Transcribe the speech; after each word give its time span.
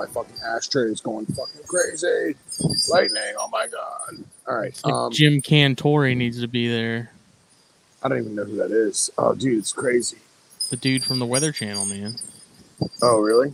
My 0.00 0.06
fucking 0.06 0.36
ashtray 0.42 0.84
is 0.84 1.02
going 1.02 1.26
fucking 1.26 1.60
crazy. 1.66 2.34
Lightning, 2.90 3.34
oh 3.38 3.48
my 3.48 3.66
god. 3.66 4.24
All 4.48 4.56
right. 4.56 4.80
Um, 4.82 5.12
Jim 5.12 5.42
Cantore 5.42 6.16
needs 6.16 6.40
to 6.40 6.48
be 6.48 6.68
there. 6.68 7.10
I 8.02 8.08
don't 8.08 8.20
even 8.20 8.34
know 8.34 8.44
who 8.44 8.56
that 8.56 8.70
is. 8.70 9.10
Oh, 9.18 9.34
dude, 9.34 9.58
it's 9.58 9.74
crazy. 9.74 10.16
The 10.70 10.76
dude 10.76 11.04
from 11.04 11.18
the 11.18 11.26
Weather 11.26 11.52
Channel, 11.52 11.84
man. 11.84 12.14
Oh, 13.02 13.18
really? 13.20 13.52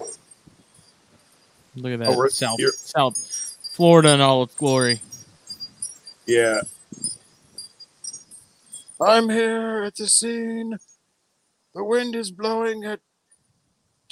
Look 1.74 1.94
at 1.94 1.98
that. 1.98 2.10
Oh, 2.10 2.28
South, 2.28 2.60
South 2.76 3.18
Florida 3.72 4.10
in 4.10 4.20
all 4.20 4.44
its 4.44 4.54
glory. 4.54 5.00
Yeah. 6.26 6.60
I'm 9.00 9.28
here 9.28 9.82
at 9.82 9.96
the 9.96 10.06
scene. 10.06 10.78
The 11.74 11.82
wind 11.82 12.14
is 12.14 12.30
blowing 12.30 12.84
at 12.84 13.00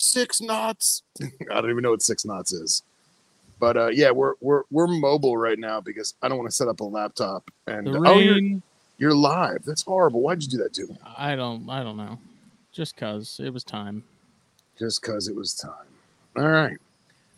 six 0.04 0.40
knots. 0.40 1.02
I 1.22 1.60
don't 1.60 1.70
even 1.70 1.82
know 1.82 1.90
what 1.90 2.02
six 2.02 2.24
knots 2.24 2.52
is. 2.52 2.82
But 3.58 3.76
uh, 3.76 3.88
yeah, 3.88 4.10
we're 4.10 4.34
we're 4.40 4.62
we're 4.70 4.86
mobile 4.86 5.36
right 5.36 5.58
now 5.58 5.80
because 5.80 6.14
I 6.22 6.28
don't 6.28 6.38
want 6.38 6.50
to 6.50 6.54
set 6.54 6.68
up 6.68 6.80
a 6.80 6.84
laptop. 6.84 7.50
And 7.66 7.86
the 7.86 8.00
rain, 8.00 8.04
oh, 8.06 8.18
you're, 8.18 8.60
you're 8.98 9.14
live. 9.14 9.64
That's 9.64 9.82
horrible. 9.82 10.20
Why'd 10.20 10.42
you 10.42 10.48
do 10.48 10.58
that 10.58 10.74
to 10.74 10.86
me? 10.86 10.98
I 11.16 11.36
don't 11.36 11.68
I 11.70 11.82
don't 11.82 11.96
know. 11.96 12.18
Just 12.72 12.96
cause 12.96 13.40
it 13.42 13.50
was 13.50 13.64
time. 13.64 14.04
Just 14.78 15.02
cause 15.02 15.28
it 15.28 15.36
was 15.36 15.54
time. 15.54 15.72
All 16.36 16.48
right. 16.48 16.76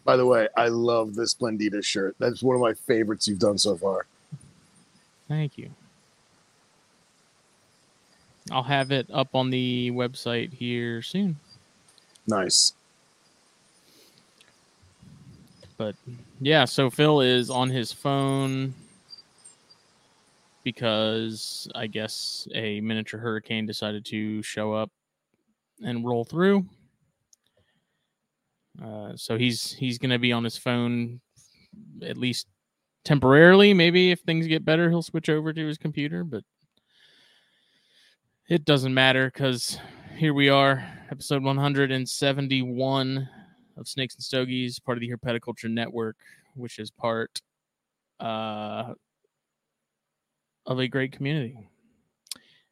By 0.04 0.16
the 0.16 0.24
way, 0.24 0.48
I 0.56 0.68
love 0.68 1.14
this 1.14 1.34
Splendida 1.34 1.84
shirt. 1.84 2.14
That's 2.18 2.42
one 2.42 2.54
of 2.54 2.62
my 2.62 2.74
favorites 2.74 3.28
you've 3.28 3.40
done 3.40 3.58
so 3.58 3.76
far. 3.76 4.06
Thank 5.28 5.58
you. 5.58 5.70
I'll 8.50 8.62
have 8.62 8.92
it 8.92 9.08
up 9.12 9.34
on 9.34 9.50
the 9.50 9.90
website 9.90 10.52
here 10.52 11.02
soon. 11.02 11.36
Nice. 12.26 12.74
But 15.76 15.94
yeah, 16.40 16.64
so 16.64 16.90
Phil 16.90 17.20
is 17.20 17.50
on 17.50 17.68
his 17.68 17.92
phone 17.92 18.74
because 20.64 21.68
I 21.74 21.86
guess 21.86 22.48
a 22.54 22.80
miniature 22.80 23.20
hurricane 23.20 23.66
decided 23.66 24.04
to 24.06 24.42
show 24.42 24.72
up 24.72 24.90
and 25.82 26.04
roll 26.04 26.24
through. 26.24 26.66
Uh, 28.82 29.12
so 29.16 29.38
he's 29.38 29.72
he's 29.72 29.98
gonna 29.98 30.18
be 30.18 30.32
on 30.32 30.44
his 30.44 30.56
phone 30.56 31.20
at 32.02 32.16
least 32.16 32.46
temporarily. 33.04 33.72
Maybe 33.74 34.10
if 34.10 34.20
things 34.20 34.46
get 34.46 34.64
better, 34.64 34.90
he'll 34.90 35.02
switch 35.02 35.28
over 35.28 35.52
to 35.52 35.66
his 35.66 35.78
computer. 35.78 36.24
But 36.24 36.42
it 38.48 38.64
doesn't 38.64 38.94
matter 38.94 39.30
because 39.32 39.78
here 40.16 40.32
we 40.32 40.48
are, 40.48 40.82
episode 41.10 41.42
171 41.42 43.28
of 43.76 43.86
Snakes 43.86 44.14
and 44.14 44.24
Stogies, 44.24 44.78
part 44.78 44.96
of 44.96 45.02
the 45.02 45.10
Herpetoculture 45.10 45.68
Network, 45.68 46.16
which 46.54 46.78
is 46.78 46.90
part 46.90 47.42
uh, 48.18 48.94
of 50.64 50.78
a 50.78 50.88
great 50.88 51.12
community. 51.12 51.68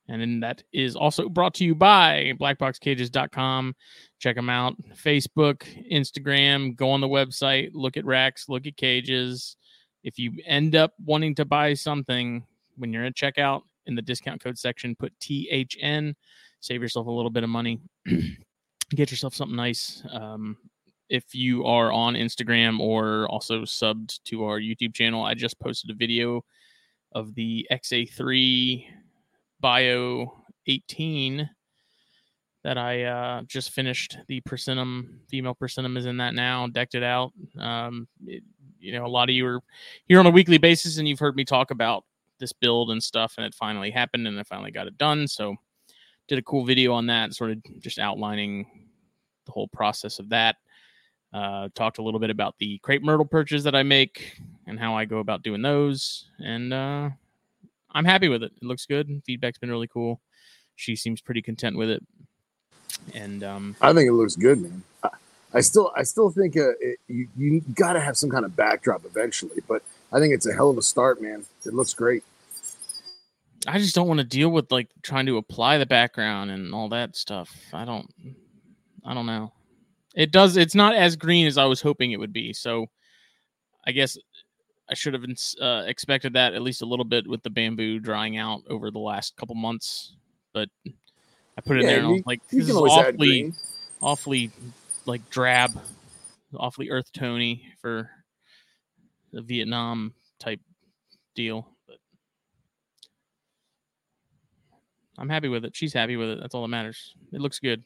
And 0.09 0.23
then 0.23 0.41
that 0.41 0.63
is 0.73 0.97
also 0.97 1.29
brought 1.29 1.53
to 1.55 1.65
you 1.65 1.75
by 1.75 2.33
blackboxcages.com. 2.41 3.75
Check 4.21 4.37
them 4.37 4.49
out. 4.49 4.77
Facebook, 4.95 5.65
Instagram, 5.93 6.75
go 6.75 6.91
on 6.91 7.03
the 7.03 7.09
website, 7.09 7.71
look 7.75 7.99
at 7.99 8.07
racks, 8.07 8.49
look 8.49 8.67
at 8.67 8.79
cages. 8.79 9.57
If 10.03 10.19
you 10.19 10.33
end 10.47 10.77
up 10.77 10.95
wanting 11.05 11.35
to 11.35 11.45
buy 11.45 11.75
something 11.75 12.47
when 12.77 12.91
you're 12.91 13.05
at 13.05 13.15
checkout 13.15 13.63
in 13.85 13.95
the 13.95 14.03
discount 14.03 14.43
code 14.43 14.59
section, 14.59 14.97
put 14.97 15.13
THN 15.21 16.15
save 16.65 16.81
yourself 16.81 17.07
a 17.07 17.11
little 17.11 17.31
bit 17.31 17.45
of 17.45 17.51
money, 17.51 17.79
get 18.91 19.11
yourself 19.11 19.35
something 19.35 19.57
nice. 19.57 20.03
Um, 20.11 20.57
if 21.11 21.35
you 21.35 21.67
are 21.67 21.93
on 21.93 22.15
Instagram 22.15 22.81
or 22.81 23.29
also 23.29 23.63
subbed 23.63 24.19
to 24.25 24.45
our 24.45 24.59
YouTube 24.59 24.95
channel, 24.95 25.23
I 25.23 25.35
just 25.35 25.61
posted 25.61 25.91
a 25.91 25.95
video 25.95 26.43
of 27.13 27.35
the 27.35 27.67
XA3 27.71 28.87
Bio 29.61 30.43
18 30.67 31.49
that 32.65 32.79
I 32.79 33.03
uh, 33.03 33.43
just 33.43 33.71
finished. 33.71 34.17
The 34.29 34.41
Persimmon, 34.41 35.21
female 35.29 35.55
Persimmon 35.55 35.99
is 35.99 36.07
in 36.07 36.17
that 36.17 36.35
now, 36.35 36.67
decked 36.67 36.95
it 36.95 37.03
out. 37.03 37.33
Um, 37.59 38.09
it, 38.27 38.43
you 38.81 38.93
know, 38.93 39.05
a 39.05 39.09
lot 39.09 39.29
of 39.29 39.35
you 39.35 39.47
are 39.47 39.61
here 40.07 40.19
on 40.19 40.27
a 40.27 40.31
weekly 40.31 40.57
basis 40.57 40.97
and 40.97 41.07
you've 41.07 41.19
heard 41.19 41.37
me 41.37 41.45
talk 41.45 41.71
about 41.71 42.05
this 42.41 42.53
build 42.53 42.91
and 42.91 43.03
stuff, 43.03 43.35
and 43.37 43.45
it 43.45 43.55
finally 43.55 43.91
happened 43.91 44.27
and 44.27 44.41
I 44.41 44.43
finally 44.45 44.71
got 44.71 44.87
it 44.87 44.97
done. 44.97 45.29
So 45.29 45.57
did 46.29 46.39
a 46.39 46.43
cool 46.43 46.65
video 46.65 46.93
on 46.93 47.07
that, 47.07 47.35
sort 47.35 47.51
of 47.51 47.63
just 47.81 47.99
outlining 47.99 48.67
the 49.47 49.53
whole 49.53 49.69
process 49.69 50.19
of 50.19 50.29
that. 50.31 50.57
Uh, 51.33 51.69
talked 51.75 51.99
a 51.99 52.03
little 52.03 52.21
bit 52.21 52.31
about 52.31 52.55
the 52.59 52.79
crepe 52.79 53.03
myrtle 53.03 53.25
perches 53.25 53.65
that 53.65 53.75
I 53.75 53.83
make 53.83 54.41
and 54.67 54.79
how 54.79 54.95
I 54.95 55.05
go 55.05 55.19
about 55.19 55.43
doing 55.43 55.63
those. 55.63 56.31
And 56.39 56.73
uh, 56.73 57.11
I'm 57.91 58.05
happy 58.05 58.29
with 58.29 58.43
it. 58.45 58.53
It 58.57 58.63
looks 58.63 58.87
good. 58.87 59.23
Feedback's 59.27 59.59
been 59.59 59.71
really 59.71 59.89
cool. 59.89 60.21
She 60.77 60.95
seems 60.95 61.21
pretty 61.21 61.43
content 61.43 61.77
with 61.77 61.91
it. 61.91 62.03
And 63.15 63.43
um, 63.43 63.77
I 63.81 63.93
think 63.93 64.09
it 64.09 64.13
looks 64.13 64.37
good, 64.37 64.63
man. 64.63 64.83
I, 65.53 65.61
still, 65.61 65.93
I 65.97 66.03
still 66.03 66.31
think 66.31 66.57
uh, 66.57 66.71
it, 66.81 66.99
you 67.07 67.29
you 67.37 67.61
got 67.75 67.93
to 67.93 68.01
have 68.01 68.17
some 68.17 68.31
kind 68.31 68.45
of 68.45 68.57
backdrop 68.57 69.05
eventually, 69.05 69.63
but 69.69 69.83
I 70.13 70.19
think 70.19 70.35
it's 70.35 70.47
a 70.47 70.53
hell 70.53 70.71
of 70.71 70.79
a 70.79 70.83
start, 70.83 71.21
man. 71.21 71.45
It 71.65 71.75
looks 71.75 71.95
great. 71.95 72.25
I 73.67 73.79
just 73.79 73.95
don't 73.95 74.09
want 74.09 74.19
to 74.19 74.25
deal 74.25 74.51
with 74.51 74.71
like 74.71 74.89
trying 75.03 75.27
to 75.27 75.39
apply 75.39 75.79
the 75.79 75.87
background 75.87 76.51
and 76.51 76.75
all 76.75 76.89
that 76.91 77.17
stuff. 77.17 77.55
I 77.73 77.85
don't 77.85 78.07
I 79.05 79.15
don't 79.15 79.27
know. 79.27 79.53
It 80.15 80.31
does 80.31 80.57
it's 80.57 80.75
not 80.75 80.95
as 80.95 81.17
green 81.17 81.47
as 81.47 81.59
I 81.59 81.65
was 81.65 81.81
hoping 81.81 82.13
it 82.13 82.21
would 82.21 82.33
be. 82.33 82.53
So 82.53 82.87
I 83.87 83.93
guess 83.93 84.17
I 84.89 84.95
should 84.95 85.15
have 85.15 85.25
uh, 85.61 85.85
expected 85.87 86.35
that 86.35 86.55
at 86.55 86.63
least 86.63 86.83
a 86.83 86.87
little 86.87 87.05
bit 87.05 87.27
with 87.27 87.43
the 87.43 87.51
bamboo 87.51 88.01
drying 88.01 88.37
out 88.37 88.63
over 88.69 88.91
the 88.91 88.99
last 88.99 89.37
couple 89.37 89.55
months. 89.55 90.15
But 90.53 90.69
I 90.87 91.61
put 91.65 91.79
it 91.79 91.85
yeah, 91.85 91.89
there 91.89 91.99
and 91.99 92.09
you, 92.09 92.15
I 92.15 92.17
was 92.17 92.27
like, 92.27 92.49
this 92.49 92.69
is 92.69 92.77
awfully, 92.77 93.53
awfully 94.03 94.51
like 95.07 95.29
drab, 95.31 95.71
awfully 96.55 96.91
earth 96.91 97.11
tony 97.13 97.67
for 97.81 98.11
the 99.33 99.41
Vietnam 99.43 100.15
type 100.39 100.61
deal. 101.35 101.74
I'm 105.19 105.29
happy 105.29 105.49
with 105.49 105.65
it. 105.65 105.77
She's 105.77 105.93
happy 105.93 106.17
with 106.17 106.29
it. 106.29 106.41
That's 106.41 106.55
all 106.55 106.63
that 106.63 106.69
matters. 106.69 107.15
It 107.33 107.41
looks 107.41 107.59
good. 107.59 107.83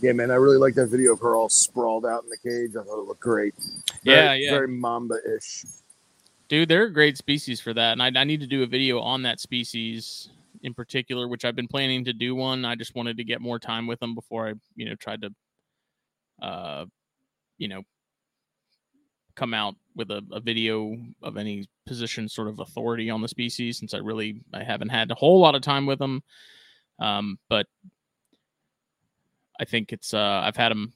Yeah, 0.00 0.12
man, 0.12 0.30
I 0.30 0.34
really 0.34 0.58
like 0.58 0.74
that 0.74 0.86
video 0.86 1.14
of 1.14 1.20
her 1.20 1.34
all 1.34 1.48
sprawled 1.48 2.04
out 2.04 2.22
in 2.22 2.28
the 2.28 2.36
cage. 2.36 2.76
I 2.76 2.84
thought 2.84 3.00
it 3.00 3.06
looked 3.06 3.20
great. 3.20 3.54
Very, 4.04 4.16
yeah, 4.16 4.34
yeah. 4.34 4.50
Very 4.50 4.68
mamba-ish. 4.68 5.64
Dude, 6.48 6.68
they're 6.68 6.84
a 6.84 6.92
great 6.92 7.16
species 7.16 7.60
for 7.60 7.72
that. 7.72 7.92
And 7.92 8.02
I, 8.02 8.20
I 8.20 8.24
need 8.24 8.40
to 8.40 8.46
do 8.46 8.62
a 8.62 8.66
video 8.66 9.00
on 9.00 9.22
that 9.22 9.40
species 9.40 10.28
in 10.62 10.74
particular, 10.74 11.28
which 11.28 11.44
I've 11.44 11.56
been 11.56 11.66
planning 11.66 12.04
to 12.04 12.12
do 12.12 12.34
one. 12.34 12.64
I 12.64 12.74
just 12.74 12.94
wanted 12.94 13.16
to 13.16 13.24
get 13.24 13.40
more 13.40 13.58
time 13.58 13.86
with 13.86 13.98
them 14.00 14.14
before 14.14 14.48
I, 14.48 14.54
you 14.74 14.84
know, 14.84 14.94
tried 14.96 15.22
to, 15.22 15.30
uh, 16.42 16.84
you 17.56 17.68
know, 17.68 17.82
come 19.36 19.54
out 19.54 19.76
with 19.94 20.10
a, 20.10 20.22
a, 20.32 20.40
video 20.40 20.96
of 21.22 21.36
any 21.36 21.68
position 21.86 22.28
sort 22.28 22.48
of 22.48 22.58
authority 22.58 23.10
on 23.10 23.20
the 23.20 23.28
species 23.28 23.78
since 23.78 23.94
I 23.94 23.98
really 23.98 24.40
I 24.52 24.64
haven't 24.64 24.88
had 24.88 25.10
a 25.10 25.14
whole 25.14 25.38
lot 25.40 25.54
of 25.54 25.62
time 25.62 25.86
with 25.86 25.98
them. 25.98 26.22
Um, 26.98 27.38
but 27.48 27.66
I 29.60 29.64
think 29.64 29.92
it's 29.92 30.14
uh, 30.14 30.40
I've 30.44 30.56
had 30.56 30.70
them 30.70 30.92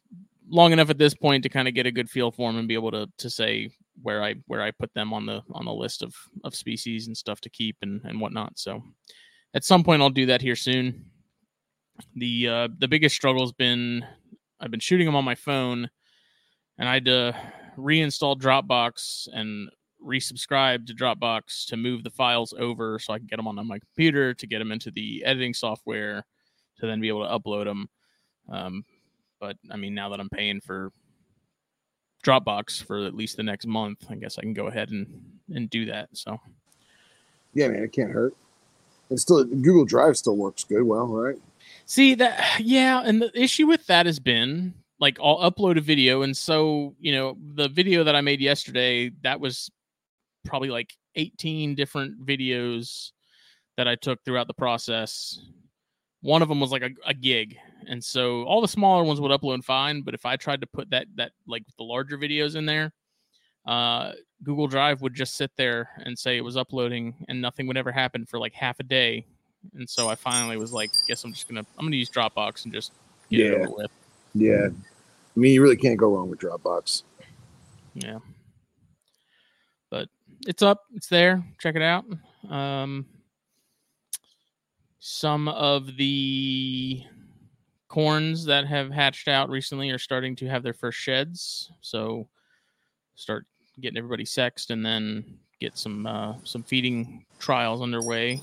long 0.48 0.72
enough 0.72 0.90
at 0.90 0.98
this 0.98 1.14
point 1.14 1.42
to 1.44 1.48
kind 1.48 1.68
of 1.68 1.74
get 1.74 1.86
a 1.86 1.92
good 1.92 2.10
feel 2.10 2.30
for 2.30 2.48
them 2.48 2.58
and 2.58 2.68
be 2.68 2.74
able 2.74 2.90
to 2.90 3.06
to 3.18 3.30
say 3.30 3.70
where 4.02 4.22
I 4.22 4.34
where 4.46 4.62
I 4.62 4.70
put 4.70 4.92
them 4.94 5.12
on 5.12 5.26
the 5.26 5.42
on 5.52 5.66
the 5.66 5.72
list 5.72 6.02
of 6.02 6.14
of 6.44 6.54
species 6.54 7.06
and 7.06 7.16
stuff 7.16 7.40
to 7.42 7.50
keep 7.50 7.76
and 7.82 8.00
and 8.04 8.20
whatnot. 8.20 8.58
So 8.58 8.82
at 9.54 9.64
some 9.64 9.84
point 9.84 10.02
I'll 10.02 10.10
do 10.10 10.26
that 10.26 10.42
here 10.42 10.56
soon. 10.56 11.06
The 12.16 12.48
uh, 12.48 12.68
the 12.78 12.88
biggest 12.88 13.14
struggle 13.14 13.42
has 13.42 13.52
been 13.52 14.04
I've 14.60 14.70
been 14.70 14.80
shooting 14.80 15.06
them 15.06 15.16
on 15.16 15.24
my 15.24 15.34
phone, 15.34 15.88
and 16.78 16.88
I 16.88 16.94
had 16.94 17.08
reinstall 17.76 18.38
Dropbox 18.38 19.28
and 19.32 19.70
resubscribe 20.04 20.86
to 20.86 20.94
Dropbox 20.94 21.66
to 21.66 21.76
move 21.76 22.02
the 22.02 22.10
files 22.10 22.54
over 22.58 22.98
so 22.98 23.12
I 23.12 23.18
can 23.18 23.26
get 23.26 23.36
them 23.36 23.48
on 23.48 23.66
my 23.66 23.78
computer 23.78 24.34
to 24.34 24.46
get 24.46 24.58
them 24.58 24.72
into 24.72 24.90
the 24.90 25.24
editing 25.24 25.54
software 25.54 26.24
to 26.78 26.86
then 26.86 27.00
be 27.00 27.08
able 27.08 27.26
to 27.26 27.38
upload 27.38 27.64
them. 27.66 27.88
Um, 28.48 28.84
but 29.40 29.56
I 29.70 29.76
mean, 29.76 29.94
now 29.94 30.08
that 30.10 30.20
I'm 30.20 30.28
paying 30.28 30.60
for 30.60 30.92
Dropbox 32.24 32.84
for 32.84 33.06
at 33.06 33.14
least 33.14 33.36
the 33.36 33.42
next 33.42 33.66
month, 33.66 34.06
I 34.10 34.14
guess 34.16 34.38
I 34.38 34.42
can 34.42 34.54
go 34.54 34.66
ahead 34.66 34.90
and 34.90 35.06
and 35.54 35.70
do 35.70 35.86
that. 35.86 36.08
So 36.12 36.38
Yeah, 37.54 37.68
man, 37.68 37.82
it 37.82 37.92
can't 37.92 38.10
hurt. 38.10 38.34
And 39.08 39.18
still, 39.18 39.44
Google 39.44 39.84
Drive 39.84 40.16
still 40.16 40.36
works 40.36 40.62
good. 40.62 40.82
Well, 40.82 41.06
right? 41.06 41.36
See 41.86 42.14
that 42.16 42.60
yeah, 42.60 43.02
and 43.04 43.22
the 43.22 43.30
issue 43.34 43.66
with 43.66 43.86
that 43.86 44.06
has 44.06 44.18
been 44.18 44.74
like 45.00 45.18
I'll 45.22 45.38
upload 45.50 45.78
a 45.78 45.80
video 45.80 46.22
and 46.22 46.36
so, 46.36 46.94
you 47.00 47.12
know, 47.12 47.36
the 47.54 47.68
video 47.68 48.04
that 48.04 48.14
I 48.14 48.20
made 48.20 48.40
yesterday, 48.40 49.10
that 49.22 49.40
was 49.40 49.70
probably 50.44 50.70
like 50.70 50.92
18 51.16 51.74
different 51.74 52.24
videos 52.24 53.12
that 53.76 53.88
I 53.88 53.96
took 53.96 54.22
throughout 54.24 54.46
the 54.46 54.54
process. 54.54 55.40
One 56.20 56.42
of 56.42 56.48
them 56.48 56.60
was 56.60 56.70
like 56.70 56.82
a, 56.82 56.90
a 57.06 57.14
gig. 57.14 57.56
And 57.88 58.04
so 58.04 58.44
all 58.44 58.60
the 58.60 58.68
smaller 58.68 59.02
ones 59.02 59.20
would 59.20 59.30
upload 59.30 59.64
fine, 59.64 60.02
but 60.02 60.12
if 60.14 60.26
I 60.26 60.36
tried 60.36 60.60
to 60.60 60.66
put 60.66 60.90
that 60.90 61.06
that 61.16 61.32
like 61.46 61.64
the 61.78 61.84
larger 61.84 62.18
videos 62.18 62.56
in 62.56 62.66
there, 62.66 62.92
uh 63.66 64.12
Google 64.42 64.66
Drive 64.66 65.02
would 65.02 65.14
just 65.14 65.36
sit 65.36 65.50
there 65.56 65.90
and 66.04 66.18
say 66.18 66.36
it 66.36 66.44
was 66.44 66.56
uploading 66.56 67.14
and 67.28 67.40
nothing 67.40 67.66
would 67.66 67.76
ever 67.76 67.92
happen 67.92 68.24
for 68.26 68.38
like 68.38 68.54
half 68.54 68.80
a 68.80 68.82
day 68.82 69.26
and 69.74 69.88
so 69.88 70.08
I 70.08 70.14
finally 70.14 70.56
was 70.56 70.72
like, 70.72 70.90
guess 71.06 71.24
I'm 71.24 71.32
just 71.32 71.48
gonna 71.48 71.64
I'm 71.78 71.86
gonna 71.86 71.96
use 71.96 72.10
Dropbox 72.10 72.64
and 72.64 72.72
just 72.72 72.92
get 73.30 73.40
it 73.40 73.52
Yeah. 73.52 73.58
over 73.58 73.74
with. 73.76 73.90
Yeah. 74.34 74.68
I 74.68 75.40
mean, 75.40 75.52
you 75.54 75.62
really 75.62 75.76
can't 75.76 75.98
go 75.98 76.14
wrong 76.14 76.30
with 76.30 76.40
Dropbox. 76.40 77.02
Yeah. 77.94 78.18
But 79.90 80.08
it's 80.46 80.62
up, 80.62 80.84
it's 80.94 81.08
there. 81.08 81.44
Check 81.58 81.76
it 81.76 81.82
out. 81.82 82.04
Um 82.48 83.06
some 85.02 85.48
of 85.48 85.96
the 85.96 87.02
corns 87.88 88.44
that 88.44 88.66
have 88.66 88.90
hatched 88.90 89.28
out 89.28 89.48
recently 89.48 89.90
are 89.90 89.98
starting 89.98 90.36
to 90.36 90.46
have 90.46 90.62
their 90.62 90.74
first 90.74 90.98
sheds. 90.98 91.72
So 91.80 92.28
start 93.14 93.46
getting 93.80 93.96
everybody 93.96 94.24
sexed 94.26 94.70
and 94.70 94.84
then 94.84 95.38
get 95.58 95.76
some 95.76 96.06
uh 96.06 96.34
some 96.44 96.62
feeding 96.62 97.24
trials 97.38 97.82
underway 97.82 98.40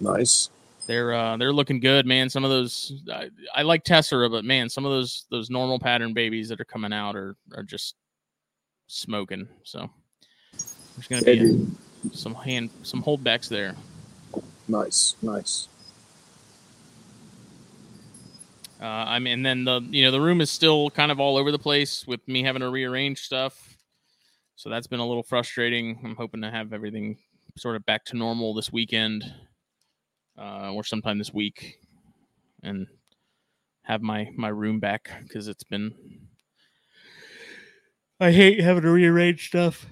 Nice. 0.00 0.50
They're 0.86 1.14
uh 1.14 1.36
they're 1.36 1.52
looking 1.52 1.80
good 1.80 2.06
man 2.06 2.28
some 2.28 2.44
of 2.44 2.50
those 2.50 3.02
i, 3.12 3.28
I 3.54 3.62
like 3.62 3.84
tessera 3.84 4.30
but 4.30 4.44
man 4.44 4.68
some 4.68 4.84
of 4.84 4.92
those 4.92 5.26
those 5.30 5.50
normal 5.50 5.78
pattern 5.78 6.12
babies 6.12 6.48
that 6.48 6.60
are 6.60 6.64
coming 6.66 6.92
out 6.92 7.16
are 7.16 7.36
are 7.54 7.62
just 7.62 7.94
smoking 8.86 9.48
so 9.62 9.88
there's 10.96 11.08
gonna 11.08 11.22
be 11.22 11.38
dude. 11.38 11.76
some 12.12 12.34
hand 12.34 12.70
some 12.82 13.02
holdbacks 13.02 13.48
there 13.48 13.74
Nice. 14.66 15.16
Nice. 15.22 15.68
uh 18.80 18.84
i 18.84 19.18
mean 19.18 19.34
and 19.34 19.46
then 19.46 19.64
the 19.64 19.80
you 19.90 20.04
know 20.04 20.10
the 20.10 20.20
room 20.20 20.40
is 20.40 20.50
still 20.50 20.90
kind 20.90 21.10
of 21.12 21.20
all 21.20 21.36
over 21.36 21.50
the 21.52 21.58
place 21.58 22.06
with 22.06 22.26
me 22.28 22.42
having 22.42 22.60
to 22.60 22.68
rearrange 22.70 23.20
stuff 23.20 23.76
so 24.56 24.68
that's 24.68 24.86
been 24.86 25.00
a 25.00 25.06
little 25.06 25.22
frustrating 25.22 25.98
i'm 26.04 26.16
hoping 26.16 26.42
to 26.42 26.50
have 26.50 26.72
everything 26.72 27.16
sort 27.56 27.76
of 27.76 27.86
back 27.86 28.04
to 28.04 28.16
normal 28.16 28.52
this 28.52 28.72
weekend 28.72 29.24
uh 30.38 30.72
or 30.72 30.84
sometime 30.84 31.18
this 31.18 31.32
week 31.32 31.78
and 32.62 32.86
have 33.82 34.02
my 34.02 34.28
my 34.36 34.48
room 34.48 34.80
back 34.80 35.10
because 35.22 35.48
it's 35.48 35.64
been 35.64 35.94
i 38.20 38.30
hate 38.30 38.60
having 38.60 38.82
to 38.82 38.90
rearrange 38.90 39.46
stuff. 39.48 39.86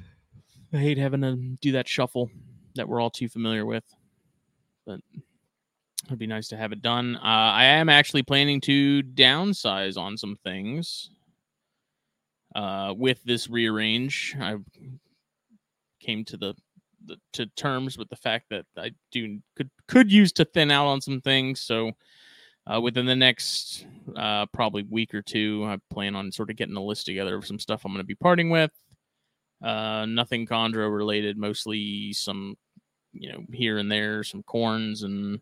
I 0.73 0.79
hate 0.79 0.97
having 0.97 1.21
to 1.21 1.37
do 1.61 1.73
that 1.73 1.87
shuffle 1.87 2.31
that 2.77 2.89
we're 2.89 3.01
all 3.01 3.11
too 3.11 3.29
familiar 3.29 3.67
with 3.67 3.85
but 4.87 5.01
it'd 6.07 6.19
be 6.19 6.27
nice 6.27 6.49
to 6.49 6.57
have 6.57 6.73
it 6.73 6.83
done. 6.83 7.17
Uh, 7.17 7.21
i 7.23 7.65
am 7.65 7.89
actually 7.89 8.23
planning 8.23 8.61
to 8.63 9.03
downsize 9.03 9.97
on 9.97 10.17
some 10.17 10.37
things 10.43 11.11
uh, 12.55 12.95
with 12.97 13.23
this 13.25 13.49
rearrange. 13.49 14.37
I 14.41 14.57
came 16.01 16.25
to 16.27 16.37
the, 16.37 16.55
the 17.07 17.17
to 17.33 17.47
terms 17.57 17.99
with 17.99 18.09
the 18.09 18.17
fact 18.17 18.47
that 18.51 18.65
i 18.77 18.91
do 19.11 19.39
could 19.57 19.71
could 19.89 20.11
use 20.11 20.33
to 20.33 20.45
thin 20.45 20.71
out 20.71 20.87
on 20.87 21.01
some 21.01 21.21
things 21.21 21.61
so 21.61 21.93
uh, 22.67 22.81
within 22.81 23.07
the 23.07 23.17
next 23.17 23.87
uh, 24.17 24.47
probably 24.47 24.85
week 24.85 25.15
or 25.15 25.23
two, 25.23 25.65
I 25.67 25.79
plan 25.93 26.15
on 26.15 26.31
sort 26.31 26.51
of 26.51 26.57
getting 26.57 26.77
a 26.77 26.83
list 26.83 27.07
together 27.07 27.37
of 27.37 27.47
some 27.47 27.59
stuff 27.59 27.85
I'm 27.85 27.93
going 27.93 28.03
to 28.03 28.07
be 28.07 28.15
parting 28.15 28.51
with. 28.51 28.71
Uh, 29.63 30.07
nothing 30.07 30.47
chondro 30.47 30.95
related, 30.95 31.37
mostly 31.37 32.13
some, 32.13 32.57
you 33.13 33.33
know, 33.33 33.45
here 33.53 33.79
and 33.79 33.91
there, 33.91 34.23
some 34.23 34.43
corns 34.45 35.03
and 35.03 35.41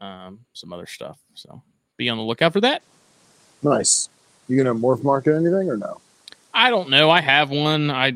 um, 0.00 0.40
some 0.52 0.72
other 0.72 0.86
stuff. 0.86 1.18
So 1.34 1.62
be 1.96 2.08
on 2.08 2.18
the 2.18 2.24
lookout 2.24 2.52
for 2.52 2.60
that. 2.60 2.82
Nice. 3.62 4.08
You 4.48 4.56
gonna 4.56 4.74
morph 4.74 5.04
market 5.04 5.34
anything 5.34 5.70
or 5.70 5.76
no? 5.76 6.00
I 6.52 6.70
don't 6.70 6.90
know. 6.90 7.10
I 7.10 7.20
have 7.20 7.50
one. 7.50 7.90
I 7.90 8.12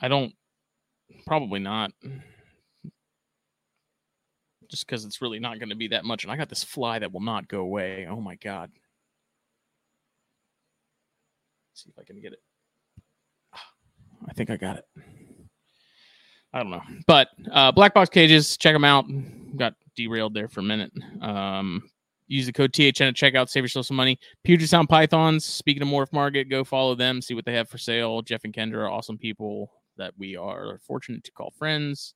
I 0.00 0.08
don't 0.08 0.32
probably 1.26 1.60
not. 1.60 1.92
Just 4.70 4.86
because 4.86 5.04
it's 5.04 5.22
really 5.22 5.38
not 5.38 5.58
going 5.58 5.68
to 5.68 5.76
be 5.76 5.88
that 5.88 6.04
much, 6.04 6.24
and 6.24 6.32
I 6.32 6.36
got 6.36 6.48
this 6.48 6.64
fly 6.64 6.98
that 6.98 7.12
will 7.12 7.20
not 7.20 7.46
go 7.46 7.60
away. 7.60 8.06
Oh 8.10 8.20
my 8.20 8.34
god! 8.36 8.70
see 11.74 11.90
if 11.90 11.98
I 11.98 12.04
can 12.04 12.20
get 12.20 12.32
it. 12.32 12.40
I 14.28 14.32
think 14.32 14.50
I 14.50 14.56
got 14.56 14.78
it. 14.78 14.84
I 16.52 16.62
don't 16.62 16.70
know, 16.70 16.82
but 17.06 17.28
uh, 17.52 17.70
black 17.70 17.92
box 17.92 18.08
cages, 18.08 18.56
check 18.56 18.74
them 18.74 18.84
out. 18.84 19.04
Got 19.56 19.74
derailed 19.94 20.34
there 20.34 20.48
for 20.48 20.60
a 20.60 20.64
minute. 20.64 20.90
Um, 21.20 21.82
use 22.28 22.46
the 22.46 22.52
code 22.52 22.72
THN 22.72 23.04
at 23.04 23.14
checkout, 23.14 23.50
save 23.50 23.62
yourself 23.62 23.86
some 23.86 23.96
money. 23.96 24.18
Puget 24.42 24.68
Sound 24.68 24.88
Pythons. 24.88 25.44
Speaking 25.44 25.82
of 25.82 25.88
Morph 25.88 26.12
Market, 26.12 26.48
go 26.48 26.64
follow 26.64 26.94
them, 26.94 27.20
see 27.20 27.34
what 27.34 27.44
they 27.44 27.54
have 27.54 27.68
for 27.68 27.78
sale. 27.78 28.22
Jeff 28.22 28.44
and 28.44 28.54
Kendra 28.54 28.78
are 28.78 28.90
awesome 28.90 29.18
people 29.18 29.70
that 29.96 30.12
we 30.18 30.36
are 30.36 30.78
fortunate 30.86 31.24
to 31.24 31.32
call 31.32 31.52
friends. 31.58 32.14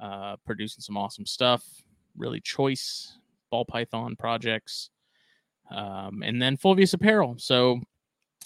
Uh, 0.00 0.36
producing 0.44 0.82
some 0.82 0.96
awesome 0.96 1.24
stuff, 1.24 1.64
really 2.18 2.38
choice 2.38 3.16
ball 3.50 3.64
python 3.64 4.14
projects, 4.14 4.90
um, 5.70 6.22
and 6.22 6.40
then 6.40 6.54
Fulvius 6.58 6.92
Apparel. 6.92 7.34
So 7.38 7.80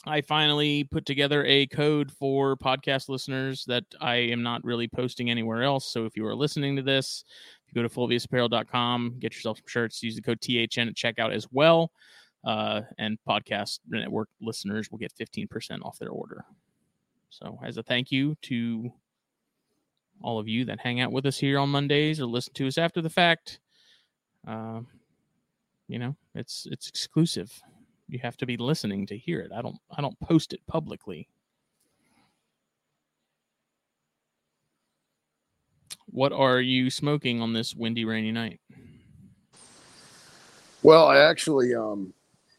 I 0.06 0.20
finally 0.20 0.84
put 0.84 1.04
together 1.04 1.44
a 1.44 1.66
code 1.66 2.12
for 2.12 2.56
podcast 2.56 3.08
listeners 3.08 3.64
that 3.66 3.84
I 4.00 4.14
am 4.14 4.44
not 4.44 4.62
really 4.62 4.86
posting 4.86 5.28
anywhere 5.28 5.64
else. 5.64 5.92
So 5.92 6.04
if 6.06 6.16
you 6.16 6.24
are 6.26 6.36
listening 6.36 6.76
to 6.76 6.82
this, 6.82 7.24
you 7.66 7.74
go 7.74 7.86
to 7.86 7.94
fulviusapparel.com, 7.94 9.16
get 9.18 9.34
yourself 9.34 9.58
some 9.58 9.66
shirts, 9.66 10.02
use 10.04 10.14
the 10.14 10.22
code 10.22 10.40
THN 10.40 10.88
at 10.88 10.94
checkout 10.94 11.34
as 11.34 11.48
well. 11.50 11.90
Uh, 12.44 12.82
and 12.96 13.18
podcast 13.28 13.80
network 13.88 14.28
listeners 14.40 14.90
will 14.90 14.98
get 14.98 15.12
15% 15.20 15.82
off 15.82 15.98
their 15.98 16.08
order. 16.08 16.44
So 17.30 17.58
as 17.64 17.76
a 17.78 17.82
thank 17.82 18.12
you 18.12 18.36
to 18.42 18.92
all 20.22 20.38
of 20.38 20.48
you 20.48 20.64
that 20.66 20.80
hang 20.80 21.00
out 21.00 21.12
with 21.12 21.24
us 21.26 21.38
here 21.38 21.58
on 21.58 21.70
Mondays 21.70 22.20
or 22.20 22.26
listen 22.26 22.52
to 22.54 22.66
us 22.66 22.76
after 22.76 23.00
the 23.00 23.08
fact, 23.08 23.60
uh, 24.46 24.80
you 25.88 25.98
know, 25.98 26.14
it's 26.34 26.66
it's 26.70 26.88
exclusive 26.88 27.50
you 28.10 28.18
have 28.18 28.36
to 28.38 28.46
be 28.46 28.56
listening 28.56 29.06
to 29.06 29.16
hear 29.16 29.40
it. 29.40 29.52
I 29.54 29.62
don't 29.62 29.76
I 29.96 30.00
don't 30.00 30.18
post 30.20 30.52
it 30.52 30.60
publicly. 30.66 31.28
What 36.06 36.32
are 36.32 36.60
you 36.60 36.90
smoking 36.90 37.40
on 37.40 37.52
this 37.52 37.74
windy 37.74 38.04
rainy 38.04 38.32
night? 38.32 38.60
Well, 40.82 41.06
I 41.06 41.18
actually 41.18 41.74
um 41.74 42.12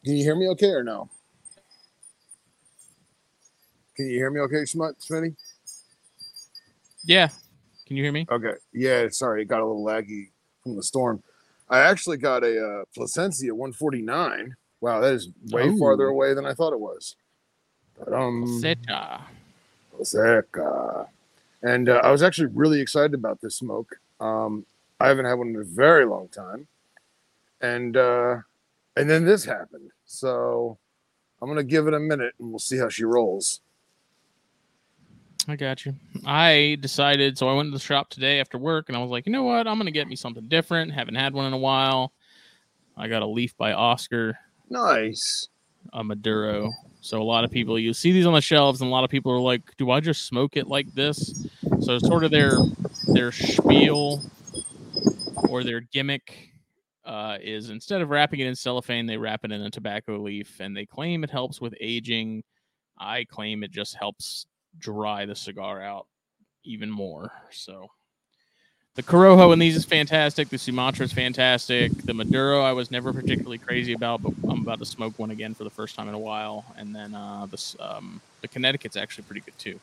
can 0.04 0.16
you 0.16 0.24
hear 0.24 0.36
me 0.36 0.48
okay 0.50 0.70
or 0.70 0.84
no? 0.84 1.10
Can 4.02 4.10
you 4.10 4.18
hear 4.18 4.32
me 4.32 4.40
okay, 4.40 4.64
Smitty? 4.64 5.36
Yeah. 7.04 7.30
Can 7.86 7.98
you 7.98 8.04
hear 8.04 8.12
me? 8.12 8.26
Okay. 8.32 8.54
Yeah, 8.74 9.10
sorry, 9.10 9.44
it 9.44 9.46
got 9.46 9.62
a 9.62 9.66
little 9.66 9.86
laggy 9.86 10.30
from 10.64 10.76
the 10.76 10.82
storm. 10.82 11.22
I 11.70 11.80
actually 11.82 12.18
got 12.18 12.44
a 12.44 12.82
uh, 12.82 12.84
Plasencia 12.96 13.54
149. 13.54 14.56
Wow, 14.80 15.02
that 15.02 15.14
is 15.14 15.30
way 15.52 15.68
Ooh. 15.68 15.78
farther 15.78 16.08
away 16.08 16.34
than 16.34 16.48
I 16.48 16.54
thought 16.56 16.74
it 16.74 16.80
was. 16.80 17.16
But, 18.00 18.12
um, 18.12 18.60
And 21.62 21.88
uh, 21.88 22.02
I 22.04 22.10
was 22.10 22.24
actually 22.24 22.48
really 22.48 22.82
excited 22.82 23.14
about 23.14 23.40
this 23.40 23.58
smoke. 23.58 23.98
Um, 24.20 24.66
I 25.00 25.10
haven't 25.10 25.26
had 25.26 25.36
one 25.36 25.50
in 25.50 25.58
a 25.58 25.64
very 25.64 26.06
long 26.08 26.28
time, 26.30 26.68
and 27.62 27.96
uh, 27.96 28.38
and 28.98 29.08
then 29.08 29.26
this 29.26 29.46
happened. 29.46 29.92
So 30.06 30.80
I'm 31.42 31.50
gonna 31.50 31.64
give 31.64 31.88
it 31.88 31.94
a 31.94 32.00
minute, 32.00 32.34
and 32.40 32.50
we'll 32.50 32.60
see 32.60 32.78
how 32.78 32.90
she 32.90 33.04
rolls. 33.04 33.62
I 35.48 35.56
got 35.56 35.86
you. 35.86 35.96
I 36.26 36.78
decided 36.80 37.38
so 37.38 37.50
I 37.50 37.54
went 37.54 37.68
to 37.68 37.78
the 37.78 37.84
shop 37.84 38.10
today 38.10 38.40
after 38.40 38.58
work 38.58 38.90
and 38.90 38.98
I 38.98 39.02
was 39.02 39.10
like, 39.10 39.26
you 39.26 39.32
know 39.32 39.44
what? 39.44 39.68
I'm 39.68 39.78
gonna 39.78 39.92
get 39.92 40.08
me 40.08 40.16
something 40.16 40.48
different. 40.48 40.94
Haven't 40.94 41.16
had 41.16 41.34
one 41.34 41.46
in 41.46 41.54
a 41.54 41.58
while. 41.58 42.14
I 42.98 43.08
got 43.08 43.22
a 43.22 43.28
leaf 43.28 43.56
by 43.58 43.74
Oscar. 43.74 44.38
Nice. 44.70 45.50
a 45.94 46.04
Maduro. 46.04 46.72
So 47.02 47.22
a 47.22 47.24
lot 47.24 47.44
of 47.44 47.52
people 47.52 47.80
you 47.80 47.94
see 47.94 48.12
these 48.12 48.28
on 48.28 48.34
the 48.34 48.42
shelves, 48.42 48.82
and 48.82 48.88
a 48.88 48.92
lot 48.92 49.04
of 49.04 49.10
people 49.10 49.32
are 49.32 49.40
like, 49.40 49.76
"Do 49.78 49.90
I 49.90 50.00
just 50.00 50.28
smoke 50.28 50.56
it 50.56 50.68
like 50.68 50.94
this?" 50.94 51.48
So 51.82 51.96
it's 51.96 52.08
sort 52.08 52.24
of 52.24 52.32
their 52.32 52.54
their 53.08 53.32
spiel 53.32 54.22
or 55.50 55.64
their 55.64 55.82
gimmick 55.82 56.50
uh, 57.04 57.38
is 57.42 57.72
instead 57.72 58.02
of 58.02 58.10
wrapping 58.12 58.40
it 58.40 58.48
in 58.48 58.56
cellophane, 58.56 59.08
they 59.08 59.18
wrap 59.18 59.44
it 59.44 59.52
in 59.52 59.62
a 59.62 59.72
tobacco 59.72 60.20
leaf, 60.20 60.60
and 60.60 60.78
they 60.78 60.86
claim 60.86 61.24
it 61.24 61.32
helps 61.32 61.60
with 61.60 61.74
aging. 61.82 62.44
I 63.00 63.26
claim 63.26 63.64
it 63.64 63.72
just 63.72 63.96
helps 63.96 64.46
dry 64.80 65.26
the 65.26 65.36
cigar 65.36 65.82
out 65.82 66.08
even 66.64 66.90
more. 66.90 67.32
So 67.52 67.90
the 68.96 69.04
Corojo 69.04 69.54
in 69.54 69.60
these 69.60 69.76
is 69.76 69.86
fantastic. 69.86 70.50
The 70.50 70.58
Sumatra 70.58 71.06
is 71.06 71.14
fantastic. 71.14 71.92
The 72.04 72.14
Maduro 72.14 72.62
I 72.62 72.74
was 72.74 72.92
never 72.92 73.14
particularly 73.14 73.58
crazy 73.58 73.94
about, 73.94 74.22
but 74.22 74.34
I'm 74.44 74.62
about 74.62 74.80
to 74.80 74.86
smoke 74.86 75.18
one 75.18 75.32
again 75.32 75.54
for 75.54 75.64
the 75.64 75.70
first 75.70 75.96
time 75.96 76.08
in 76.10 76.14
a 76.14 76.20
while. 76.20 76.66
And 76.78 76.94
then 76.94 77.16
uh, 77.16 77.46
this 77.50 77.76
um, 77.80 78.22
the 78.42 78.48
Connecticut's 78.48 78.98
actually 78.98 79.24
pretty 79.24 79.42
good 79.42 79.58
too. 79.58 79.80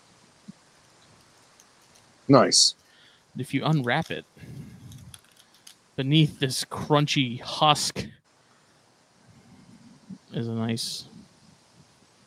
Nice. 2.29 2.75
If 3.39 3.55
you 3.55 3.65
unwrap 3.65 4.11
it 4.11 4.25
beneath 5.97 6.39
this 6.39 6.65
crunchy 6.65 7.41
husk 7.41 8.07
is 10.33 10.47
a 10.47 10.53
nice 10.53 11.07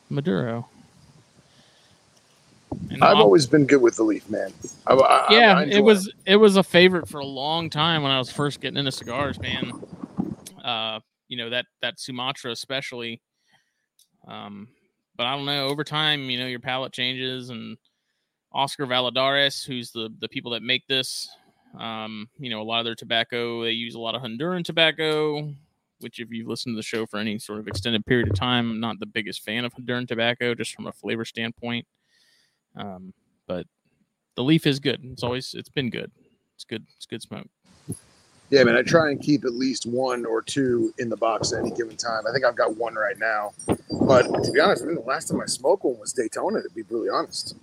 Maduro. 0.10 0.68
And 2.90 3.04
I've 3.04 3.18
I'll- 3.18 3.24
always 3.24 3.48
been 3.48 3.66
good 3.66 3.82
with 3.82 3.96
the 3.96 4.04
leaf, 4.04 4.30
man. 4.30 4.52
I, 4.88 4.94
I, 4.94 5.28
I- 5.28 5.34
yeah, 5.34 5.58
I 5.58 5.64
it 5.66 5.84
was 5.84 6.12
it 6.26 6.38
was 6.38 6.58
a 6.58 6.64
favorite 6.64 7.08
for 7.08 7.20
a 7.20 7.26
long 7.26 7.70
time 7.70 8.04
when 8.04 8.12
I 8.12 8.18
was 8.18 8.32
first 8.32 8.62
getting 8.62 8.78
into 8.78 8.92
cigars, 8.92 9.40
man. 9.40 9.72
Uh, 10.64 11.00
you 11.28 11.38
know 11.38 11.50
that 11.50 11.66
that 11.82 12.00
Sumatra 12.00 12.52
especially. 12.52 13.22
Um, 14.28 14.68
but 15.16 15.26
I 15.26 15.36
don't 15.36 15.46
know. 15.46 15.68
Over 15.68 15.84
time, 15.84 16.30
you 16.30 16.40
know, 16.40 16.48
your 16.48 16.60
palate 16.60 16.94
changes, 16.94 17.50
and 17.50 17.78
Oscar 18.54 18.86
Valladares, 18.86 19.66
who's 19.66 19.92
the 19.92 20.14
the 20.20 20.28
people 20.30 20.52
that 20.52 20.64
make 20.64 20.86
this, 20.88 21.30
um, 21.80 22.30
you 22.38 22.50
know, 22.50 22.62
a 22.62 22.64
lot 22.64 22.80
of 22.80 22.86
their 22.86 22.96
tobacco 22.96 23.64
they 23.64 23.72
use 23.72 23.96
a 23.96 24.00
lot 24.00 24.16
of 24.16 24.22
Honduran 24.22 24.64
tobacco. 24.64 25.54
Which, 26.00 26.20
if 26.20 26.32
you've 26.32 26.48
listened 26.48 26.74
to 26.74 26.78
the 26.78 26.84
show 26.84 27.06
for 27.06 27.18
any 27.20 27.38
sort 27.38 27.60
of 27.60 27.68
extended 27.68 28.04
period 28.08 28.28
of 28.28 28.36
time, 28.36 28.72
I'm 28.72 28.80
not 28.80 29.00
the 29.00 29.06
biggest 29.06 29.44
fan 29.44 29.66
of 29.66 29.74
Honduran 29.76 30.08
tobacco, 30.08 30.56
just 30.56 30.74
from 30.74 30.88
a 30.88 30.92
flavor 30.92 31.26
standpoint. 31.26 31.86
Um, 32.76 33.14
but 33.48 33.66
the 34.36 34.44
leaf 34.44 34.66
is 34.66 34.80
good. 34.80 35.02
It's 35.04 35.24
always 35.24 35.54
it's 35.54 35.70
been 35.70 35.90
good. 35.90 36.12
It's 36.56 36.64
good. 36.64 36.86
It's 36.96 37.06
good 37.06 37.22
smoke. 37.22 37.48
Yeah, 38.50 38.64
man. 38.66 38.76
I 38.76 38.82
try 38.82 39.10
and 39.10 39.22
keep 39.22 39.46
at 39.46 39.54
least 39.54 39.86
one 39.86 40.26
or 40.26 40.42
two 40.42 40.94
in 41.00 41.08
the 41.08 41.16
box 41.16 41.54
at 41.54 41.60
any 41.60 41.72
given 41.72 41.96
time. 41.96 42.24
I 42.28 42.34
think 42.34 42.44
I've 42.44 42.56
got 42.56 42.76
one 42.76 42.96
right 42.96 43.18
now. 43.18 43.54
But 43.66 44.24
to 44.44 44.52
be 44.52 44.60
honest, 44.60 44.84
I 44.84 44.88
think 44.88 45.00
the 45.00 45.06
last 45.06 45.30
time 45.30 45.40
I 45.42 45.46
smoked 45.46 45.86
one 45.86 45.98
was 45.98 46.12
Daytona. 46.12 46.62
To 46.62 46.70
be 46.70 46.82
brutally 46.82 47.10
honest. 47.10 47.56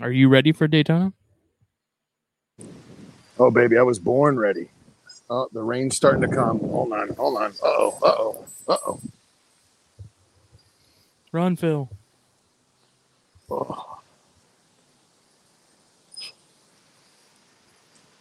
Are 0.00 0.10
you 0.10 0.28
ready 0.28 0.52
for 0.52 0.68
Daytona? 0.68 1.12
Oh, 3.38 3.50
baby, 3.50 3.78
I 3.78 3.82
was 3.82 3.98
born 3.98 4.38
ready. 4.38 4.68
Oh, 5.28 5.48
the 5.52 5.62
rain's 5.62 5.96
starting 5.96 6.22
to 6.22 6.28
come. 6.28 6.58
Hold 6.60 6.92
on, 6.92 7.08
hold 7.14 7.38
on. 7.38 7.50
Uh 7.52 7.66
oh, 7.66 7.98
uh 8.02 8.14
oh, 8.18 8.44
uh 8.68 8.76
oh. 8.86 9.00
Run, 11.36 11.54
Phil. 11.54 11.90
Oh. 13.50 13.98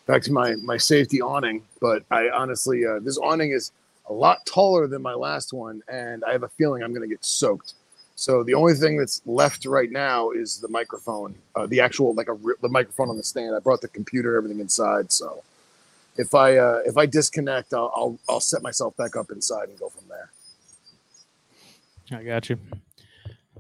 Back 0.06 0.22
to 0.24 0.34
my 0.34 0.56
my 0.56 0.76
safety 0.76 1.22
awning, 1.22 1.64
but 1.80 2.04
I 2.12 2.30
honestly, 2.30 2.86
uh, 2.86 3.00
this 3.00 3.18
awning 3.18 3.52
is 3.52 3.72
a 4.10 4.14
lot 4.14 4.46
taller 4.46 4.86
than 4.86 5.02
my 5.02 5.14
last 5.14 5.54
one, 5.54 5.82
and 5.88 6.26
I 6.26 6.34
have 6.34 6.44
a 6.44 6.50
feeling 6.50 6.84
I'm 6.84 6.92
going 6.92 7.08
to 7.10 7.16
get 7.16 7.24
soaked. 7.24 7.76
So 8.18 8.44
the 8.44 8.54
only 8.54 8.74
thing 8.74 8.98
that's 8.98 9.22
left 9.26 9.66
right 9.66 9.90
now 9.90 10.32
is 10.32 10.60
the 10.60 10.68
microphone, 10.68 11.36
uh, 11.56 11.68
the 11.68 11.80
actual 11.80 12.14
like 12.14 12.28
a 12.28 12.38
the 12.62 12.68
microphone 12.68 13.10
on 13.10 13.16
the 13.16 13.24
stand. 13.24 13.56
I 13.56 13.60
brought 13.60 13.80
the 13.80 13.88
computer, 13.88 14.36
everything 14.36 14.60
inside. 14.60 15.14
So 15.14 15.42
if 16.18 16.36
I 16.36 16.58
uh, 16.58 16.82
if 16.86 16.98
I 16.98 17.06
disconnect, 17.06 17.74
I'll, 17.74 17.94
I'll 17.96 18.20
I'll 18.28 18.42
set 18.42 18.62
myself 18.62 18.98
back 18.98 19.16
up 19.16 19.32
inside 19.32 19.70
and 19.70 19.80
go 19.80 19.88
from 19.88 20.04
there. 20.10 20.32
I 22.12 22.22
got 22.22 22.50
you. 22.50 22.60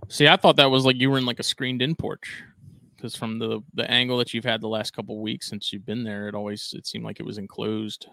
See, 0.07 0.27
I 0.27 0.35
thought 0.35 0.57
that 0.57 0.69
was 0.69 0.85
like 0.85 0.97
you 0.97 1.09
were 1.09 1.17
in 1.17 1.25
like 1.25 1.39
a 1.39 1.43
screened 1.43 1.81
in 1.81 1.95
porch. 1.95 2.43
Because 2.95 3.15
from 3.15 3.37
the 3.37 3.61
the 3.73 3.89
angle 3.89 4.17
that 4.17 4.33
you've 4.33 4.45
had 4.45 4.61
the 4.61 4.67
last 4.67 4.91
couple 4.91 5.19
weeks 5.19 5.47
since 5.47 5.71
you've 5.71 5.85
been 5.85 6.03
there, 6.03 6.27
it 6.27 6.35
always 6.35 6.73
it 6.77 6.87
seemed 6.87 7.03
like 7.05 7.19
it 7.19 7.25
was 7.25 7.37
enclosed. 7.37 8.07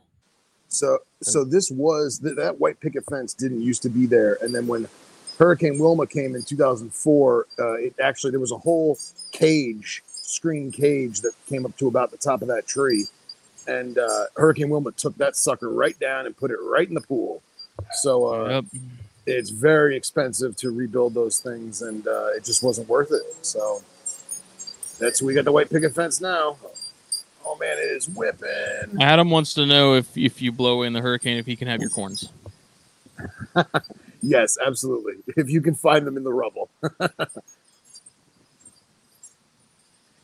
So 0.68 0.98
so 1.22 1.44
this 1.44 1.70
was 1.70 2.18
th- 2.18 2.36
that 2.36 2.58
white 2.60 2.80
picket 2.80 3.04
fence 3.06 3.32
didn't 3.34 3.62
used 3.62 3.82
to 3.82 3.88
be 3.88 4.06
there, 4.06 4.38
and 4.42 4.54
then 4.54 4.66
when 4.66 4.88
Hurricane 5.38 5.78
Wilma 5.78 6.06
came 6.06 6.34
in 6.34 6.42
2004, 6.42 7.46
uh, 7.58 7.72
it 7.74 7.94
actually 8.02 8.30
there 8.32 8.40
was 8.40 8.52
a 8.52 8.58
whole 8.58 8.98
cage, 9.32 10.02
screen 10.06 10.70
cage 10.70 11.20
that 11.20 11.32
came 11.48 11.64
up 11.64 11.76
to 11.78 11.88
about 11.88 12.10
the 12.10 12.16
top 12.16 12.42
of 12.42 12.48
that 12.48 12.66
tree, 12.66 13.06
and 13.66 13.98
uh, 13.98 14.24
Hurricane 14.36 14.68
Wilma 14.68 14.92
took 14.92 15.16
that 15.18 15.36
sucker 15.36 15.70
right 15.70 15.98
down 15.98 16.26
and 16.26 16.36
put 16.36 16.50
it 16.50 16.58
right 16.60 16.88
in 16.88 16.94
the 16.94 17.00
pool. 17.00 17.42
So 18.00 18.26
uh, 18.26 18.48
Yep. 18.48 18.64
It's 19.26 19.50
very 19.50 19.96
expensive 19.96 20.56
to 20.56 20.70
rebuild 20.70 21.14
those 21.14 21.38
things, 21.40 21.82
and 21.82 22.06
uh, 22.06 22.28
it 22.36 22.44
just 22.44 22.62
wasn't 22.62 22.88
worth 22.88 23.12
it. 23.12 23.22
So 23.44 23.82
that's 24.98 25.22
we 25.22 25.34
got 25.34 25.44
the 25.44 25.52
white 25.52 25.70
picket 25.70 25.94
fence 25.94 26.20
now. 26.20 26.56
Oh 27.44 27.56
man, 27.58 27.76
it 27.78 27.90
is 27.96 28.08
whipping. 28.08 29.00
Adam 29.00 29.30
wants 29.30 29.54
to 29.54 29.66
know 29.66 29.94
if 29.94 30.16
if 30.16 30.40
you 30.42 30.52
blow 30.52 30.82
in 30.82 30.92
the 30.92 31.00
hurricane, 31.00 31.36
if 31.38 31.46
he 31.46 31.56
can 31.56 31.68
have 31.68 31.80
your 31.80 31.90
corns. 31.90 32.28
Yes, 34.24 34.56
absolutely. 34.64 35.14
If 35.36 35.50
you 35.50 35.60
can 35.60 35.74
find 35.74 36.06
them 36.06 36.16
in 36.16 36.22
the 36.22 36.32
rubble. 36.32 36.70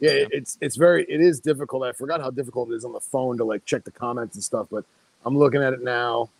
yeah, 0.00 0.10
it- 0.10 0.28
it's 0.30 0.56
it's 0.60 0.76
very 0.76 1.04
it 1.08 1.20
is 1.20 1.40
difficult. 1.40 1.82
I 1.82 1.90
forgot 1.92 2.20
how 2.20 2.30
difficult 2.30 2.70
it 2.70 2.74
is 2.74 2.84
on 2.84 2.92
the 2.92 3.00
phone 3.00 3.36
to 3.38 3.44
like 3.44 3.64
check 3.64 3.82
the 3.82 3.90
comments 3.90 4.36
and 4.36 4.44
stuff, 4.44 4.68
but 4.70 4.84
I'm 5.26 5.36
looking 5.36 5.62
at 5.64 5.72
it 5.72 5.82
now. 5.82 6.30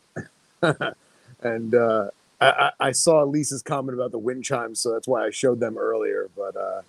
and 1.43 1.75
uh 1.75 2.11
I, 2.41 2.71
I 2.79 2.93
saw 2.93 3.23
Lisa's 3.25 3.63
comment 3.63 3.99
about 3.99 4.13
the 4.13 4.19
wind 4.19 4.45
chimes, 4.45 4.79
so 4.81 4.93
that's 4.93 5.09
why 5.09 5.25
I 5.27 5.31
showed 5.31 5.59
them 5.61 5.77
earlier. 5.77 6.29
But 6.37 6.57
uh 6.57 6.83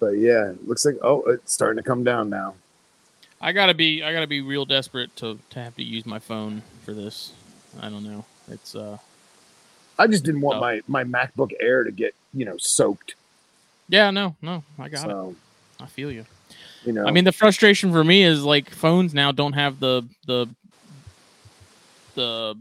but 0.00 0.10
yeah, 0.18 0.50
it 0.50 0.66
looks 0.66 0.84
like 0.84 0.96
oh 1.02 1.22
it's 1.24 1.52
starting 1.52 1.82
to 1.82 1.86
come 1.88 2.04
down 2.04 2.30
now. 2.30 2.54
I 3.40 3.52
gotta 3.52 3.74
be 3.74 4.02
I 4.02 4.12
gotta 4.12 4.26
be 4.26 4.40
real 4.40 4.64
desperate 4.64 5.14
to 5.16 5.38
to 5.50 5.62
have 5.62 5.76
to 5.76 5.82
use 5.82 6.06
my 6.06 6.18
phone 6.18 6.62
for 6.84 6.92
this. 6.94 7.32
I 7.80 7.90
don't 7.90 8.04
know. 8.04 8.24
It's 8.50 8.74
uh 8.74 8.98
I 9.98 10.06
just 10.06 10.24
didn't 10.24 10.40
want 10.40 10.58
Oh. 10.58 10.60
my 10.60 10.80
my 10.86 11.04
MacBook 11.04 11.52
Air 11.60 11.84
to 11.84 11.90
get, 11.90 12.14
you 12.32 12.44
know, 12.44 12.56
soaked. 12.58 13.14
yeah 13.88 14.10
no 14.10 14.36
no 14.40 14.62
I 14.78 14.88
got 14.88 15.10
it. 15.10 15.36
I 15.78 15.86
feel 15.86 16.10
you. 16.10 16.24
you 16.86 16.92
know. 16.94 17.06
I 17.06 17.10
mean, 17.10 17.24
the 17.24 17.32
frustration 17.32 17.92
for 17.92 18.02
me 18.02 18.22
is 18.22 18.42
like 18.42 18.70
phones 18.70 19.12
now 19.12 19.30
don't 19.32 19.52
have 19.52 19.78
the 19.80 20.02
the 20.26 20.46
the 22.14 22.56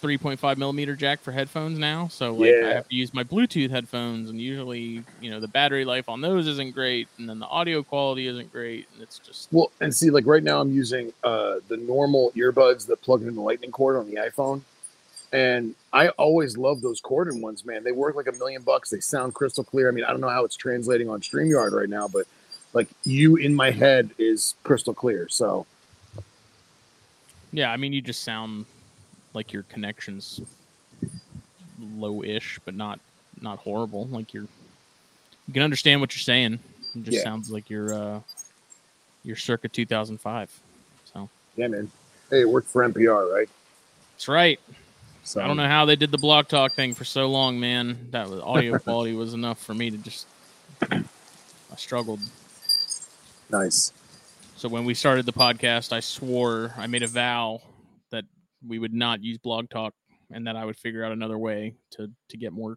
3.5 0.00 0.56
millimeter 0.56 0.96
jack 0.96 1.20
for 1.20 1.32
headphones 1.32 1.78
now. 1.78 2.08
So 2.08 2.34
like 2.34 2.54
I 2.54 2.74
have 2.74 2.88
to 2.88 2.94
use 2.94 3.12
my 3.12 3.24
Bluetooth 3.24 3.70
headphones, 3.70 4.30
and 4.30 4.40
usually 4.40 5.04
you 5.20 5.30
know 5.30 5.40
the 5.40 5.48
battery 5.48 5.84
life 5.84 6.08
on 6.08 6.20
those 6.20 6.46
isn't 6.46 6.74
great, 6.74 7.08
and 7.18 7.28
then 7.28 7.38
the 7.38 7.46
audio 7.46 7.82
quality 7.82 8.26
isn't 8.26 8.52
great, 8.52 8.88
and 8.94 9.02
it's 9.02 9.18
just 9.18 9.48
Well, 9.52 9.70
and 9.80 9.94
see, 9.94 10.10
like 10.10 10.26
right 10.26 10.42
now, 10.42 10.60
I'm 10.60 10.72
using 10.72 11.12
uh, 11.22 11.56
the 11.68 11.76
normal 11.76 12.32
earbuds 12.36 12.86
that 12.86 13.02
plug 13.02 13.22
in 13.22 13.34
the 13.34 13.40
lightning 13.40 13.70
cord 13.70 13.96
on 13.96 14.06
the 14.06 14.16
iPhone, 14.16 14.62
and 15.32 15.74
I 15.92 16.08
always 16.10 16.56
love 16.56 16.80
those 16.80 17.00
corded 17.00 17.40
ones, 17.40 17.64
man. 17.64 17.84
They 17.84 17.92
work 17.92 18.16
like 18.16 18.26
a 18.26 18.32
million 18.32 18.62
bucks. 18.62 18.90
They 18.90 19.00
sound 19.00 19.34
crystal 19.34 19.64
clear. 19.64 19.88
I 19.88 19.92
mean, 19.92 20.04
I 20.04 20.10
don't 20.10 20.20
know 20.20 20.28
how 20.28 20.44
it's 20.44 20.56
translating 20.56 21.08
on 21.08 21.20
Streamyard 21.20 21.72
right 21.72 21.88
now, 21.88 22.08
but 22.08 22.26
like 22.72 22.88
you 23.04 23.36
in 23.36 23.54
my 23.54 23.70
head 23.70 24.10
is 24.18 24.54
crystal 24.62 24.94
clear. 24.94 25.28
So 25.28 25.66
yeah. 27.52 27.72
I 27.72 27.76
mean, 27.76 27.92
you 27.92 28.00
just 28.00 28.22
sound 28.22 28.66
like 29.34 29.52
your 29.52 29.62
connections 29.64 30.40
low-ish, 31.80 32.58
but 32.64 32.74
not 32.74 33.00
not 33.40 33.58
horrible. 33.58 34.06
Like 34.06 34.34
you're 34.34 34.46
you 35.46 35.54
can 35.54 35.62
understand 35.62 36.00
what 36.00 36.14
you're 36.14 36.20
saying. 36.20 36.58
It 36.94 37.04
just 37.04 37.18
Yeah. 37.18 37.24
sounds 37.24 37.50
like 37.50 37.70
you're 37.70 37.92
uh 37.94 38.20
you're 39.24 39.36
circa 39.36 39.68
2005. 39.68 40.50
So 41.12 41.28
yeah, 41.56 41.68
man. 41.68 41.90
Hey, 42.30 42.42
it 42.42 42.48
worked 42.48 42.68
for 42.68 42.82
NPR, 42.88 43.32
right? 43.32 43.48
that's 44.12 44.28
right. 44.28 44.60
So 45.24 45.40
I 45.40 45.46
don't 45.46 45.56
know 45.56 45.66
how 45.68 45.84
they 45.84 45.96
did 45.96 46.10
the 46.10 46.18
blog 46.18 46.48
talk 46.48 46.72
thing 46.72 46.94
for 46.94 47.04
so 47.04 47.26
long, 47.28 47.58
man. 47.60 48.08
That 48.10 48.28
was 48.28 48.40
audio 48.40 48.78
quality 48.78 49.14
was 49.14 49.34
enough 49.34 49.62
for 49.62 49.74
me 49.74 49.90
to 49.90 49.98
just 49.98 50.26
I 50.92 51.76
struggled. 51.76 52.20
Nice. 53.50 53.92
So 54.56 54.68
when 54.68 54.84
we 54.84 54.94
started 54.94 55.24
the 55.26 55.32
podcast, 55.32 55.92
I 55.92 56.00
swore 56.00 56.74
I 56.76 56.86
made 56.86 57.02
a 57.02 57.06
vow 57.06 57.60
we 58.66 58.78
would 58.78 58.94
not 58.94 59.22
use 59.22 59.38
blog 59.38 59.70
talk 59.70 59.94
and 60.30 60.46
that 60.46 60.56
I 60.56 60.64
would 60.64 60.76
figure 60.76 61.04
out 61.04 61.12
another 61.12 61.38
way 61.38 61.74
to 61.92 62.08
to 62.28 62.36
get 62.36 62.52
more 62.52 62.76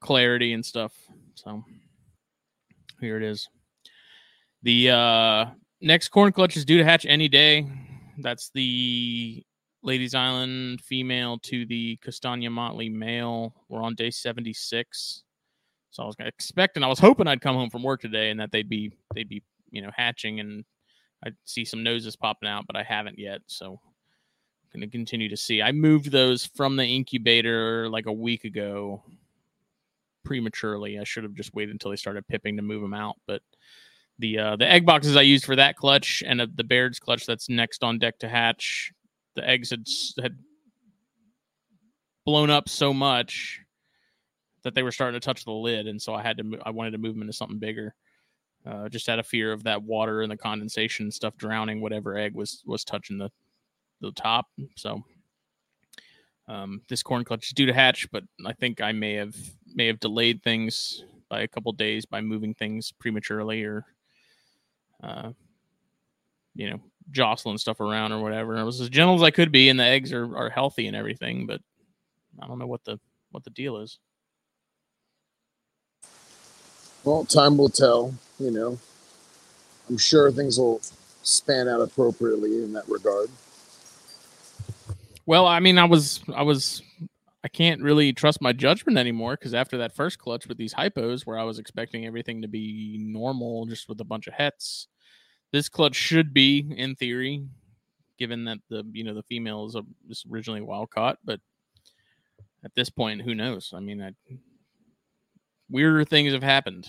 clarity 0.00 0.52
and 0.52 0.64
stuff. 0.64 0.92
So 1.34 1.64
here 3.00 3.16
it 3.16 3.22
is. 3.22 3.48
The 4.62 4.90
uh 4.90 5.46
next 5.80 6.08
corn 6.08 6.32
clutch 6.32 6.56
is 6.56 6.64
due 6.64 6.78
to 6.78 6.84
hatch 6.84 7.06
any 7.06 7.28
day. 7.28 7.66
That's 8.18 8.50
the 8.54 9.42
Ladies 9.82 10.14
Island 10.14 10.80
female 10.80 11.38
to 11.40 11.66
the 11.66 11.96
Castagna 12.02 12.48
Motley 12.48 12.88
male. 12.88 13.54
We're 13.68 13.82
on 13.82 13.94
day 13.94 14.10
76. 14.10 15.24
So 15.90 16.02
I 16.02 16.06
was 16.06 16.16
expecting, 16.18 16.82
I 16.82 16.88
was 16.88 16.98
hoping 16.98 17.26
I'd 17.26 17.42
come 17.42 17.54
home 17.54 17.70
from 17.70 17.82
work 17.82 18.00
today 18.00 18.30
and 18.30 18.40
that 18.40 18.50
they'd 18.50 18.68
be 18.68 18.96
they'd 19.14 19.28
be 19.28 19.42
you 19.70 19.82
know 19.82 19.90
hatching 19.94 20.40
and 20.40 20.64
I'd 21.24 21.36
see 21.44 21.64
some 21.64 21.82
noses 21.82 22.16
popping 22.16 22.48
out, 22.48 22.66
but 22.66 22.76
I 22.76 22.82
haven't 22.82 23.18
yet. 23.18 23.40
So 23.46 23.80
going 24.74 24.88
to 24.88 24.92
continue 24.92 25.28
to 25.28 25.36
see. 25.36 25.62
I 25.62 25.72
moved 25.72 26.10
those 26.10 26.46
from 26.46 26.76
the 26.76 26.84
incubator 26.84 27.88
like 27.88 28.06
a 28.06 28.12
week 28.12 28.44
ago 28.44 29.02
prematurely. 30.24 30.98
I 30.98 31.04
should 31.04 31.22
have 31.22 31.34
just 31.34 31.54
waited 31.54 31.72
until 31.72 31.90
they 31.90 31.96
started 31.96 32.26
pipping 32.26 32.56
to 32.56 32.62
move 32.62 32.82
them 32.82 32.94
out. 32.94 33.16
But 33.26 33.42
the 34.18 34.38
uh, 34.38 34.56
the 34.56 34.70
egg 34.70 34.84
boxes 34.84 35.16
I 35.16 35.22
used 35.22 35.44
for 35.44 35.56
that 35.56 35.76
clutch 35.76 36.22
and 36.26 36.40
uh, 36.40 36.46
the 36.54 36.64
Baird's 36.64 36.98
clutch 36.98 37.26
that's 37.26 37.48
next 37.48 37.82
on 37.82 37.98
deck 37.98 38.18
to 38.20 38.28
hatch, 38.28 38.92
the 39.34 39.48
eggs 39.48 39.70
had 39.70 39.86
had 40.22 40.38
blown 42.24 42.50
up 42.50 42.68
so 42.68 42.92
much 42.92 43.60
that 44.62 44.74
they 44.74 44.82
were 44.82 44.92
starting 44.92 45.20
to 45.20 45.24
touch 45.24 45.44
the 45.44 45.52
lid, 45.52 45.86
and 45.86 46.00
so 46.00 46.14
I 46.14 46.22
had 46.22 46.38
to 46.38 46.58
I 46.64 46.70
wanted 46.70 46.92
to 46.92 46.98
move 46.98 47.14
them 47.14 47.22
into 47.22 47.32
something 47.32 47.58
bigger. 47.58 47.94
Uh, 48.66 48.88
just 48.88 49.10
out 49.10 49.18
of 49.18 49.26
fear 49.26 49.52
of 49.52 49.64
that 49.64 49.82
water 49.82 50.22
and 50.22 50.32
the 50.32 50.38
condensation 50.38 51.10
stuff 51.10 51.36
drowning 51.36 51.82
whatever 51.82 52.16
egg 52.16 52.34
was 52.34 52.62
was 52.64 52.82
touching 52.82 53.18
the 53.18 53.30
the 54.06 54.20
top. 54.20 54.46
So 54.76 55.02
um, 56.48 56.82
this 56.88 57.02
corn 57.02 57.24
clutch 57.24 57.46
is 57.46 57.52
due 57.52 57.66
to 57.66 57.72
hatch, 57.74 58.10
but 58.10 58.24
I 58.44 58.52
think 58.52 58.80
I 58.80 58.92
may 58.92 59.14
have 59.14 59.34
may 59.74 59.86
have 59.86 60.00
delayed 60.00 60.42
things 60.42 61.02
by 61.28 61.40
a 61.40 61.48
couple 61.48 61.72
days 61.72 62.04
by 62.04 62.20
moving 62.20 62.54
things 62.54 62.92
prematurely 62.92 63.64
or 63.64 63.84
uh, 65.02 65.32
you 66.54 66.70
know 66.70 66.80
jostling 67.10 67.58
stuff 67.58 67.80
around 67.80 68.12
or 68.12 68.22
whatever. 68.22 68.56
I 68.56 68.62
was 68.62 68.80
as 68.80 68.88
gentle 68.90 69.14
as 69.14 69.22
I 69.22 69.30
could 69.30 69.52
be, 69.52 69.68
and 69.68 69.80
the 69.80 69.84
eggs 69.84 70.12
are 70.12 70.36
are 70.36 70.50
healthy 70.50 70.86
and 70.86 70.96
everything, 70.96 71.46
but 71.46 71.60
I 72.40 72.46
don't 72.46 72.58
know 72.58 72.66
what 72.66 72.84
the 72.84 72.98
what 73.30 73.44
the 73.44 73.50
deal 73.50 73.78
is. 73.78 73.98
Well, 77.04 77.24
time 77.24 77.56
will 77.56 77.68
tell. 77.68 78.14
You 78.38 78.50
know, 78.50 78.78
I'm 79.88 79.98
sure 79.98 80.30
things 80.30 80.58
will 80.58 80.80
span 81.22 81.68
out 81.68 81.80
appropriately 81.80 82.62
in 82.62 82.72
that 82.74 82.88
regard. 82.88 83.30
Well, 85.26 85.46
I 85.46 85.60
mean, 85.60 85.78
I 85.78 85.84
was, 85.84 86.20
I 86.34 86.42
was, 86.42 86.82
I 87.42 87.48
can't 87.48 87.82
really 87.82 88.12
trust 88.12 88.42
my 88.42 88.52
judgment 88.52 88.98
anymore 88.98 89.36
because 89.36 89.54
after 89.54 89.78
that 89.78 89.94
first 89.94 90.18
clutch 90.18 90.46
with 90.46 90.58
these 90.58 90.74
hypos, 90.74 91.26
where 91.26 91.38
I 91.38 91.44
was 91.44 91.58
expecting 91.58 92.06
everything 92.06 92.42
to 92.42 92.48
be 92.48 92.98
normal, 93.00 93.66
just 93.66 93.88
with 93.88 94.00
a 94.00 94.04
bunch 94.04 94.26
of 94.26 94.34
hets, 94.34 94.88
this 95.50 95.68
clutch 95.68 95.94
should 95.94 96.34
be, 96.34 96.66
in 96.76 96.94
theory, 96.94 97.46
given 98.18 98.44
that 98.44 98.58
the 98.68 98.84
you 98.92 99.04
know 99.04 99.14
the 99.14 99.22
female 99.22 99.66
is, 99.66 99.76
is 100.08 100.24
originally 100.30 100.60
wild 100.60 100.90
caught, 100.90 101.18
but 101.24 101.40
at 102.64 102.74
this 102.74 102.90
point, 102.90 103.22
who 103.22 103.34
knows? 103.34 103.72
I 103.74 103.80
mean, 103.80 104.02
I, 104.02 104.12
weirder 105.70 106.04
things 106.04 106.32
have 106.32 106.42
happened. 106.42 106.88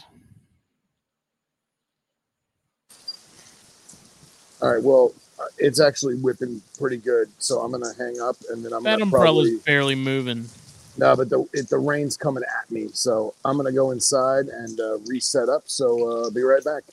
All 4.62 4.74
right. 4.74 4.82
Well, 4.82 5.14
it's 5.58 5.80
actually 5.80 6.16
whipping 6.16 6.62
pretty 6.78 6.98
good, 6.98 7.30
so 7.40 7.60
I'm 7.60 7.72
gonna 7.72 7.94
hang 7.98 8.20
up 8.22 8.38
and 8.50 8.64
then 8.64 8.74
I'm 8.74 8.84
that 8.84 9.00
gonna 9.00 9.04
umbrella's 9.04 9.50
probably 9.50 9.58
barely 9.66 9.96
moving. 9.96 10.46
no, 10.98 11.16
but 11.16 11.30
the 11.30 11.48
it, 11.54 11.70
the 11.70 11.78
rain's 11.78 12.18
coming 12.18 12.44
at 12.44 12.70
me, 12.72 12.90
so 12.94 13.34
I'm 13.44 13.58
gonna 13.58 13.72
go 13.72 13.92
inside 13.92 14.48
and 14.48 14.80
uh, 14.80 14.98
reset 15.06 15.50
up. 15.50 15.64
So 15.66 16.26
uh, 16.26 16.30
be 16.30 16.42
right 16.42 16.64
back. 16.64 16.84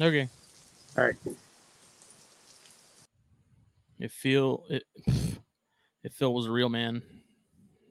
Okay. 0.00 0.28
All 0.98 1.04
right. 1.04 1.16
If 3.98 4.12
Phil, 4.12 4.62
it, 4.68 4.84
if 6.04 6.12
Phil 6.12 6.34
was 6.34 6.46
a 6.46 6.50
real 6.50 6.68
man, 6.68 7.02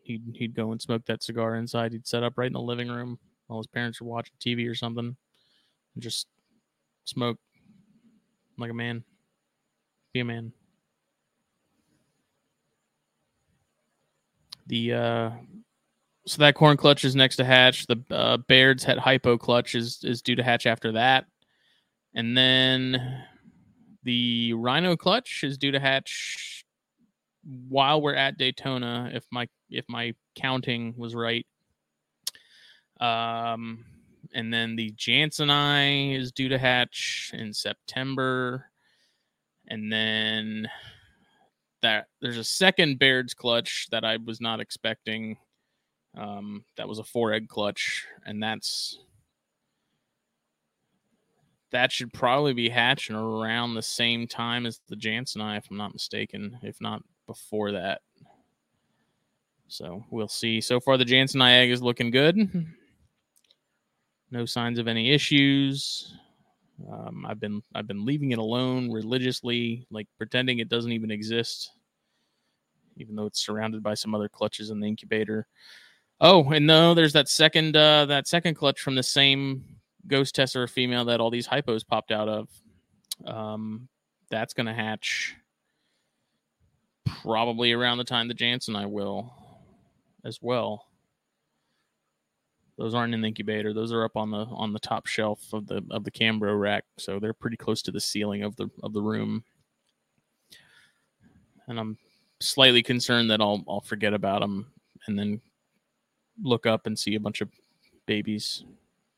he'd 0.04 0.24
he'd 0.36 0.56
go 0.56 0.72
and 0.72 0.82
smoke 0.82 1.06
that 1.06 1.24
cigar 1.24 1.56
inside. 1.56 1.92
He'd 1.94 2.08
set 2.08 2.24
up 2.24 2.38
right 2.38 2.48
in 2.48 2.54
the 2.54 2.62
living 2.62 2.90
room 2.90 3.18
while 3.48 3.60
his 3.60 3.68
parents 3.68 4.02
were 4.02 4.08
watching 4.08 4.36
TV 4.40 4.70
or 4.70 4.76
something, 4.76 5.16
and 5.96 6.04
just 6.04 6.28
smoke 7.06 7.40
like 8.58 8.72
a 8.72 8.74
man. 8.74 9.04
Be 10.14 10.22
a 10.22 10.26
man. 10.26 10.54
The 14.68 14.94
uh, 14.94 15.30
so 16.26 16.40
that 16.40 16.56
corn 16.56 16.78
clutch 16.78 17.04
is 17.04 17.16
next 17.16 17.36
to 17.36 17.46
hatch. 17.46 17.86
The 17.86 18.04
uh, 18.10 18.38
Baird's 18.38 18.84
het 18.84 18.98
hypo 18.98 19.38
clutch 19.38 19.76
is 19.76 20.00
is 20.04 20.22
due 20.22 20.36
to 20.36 20.44
hatch 20.44 20.66
after 20.66 20.94
that, 20.94 21.26
and 22.14 22.36
then 22.36 23.24
the 24.04 24.54
Rhino 24.54 24.96
clutch 24.96 25.44
is 25.44 25.58
due 25.58 25.72
to 25.72 25.80
hatch 25.80 26.66
while 27.70 28.02
we're 28.02 28.16
at 28.16 28.38
Daytona. 28.38 29.12
If 29.14 29.26
my 29.32 29.48
if 29.70 29.86
my 29.88 30.14
counting 30.36 30.96
was 30.98 31.14
right. 31.14 31.46
Um, 33.00 33.86
and 34.36 34.54
then 34.54 34.76
the 34.76 34.92
Jansenii 34.92 36.20
is 36.20 36.32
due 36.34 36.50
to 36.50 36.60
hatch 36.60 37.32
in 37.34 37.54
September, 37.54 38.66
and 39.70 39.92
then 39.92 40.70
that 41.82 42.08
there's 42.22 42.38
a 42.38 42.44
second 42.44 43.00
Baird's 43.00 43.34
clutch 43.34 43.88
that 43.92 44.04
I 44.04 44.18
was 44.18 44.42
not 44.42 44.60
expecting. 44.60 45.38
Um, 46.18 46.66
that 46.76 46.88
was 46.88 47.00
a 47.00 47.04
four 47.04 47.34
egg 47.34 47.48
clutch, 47.48 48.06
and 48.26 48.44
that's 48.44 49.00
that 51.72 51.92
should 51.92 52.12
probably 52.12 52.54
be 52.54 52.70
hatching 52.70 53.16
around 53.16 53.74
the 53.74 53.82
same 53.82 54.28
time 54.28 54.66
as 54.66 54.82
the 54.90 54.98
Jansenii, 54.98 55.58
if 55.58 55.68
I'm 55.72 55.78
not 55.78 55.94
mistaken, 55.94 56.60
if 56.62 56.82
not 56.82 57.02
before 57.26 57.72
that. 57.72 58.02
So 59.70 60.04
we'll 60.12 60.28
see. 60.28 60.60
So 60.60 60.82
far, 60.82 60.98
the 60.98 61.06
Jansenii 61.06 61.52
egg 61.52 61.72
is 61.72 61.82
looking 61.82 62.12
good. 62.12 62.38
No 64.36 64.46
signs 64.46 64.80
of 64.80 64.90
any 64.90 65.12
issues. 65.12 66.14
Um, 66.92 67.26
I've 67.26 67.40
been 67.40 67.62
I've 67.74 67.88
been 67.88 68.04
leaving 68.04 68.32
it 68.32 68.38
alone 68.38 68.92
religiously, 68.92 69.88
like 69.90 70.10
pretending 70.18 70.60
it 70.60 70.68
doesn't 70.68 70.92
even 70.92 71.10
exist, 71.10 71.72
even 72.98 73.16
though 73.16 73.28
it's 73.28 73.46
surrounded 73.46 73.82
by 73.82 73.94
some 73.94 74.14
other 74.14 74.28
clutches 74.28 74.72
in 74.72 74.82
the 74.82 74.88
incubator. 74.88 75.48
Oh, 76.20 76.52
and 76.52 76.68
no, 76.68 76.94
there's 76.94 77.14
that 77.14 77.30
second 77.30 77.78
uh, 77.78 78.08
that 78.08 78.28
second 78.28 78.56
clutch 78.56 78.82
from 78.82 78.96
the 78.96 79.04
same 79.04 79.64
ghost 80.06 80.36
tessera 80.36 80.70
female 80.70 81.06
that 81.06 81.22
all 81.22 81.32
these 81.32 81.48
hypos 81.48 81.88
popped 81.88 82.12
out 82.12 82.28
of. 82.28 82.50
Um, 83.26 83.88
that's 84.30 84.54
gonna 84.54 84.74
hatch 84.74 85.34
probably 87.06 87.72
around 87.72 88.00
the 88.00 88.04
time 88.04 88.28
the 88.28 88.34
Jansenii 88.34 88.92
will 88.92 89.34
as 90.26 90.40
well. 90.42 90.85
Those 92.78 92.94
aren't 92.94 93.14
in 93.14 93.22
the 93.22 93.28
incubator. 93.28 93.74
Those 93.74 93.94
are 93.94 94.04
up 94.04 94.18
on 94.18 94.32
the 94.32 94.46
on 94.52 94.74
the 94.74 94.80
top 94.80 95.08
shelf 95.08 95.54
of 95.54 95.68
the 95.68 95.82
of 95.92 96.04
the 96.04 96.12
Cambro 96.12 96.60
rack, 96.60 96.84
so 96.98 97.20
they're 97.20 97.34
pretty 97.34 97.58
close 97.58 97.82
to 97.84 97.92
the 97.92 98.02
ceiling 98.02 98.44
of 98.44 98.56
the 98.58 98.70
of 98.84 98.94
the 98.94 99.02
room. 99.02 99.44
And 101.68 101.80
I'm 101.80 101.98
slightly 102.42 102.84
concerned 102.84 103.32
that 103.32 103.42
I'll 103.42 103.64
I'll 103.68 103.82
forget 103.82 104.14
about 104.14 104.42
them 104.42 104.72
and 105.08 105.18
then 105.18 105.42
look 106.42 106.66
up 106.66 106.86
and 106.86 107.00
see 107.00 107.16
a 107.16 107.20
bunch 107.20 107.42
of 107.42 107.50
babies 108.06 108.64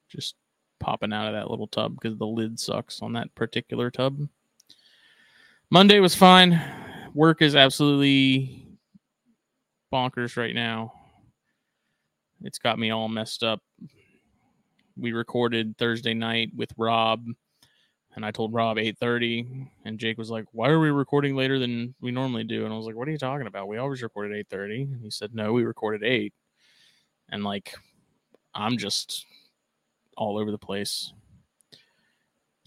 just 0.07 0.35
popping 0.79 1.11
out 1.11 1.27
of 1.27 1.33
that 1.33 1.49
little 1.49 1.67
tub 1.67 1.99
because 1.99 2.17
the 2.17 2.27
lid 2.27 2.59
sucks 2.59 3.01
on 3.01 3.13
that 3.13 3.33
particular 3.33 3.89
tub. 3.89 4.27
Monday 5.71 5.99
was 5.99 6.13
fine. 6.15 6.61
Work 7.13 7.41
is 7.41 7.55
absolutely 7.55 8.67
bonkers 9.91 10.37
right 10.37 10.53
now. 10.53 10.93
It's 12.41 12.59
got 12.59 12.79
me 12.79 12.91
all 12.91 13.07
messed 13.07 13.43
up. 13.43 13.61
We 14.95 15.11
recorded 15.11 15.77
Thursday 15.77 16.13
night 16.13 16.51
with 16.55 16.71
Rob, 16.77 17.25
and 18.15 18.25
I 18.25 18.31
told 18.31 18.53
Rob 18.53 18.77
8:30, 18.77 19.69
and 19.85 19.99
Jake 19.99 20.17
was 20.17 20.31
like, 20.31 20.45
"Why 20.51 20.69
are 20.69 20.79
we 20.79 20.89
recording 20.89 21.35
later 21.35 21.59
than 21.59 21.93
we 22.01 22.11
normally 22.11 22.43
do?" 22.43 22.65
And 22.65 22.73
I 22.73 22.77
was 22.77 22.85
like, 22.85 22.95
"What 22.95 23.07
are 23.07 23.11
you 23.11 23.17
talking 23.17 23.47
about? 23.47 23.67
We 23.67 23.77
always 23.77 24.01
record 24.01 24.31
at 24.31 24.37
8:30." 24.37 24.83
And 24.83 25.01
he 25.01 25.09
said, 25.11 25.35
"No, 25.35 25.53
we 25.53 25.63
recorded 25.63 26.03
8." 26.03 26.33
And 27.29 27.43
like, 27.43 27.73
I'm 28.53 28.77
just 28.77 29.25
all 30.15 30.37
over 30.37 30.51
the 30.51 30.57
place. 30.57 31.13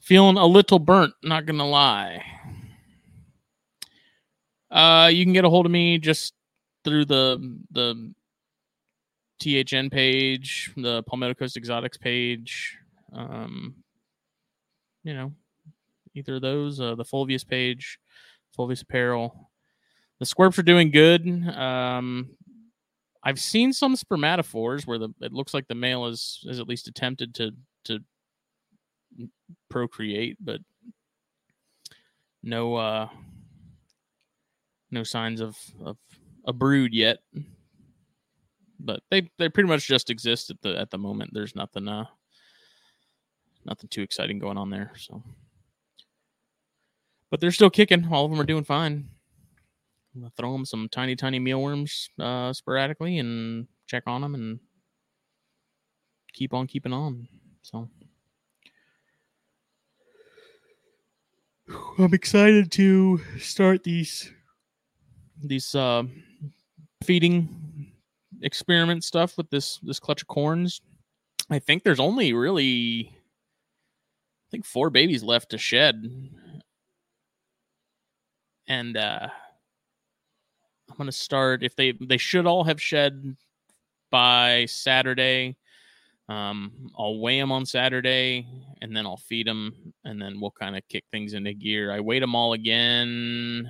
Feeling 0.00 0.36
a 0.36 0.46
little 0.46 0.78
burnt, 0.78 1.14
not 1.22 1.46
gonna 1.46 1.68
lie. 1.68 2.24
Uh, 4.70 5.10
you 5.12 5.24
can 5.24 5.32
get 5.32 5.44
a 5.44 5.50
hold 5.50 5.66
of 5.66 5.72
me 5.72 5.98
just 5.98 6.34
through 6.84 7.04
the 7.04 7.58
the 7.72 8.14
THN 9.40 9.90
page, 9.90 10.72
the 10.76 11.02
Palmetto 11.04 11.34
Coast 11.34 11.56
Exotics 11.56 11.96
page. 11.96 12.76
Um, 13.12 13.76
you 15.02 15.14
know, 15.14 15.32
either 16.14 16.36
of 16.36 16.42
those, 16.42 16.80
uh, 16.80 16.94
the 16.94 17.04
Fulvius 17.04 17.46
page, 17.46 17.98
Fulvius 18.56 18.82
Apparel. 18.82 19.50
The 20.18 20.26
squirps 20.26 20.58
are 20.58 20.62
doing 20.62 20.90
good. 20.90 21.26
Um, 21.48 22.36
I've 23.22 23.40
seen 23.40 23.72
some 23.72 23.96
spermatophores 23.96 24.86
where 24.86 24.98
the 24.98 25.10
it 25.20 25.32
looks 25.32 25.54
like 25.54 25.68
the 25.68 25.74
male 25.74 26.06
is 26.06 26.44
is 26.46 26.60
at 26.60 26.68
least 26.68 26.88
attempted 26.88 27.34
to 27.36 27.52
to 27.84 28.00
procreate, 29.68 30.36
but 30.40 30.60
no 32.42 32.76
uh 32.76 33.08
no 34.90 35.02
signs 35.02 35.40
of 35.40 35.56
of 35.84 35.96
a 36.46 36.52
brood 36.52 36.94
yet. 36.94 37.18
But 38.82 39.00
they 39.10 39.28
they 39.38 39.48
pretty 39.48 39.68
much 39.68 39.86
just 39.86 40.10
exist 40.10 40.50
at 40.50 40.60
the 40.62 40.78
at 40.78 40.90
the 40.90 40.98
moment. 40.98 41.30
There's 41.32 41.54
nothing 41.54 41.86
uh 41.88 42.06
nothing 43.64 43.88
too 43.88 44.02
exciting 44.02 44.38
going 44.38 44.56
on 44.56 44.70
there. 44.70 44.92
So, 44.96 45.22
but 47.30 47.40
they're 47.40 47.50
still 47.52 47.70
kicking. 47.70 48.08
All 48.10 48.24
of 48.24 48.30
them 48.30 48.40
are 48.40 48.44
doing 48.44 48.64
fine. 48.64 49.08
I'm 50.14 50.22
gonna 50.22 50.32
throw 50.36 50.52
them 50.52 50.64
some 50.64 50.88
tiny, 50.88 51.14
tiny 51.14 51.38
mealworms 51.38 52.10
uh, 52.18 52.52
sporadically 52.52 53.18
and 53.18 53.68
check 53.86 54.02
on 54.06 54.22
them 54.22 54.34
and 54.34 54.58
keep 56.32 56.52
on 56.52 56.66
keeping 56.66 56.92
on. 56.92 57.28
So 57.62 57.88
I'm 61.98 62.14
excited 62.14 62.72
to 62.72 63.20
start 63.38 63.84
these 63.84 64.32
these 65.42 65.74
uh, 65.74 66.02
feeding 67.04 67.69
experiment 68.42 69.04
stuff 69.04 69.36
with 69.36 69.50
this 69.50 69.78
this 69.82 70.00
clutch 70.00 70.22
of 70.22 70.28
corns. 70.28 70.80
I 71.50 71.58
think 71.58 71.82
there's 71.82 72.00
only 72.00 72.32
really 72.32 73.12
I 73.12 74.48
think 74.50 74.64
four 74.64 74.90
babies 74.90 75.22
left 75.22 75.50
to 75.50 75.58
shed. 75.58 76.08
And 78.66 78.96
uh 78.96 79.28
I'm 80.90 80.96
gonna 80.96 81.12
start 81.12 81.62
if 81.62 81.76
they 81.76 81.92
they 81.92 82.18
should 82.18 82.46
all 82.46 82.64
have 82.64 82.80
shed 82.80 83.36
by 84.10 84.66
Saturday. 84.66 85.56
Um, 86.28 86.90
I'll 86.96 87.18
weigh 87.18 87.40
them 87.40 87.50
on 87.50 87.66
Saturday, 87.66 88.46
and 88.80 88.96
then 88.96 89.04
I'll 89.04 89.16
feed 89.16 89.48
them, 89.48 89.92
and 90.04 90.22
then 90.22 90.40
we'll 90.40 90.52
kind 90.52 90.76
of 90.76 90.86
kick 90.88 91.04
things 91.10 91.34
into 91.34 91.52
gear. 91.54 91.90
I 91.92 91.98
weighed 91.98 92.22
them 92.22 92.36
all 92.36 92.52
again 92.52 93.68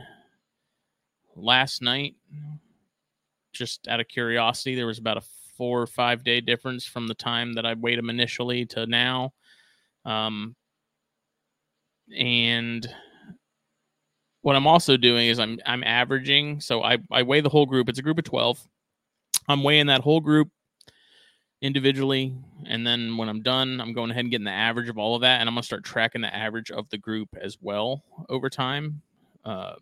last 1.37 1.81
night, 1.81 2.17
just 3.53 3.89
out 3.89 4.01
of 4.01 4.09
curiosity. 4.09 4.75
There 4.75 4.87
was 4.87 4.99
about 4.99 5.17
a 5.17 5.23
four 5.57 5.83
or 5.83 5.87
five 5.87 6.25
day 6.25 6.41
difference 6.41 6.87
from 6.87 7.07
the 7.07 7.15
time 7.15 7.53
that 7.53 7.67
I 7.67 7.75
weighed 7.75 7.99
them 7.99 8.11
initially 8.11 8.65
to 8.67 8.87
now. 8.87 9.33
Um, 10.05 10.57
and 12.17 12.89
what 14.43 14.57
I'm 14.57 14.67
also 14.67 14.97
doing 14.97 15.29
is 15.29 15.39
I'm 15.39 15.59
I'm 15.67 15.85
averaging. 15.85 16.61
So 16.61 16.83
I 16.83 16.99
I 17.11 17.23
weigh 17.23 17.41
the 17.41 17.49
whole 17.49 17.67
group. 17.67 17.89
It's 17.89 17.99
a 17.99 18.03
group 18.03 18.19
of 18.19 18.25
twelve. 18.25 18.67
I'm 19.49 19.63
weighing 19.63 19.87
that 19.87 20.01
whole 20.01 20.21
group 20.21 20.49
individually, 21.61 22.35
and 22.67 22.87
then 22.87 23.17
when 23.19 23.29
I'm 23.29 23.43
done, 23.43 23.81
I'm 23.81 23.93
going 23.93 24.11
ahead 24.11 24.25
and 24.25 24.31
getting 24.31 24.47
the 24.47 24.51
average 24.51 24.89
of 24.89 24.97
all 24.97 25.15
of 25.15 25.23
that, 25.23 25.41
and 25.41 25.49
I'm 25.49 25.55
gonna 25.55 25.63
start 25.63 25.85
tracking 25.85 26.23
the 26.23 26.35
average 26.35 26.71
of 26.71 26.89
the 26.89 26.99
group 26.99 27.29
as 27.41 27.59
well 27.61 28.03
over 28.29 28.49
time, 28.49 29.03
uh, 29.45 29.75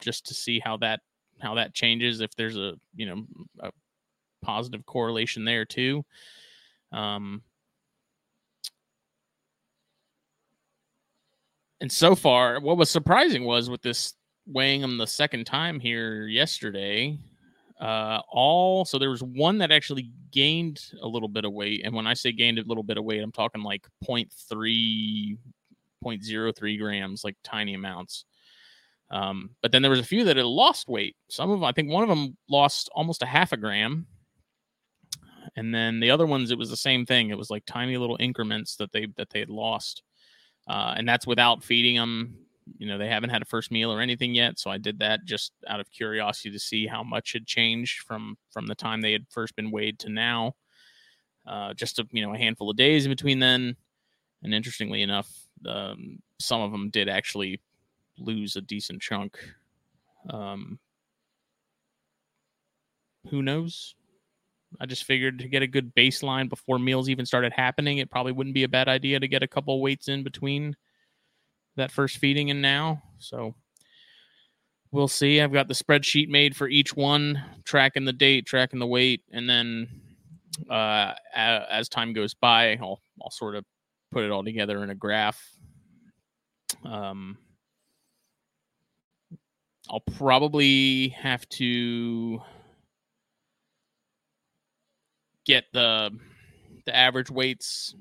just 0.00 0.26
to 0.26 0.34
see 0.34 0.60
how 0.60 0.76
that 0.78 1.00
how 1.40 1.54
that 1.54 1.74
changes. 1.74 2.20
If 2.20 2.34
there's 2.36 2.56
a 2.56 2.74
you 2.94 3.06
know 3.06 3.26
a 3.60 3.70
positive 4.42 4.86
correlation 4.86 5.44
there 5.44 5.64
too. 5.64 6.04
Um, 6.92 7.42
and 11.80 11.90
so 11.90 12.14
far, 12.14 12.60
what 12.60 12.76
was 12.76 12.90
surprising 12.90 13.44
was 13.44 13.68
with 13.68 13.82
this 13.82 14.14
weighing 14.46 14.80
them 14.80 14.98
the 14.98 15.06
second 15.06 15.44
time 15.44 15.80
here 15.80 16.26
yesterday, 16.26 17.18
uh, 17.80 18.20
all 18.30 18.84
so 18.84 18.98
there 18.98 19.10
was 19.10 19.22
one 19.22 19.58
that 19.58 19.70
actually 19.70 20.10
gained 20.32 20.80
a 21.02 21.06
little 21.06 21.28
bit 21.28 21.44
of 21.44 21.52
weight, 21.52 21.82
and 21.84 21.94
when 21.94 22.06
I 22.06 22.14
say 22.14 22.32
gained 22.32 22.58
a 22.58 22.64
little 22.64 22.82
bit 22.82 22.96
of 22.96 23.04
weight, 23.04 23.22
I'm 23.22 23.32
talking 23.32 23.62
like 23.62 23.86
0.3, 24.04 25.36
0.03 26.02 26.78
grams, 26.78 27.24
like 27.24 27.36
tiny 27.42 27.74
amounts. 27.74 28.24
Um, 29.10 29.50
but 29.62 29.70
then 29.72 29.82
there 29.82 29.90
was 29.90 30.00
a 30.00 30.04
few 30.04 30.24
that 30.24 30.36
had 30.36 30.46
lost 30.46 30.88
weight. 30.88 31.16
Some 31.28 31.50
of 31.50 31.58
them, 31.58 31.64
I 31.64 31.72
think 31.72 31.90
one 31.90 32.02
of 32.02 32.08
them 32.08 32.36
lost 32.48 32.90
almost 32.94 33.22
a 33.22 33.26
half 33.26 33.52
a 33.52 33.56
gram, 33.56 34.06
and 35.56 35.74
then 35.74 36.00
the 36.00 36.10
other 36.10 36.26
ones 36.26 36.50
it 36.50 36.58
was 36.58 36.70
the 36.70 36.76
same 36.76 37.06
thing. 37.06 37.30
It 37.30 37.38
was 37.38 37.50
like 37.50 37.64
tiny 37.66 37.96
little 37.96 38.16
increments 38.18 38.76
that 38.76 38.92
they 38.92 39.06
that 39.16 39.30
they 39.30 39.38
had 39.38 39.50
lost 39.50 40.02
uh, 40.68 40.94
and 40.96 41.08
that's 41.08 41.26
without 41.26 41.62
feeding 41.62 41.96
them. 41.96 42.34
You 42.78 42.88
know, 42.88 42.98
they 42.98 43.08
haven't 43.08 43.30
had 43.30 43.42
a 43.42 43.46
first 43.46 43.70
meal 43.70 43.92
or 43.92 44.00
anything 44.00 44.34
yet, 44.34 44.58
so 44.58 44.70
I 44.70 44.78
did 44.78 44.98
that 44.98 45.24
just 45.24 45.52
out 45.68 45.78
of 45.78 45.90
curiosity 45.92 46.50
to 46.50 46.58
see 46.58 46.86
how 46.86 47.04
much 47.04 47.32
had 47.32 47.46
changed 47.46 48.00
from 48.00 48.36
from 48.50 48.66
the 48.66 48.74
time 48.74 49.00
they 49.00 49.12
had 49.12 49.26
first 49.30 49.54
been 49.54 49.70
weighed 49.70 50.00
to 50.00 50.08
now. 50.08 50.54
Uh, 51.46 51.74
just 51.74 52.00
a 52.00 52.06
you 52.10 52.26
know 52.26 52.34
a 52.34 52.38
handful 52.38 52.68
of 52.68 52.76
days 52.76 53.06
in 53.06 53.12
between 53.12 53.38
then, 53.38 53.76
and 54.42 54.52
interestingly 54.52 55.02
enough, 55.02 55.30
um, 55.64 56.18
some 56.40 56.60
of 56.60 56.72
them 56.72 56.90
did 56.90 57.08
actually 57.08 57.60
lose 58.18 58.56
a 58.56 58.60
decent 58.60 59.02
chunk. 59.02 59.38
Um, 60.30 60.78
who 63.30 63.42
knows? 63.42 63.94
I 64.80 64.86
just 64.86 65.04
figured 65.04 65.38
to 65.38 65.48
get 65.48 65.62
a 65.62 65.66
good 65.66 65.94
baseline 65.94 66.48
before 66.48 66.78
meals 66.78 67.08
even 67.08 67.26
started 67.26 67.52
happening, 67.52 67.98
it 67.98 68.10
probably 68.10 68.32
wouldn't 68.32 68.54
be 68.54 68.64
a 68.64 68.68
bad 68.68 68.88
idea 68.88 69.20
to 69.20 69.28
get 69.28 69.42
a 69.42 69.48
couple 69.48 69.80
weights 69.80 70.08
in 70.08 70.22
between 70.22 70.76
that 71.76 71.92
first 71.92 72.18
feeding 72.18 72.50
and 72.50 72.60
now. 72.60 73.02
So 73.18 73.54
we'll 74.90 75.08
see. 75.08 75.40
I've 75.40 75.52
got 75.52 75.68
the 75.68 75.74
spreadsheet 75.74 76.28
made 76.28 76.56
for 76.56 76.68
each 76.68 76.94
one, 76.94 77.42
tracking 77.64 78.04
the 78.04 78.12
date, 78.12 78.46
tracking 78.46 78.80
the 78.80 78.86
weight, 78.86 79.22
and 79.30 79.48
then 79.48 79.88
uh, 80.70 81.12
as 81.34 81.88
time 81.88 82.12
goes 82.12 82.34
by, 82.34 82.76
I'll 82.80 83.00
I'll 83.22 83.30
sort 83.30 83.54
of 83.54 83.64
put 84.10 84.24
it 84.24 84.30
all 84.30 84.44
together 84.44 84.82
in 84.82 84.90
a 84.90 84.94
graph. 84.94 85.40
Um, 86.84 87.38
I'll 89.90 90.00
probably 90.00 91.10
have 91.10 91.48
to 91.50 92.40
get 95.44 95.64
the 95.72 96.10
the 96.84 96.96
average 96.96 97.30
weights 97.30 97.94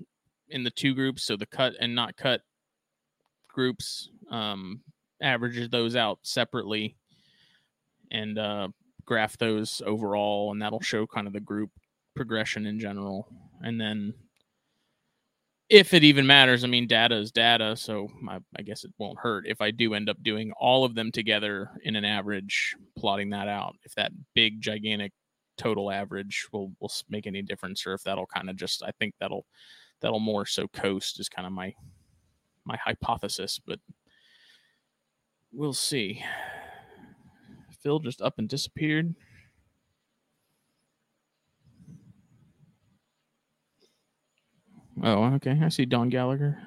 in 0.50 0.64
the 0.64 0.72
two 0.72 0.94
groups, 0.94 1.24
so 1.24 1.36
the 1.36 1.46
cut 1.46 1.74
and 1.80 1.96
not 1.96 2.18
cut 2.18 2.42
groups, 3.48 4.10
um, 4.30 4.82
averages 5.22 5.70
those 5.70 5.96
out 5.96 6.20
separately 6.24 6.96
and 8.12 8.38
uh, 8.38 8.68
graph 9.06 9.38
those 9.38 9.82
overall, 9.86 10.52
and 10.52 10.62
that'll 10.62 10.82
show 10.82 11.08
kind 11.08 11.26
of 11.26 11.34
the 11.34 11.40
group 11.40 11.72
progression 12.16 12.66
in 12.66 12.80
general. 12.80 13.28
And 13.62 13.80
then, 13.80 14.14
if 15.70 15.94
it 15.94 16.04
even 16.04 16.28
matters, 16.28 16.64
I 16.64 16.68
mean, 16.68 16.88
data 16.88 17.16
is 17.16 17.32
data, 17.32 17.76
so 17.76 18.08
I, 18.30 18.40
I 18.58 18.62
guess 18.62 18.84
it 18.84 18.94
won't 18.98 19.18
hurt 19.18 19.48
if 19.48 19.62
I 19.62 19.72
do 19.72 19.94
end 19.94 20.10
up 20.10 20.22
doing 20.22 20.52
all 20.60 20.86
of 20.86 20.94
them 20.94 21.12
together 21.12 21.72
in 21.84 21.96
an 21.96 22.06
average, 22.06 22.76
plotting 22.98 23.32
that 23.32 23.48
out. 23.48 23.76
If 23.84 23.96
that 23.96 24.12
big, 24.36 24.62
gigantic 24.62 25.12
total 25.58 25.90
average 25.90 26.48
will 26.52 26.72
will 26.80 26.92
make 27.10 27.26
any 27.26 27.42
difference 27.42 27.88
or 27.88 27.94
if 27.94 28.04
that'll 28.04 28.26
kind 28.28 28.50
of 28.50 28.58
just 28.58 28.84
I 28.84 28.92
think 29.00 29.14
that'll 29.20 29.46
that'll 30.02 30.20
more 30.20 30.46
so 30.46 30.68
coast 30.68 31.20
is 31.20 31.30
kind 31.30 31.48
of 31.48 31.54
my 31.54 31.74
my 32.66 32.78
hypothesis, 32.78 33.60
but 33.66 33.80
we'll 35.52 35.74
see. 35.74 36.24
Phil 37.82 38.00
just 38.00 38.22
up 38.22 38.36
and 38.38 38.50
disappeared. 38.50 39.16
Oh, 45.04 45.26
okay. 45.36 45.60
I 45.62 45.70
see 45.70 45.86
Don 45.86 46.10
Gallagher. 46.10 46.58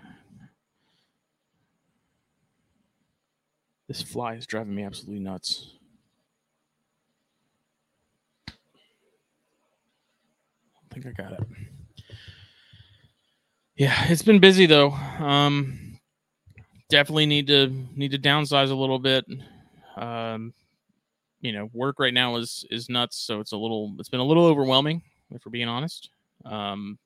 This 3.88 4.02
fly 4.02 4.34
is 4.34 4.46
driving 4.46 4.74
me 4.74 4.82
absolutely 4.84 5.20
nuts. 5.20 5.72
I 10.76 10.94
think 10.94 11.06
I 11.06 11.12
got 11.12 11.32
it. 11.32 11.40
Yeah, 13.76 13.94
it's 14.08 14.22
been 14.22 14.40
busy 14.40 14.66
though. 14.66 14.90
Um, 14.90 15.98
definitely 16.90 17.26
need 17.26 17.46
to 17.46 17.68
need 17.94 18.10
to 18.10 18.18
downsize 18.18 18.70
a 18.70 18.74
little 18.74 18.98
bit. 18.98 19.24
Um, 19.96 20.52
you 21.40 21.52
know, 21.52 21.70
work 21.72 21.98
right 21.98 22.12
now 22.14 22.36
is 22.36 22.66
is 22.70 22.88
nuts, 22.88 23.16
so 23.16 23.40
it's 23.40 23.52
a 23.52 23.56
little 23.56 23.94
it's 23.98 24.08
been 24.08 24.20
a 24.20 24.24
little 24.24 24.44
overwhelming 24.46 25.02
if 25.30 25.46
we're 25.46 25.50
being 25.50 25.68
honest. 25.68 26.10
Um, 26.44 26.98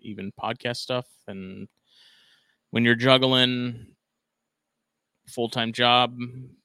even 0.00 0.32
podcast 0.40 0.76
stuff 0.76 1.06
and 1.28 1.68
when 2.70 2.84
you're 2.84 2.94
juggling 2.94 3.86
full 5.28 5.48
time 5.48 5.72
job, 5.72 6.18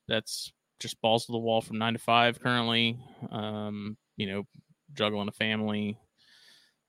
that's 0.08 0.52
just 0.80 1.02
balls 1.02 1.26
to 1.26 1.32
the 1.32 1.38
wall 1.38 1.62
from 1.62 1.78
nine 1.78 1.94
to 1.94 2.00
five 2.00 2.40
currently. 2.42 3.00
Um, 3.32 3.98
you 4.18 4.28
know, 4.28 4.44
juggling 4.94 5.28
a 5.28 5.32
family, 5.32 5.98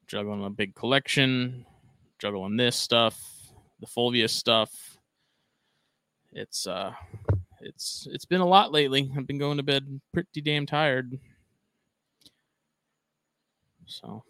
juggling 0.06 0.44
a 0.44 0.50
big 0.50 0.74
collection, 0.74 1.66
juggling 2.18 2.56
this 2.56 2.76
stuff, 2.76 3.20
the 3.80 3.86
Fulvia 3.86 4.28
stuff. 4.28 4.98
It's 6.32 6.66
uh 6.66 6.92
it's 7.60 8.08
it's 8.10 8.24
been 8.24 8.40
a 8.40 8.46
lot 8.46 8.72
lately. 8.72 9.10
I've 9.16 9.26
been 9.26 9.38
going 9.38 9.58
to 9.58 9.62
bed 9.62 10.00
pretty 10.12 10.40
damn 10.40 10.66
tired. 10.66 11.18
So 13.86 14.24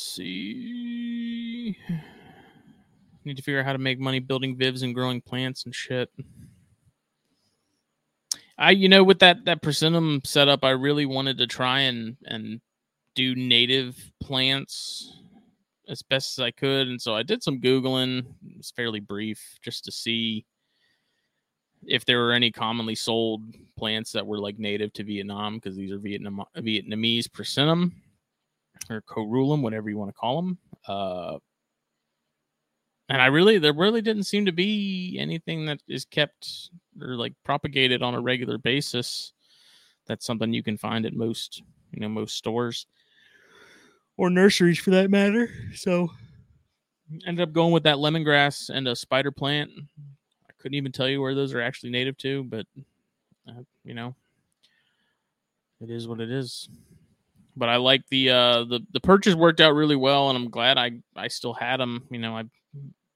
Let's 0.00 0.14
see. 0.14 1.76
Need 3.26 3.36
to 3.36 3.42
figure 3.42 3.60
out 3.60 3.66
how 3.66 3.74
to 3.74 3.78
make 3.78 4.00
money 4.00 4.18
building 4.18 4.56
vivs 4.56 4.82
and 4.82 4.94
growing 4.94 5.20
plants 5.20 5.66
and 5.66 5.74
shit. 5.74 6.10
I 8.56 8.70
you 8.70 8.88
know 8.88 9.04
with 9.04 9.18
that 9.18 9.44
that 9.44 9.60
persimmon 9.60 10.22
setup, 10.24 10.64
I 10.64 10.70
really 10.70 11.04
wanted 11.04 11.36
to 11.36 11.46
try 11.46 11.80
and 11.80 12.16
and 12.24 12.62
do 13.14 13.34
native 13.34 14.10
plants 14.22 15.18
as 15.86 16.00
best 16.00 16.38
as 16.38 16.42
I 16.42 16.50
could, 16.50 16.88
and 16.88 17.00
so 17.00 17.14
I 17.14 17.22
did 17.22 17.42
some 17.42 17.60
googling. 17.60 18.20
It 18.20 18.56
was 18.56 18.72
fairly 18.74 19.00
brief, 19.00 19.58
just 19.60 19.84
to 19.84 19.92
see 19.92 20.46
if 21.86 22.06
there 22.06 22.20
were 22.20 22.32
any 22.32 22.50
commonly 22.50 22.94
sold 22.94 23.42
plants 23.76 24.12
that 24.12 24.26
were 24.26 24.38
like 24.38 24.58
native 24.58 24.94
to 24.94 25.04
Vietnam, 25.04 25.56
because 25.56 25.76
these 25.76 25.92
are 25.92 25.98
Vietnam 25.98 26.42
Vietnamese 26.56 27.28
Prasinum 27.28 27.92
or 28.88 29.02
Coeruleum, 29.02 29.62
whatever 29.62 29.90
you 29.90 29.98
want 29.98 30.10
to 30.10 30.18
call 30.18 30.36
them. 30.36 30.58
Uh, 30.86 31.38
and 33.08 33.20
I 33.20 33.26
really, 33.26 33.58
there 33.58 33.72
really 33.72 34.02
didn't 34.02 34.24
seem 34.24 34.46
to 34.46 34.52
be 34.52 35.16
anything 35.18 35.66
that 35.66 35.80
is 35.88 36.04
kept 36.04 36.70
or 37.00 37.16
like 37.16 37.34
propagated 37.44 38.02
on 38.02 38.14
a 38.14 38.20
regular 38.20 38.56
basis. 38.56 39.32
That's 40.06 40.24
something 40.24 40.52
you 40.52 40.62
can 40.62 40.76
find 40.76 41.04
at 41.04 41.14
most, 41.14 41.62
you 41.92 42.00
know, 42.00 42.08
most 42.08 42.36
stores 42.36 42.86
or 44.16 44.30
nurseries 44.30 44.78
for 44.78 44.90
that 44.90 45.10
matter. 45.10 45.50
So 45.74 46.10
ended 47.26 47.48
up 47.48 47.52
going 47.52 47.72
with 47.72 47.82
that 47.82 47.96
lemongrass 47.96 48.70
and 48.70 48.86
a 48.86 48.94
spider 48.94 49.32
plant. 49.32 49.70
I 50.48 50.52
couldn't 50.58 50.76
even 50.76 50.92
tell 50.92 51.08
you 51.08 51.20
where 51.20 51.34
those 51.34 51.52
are 51.52 51.60
actually 51.60 51.90
native 51.90 52.16
to, 52.18 52.44
but 52.44 52.66
uh, 53.48 53.62
you 53.84 53.94
know, 53.94 54.14
it 55.80 55.90
is 55.90 56.06
what 56.06 56.20
it 56.20 56.30
is. 56.30 56.68
But 57.60 57.68
I 57.68 57.76
like 57.76 58.02
the 58.08 58.30
uh 58.30 58.64
the 58.64 58.80
the 58.92 59.00
purchase 59.00 59.36
worked 59.36 59.60
out 59.60 59.74
really 59.74 59.96
well, 59.96 60.30
and 60.30 60.38
I'm 60.38 60.50
glad 60.50 60.78
I 60.78 60.92
I 61.16 61.28
still 61.28 61.54
had 61.54 61.78
them. 61.78 62.08
You 62.10 62.18
know, 62.18 62.36
I 62.36 62.44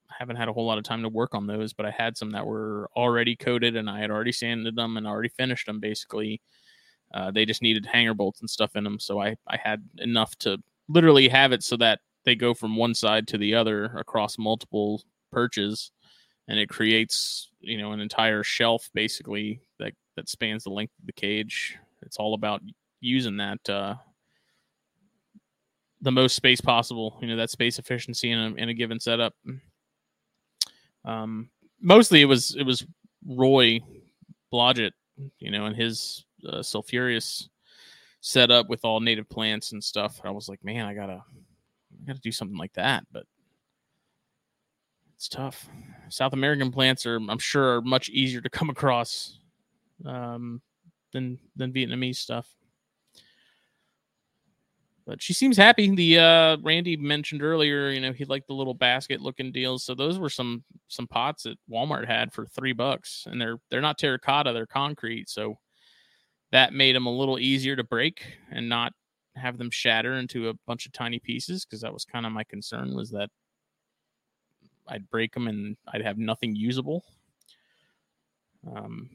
haven't 0.09 0.37
had 0.37 0.47
a 0.47 0.53
whole 0.53 0.67
lot 0.67 0.77
of 0.77 0.85
time 0.85 1.01
to 1.01 1.09
work 1.09 1.35
on 1.35 1.47
those, 1.47 1.73
but 1.73 1.85
I 1.87 1.91
had 1.91 2.15
some 2.17 2.31
that 2.31 2.45
were 2.47 2.89
already 2.95 3.35
coated, 3.35 3.75
and 3.75 3.89
I 3.89 3.99
had 3.99 4.11
already 4.11 4.31
sanded 4.31 4.75
them 4.75 4.97
and 4.97 5.07
already 5.07 5.29
finished 5.29 5.65
them. 5.65 5.81
Basically, 5.81 6.41
uh, 7.13 7.31
they 7.31 7.45
just 7.45 7.63
needed 7.63 7.87
hanger 7.87 8.13
bolts 8.13 8.41
and 8.41 8.49
stuff 8.49 8.75
in 8.75 8.83
them, 8.83 8.99
so 8.99 9.19
I 9.21 9.35
I 9.47 9.57
had 9.57 9.83
enough 9.97 10.35
to 10.39 10.59
literally 10.89 11.27
have 11.29 11.51
it 11.51 11.63
so 11.63 11.77
that 11.77 11.99
they 12.25 12.35
go 12.35 12.53
from 12.53 12.75
one 12.77 12.93
side 12.93 13.27
to 13.29 13.37
the 13.37 13.55
other 13.55 13.85
across 13.97 14.37
multiple 14.37 15.01
perches 15.31 15.91
and 16.47 16.59
it 16.59 16.69
creates 16.69 17.49
you 17.61 17.77
know 17.77 17.91
an 17.91 17.99
entire 17.99 18.43
shelf 18.43 18.89
basically 18.93 19.61
that 19.79 19.93
that 20.15 20.29
spans 20.29 20.63
the 20.63 20.69
length 20.69 20.93
of 20.99 21.05
the 21.05 21.13
cage 21.13 21.77
it's 22.03 22.17
all 22.17 22.33
about 22.33 22.61
using 23.01 23.37
that 23.37 23.69
uh 23.69 23.95
the 26.05 26.11
most 26.11 26.35
space 26.35 26.61
possible 26.61 27.17
you 27.21 27.27
know 27.27 27.35
that 27.35 27.49
space 27.49 27.79
efficiency 27.79 28.31
in 28.31 28.39
a, 28.39 28.53
in 28.55 28.69
a 28.69 28.73
given 28.73 28.99
setup 28.99 29.33
um 31.03 31.49
mostly 31.81 32.21
it 32.21 32.25
was 32.25 32.55
it 32.57 32.63
was 32.63 32.85
roy 33.27 33.79
blodgett 34.53 34.91
you 35.39 35.51
know 35.51 35.65
and 35.65 35.75
his 35.75 36.25
uh, 36.47 36.57
sulfurious 36.57 37.47
set 38.25 38.49
up 38.49 38.67
with 38.69 38.83
all 38.83 38.99
native 38.99 39.29
plants 39.29 39.71
and 39.71 39.83
stuff. 39.83 40.19
I 40.23 40.31
was 40.31 40.49
like, 40.49 40.63
man, 40.63 40.87
I 40.87 40.95
gotta, 40.95 41.23
I 41.23 42.07
gotta 42.07 42.19
do 42.21 42.31
something 42.31 42.57
like 42.57 42.73
that, 42.73 43.05
but 43.11 43.27
it's 45.15 45.29
tough. 45.29 45.69
South 46.09 46.33
American 46.33 46.71
plants 46.71 47.05
are, 47.05 47.17
I'm 47.17 47.37
sure, 47.37 47.75
are 47.75 47.81
much 47.83 48.09
easier 48.09 48.41
to 48.41 48.49
come 48.49 48.71
across 48.71 49.37
um, 50.05 50.59
than 51.13 51.37
than 51.55 51.71
Vietnamese 51.71 52.15
stuff. 52.15 52.47
But 55.05 55.21
she 55.21 55.33
seems 55.33 55.55
happy. 55.55 55.93
The 55.93 56.17
uh, 56.19 56.57
Randy 56.63 56.97
mentioned 56.97 57.43
earlier, 57.43 57.89
you 57.89 57.99
know, 57.99 58.11
he 58.11 58.25
liked 58.25 58.47
the 58.47 58.55
little 58.55 58.73
basket 58.73 59.21
looking 59.21 59.51
deals. 59.51 59.83
So 59.83 59.93
those 59.93 60.17
were 60.17 60.31
some 60.31 60.63
some 60.87 61.07
pots 61.07 61.43
that 61.43 61.57
Walmart 61.69 62.07
had 62.07 62.33
for 62.33 62.47
three 62.47 62.73
bucks, 62.73 63.27
and 63.29 63.39
they're 63.39 63.57
they're 63.69 63.81
not 63.81 63.99
terracotta, 63.99 64.51
they're 64.51 64.65
concrete. 64.65 65.29
So 65.29 65.59
that 66.51 66.73
made 66.73 66.95
them 66.95 67.05
a 67.05 67.15
little 67.15 67.37
easier 67.37 67.75
to 67.75 67.83
break 67.83 68.25
and 68.51 68.67
not 68.67 68.93
have 69.35 69.57
them 69.57 69.69
shatter 69.69 70.13
into 70.13 70.49
a 70.49 70.53
bunch 70.65 70.85
of 70.85 70.93
tiny 70.93 71.19
pieces 71.19 71.65
because 71.65 71.81
that 71.81 71.93
was 71.93 72.05
kind 72.05 72.25
of 72.25 72.31
my 72.31 72.43
concern 72.43 72.95
was 72.95 73.11
that 73.11 73.29
I'd 74.87 75.09
break 75.09 75.33
them 75.33 75.47
and 75.47 75.75
I'd 75.87 76.03
have 76.03 76.17
nothing 76.17 76.55
usable. 76.55 77.03
Um, 78.75 79.09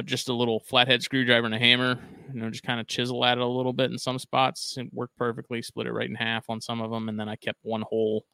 but 0.00 0.06
just 0.06 0.30
a 0.30 0.32
little 0.32 0.60
flathead 0.60 1.02
screwdriver 1.02 1.44
and 1.44 1.54
a 1.54 1.58
hammer, 1.58 1.98
you 2.32 2.40
know, 2.40 2.48
just 2.48 2.64
kind 2.64 2.80
of 2.80 2.86
chisel 2.86 3.22
at 3.22 3.36
it 3.36 3.42
a 3.42 3.46
little 3.46 3.74
bit 3.74 3.90
in 3.90 3.98
some 3.98 4.18
spots. 4.18 4.78
It 4.78 4.86
worked 4.94 5.14
perfectly, 5.18 5.60
split 5.60 5.86
it 5.86 5.92
right 5.92 6.08
in 6.08 6.14
half 6.14 6.48
on 6.48 6.58
some 6.58 6.80
of 6.80 6.90
them, 6.90 7.10
and 7.10 7.20
then 7.20 7.28
I 7.28 7.36
kept 7.36 7.58
one 7.60 7.82
hole. 7.82 8.24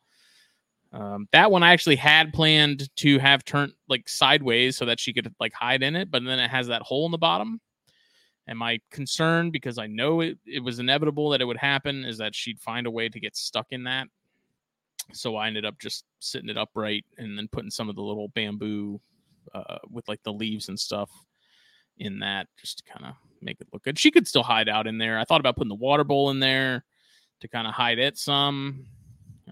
Um, 0.92 1.26
that 1.32 1.50
one 1.50 1.64
I 1.64 1.72
actually 1.72 1.96
had 1.96 2.32
planned 2.32 2.88
to 2.98 3.18
have 3.18 3.44
turned 3.44 3.72
like 3.88 4.08
sideways 4.08 4.76
so 4.76 4.84
that 4.84 5.00
she 5.00 5.12
could 5.12 5.34
like 5.40 5.52
hide 5.54 5.82
in 5.82 5.96
it, 5.96 6.08
but 6.08 6.22
then 6.24 6.38
it 6.38 6.48
has 6.48 6.68
that 6.68 6.82
hole 6.82 7.04
in 7.04 7.10
the 7.10 7.18
bottom. 7.18 7.60
And 8.46 8.60
my 8.60 8.78
concern, 8.92 9.50
because 9.50 9.76
I 9.76 9.88
know 9.88 10.20
it, 10.20 10.38
it 10.46 10.62
was 10.62 10.78
inevitable 10.78 11.30
that 11.30 11.40
it 11.40 11.46
would 11.46 11.56
happen, 11.56 12.04
is 12.04 12.18
that 12.18 12.32
she'd 12.32 12.60
find 12.60 12.86
a 12.86 12.92
way 12.92 13.08
to 13.08 13.18
get 13.18 13.36
stuck 13.36 13.66
in 13.70 13.82
that. 13.82 14.06
So 15.14 15.34
I 15.34 15.48
ended 15.48 15.64
up 15.64 15.80
just 15.80 16.04
sitting 16.20 16.48
it 16.48 16.56
upright 16.56 17.04
and 17.18 17.36
then 17.36 17.48
putting 17.50 17.72
some 17.72 17.88
of 17.88 17.96
the 17.96 18.02
little 18.02 18.28
bamboo 18.28 19.00
uh, 19.52 19.78
with 19.90 20.06
like 20.06 20.22
the 20.22 20.32
leaves 20.32 20.68
and 20.68 20.78
stuff 20.78 21.10
in 21.98 22.18
that 22.20 22.48
just 22.60 22.78
to 22.78 22.92
kind 22.92 23.06
of 23.06 23.14
make 23.40 23.60
it 23.60 23.68
look 23.72 23.84
good. 23.84 23.98
She 23.98 24.10
could 24.10 24.26
still 24.26 24.42
hide 24.42 24.68
out 24.68 24.86
in 24.86 24.98
there. 24.98 25.18
I 25.18 25.24
thought 25.24 25.40
about 25.40 25.56
putting 25.56 25.68
the 25.68 25.74
water 25.74 26.04
bowl 26.04 26.30
in 26.30 26.40
there 26.40 26.84
to 27.40 27.48
kind 27.48 27.66
of 27.66 27.74
hide 27.74 27.98
it 27.98 28.18
some. 28.18 28.86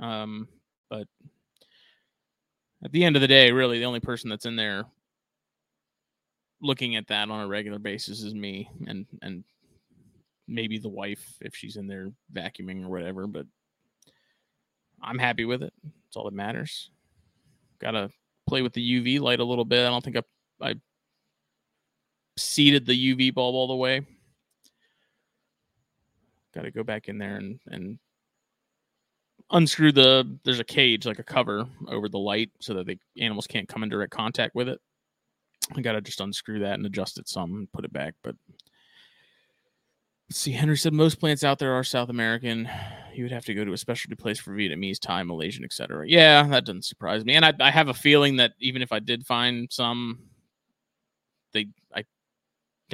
Um, 0.01 0.49
but 0.91 1.07
at 2.85 2.93
the 2.93 3.05
end 3.05 3.17
of 3.17 3.23
the 3.23 3.29
day, 3.29 3.53
really, 3.53 3.79
the 3.79 3.85
only 3.85 4.01
person 4.01 4.31
that's 4.31 4.47
in 4.47 4.57
there 4.57 4.85
looking 6.65 6.97
at 6.97 7.07
that 7.09 7.31
on 7.31 7.41
a 7.41 7.47
regular 7.47 7.79
basis 7.79 8.23
is 8.23 8.35
me 8.35 8.71
and 8.87 9.05
and 9.21 9.45
maybe 10.49 10.79
the 10.79 10.89
wife 10.89 11.37
if 11.43 11.55
she's 11.55 11.77
in 11.77 11.87
there 11.87 12.09
vacuuming 12.33 12.85
or 12.85 12.89
whatever 12.89 13.27
but 13.27 13.47
i'm 15.03 15.19
happy 15.19 15.45
with 15.45 15.63
it 15.63 15.73
It's 16.07 16.17
all 16.17 16.25
that 16.25 16.35
matters 16.35 16.91
gotta 17.81 18.11
play 18.47 18.63
with 18.63 18.73
the 18.73 19.01
uv 19.01 19.21
light 19.21 19.41
a 19.41 19.45
little 19.45 19.65
bit 19.65 19.87
i 19.87 19.91
don't 19.91 20.03
think 20.03 20.17
i 20.17 20.23
i 20.63 20.75
seated 22.37 22.87
the 22.87 23.15
uv 23.15 23.35
bulb 23.35 23.55
all 23.55 23.69
the 23.69 23.75
way 23.75 24.01
gotta 26.55 26.71
go 26.71 26.83
back 26.83 27.09
in 27.09 27.19
there 27.19 27.37
and 27.37 27.59
and 27.67 27.99
unscrew 29.51 29.93
the 29.93 30.39
there's 30.45 30.61
a 30.61 30.65
cage 30.65 31.07
like 31.07 31.19
a 31.19 31.25
cover 31.25 31.67
over 31.89 32.09
the 32.09 32.19
light 32.19 32.51
so 32.61 32.75
that 32.75 32.87
the 32.87 32.99
animals 33.19 33.47
can't 33.47 33.69
come 33.69 33.83
in 33.83 33.89
direct 33.89 34.13
contact 34.13 34.55
with 34.55 34.69
it 34.69 34.81
I 35.77 35.81
gotta 35.81 36.01
just 36.01 36.21
unscrew 36.21 36.61
that 36.61 36.75
and 36.75 36.87
adjust 36.87 37.19
it 37.19 37.29
some 37.29 37.55
and 37.55 37.73
put 37.73 37.85
it 37.85 37.93
back. 37.93 38.15
But 38.23 38.37
see. 40.31 40.53
Henry 40.53 40.77
said 40.77 40.93
most 40.93 41.21
plants 41.21 41.45
out 41.45 41.59
there 41.59 41.73
are 41.73 41.85
South 41.85 42.09
American. 42.09 42.69
You 43.15 43.25
would 43.25 43.33
have 43.33 43.45
to 43.47 43.55
go 43.55 43.65
to 43.65 43.73
a 43.73 43.79
specialty 43.79 44.17
place 44.17 44.39
for 44.39 44.53
Vietnamese, 44.53 44.99
Thai, 44.99 45.23
Malaysian, 45.23 45.65
etc. 45.65 46.05
Yeah, 46.07 46.43
that 46.49 46.67
doesn't 46.67 46.85
surprise 46.85 47.25
me. 47.25 47.35
And 47.35 47.45
I, 47.45 47.53
I 47.61 47.71
have 47.71 47.89
a 47.89 47.95
feeling 47.95 48.37
that 48.37 48.53
even 48.61 48.83
if 48.83 48.93
I 48.93 48.99
did 48.99 49.27
find 49.27 49.69
some, 49.71 50.19
they 51.53 51.69
I 51.95 52.05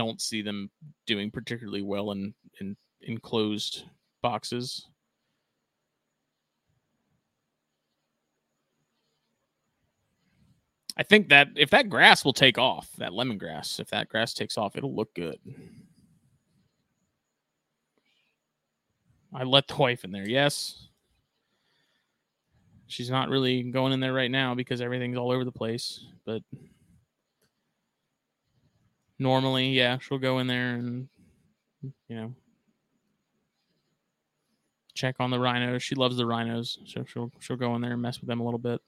don't 0.01 0.23
see 0.23 0.41
them 0.41 0.71
doing 1.07 1.31
particularly 1.31 1.83
well 1.83 2.13
in 2.13 2.33
in 2.59 2.75
enclosed 3.03 3.85
boxes. 4.23 4.87
I 10.97 11.03
think 11.03 11.29
that 11.29 11.49
if 11.55 11.69
that 11.71 11.91
grass 11.91 12.25
will 12.25 12.33
take 12.33 12.57
off, 12.57 12.89
that 12.97 13.11
lemongrass, 13.13 13.79
if 13.79 13.91
that 13.91 14.09
grass 14.09 14.33
takes 14.33 14.57
off, 14.57 14.75
it'll 14.75 14.97
look 14.97 15.15
good. 15.15 15.39
I 19.35 19.45
let 19.45 19.69
the 19.69 19.77
wife 19.77 20.03
in 20.05 20.13
there. 20.13 20.29
Yes. 20.29 20.89
She's 22.87 23.11
not 23.11 23.29
really 23.29 23.63
going 23.65 23.93
in 23.93 24.01
there 24.01 24.15
right 24.15 24.31
now 24.31 24.55
because 24.55 24.81
everything's 24.81 25.19
all 25.19 25.31
over 25.31 25.45
the 25.45 25.53
place. 25.53 26.07
But 26.25 26.43
normally, 29.21 29.69
yeah, 29.69 29.99
she'll 29.99 30.19
go 30.19 30.39
in 30.41 30.47
there 30.47 30.75
and, 30.75 31.09
you 31.83 32.17
know, 32.17 32.35
check 34.95 35.17
on 35.21 35.31
the 35.31 35.39
rhinos. 35.39 35.83
She 35.83 35.95
loves 35.95 36.17
the 36.17 36.27
rhinos. 36.27 36.79
So 36.87 37.05
she'll, 37.07 37.31
she'll 37.39 37.57
go 37.57 37.75
in 37.77 37.83
there 37.83 37.93
and 37.93 38.03
mess 38.03 38.21
with 38.21 38.29
them 38.29 38.41
a 38.41 38.45
little 38.45 38.59
bit. 38.59 38.81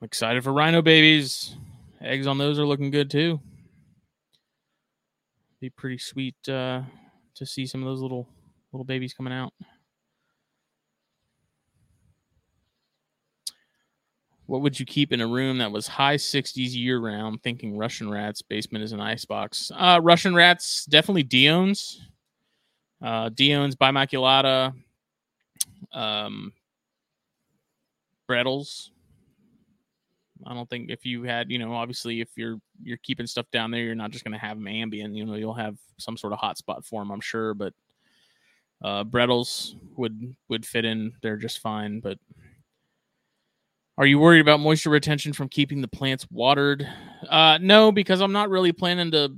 I'm 0.00 0.04
excited 0.04 0.44
for 0.44 0.52
rhino 0.52 0.80
babies. 0.80 1.56
Eggs 2.00 2.28
on 2.28 2.38
those 2.38 2.58
are 2.58 2.66
looking 2.66 2.92
good 2.92 3.10
too. 3.10 3.40
Be 5.60 5.70
pretty 5.70 5.98
sweet 5.98 6.36
uh, 6.48 6.82
to 7.34 7.44
see 7.44 7.66
some 7.66 7.82
of 7.82 7.88
those 7.88 8.00
little 8.00 8.28
little 8.72 8.84
babies 8.84 9.12
coming 9.12 9.32
out. 9.32 9.52
What 14.48 14.62
would 14.62 14.80
you 14.80 14.86
keep 14.86 15.12
in 15.12 15.20
a 15.20 15.26
room 15.26 15.58
that 15.58 15.70
was 15.70 15.86
high 15.86 16.16
60s 16.16 16.74
year 16.74 16.98
round? 16.98 17.42
Thinking 17.42 17.76
Russian 17.76 18.10
rats. 18.10 18.42
Basement 18.42 18.82
is 18.82 18.92
an 18.92 19.00
icebox. 19.00 19.70
Uh, 19.74 20.00
Russian 20.02 20.34
rats, 20.34 20.86
definitely 20.86 21.22
Dion's. 21.22 22.00
Uh, 23.00 23.28
Diones, 23.28 23.76
Bimaculata, 23.76 24.74
um, 25.92 26.52
Brettles, 28.28 28.90
I 30.46 30.54
don't 30.54 30.68
think 30.68 30.90
if 30.90 31.04
you 31.04 31.24
had, 31.24 31.50
you 31.50 31.58
know, 31.58 31.74
obviously 31.74 32.20
if 32.20 32.28
you're 32.36 32.58
you're 32.82 32.98
keeping 32.98 33.26
stuff 33.26 33.46
down 33.52 33.70
there, 33.70 33.82
you're 33.82 33.94
not 33.94 34.10
just 34.10 34.24
going 34.24 34.32
to 34.32 34.38
have 34.38 34.56
them 34.56 34.68
ambient. 34.68 35.14
You 35.14 35.26
know, 35.26 35.34
you'll 35.34 35.54
have 35.54 35.76
some 35.98 36.16
sort 36.16 36.32
of 36.32 36.38
hotspot 36.38 36.84
for 36.84 37.00
them, 37.00 37.10
I'm 37.10 37.20
sure. 37.20 37.54
But 37.54 37.74
uh, 38.82 39.04
Brettles 39.04 39.74
would 39.96 40.34
would 40.48 40.64
fit 40.64 40.84
in 40.84 41.12
there 41.22 41.36
just 41.36 41.58
fine. 41.58 42.00
But 42.00 42.18
are 43.98 44.06
you 44.06 44.20
worried 44.20 44.40
about 44.40 44.60
moisture 44.60 44.90
retention 44.90 45.32
from 45.32 45.48
keeping 45.48 45.80
the 45.80 45.88
plants 45.88 46.24
watered? 46.30 46.88
Uh, 47.28 47.58
no, 47.60 47.90
because 47.90 48.20
I'm 48.20 48.32
not 48.32 48.48
really 48.48 48.70
planning 48.70 49.10
to 49.10 49.36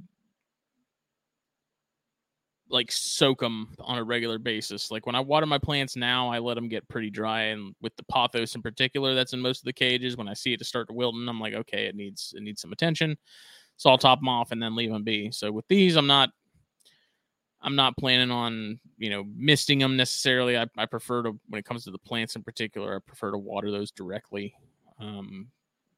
like 2.68 2.92
soak 2.92 3.40
them 3.40 3.74
on 3.80 3.96
a 3.96 4.04
regular 4.04 4.38
basis. 4.38 4.90
Like 4.90 5.06
when 5.06 5.14
I 5.14 5.20
water 5.20 5.46
my 5.46 5.56
plants 5.56 5.96
now, 5.96 6.28
I 6.28 6.40
let 6.40 6.54
them 6.54 6.68
get 6.68 6.86
pretty 6.88 7.08
dry, 7.08 7.44
and 7.44 7.74
with 7.80 7.96
the 7.96 8.04
pothos 8.04 8.54
in 8.54 8.60
particular, 8.60 9.14
that's 9.14 9.32
in 9.32 9.40
most 9.40 9.60
of 9.60 9.64
the 9.64 9.72
cages. 9.72 10.18
When 10.18 10.28
I 10.28 10.34
see 10.34 10.52
it 10.52 10.58
to 10.58 10.64
start 10.64 10.88
to 10.88 10.94
wilting, 10.94 11.26
I'm 11.26 11.40
like, 11.40 11.54
okay, 11.54 11.86
it 11.86 11.96
needs 11.96 12.34
it 12.36 12.42
needs 12.42 12.60
some 12.60 12.72
attention, 12.72 13.16
so 13.78 13.88
I'll 13.88 13.98
top 13.98 14.20
them 14.20 14.28
off 14.28 14.52
and 14.52 14.62
then 14.62 14.76
leave 14.76 14.92
them 14.92 15.04
be. 15.04 15.32
So 15.32 15.50
with 15.50 15.66
these, 15.68 15.96
I'm 15.96 16.06
not 16.06 16.30
I'm 17.62 17.76
not 17.76 17.96
planning 17.96 18.30
on 18.30 18.80
you 18.98 19.10
know 19.10 19.24
misting 19.36 19.78
them 19.78 19.96
necessarily. 19.96 20.56
I, 20.56 20.66
I 20.76 20.86
prefer 20.86 21.22
to 21.24 21.38
when 21.48 21.58
it 21.58 21.64
comes 21.64 21.84
to 21.84 21.90
the 21.90 21.98
plants 21.98 22.36
in 22.36 22.42
particular, 22.42 22.96
I 22.96 22.98
prefer 23.06 23.30
to 23.30 23.38
water 23.38 23.70
those 23.70 23.90
directly. 23.90 24.54
Um, 24.98 25.48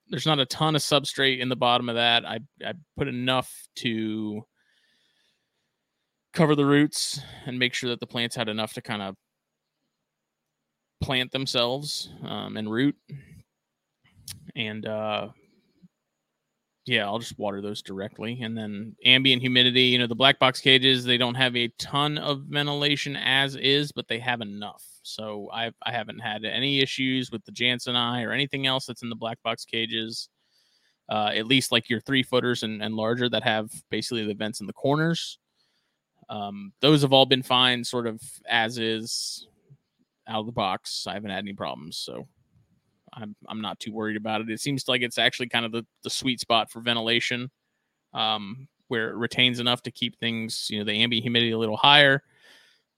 there's 0.09 0.27
not 0.27 0.41
a 0.41 0.47
ton 0.47 0.77
of 0.77 0.83
substrate 0.83 1.41
in 1.41 1.49
the 1.49 1.57
bottom 1.57 1.89
of 1.89 1.95
that. 1.97 2.25
I 2.27 2.41
I 2.65 2.75
put 2.97 3.09
enough 3.09 3.69
to 3.77 4.45
cover 6.33 6.55
the 6.55 6.67
roots 6.67 7.21
and 7.47 7.59
make 7.59 7.75
sure 7.75 7.91
that 7.91 8.01
the 8.01 8.07
plants 8.07 8.35
had 8.35 8.49
enough 8.49 8.73
to 8.75 8.83
kind 8.83 9.03
of 9.03 9.17
plant 11.03 11.31
themselves 11.33 12.11
um, 12.25 12.57
and 12.57 12.71
root. 12.71 12.97
And 14.57 14.87
uh, 14.87 15.29
yeah, 16.85 17.05
I'll 17.05 17.19
just 17.19 17.39
water 17.39 17.61
those 17.61 17.81
directly. 17.81 18.41
And 18.43 18.57
then 18.57 18.97
ambient 19.05 19.41
humidity, 19.41 19.83
you 19.83 19.99
know, 19.99 20.09
the 20.09 20.15
black 20.15 20.39
box 20.39 20.61
cages, 20.61 21.05
they 21.05 21.17
don't 21.17 21.37
have 21.37 21.55
a 21.57 21.69
ton 21.79 22.19
of 22.19 22.43
ventilation 22.49 23.17
as 23.17 23.55
is, 23.55 23.93
but 23.93 24.09
they 24.09 24.19
have 24.19 24.41
enough. 24.41 24.85
So 25.03 25.49
I 25.53 25.71
I 25.85 25.93
haven't 25.93 26.19
had 26.19 26.45
any 26.45 26.81
issues 26.81 27.31
with 27.31 27.45
the 27.45 27.53
Jansenii 27.53 28.27
or 28.27 28.33
anything 28.33 28.67
else 28.67 28.87
that's 28.87 29.03
in 29.03 29.11
the 29.11 29.17
black 29.17 29.39
box 29.43 29.65
cages. 29.65 30.29
Uh, 31.09 31.31
at 31.35 31.47
least 31.47 31.73
like 31.73 31.91
your 31.91 32.01
three 32.01 32.23
footers 32.23 32.63
and, 32.63 32.83
and 32.83 32.95
larger 32.95 33.29
that 33.29 33.43
have 33.43 33.71
basically 33.91 34.25
the 34.25 34.35
vents 34.35 34.61
in 34.61 34.67
the 34.67 34.73
corners. 34.73 35.39
Um, 36.31 36.73
those 36.81 37.03
have 37.03 37.13
all 37.13 37.27
been 37.27 37.43
fine, 37.43 37.85
sort 37.85 38.07
of 38.07 38.23
as 38.49 38.79
is 38.79 39.47
out 40.27 40.41
of 40.41 40.47
the 40.47 40.53
box. 40.53 41.07
I 41.07 41.15
haven't 41.15 41.31
had 41.31 41.45
any 41.45 41.53
problems, 41.53 41.99
so 41.99 42.27
I'm 43.15 43.35
I'm 43.49 43.61
not 43.61 43.81
too 43.81 43.93
worried 43.93 44.17
about 44.17 44.41
it. 44.41 44.51
It 44.51 44.61
seems 44.61 44.89
like 44.89 45.03
it's 45.03 45.19
actually 45.19 45.49
kind 45.49 45.65
of 45.65 45.73
the, 45.73 45.85
the 46.03 46.11
sweet 46.11 46.41
spot 46.41 46.71
for 46.71 46.81
ventilation, 46.81 47.51
um, 48.15 48.69
where 48.89 49.11
it 49.11 49.17
retains 49.17 49.61
enough 49.61 49.83
to 49.83 49.91
keep 49.91 50.19
things, 50.19 50.69
you 50.71 50.79
know, 50.79 50.85
the 50.85 50.93
ambient 50.93 51.25
humidity 51.25 51.53
a 51.53 51.59
little 51.59 51.77
higher, 51.77 52.23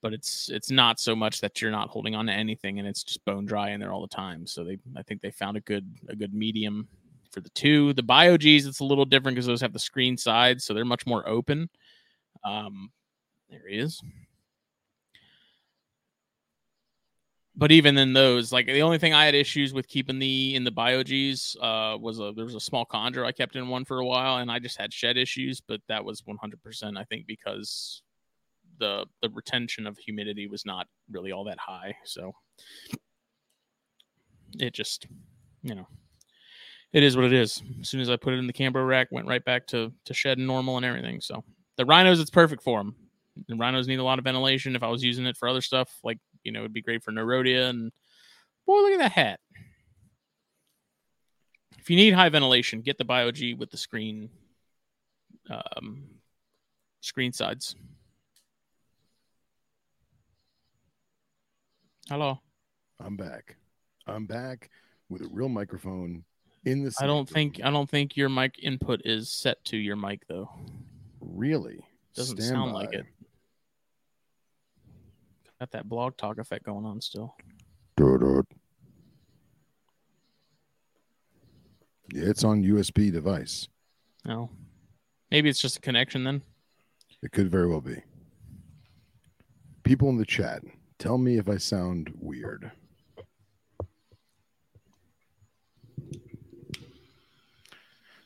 but 0.02 0.12
it's 0.12 0.48
it's 0.50 0.70
not 0.70 1.00
so 1.00 1.16
much 1.16 1.40
that 1.40 1.60
you're 1.60 1.70
not 1.70 1.88
holding 1.88 2.14
on 2.14 2.26
to 2.26 2.32
anything 2.32 2.78
and 2.78 2.86
it's 2.86 3.02
just 3.02 3.24
bone 3.24 3.46
dry 3.46 3.70
in 3.70 3.80
there 3.80 3.92
all 3.92 4.02
the 4.02 4.08
time. 4.08 4.46
So 4.46 4.64
they 4.64 4.78
I 4.96 5.02
think 5.02 5.20
they 5.20 5.30
found 5.30 5.56
a 5.56 5.60
good 5.60 5.86
a 6.08 6.16
good 6.16 6.34
medium 6.34 6.88
for 7.30 7.40
the 7.40 7.50
two. 7.50 7.92
The 7.94 8.02
BioGs 8.02 8.66
it's 8.66 8.80
a 8.80 8.84
little 8.84 9.04
different 9.04 9.34
because 9.34 9.46
those 9.46 9.60
have 9.60 9.72
the 9.72 9.78
screen 9.78 10.16
sides, 10.16 10.64
so 10.64 10.74
they're 10.74 10.84
much 10.84 11.06
more 11.06 11.28
open. 11.28 11.68
Um, 12.44 12.90
there 13.48 13.68
he 13.68 13.78
is. 13.78 14.02
But 17.56 17.70
even 17.70 17.96
in 17.98 18.12
those, 18.12 18.52
like 18.52 18.66
the 18.66 18.82
only 18.82 18.98
thing 18.98 19.14
I 19.14 19.24
had 19.24 19.34
issues 19.34 19.72
with 19.72 19.86
keeping 19.86 20.18
the 20.18 20.56
in 20.56 20.64
the 20.64 20.72
BioGs 20.72 21.56
uh, 21.60 21.96
was 21.98 22.18
a 22.18 22.32
there 22.34 22.44
was 22.44 22.56
a 22.56 22.60
small 22.60 22.84
conger 22.84 23.24
I 23.24 23.30
kept 23.30 23.54
in 23.54 23.68
one 23.68 23.84
for 23.84 23.98
a 24.00 24.06
while, 24.06 24.38
and 24.38 24.50
I 24.50 24.58
just 24.58 24.76
had 24.76 24.92
shed 24.92 25.16
issues. 25.16 25.60
But 25.60 25.80
that 25.88 26.04
was 26.04 26.22
100%, 26.22 26.98
I 26.98 27.04
think, 27.04 27.26
because 27.26 28.02
the 28.78 29.06
the 29.22 29.30
retention 29.30 29.86
of 29.86 29.96
humidity 29.98 30.48
was 30.48 30.66
not 30.66 30.88
really 31.10 31.30
all 31.30 31.44
that 31.44 31.58
high. 31.60 31.94
So 32.04 32.32
it 34.58 34.72
just, 34.74 35.06
you 35.62 35.76
know, 35.76 35.86
it 36.92 37.04
is 37.04 37.16
what 37.16 37.26
it 37.26 37.32
is. 37.32 37.62
As 37.80 37.88
soon 37.88 38.00
as 38.00 38.10
I 38.10 38.16
put 38.16 38.34
it 38.34 38.38
in 38.38 38.48
the 38.48 38.52
Cambro 38.52 38.86
rack, 38.86 39.08
went 39.12 39.28
right 39.28 39.44
back 39.44 39.68
to 39.68 39.92
to 40.06 40.14
shed 40.14 40.38
normal 40.38 40.76
and 40.76 40.84
everything. 40.84 41.20
So 41.20 41.44
the 41.76 41.84
rhinos, 41.84 42.18
it's 42.18 42.30
perfect 42.30 42.64
for 42.64 42.80
them. 42.80 42.96
The 43.48 43.54
rhinos 43.54 43.86
need 43.86 43.98
a 43.98 44.04
lot 44.04 44.18
of 44.18 44.24
ventilation. 44.24 44.74
If 44.74 44.82
I 44.82 44.88
was 44.88 45.04
using 45.04 45.26
it 45.26 45.36
for 45.36 45.48
other 45.48 45.60
stuff, 45.60 45.88
like 46.02 46.18
you 46.44 46.52
know, 46.52 46.60
it'd 46.60 46.72
be 46.72 46.82
great 46.82 47.02
for 47.02 47.12
Nerodia. 47.12 47.68
And 47.68 47.90
boy, 48.66 48.76
look 48.76 48.92
at 48.92 48.98
that 48.98 49.12
hat. 49.12 49.40
If 51.78 51.90
you 51.90 51.96
need 51.96 52.14
high 52.14 52.28
ventilation, 52.28 52.80
get 52.80 52.96
the 52.96 53.04
BioG 53.04 53.58
with 53.58 53.70
the 53.70 53.76
screen 53.76 54.30
um, 55.50 56.04
screen 57.00 57.32
sides. 57.32 57.76
Hello. 62.08 62.40
I'm 63.00 63.16
back. 63.16 63.56
I'm 64.06 64.26
back 64.26 64.70
with 65.08 65.22
a 65.22 65.28
real 65.30 65.48
microphone 65.48 66.24
in 66.64 66.84
the. 66.84 66.94
I 67.00 67.06
don't 67.06 67.28
think 67.28 67.60
I 67.62 67.70
don't 67.70 67.88
think 67.88 68.16
your 68.16 68.28
mic 68.28 68.58
input 68.62 69.02
is 69.04 69.30
set 69.30 69.62
to 69.66 69.76
your 69.76 69.96
mic 69.96 70.26
though. 70.28 70.50
Really 71.20 71.84
Doesn't 72.14 72.36
Stand 72.36 72.50
sound 72.50 72.72
like 72.72 72.92
it. 72.92 73.06
Got 75.64 75.70
that 75.70 75.88
blog 75.88 76.18
talk 76.18 76.36
effect 76.36 76.66
going 76.66 76.84
on 76.84 77.00
still. 77.00 77.34
Yeah, 82.12 82.24
it's 82.28 82.44
on 82.44 82.62
USB 82.62 83.10
device. 83.10 83.68
No. 84.26 84.50
Maybe 85.30 85.48
it's 85.48 85.62
just 85.62 85.78
a 85.78 85.80
connection 85.80 86.22
then. 86.22 86.42
It 87.22 87.32
could 87.32 87.50
very 87.50 87.66
well 87.66 87.80
be. 87.80 87.96
People 89.84 90.10
in 90.10 90.18
the 90.18 90.26
chat, 90.26 90.60
tell 90.98 91.16
me 91.16 91.38
if 91.38 91.48
I 91.48 91.56
sound 91.56 92.12
weird. 92.20 92.70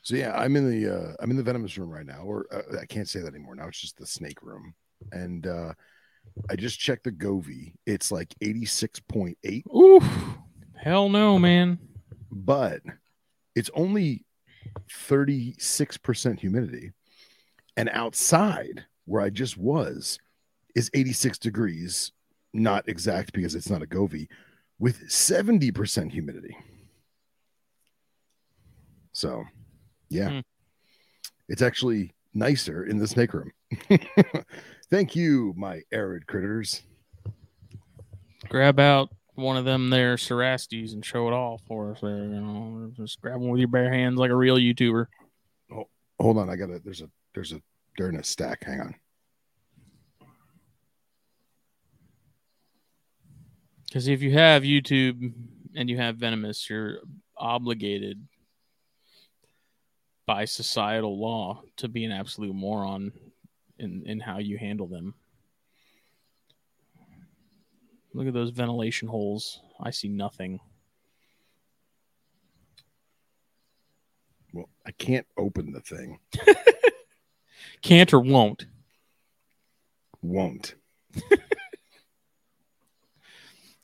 So 0.01 0.17
yeah, 0.17 0.33
I'm 0.35 0.57
in 0.57 0.69
the 0.69 0.93
uh, 0.93 1.13
I'm 1.21 1.31
in 1.31 1.37
the 1.37 1.43
venomous 1.43 1.77
room 1.77 1.89
right 1.89 2.05
now, 2.05 2.23
or 2.23 2.47
uh, 2.51 2.79
I 2.81 2.85
can't 2.85 3.07
say 3.07 3.21
that 3.21 3.33
anymore. 3.33 3.55
Now 3.55 3.69
it's 3.69 3.79
just 3.79 3.95
the 3.95 4.05
snake 4.05 4.41
room, 4.41 4.73
and 5.13 5.47
uh, 5.47 5.73
I 6.49 6.55
just 6.55 6.79
checked 6.79 7.03
the 7.03 7.11
Govee. 7.11 7.73
It's 7.85 8.11
like 8.11 8.33
86.8, 8.43 9.63
Oof. 9.75 10.03
Hell 10.75 11.09
no, 11.09 11.37
man. 11.37 11.77
but 12.31 12.81
it's 13.55 13.69
only 13.73 14.25
36% 14.89 16.39
humidity. 16.39 16.91
And 17.77 17.89
outside 17.93 18.85
where 19.05 19.21
I 19.21 19.29
just 19.29 19.57
was 19.57 20.17
is 20.75 20.89
86 20.93 21.37
degrees, 21.39 22.11
not 22.53 22.87
exact 22.87 23.33
because 23.33 23.55
it's 23.55 23.69
not 23.69 23.81
a 23.83 23.87
Govee, 23.87 24.27
with 24.79 25.07
70% 25.09 26.11
humidity. 26.11 26.55
So, 29.11 29.43
yeah, 30.09 30.29
Hmm. 30.29 30.39
it's 31.49 31.61
actually 31.61 32.13
nicer 32.33 32.85
in 32.85 32.97
the 32.99 33.07
snake 33.07 33.33
room. 33.33 33.51
Thank 34.91 35.15
you, 35.15 35.53
my 35.55 35.81
arid 35.91 36.25
critters. 36.25 36.81
Grab 38.47 38.79
out 38.79 39.09
one 39.35 39.57
of 39.57 39.65
them 39.65 39.89
there 39.89 40.15
Cerastes 40.15 40.93
and 40.93 41.05
show 41.05 41.27
it 41.27 41.33
off 41.33 41.61
for 41.67 41.91
us 41.91 42.01
there. 42.01 42.17
You 42.17 42.41
know, 42.41 42.91
just 42.95 43.21
grab 43.21 43.39
one 43.39 43.51
with 43.51 43.59
your 43.59 43.67
bare 43.67 43.91
hands 43.91 44.17
like 44.17 44.31
a 44.31 44.35
real 44.35 44.57
YouTuber. 44.57 45.05
Oh, 45.71 45.87
Hold 46.19 46.37
on, 46.39 46.49
I 46.49 46.55
got 46.55 46.67
to 46.67 46.79
There's 46.79 47.01
a 47.01 47.09
there's 47.33 47.53
a 47.53 47.61
they're 47.97 48.09
in 48.09 48.17
a 48.17 48.23
stack. 48.23 48.63
Hang 48.63 48.81
on. 48.81 48.95
Because 53.85 54.07
if 54.07 54.21
you 54.21 54.31
have 54.33 54.63
YouTube 54.63 55.33
and 55.75 55.89
you 55.89 55.97
have 55.97 56.17
Venomous, 56.17 56.69
you're 56.69 56.99
obligated 57.35 58.23
by 60.27 60.45
societal 60.45 61.19
law 61.19 61.63
to 61.77 61.87
be 61.87 62.05
an 62.05 62.11
absolute 62.11 62.53
moron 62.53 63.11
in, 63.79 64.03
in 64.05 64.19
how 64.19 64.39
you 64.39 64.57
handle 64.57 64.87
them. 64.87 65.15
Look 68.13 68.27
at 68.27 68.33
those 68.33 68.49
ventilation 68.49 69.07
holes. 69.07 69.61
I 69.79 69.91
see 69.91 70.09
nothing. 70.09 70.59
Well, 74.53 74.69
I 74.85 74.91
can't 74.91 75.27
open 75.37 75.71
the 75.71 75.81
thing. 75.81 76.19
Can't 77.81 78.13
or 78.13 78.19
won't. 78.19 78.65
Won't. 80.21 80.75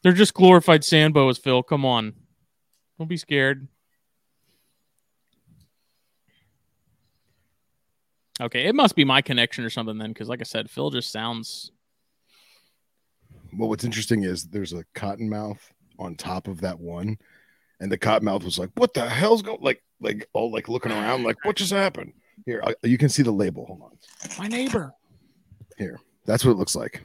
They're 0.03 0.11
just 0.11 0.33
glorified 0.33 0.83
sandboas, 0.83 1.37
Phil. 1.39 1.63
Come 1.63 1.85
on. 1.85 2.13
Don't 2.97 3.07
be 3.07 3.17
scared. 3.17 3.67
Okay, 8.41 8.65
it 8.65 8.75
must 8.75 8.95
be 8.95 9.05
my 9.05 9.21
connection 9.21 9.63
or 9.63 9.69
something 9.69 9.97
then, 9.97 10.11
because 10.11 10.27
like 10.27 10.41
I 10.41 10.43
said, 10.43 10.69
Phil 10.69 10.89
just 10.89 11.11
sounds 11.11 11.71
Well, 13.57 13.69
what's 13.69 13.85
interesting 13.85 14.23
is 14.23 14.45
there's 14.45 14.73
a 14.73 14.83
cottonmouth 14.93 15.59
on 15.97 16.15
top 16.15 16.47
of 16.47 16.61
that 16.61 16.79
one, 16.79 17.17
And 17.79 17.91
the 17.91 17.97
cottonmouth 17.97 18.43
was 18.43 18.59
like, 18.59 18.71
"What 18.75 18.93
the 18.93 19.07
hell's 19.07 19.41
going?" 19.41 19.59
Like, 19.61 19.81
like 20.01 20.27
all 20.33 20.51
like 20.51 20.67
looking 20.69 20.91
around, 20.91 21.23
like, 21.23 21.43
"What 21.45 21.55
just 21.55 21.71
happened?" 21.71 22.13
Here, 22.45 22.61
I, 22.65 22.75
you 22.83 22.97
can 22.97 23.09
see 23.09 23.23
the 23.23 23.31
label. 23.31 23.65
Hold 23.65 23.81
on. 23.81 23.97
My 24.37 24.47
neighbor. 24.47 24.93
Here, 25.77 25.99
that's 26.25 26.43
what 26.43 26.51
it 26.51 26.57
looks 26.57 26.75
like. 26.75 27.01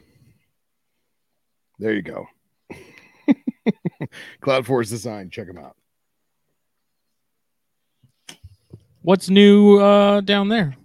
There 1.79 1.93
you 1.93 2.01
go. 2.01 2.27
Cloud 4.41 4.65
Force 4.65 4.89
Design. 4.89 5.29
Check 5.29 5.47
them 5.47 5.57
out. 5.57 5.75
What's 9.01 9.29
new 9.29 9.79
uh, 9.79 10.21
down 10.21 10.49
there? 10.49 10.75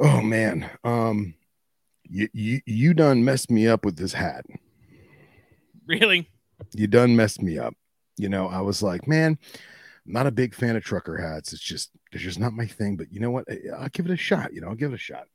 Oh 0.00 0.20
man, 0.22 0.68
um, 0.82 1.34
you 2.04 2.28
you 2.32 2.60
you 2.66 2.94
done 2.94 3.24
messed 3.24 3.50
me 3.50 3.68
up 3.68 3.84
with 3.84 3.96
this 3.96 4.12
hat. 4.14 4.44
Really? 5.86 6.28
You 6.74 6.86
done 6.86 7.16
messed 7.16 7.42
me 7.42 7.58
up. 7.58 7.74
You 8.16 8.28
know, 8.28 8.48
I 8.48 8.60
was 8.60 8.82
like, 8.82 9.06
man, 9.08 9.38
I'm 10.06 10.12
not 10.12 10.26
a 10.26 10.30
big 10.30 10.54
fan 10.54 10.76
of 10.76 10.84
trucker 10.84 11.16
hats. 11.16 11.52
It's 11.52 11.62
just 11.62 11.90
it's 12.12 12.22
just 12.22 12.38
not 12.38 12.52
my 12.52 12.66
thing. 12.66 12.96
But 12.96 13.12
you 13.12 13.20
know 13.20 13.30
what? 13.30 13.44
I'll 13.76 13.88
give 13.88 14.06
it 14.06 14.12
a 14.12 14.16
shot. 14.16 14.52
You 14.54 14.60
know, 14.60 14.68
I'll 14.68 14.74
give 14.74 14.92
it 14.92 14.96
a 14.96 14.98
shot. 14.98 15.26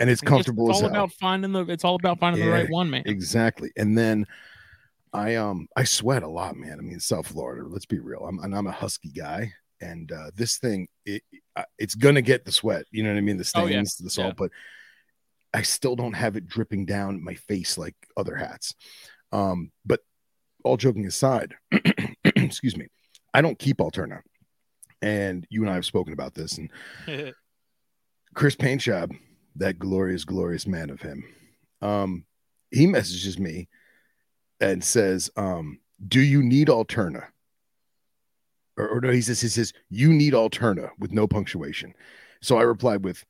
And 0.00 0.10
it's 0.10 0.20
just- 0.20 0.28
comfortable 0.28 0.68
It's 0.70 0.78
as 0.78 0.82
all 0.84 0.88
hell. 0.90 1.04
about 1.04 1.12
finding 1.14 1.52
the. 1.52 1.64
It's 1.66 1.84
all 1.84 1.94
about 1.96 2.18
finding 2.18 2.44
the 2.44 2.50
right 2.50 2.68
one, 2.70 2.90
man. 2.90 3.02
Exactly. 3.06 3.70
And 3.76 3.96
then 3.96 4.26
I 5.12 5.36
um 5.36 5.68
I 5.76 5.84
sweat 5.84 6.22
a 6.22 6.28
lot, 6.28 6.56
man. 6.56 6.78
I 6.78 6.82
mean, 6.82 7.00
South 7.00 7.28
Florida. 7.28 7.66
Let's 7.66 7.86
be 7.86 7.98
real. 8.00 8.26
I'm 8.26 8.38
and 8.40 8.54
I'm 8.54 8.66
a 8.66 8.72
husky 8.72 9.10
guy, 9.10 9.52
and 9.82 10.10
uh, 10.12 10.30
this 10.34 10.56
thing 10.58 10.88
it 11.04 11.22
it's 11.78 11.94
gonna 11.94 12.22
get 12.22 12.44
the 12.44 12.52
sweat. 12.52 12.84
You 12.90 13.02
know 13.02 13.10
what 13.10 13.18
I 13.18 13.22
mean? 13.22 13.36
The 13.36 13.52
Oh, 13.56 13.66
yeah. 13.66 13.82
stains, 13.82 13.96
the 13.96 14.08
salt, 14.10 14.28
Yeah. 14.28 14.34
but 14.38 14.50
I 15.52 15.62
still 15.62 15.96
don't 15.96 16.14
have 16.14 16.36
it 16.36 16.46
dripping 16.46 16.86
down 16.86 17.22
my 17.22 17.34
face 17.34 17.76
like 17.76 17.94
other 18.16 18.36
hats. 18.36 18.74
Um, 19.32 19.70
but 19.84 20.00
all 20.64 20.76
joking 20.78 21.06
aside, 21.06 21.54
excuse 22.24 22.76
me, 22.76 22.86
I 23.34 23.42
don't 23.42 23.58
keep 23.58 23.78
Alterna. 23.78 24.20
And 25.02 25.46
you 25.50 25.62
and 25.62 25.70
I 25.70 25.74
have 25.74 25.84
spoken 25.84 26.12
about 26.12 26.32
this, 26.34 26.58
and 26.58 26.70
Chris 28.34 28.54
Paintjob, 28.56 29.14
that 29.56 29.78
glorious, 29.78 30.24
glorious 30.24 30.66
man 30.66 30.90
of 30.90 31.02
him, 31.02 31.24
um, 31.82 32.24
he 32.70 32.86
messages 32.86 33.38
me 33.38 33.68
and 34.60 34.82
says, 34.82 35.28
um, 35.36 35.80
"Do 36.06 36.20
you 36.20 36.42
need 36.42 36.68
Alterna?" 36.68 37.24
Or, 38.82 38.98
or 38.98 39.00
no, 39.00 39.10
he 39.10 39.22
says, 39.22 39.40
"He 39.40 39.48
says 39.48 39.72
you 39.88 40.12
need 40.12 40.32
Alterna 40.32 40.90
with 40.98 41.12
no 41.12 41.26
punctuation." 41.26 41.94
So 42.40 42.58
I 42.58 42.62
replied 42.62 43.04
with, 43.04 43.24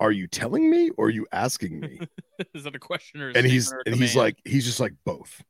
"Are 0.00 0.12
you 0.12 0.26
telling 0.26 0.70
me 0.70 0.90
or 0.96 1.06
are 1.06 1.10
you 1.10 1.26
asking 1.32 1.80
me?" 1.80 2.00
Is 2.54 2.64
that 2.64 2.74
a 2.74 2.78
question 2.78 3.20
or? 3.20 3.30
And 3.30 3.46
he's 3.46 3.72
and 3.86 3.94
he's 3.94 4.16
like 4.16 4.38
he's 4.44 4.64
just 4.64 4.80
like 4.80 4.94
both 5.04 5.42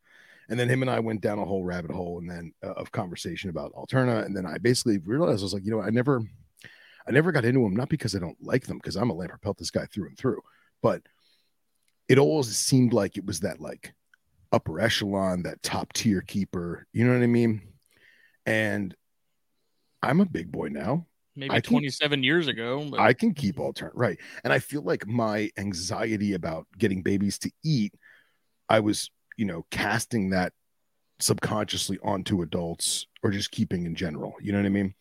and 0.49 0.61
then 0.61 0.69
him 0.69 0.83
and 0.83 0.91
i 0.91 1.01
went 1.01 1.21
down 1.21 1.39
a 1.39 1.45
whole 1.45 1.65
rabbit 1.65 1.91
hole 1.91 2.19
and 2.19 2.31
then 2.31 2.53
uh, 2.65 2.73
of 2.73 2.93
conversation 2.93 3.51
about 3.51 3.73
alterna 3.73 4.25
and 4.25 4.37
then 4.37 4.47
i 4.47 4.59
basically 4.59 4.99
realized 4.99 5.41
i 5.41 5.45
was 5.45 5.55
like 5.55 5.65
you 5.65 5.71
know 5.71 5.81
i 5.81 5.91
never 5.91 6.23
i 7.07 7.11
never 7.11 7.33
got 7.33 7.45
into 7.45 7.63
them 7.63 7.75
not 7.75 7.89
because 7.89 8.15
i 8.15 8.19
don't 8.19 8.37
like 8.43 8.67
them 8.67 8.77
because 8.77 8.97
i'm 8.97 9.11
a 9.11 9.15
Lampropeltis 9.15 9.73
guy 9.73 9.87
through 9.87 10.07
and 10.07 10.19
through 10.19 10.41
but 10.83 11.03
it 12.09 12.19
always 12.19 12.57
seemed 12.57 12.93
like 12.93 13.17
it 13.17 13.25
was 13.25 13.41
that 13.41 13.61
like 13.61 13.95
upper 14.53 14.79
echelon 14.79 15.43
that 15.43 15.63
top 15.63 15.93
tier 15.95 16.21
keeper 16.21 16.87
you 16.93 17.05
know 17.05 17.15
what 17.15 17.23
i 17.23 17.27
mean 17.27 17.63
and 18.45 18.95
i'm 20.03 20.21
a 20.21 20.27
big 20.27 20.51
boy 20.51 20.69
now 20.69 21.07
maybe 21.37 21.55
I 21.55 21.61
can- 21.61 21.73
27 21.73 22.23
years 22.23 22.49
ago. 22.49 22.87
But 22.91 23.01
I 23.01 23.13
can 23.13 23.35
keep 23.35 23.57
Alterna 23.57 23.91
right. 23.95 24.19
And 24.45 24.53
I 24.53 24.59
feel 24.59 24.83
like 24.83 25.07
my 25.07 25.51
anxiety 25.57 26.35
about 26.35 26.67
getting 26.79 27.03
babies 27.03 27.39
to 27.41 27.51
eat, 27.65 27.95
I 28.69 28.81
was, 28.81 29.11
you 29.37 29.47
know, 29.47 29.65
casting 29.71 30.31
that 30.31 30.53
subconsciously 31.21 31.99
onto 32.03 32.43
adults 32.43 33.07
or 33.23 33.31
just 33.31 33.51
keeping 33.51 33.87
in 33.87 33.95
general. 33.95 34.35
You 34.41 34.53
know 34.53 34.59
what 34.59 34.67
I 34.67 34.71
mean? 34.71 34.95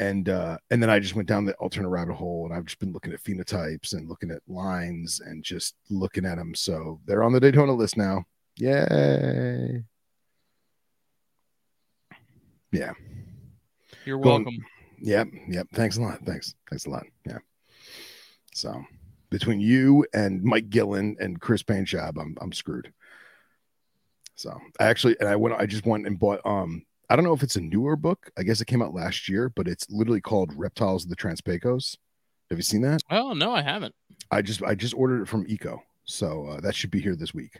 And 0.00 0.28
uh, 0.28 0.58
and 0.70 0.82
then 0.82 0.90
I 0.90 0.98
just 0.98 1.14
went 1.14 1.28
down 1.28 1.44
the 1.44 1.54
Alterna 1.54 1.88
rabbit 1.88 2.14
hole 2.14 2.46
and 2.46 2.54
I've 2.54 2.66
just 2.66 2.80
been 2.80 2.92
looking 2.92 3.12
at 3.12 3.22
phenotypes 3.22 3.94
and 3.94 4.08
looking 4.08 4.32
at 4.32 4.42
lines 4.48 5.20
and 5.24 5.44
just 5.44 5.76
looking 5.88 6.26
at 6.26 6.36
them. 6.36 6.54
So 6.54 7.00
they're 7.06 7.22
on 7.22 7.32
the 7.32 7.40
Daytona 7.40 7.72
list 7.72 7.96
now. 7.96 8.24
Yay. 8.56 9.84
Yeah. 12.72 12.92
You're 14.06 14.18
going- 14.18 14.44
welcome. 14.44 14.64
Yep, 15.00 15.28
yep. 15.48 15.68
Thanks 15.74 15.96
a 15.96 16.02
lot. 16.02 16.20
Thanks. 16.24 16.54
Thanks 16.70 16.86
a 16.86 16.90
lot. 16.90 17.04
Yeah. 17.26 17.38
So 18.54 18.82
between 19.30 19.60
you 19.60 20.06
and 20.14 20.42
Mike 20.42 20.70
Gillen 20.70 21.16
and 21.20 21.40
Chris 21.40 21.62
Painjob, 21.62 22.18
I'm 22.20 22.36
I'm 22.40 22.52
screwed. 22.52 22.92
So 24.36 24.56
I 24.80 24.84
actually 24.86 25.16
and 25.20 25.28
I 25.28 25.36
went 25.36 25.56
I 25.56 25.66
just 25.66 25.84
went 25.86 26.06
and 26.06 26.18
bought 26.18 26.40
um 26.44 26.84
I 27.10 27.16
don't 27.16 27.24
know 27.24 27.34
if 27.34 27.42
it's 27.42 27.56
a 27.56 27.60
newer 27.60 27.96
book. 27.96 28.30
I 28.38 28.42
guess 28.44 28.60
it 28.60 28.66
came 28.66 28.80
out 28.82 28.94
last 28.94 29.28
year, 29.28 29.50
but 29.54 29.68
it's 29.68 29.86
literally 29.90 30.20
called 30.20 30.52
Reptiles 30.56 31.04
of 31.04 31.10
the 31.10 31.16
Transpecos. 31.16 31.96
Have 32.50 32.58
you 32.58 32.62
seen 32.62 32.82
that? 32.82 33.02
Oh 33.10 33.32
no, 33.32 33.52
I 33.52 33.62
haven't. 33.62 33.94
I 34.30 34.42
just 34.42 34.62
I 34.62 34.74
just 34.74 34.94
ordered 34.94 35.22
it 35.22 35.28
from 35.28 35.44
Eco. 35.48 35.82
So 36.04 36.46
uh, 36.46 36.60
that 36.60 36.74
should 36.74 36.90
be 36.90 37.00
here 37.00 37.16
this 37.16 37.34
week. 37.34 37.58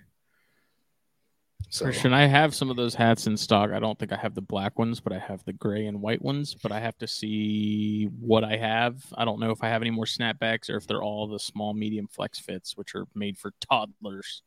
So 1.69 1.87
Christian, 1.87 2.13
I 2.13 2.27
have 2.27 2.55
some 2.55 2.71
of 2.71 2.77
those 2.77 2.95
hats 2.95 3.27
in 3.27 3.37
stock. 3.37 3.71
I 3.73 3.81
don't 3.81 3.99
think 3.99 4.13
I 4.13 4.17
have 4.17 4.35
the 4.35 4.41
black 4.41 4.79
ones, 4.79 5.01
but 5.01 5.13
I 5.13 5.19
have 5.19 5.45
the 5.45 5.53
gray 5.53 5.87
and 5.87 6.01
white 6.01 6.23
ones. 6.23 6.55
But 6.55 6.71
I 6.71 6.79
have 6.79 6.97
to 6.99 7.09
see 7.09 8.05
what 8.21 8.45
I 8.45 8.57
have. 8.57 9.05
I 9.17 9.25
don't 9.25 9.41
know 9.41 9.51
if 9.51 9.63
I 9.63 9.69
have 9.69 9.83
any 9.83 9.91
more 9.91 10.05
snapbacks 10.05 10.71
or 10.71 10.77
if 10.77 10.87
they're 10.87 11.03
all 11.03 11.27
the 11.27 11.39
small, 11.39 11.75
medium 11.75 12.07
flex 12.07 12.39
fits, 12.39 12.77
which 12.77 12.95
are 12.95 13.07
made 13.15 13.37
for 13.39 13.53
toddlers. 13.61 14.43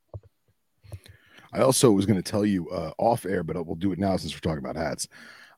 I 1.54 1.62
also 1.62 1.92
was 1.92 2.06
going 2.06 2.22
to 2.22 2.32
tell 2.32 2.46
you 2.46 2.70
uh, 2.70 2.92
off 2.98 3.26
air, 3.26 3.44
but 3.44 3.56
we'll 3.66 3.76
do 3.76 3.92
it 3.92 4.00
now 4.00 4.16
since 4.18 4.34
we're 4.34 4.40
talking 4.40 4.64
about 4.64 4.76
hats. 4.76 5.08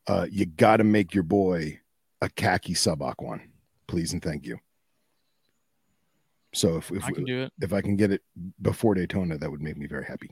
Uh, 0.08 0.26
you 0.32 0.46
got 0.46 0.78
to 0.78 0.84
make 0.84 1.14
your 1.14 1.24
boy 1.24 1.80
a 2.22 2.30
khaki 2.30 2.74
subak 2.74 3.16
one, 3.20 3.42
please 3.88 4.14
and 4.14 4.22
thank 4.22 4.46
you. 4.46 4.58
So 6.54 6.78
if 6.78 6.92
if, 6.92 7.04
I 7.04 7.12
can 7.12 7.26
do 7.26 7.44
it. 7.44 7.54
if 7.62 7.74
I 7.74 7.82
can 7.82 7.96
get 7.96 8.12
it 8.12 8.22
before 8.62 8.96
Daytona, 8.96 9.38
that 9.38 9.52
would 9.52 9.62
make 9.62 9.78
me 9.78 9.86
very 9.86 10.06
happy. 10.06 10.32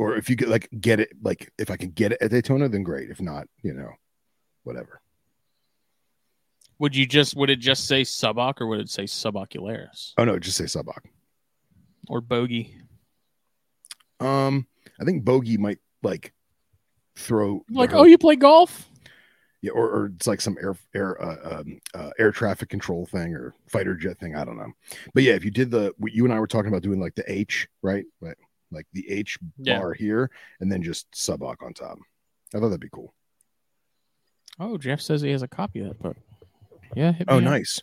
Or 0.00 0.16
if 0.16 0.30
you 0.30 0.36
could 0.36 0.48
like 0.48 0.66
get 0.80 0.98
it, 0.98 1.10
like 1.22 1.52
if 1.58 1.70
I 1.70 1.76
can 1.76 1.90
get 1.90 2.12
it 2.12 2.22
at 2.22 2.30
Daytona, 2.30 2.70
then 2.70 2.82
great. 2.82 3.10
If 3.10 3.20
not, 3.20 3.46
you 3.62 3.74
know, 3.74 3.90
whatever. 4.62 5.02
Would 6.78 6.96
you 6.96 7.04
just 7.04 7.36
would 7.36 7.50
it 7.50 7.58
just 7.58 7.86
say 7.86 8.00
suboc 8.00 8.62
or 8.62 8.66
would 8.66 8.80
it 8.80 8.88
say 8.88 9.04
subocularis 9.04 10.14
Oh 10.16 10.24
no, 10.24 10.38
just 10.38 10.56
say 10.56 10.64
subak. 10.64 11.04
or 12.08 12.22
bogey? 12.22 12.74
Um, 14.20 14.66
I 14.98 15.04
think 15.04 15.22
Bogey 15.22 15.58
might 15.58 15.80
like 16.02 16.32
throw 17.16 17.62
Like, 17.68 17.92
oh, 17.92 18.04
you 18.04 18.16
play 18.16 18.36
golf? 18.36 18.88
Yeah, 19.60 19.72
or, 19.72 19.86
or 19.90 20.06
it's 20.16 20.26
like 20.26 20.40
some 20.40 20.56
air 20.62 20.78
air 20.94 21.22
uh, 21.22 21.60
um, 21.60 21.78
uh, 21.92 22.10
air 22.18 22.32
traffic 22.32 22.70
control 22.70 23.04
thing 23.04 23.34
or 23.34 23.54
fighter 23.68 23.94
jet 23.94 24.18
thing. 24.18 24.34
I 24.34 24.46
don't 24.46 24.56
know, 24.56 24.72
but 25.12 25.24
yeah, 25.24 25.34
if 25.34 25.44
you 25.44 25.50
did 25.50 25.70
the 25.70 25.92
what 25.98 26.12
you 26.12 26.24
and 26.24 26.32
I 26.32 26.40
were 26.40 26.46
talking 26.46 26.68
about 26.68 26.82
doing 26.82 27.00
like 27.00 27.16
the 27.16 27.30
H 27.30 27.68
right, 27.82 28.06
like 28.22 28.38
like 28.70 28.86
the 28.92 29.08
H 29.10 29.38
Yeah. 29.58 29.78
bar 29.78 29.92
here, 29.94 30.30
and 30.60 30.70
then 30.70 30.82
just 30.82 31.06
sub 31.14 31.40
subok 31.40 31.62
on 31.64 31.72
top. 31.74 31.98
I 32.54 32.58
thought 32.58 32.68
that'd 32.68 32.80
be 32.80 32.88
cool. 32.90 33.14
Oh, 34.58 34.76
Jeff 34.78 35.00
says 35.00 35.20
he 35.22 35.30
has 35.30 35.42
a 35.42 35.48
copy 35.48 35.80
of 35.80 35.88
that 35.88 35.98
book. 36.02 36.16
Yeah. 36.94 37.12
hit 37.12 37.26
Oh, 37.30 37.38
up. 37.38 37.42
nice. 37.44 37.80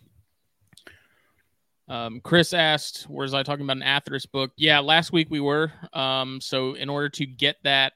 Um, 1.90 2.20
Chris 2.20 2.54
asked, 2.54 3.10
"Was 3.10 3.34
I 3.34 3.44
talking 3.44 3.64
about 3.64 3.78
an 3.78 3.84
Atheris 3.84 4.30
book?" 4.30 4.52
Yeah, 4.58 4.80
last 4.80 5.14
week 5.14 5.28
we 5.30 5.40
were. 5.40 5.72
Um, 5.94 6.42
so 6.42 6.74
in 6.74 6.90
order 6.90 7.08
to 7.10 7.26
get 7.26 7.56
that, 7.64 7.94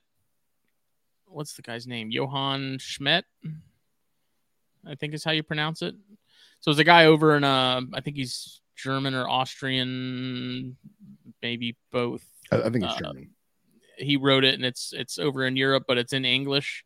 what's 1.26 1.54
the 1.56 1.62
guy's 1.62 1.88
name? 1.88 2.10
Johann 2.10 2.78
Schmidt, 2.80 3.26
I 4.88 4.96
think 4.96 5.14
is 5.14 5.26
how 5.26 5.32
you 5.32 5.44
pronounce 5.44 5.82
it. 5.82 5.96
So 6.62 6.72
it's 6.72 6.80
a 6.80 6.84
guy 6.86 7.06
over 7.06 7.36
in, 7.36 7.44
uh, 7.44 7.82
I 7.94 8.00
think 8.02 8.16
he's 8.16 8.62
German 8.78 9.14
or 9.14 9.28
Austrian, 9.28 10.78
maybe 11.42 11.76
both. 11.92 12.24
I, 12.52 12.58
I 12.58 12.70
think 12.70 12.84
it's 12.84 12.94
Uh, 12.96 13.00
German. 13.00 13.30
He 13.98 14.18
wrote 14.18 14.44
it, 14.44 14.56
and 14.56 14.66
it's 14.66 14.94
it's 14.94 15.20
over 15.20 15.46
in 15.46 15.56
Europe, 15.56 15.84
but 15.88 15.98
it's 15.98 16.14
in 16.14 16.26
English. 16.26 16.84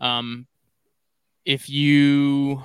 Um, 0.00 0.46
if 1.44 1.68
you, 1.68 2.62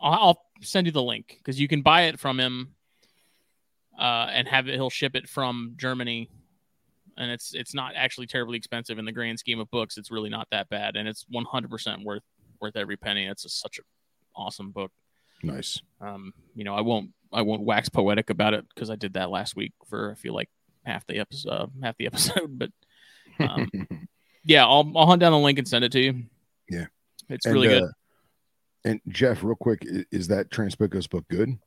I'll, 0.00 0.12
I'll 0.12 0.42
send 0.60 0.86
you 0.86 0.92
the 0.92 1.02
link 1.02 1.36
because 1.38 1.58
you 1.58 1.68
can 1.68 1.82
buy 1.82 2.02
it 2.02 2.18
from 2.18 2.38
him 2.38 2.74
uh, 3.98 4.28
and 4.30 4.46
have 4.48 4.68
it. 4.68 4.74
He'll 4.74 4.90
ship 4.90 5.14
it 5.14 5.28
from 5.28 5.74
Germany, 5.76 6.28
and 7.16 7.30
it's 7.30 7.54
it's 7.54 7.74
not 7.74 7.94
actually 7.96 8.26
terribly 8.26 8.58
expensive 8.58 8.98
in 8.98 9.04
the 9.04 9.12
grand 9.12 9.38
scheme 9.38 9.60
of 9.60 9.70
books. 9.70 9.96
It's 9.96 10.10
really 10.10 10.30
not 10.30 10.48
that 10.50 10.68
bad, 10.68 10.96
and 10.96 11.08
it's 11.08 11.24
one 11.30 11.44
hundred 11.44 11.70
percent 11.70 12.04
worth 12.04 12.24
worth 12.60 12.76
every 12.76 12.96
penny. 12.96 13.26
It's 13.26 13.44
a, 13.44 13.48
such 13.48 13.78
an 13.78 13.84
awesome 14.36 14.72
book. 14.72 14.92
Nice. 15.42 15.80
Um, 16.00 16.34
you 16.54 16.64
know, 16.64 16.74
I 16.74 16.82
won't 16.82 17.10
I 17.32 17.42
won't 17.42 17.62
wax 17.62 17.88
poetic 17.88 18.28
about 18.28 18.52
it 18.52 18.66
because 18.74 18.90
I 18.90 18.96
did 18.96 19.14
that 19.14 19.30
last 19.30 19.56
week 19.56 19.72
for 19.88 20.12
I 20.12 20.14
feel 20.14 20.34
like 20.34 20.50
half 20.84 21.06
the 21.06 21.18
episode, 21.18 21.50
uh, 21.50 21.66
half 21.82 21.96
the 21.98 22.06
episode. 22.06 22.58
But 22.58 22.70
um, 23.40 23.70
yeah, 24.44 24.64
I'll 24.64 24.90
I'll 24.96 25.06
hunt 25.06 25.20
down 25.20 25.32
the 25.32 25.38
link 25.38 25.58
and 25.58 25.66
send 25.66 25.84
it 25.84 25.92
to 25.92 26.00
you. 26.00 26.24
Yeah. 26.68 26.86
it's 27.28 27.46
And, 27.46 27.54
really 27.54 27.68
good. 27.68 27.82
uh, 27.84 27.88
and 28.84 29.00
Jeff, 29.08 29.42
real 29.42 29.56
quick, 29.56 29.86
is 30.10 30.28
that 30.28 30.50
Trans-Pecos 30.50 31.06
book 31.06 31.24
good? 31.28 31.58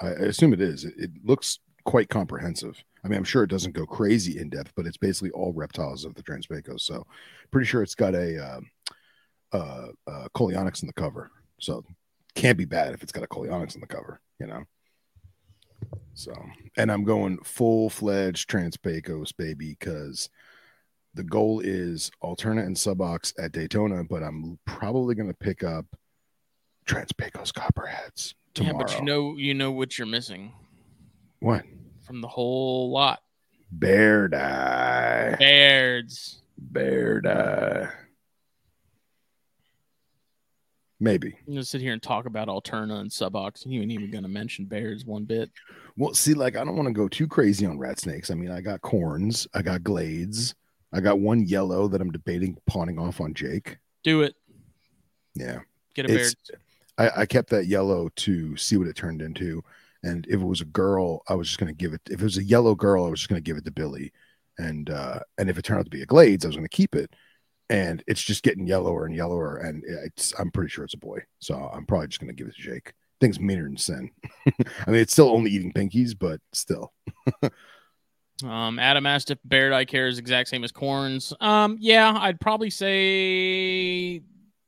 I, 0.00 0.08
assume 0.08 0.52
it 0.52 0.60
is. 0.60 0.84
It, 0.84 0.94
it 0.96 1.10
looks 1.24 1.58
quite 1.84 2.08
comprehensive. 2.08 2.82
I 3.04 3.08
mean, 3.08 3.18
I'm 3.18 3.24
sure 3.24 3.42
it 3.42 3.50
doesn't 3.50 3.74
go 3.74 3.84
crazy 3.84 4.38
in 4.38 4.48
depth, 4.48 4.72
but 4.76 4.86
it's 4.86 4.96
basically 4.96 5.30
all 5.30 5.52
reptiles 5.52 6.04
of 6.04 6.14
the 6.14 6.22
Trans-Pecos. 6.22 6.84
So, 6.84 7.04
pretty 7.50 7.66
sure 7.66 7.82
it's 7.82 7.96
got 7.96 8.14
a 8.14 8.56
um, 8.56 8.70
uh, 9.52 9.88
uh 10.06 10.28
Coleonyx 10.34 10.82
on 10.82 10.86
the 10.86 10.92
cover, 10.92 11.30
so 11.58 11.84
can't 12.34 12.58
be 12.58 12.64
bad 12.64 12.94
if 12.94 13.02
it's 13.02 13.12
got 13.12 13.24
a 13.24 13.28
Coleonyx 13.28 13.74
on 13.74 13.80
the 13.80 13.86
cover, 13.86 14.20
you 14.38 14.46
know. 14.46 14.62
So, 16.14 16.32
and 16.76 16.92
I'm 16.92 17.04
going 17.04 17.38
full 17.38 17.90
fledged 17.90 18.48
Trans-Pecos, 18.50 19.32
baby, 19.32 19.76
because 19.78 20.28
the 21.14 21.24
goal 21.24 21.60
is 21.60 22.10
Alterna 22.22 22.64
and 22.64 22.76
Subox 22.76 23.32
at 23.38 23.52
Daytona, 23.52 24.04
but 24.04 24.22
I'm 24.22 24.58
probably 24.64 25.14
going 25.14 25.28
to 25.28 25.34
pick 25.34 25.64
up 25.64 25.86
Trans-Pecos 26.84 27.52
Copperheads 27.52 28.34
tomorrow. 28.54 28.78
Yeah, 28.78 28.84
but 28.84 28.98
you 28.98 29.04
know, 29.04 29.36
you 29.36 29.54
know 29.54 29.72
what 29.72 29.98
you're 29.98 30.06
missing 30.06 30.52
what 31.40 31.64
from 32.06 32.20
the 32.20 32.28
whole 32.28 32.90
lot. 32.90 33.20
Bear 33.70 34.28
die. 34.28 35.36
Bairds. 35.38 36.42
Bear 36.58 37.20
die. 37.20 37.88
Maybe. 41.02 41.36
I'm 41.48 41.54
gonna 41.54 41.64
sit 41.64 41.80
here 41.80 41.92
and 41.92 42.00
talk 42.00 42.26
about 42.26 42.46
Alterna 42.46 43.00
and 43.00 43.10
Subox. 43.10 43.66
You 43.66 43.82
ain't 43.82 43.90
even 43.90 44.08
gonna 44.12 44.28
mention 44.28 44.66
bears 44.66 45.04
one 45.04 45.24
bit. 45.24 45.50
Well, 45.96 46.14
see, 46.14 46.32
like 46.32 46.56
I 46.56 46.64
don't 46.64 46.76
want 46.76 46.86
to 46.86 46.92
go 46.92 47.08
too 47.08 47.26
crazy 47.26 47.66
on 47.66 47.76
rat 47.76 47.98
snakes. 47.98 48.30
I 48.30 48.34
mean, 48.34 48.52
I 48.52 48.60
got 48.60 48.82
corns, 48.82 49.48
I 49.52 49.62
got 49.62 49.82
glades, 49.82 50.54
I 50.92 51.00
got 51.00 51.18
one 51.18 51.44
yellow 51.44 51.88
that 51.88 52.00
I'm 52.00 52.12
debating 52.12 52.56
pawning 52.66 53.00
off 53.00 53.20
on 53.20 53.34
Jake. 53.34 53.78
Do 54.04 54.22
it. 54.22 54.36
Yeah. 55.34 55.62
Get 55.94 56.04
a 56.04 56.08
bear. 56.08 56.26
I, 56.98 57.22
I 57.22 57.26
kept 57.26 57.50
that 57.50 57.66
yellow 57.66 58.08
to 58.14 58.56
see 58.56 58.76
what 58.76 58.86
it 58.86 58.94
turned 58.94 59.22
into. 59.22 59.60
And 60.04 60.24
if 60.28 60.34
it 60.34 60.46
was 60.46 60.60
a 60.60 60.66
girl, 60.66 61.24
I 61.28 61.34
was 61.34 61.48
just 61.48 61.58
gonna 61.58 61.72
give 61.72 61.94
it. 61.94 62.02
If 62.10 62.20
it 62.20 62.24
was 62.24 62.38
a 62.38 62.44
yellow 62.44 62.76
girl, 62.76 63.06
I 63.06 63.10
was 63.10 63.18
just 63.18 63.28
gonna 63.28 63.40
give 63.40 63.56
it 63.56 63.64
to 63.64 63.72
Billy. 63.72 64.12
And 64.56 64.88
uh, 64.88 65.18
and 65.36 65.50
if 65.50 65.58
it 65.58 65.62
turned 65.62 65.80
out 65.80 65.86
to 65.86 65.90
be 65.90 66.02
a 66.02 66.06
glades, 66.06 66.44
I 66.44 66.48
was 66.48 66.54
gonna 66.54 66.68
keep 66.68 66.94
it 66.94 67.12
and 67.72 68.04
it's 68.06 68.22
just 68.22 68.42
getting 68.42 68.66
yellower 68.66 69.06
and 69.06 69.14
yellower 69.14 69.56
and 69.56 69.82
it's 70.04 70.32
i'm 70.38 70.50
pretty 70.50 70.68
sure 70.68 70.84
it's 70.84 70.94
a 70.94 70.98
boy 70.98 71.18
so 71.38 71.54
i'm 71.72 71.86
probably 71.86 72.06
just 72.06 72.20
to 72.20 72.32
give 72.32 72.46
it 72.46 72.54
to 72.54 72.62
jake 72.62 72.92
things 73.22 73.38
meaner 73.38 73.62
than 73.62 73.76
sin. 73.76 74.10
I 74.86 74.90
mean 74.90 75.00
it's 75.00 75.12
still 75.12 75.28
only 75.30 75.50
eating 75.50 75.72
pinkies 75.72 76.12
but 76.18 76.40
still. 76.52 76.92
Um 78.42 78.80
adam 78.80 79.06
asked 79.06 79.30
if 79.30 79.38
bairdi 79.46 79.86
care 79.86 80.08
is 80.08 80.18
exact 80.18 80.48
same 80.48 80.64
as 80.64 80.72
corns. 80.72 81.32
Um 81.40 81.76
yeah 81.78 82.12
i'd 82.22 82.40
probably 82.40 82.70
say 82.70 84.20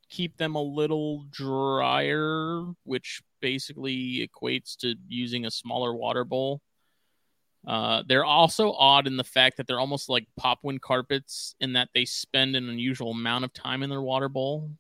keep 0.09 0.36
them 0.36 0.55
a 0.55 0.62
little 0.62 1.24
drier 1.32 2.66
which 2.84 3.20
basically 3.40 4.28
equates 4.28 4.76
to 4.76 4.94
using 5.09 5.46
a 5.46 5.50
smaller 5.50 5.92
water 5.92 6.24
bowl 6.24 6.61
uh, 7.66 8.02
they're 8.06 8.24
also 8.24 8.72
odd 8.72 9.06
in 9.06 9.16
the 9.16 9.24
fact 9.24 9.56
that 9.56 9.66
they're 9.66 9.80
almost 9.80 10.08
like 10.08 10.26
popwind 10.36 10.82
carpets 10.82 11.54
in 11.60 11.72
that 11.72 11.88
they 11.94 12.04
spend 12.04 12.56
an 12.56 12.68
unusual 12.68 13.12
amount 13.12 13.44
of 13.44 13.52
time 13.52 13.82
in 13.82 13.88
their 13.88 14.02
water 14.02 14.28
bowl. 14.28 14.70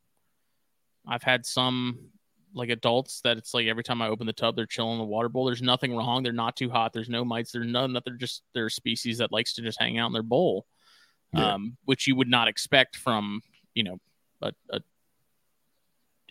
I've 1.06 1.22
had 1.22 1.46
some 1.46 2.10
like 2.54 2.68
adults 2.68 3.20
that 3.22 3.36
it's 3.36 3.54
like 3.54 3.66
every 3.66 3.82
time 3.82 4.02
I 4.02 4.08
open 4.08 4.26
the 4.26 4.32
tub, 4.32 4.54
they're 4.54 4.66
chilling 4.66 4.92
in 4.92 4.98
the 4.98 5.04
water 5.04 5.28
bowl. 5.28 5.46
There's 5.46 5.62
nothing 5.62 5.96
wrong. 5.96 6.22
They're 6.22 6.32
not 6.32 6.56
too 6.56 6.70
hot. 6.70 6.92
There's 6.92 7.08
no 7.08 7.24
mites. 7.24 7.52
There's 7.52 7.66
none 7.66 7.94
that 7.94 8.04
they're 8.04 8.14
just 8.14 8.42
they're 8.52 8.66
a 8.66 8.70
species 8.70 9.18
that 9.18 9.32
likes 9.32 9.54
to 9.54 9.62
just 9.62 9.80
hang 9.80 9.98
out 9.98 10.08
in 10.08 10.12
their 10.12 10.22
bowl, 10.22 10.66
yeah. 11.32 11.54
um, 11.54 11.76
which 11.84 12.06
you 12.06 12.16
would 12.16 12.28
not 12.28 12.48
expect 12.48 12.96
from 12.96 13.40
you 13.74 13.82
know 13.82 13.98
a, 14.42 14.52
a 14.70 14.80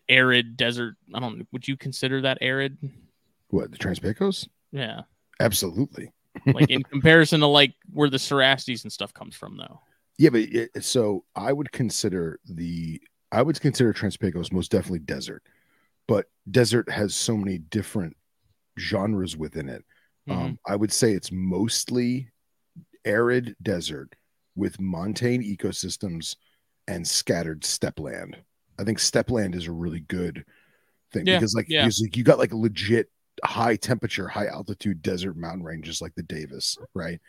arid 0.07 0.55
desert. 0.55 0.95
I 1.13 1.19
don't. 1.19 1.39
Know, 1.39 1.45
would 1.51 1.67
you 1.67 1.77
consider 1.77 2.21
that 2.21 2.37
arid? 2.41 2.77
What 3.49 3.71
the 3.71 3.77
Trans-Pecos? 3.77 4.47
Yeah, 4.71 5.01
absolutely 5.39 6.11
like 6.45 6.69
in 6.69 6.83
comparison 6.91 7.39
to 7.41 7.47
like 7.47 7.73
where 7.91 8.09
the 8.09 8.17
Cerastes 8.17 8.83
and 8.83 8.91
stuff 8.91 9.13
comes 9.13 9.35
from, 9.35 9.57
though. 9.57 9.79
Yeah, 10.17 10.29
but 10.29 10.41
it, 10.41 10.83
so 10.83 11.25
I 11.35 11.53
would 11.53 11.71
consider 11.71 12.39
the 12.45 13.01
I 13.31 13.41
would 13.41 13.59
consider 13.59 13.91
Trans-Pecos 13.93 14.51
most 14.51 14.69
definitely 14.69 14.99
desert, 14.99 15.43
but 16.07 16.27
desert 16.51 16.89
has 16.89 17.15
so 17.15 17.35
many 17.35 17.57
different 17.57 18.15
genres 18.77 19.35
within 19.35 19.69
it. 19.69 19.83
Um, 20.29 20.35
mm-hmm. 20.35 20.45
Um, 20.45 20.59
I 20.67 20.75
would 20.75 20.91
say 20.91 21.13
it's 21.13 21.31
mostly 21.31 22.29
arid 23.05 23.55
desert 23.61 24.13
with 24.55 24.79
montane 24.79 25.41
ecosystems 25.43 26.35
and 26.87 27.07
scattered 27.07 27.65
steppe 27.65 27.99
land. 27.99 28.37
I 28.79 28.83
think 28.83 28.99
steppe 28.99 29.31
land 29.31 29.55
is 29.55 29.67
a 29.67 29.71
really 29.71 30.01
good 30.01 30.45
thing 31.11 31.25
yeah, 31.25 31.37
because 31.37 31.55
like, 31.55 31.67
yeah. 31.69 31.83
because 31.83 32.01
like 32.01 32.15
you 32.17 32.23
got 32.23 32.39
like 32.39 32.53
legit 32.53 33.09
high 33.43 33.75
temperature, 33.75 34.27
high 34.27 34.47
altitude 34.47 35.01
desert 35.01 35.38
mountain 35.38 35.63
ranges 35.63 36.01
like 36.01 36.15
the 36.15 36.23
Davis, 36.23 36.77
right? 36.93 37.19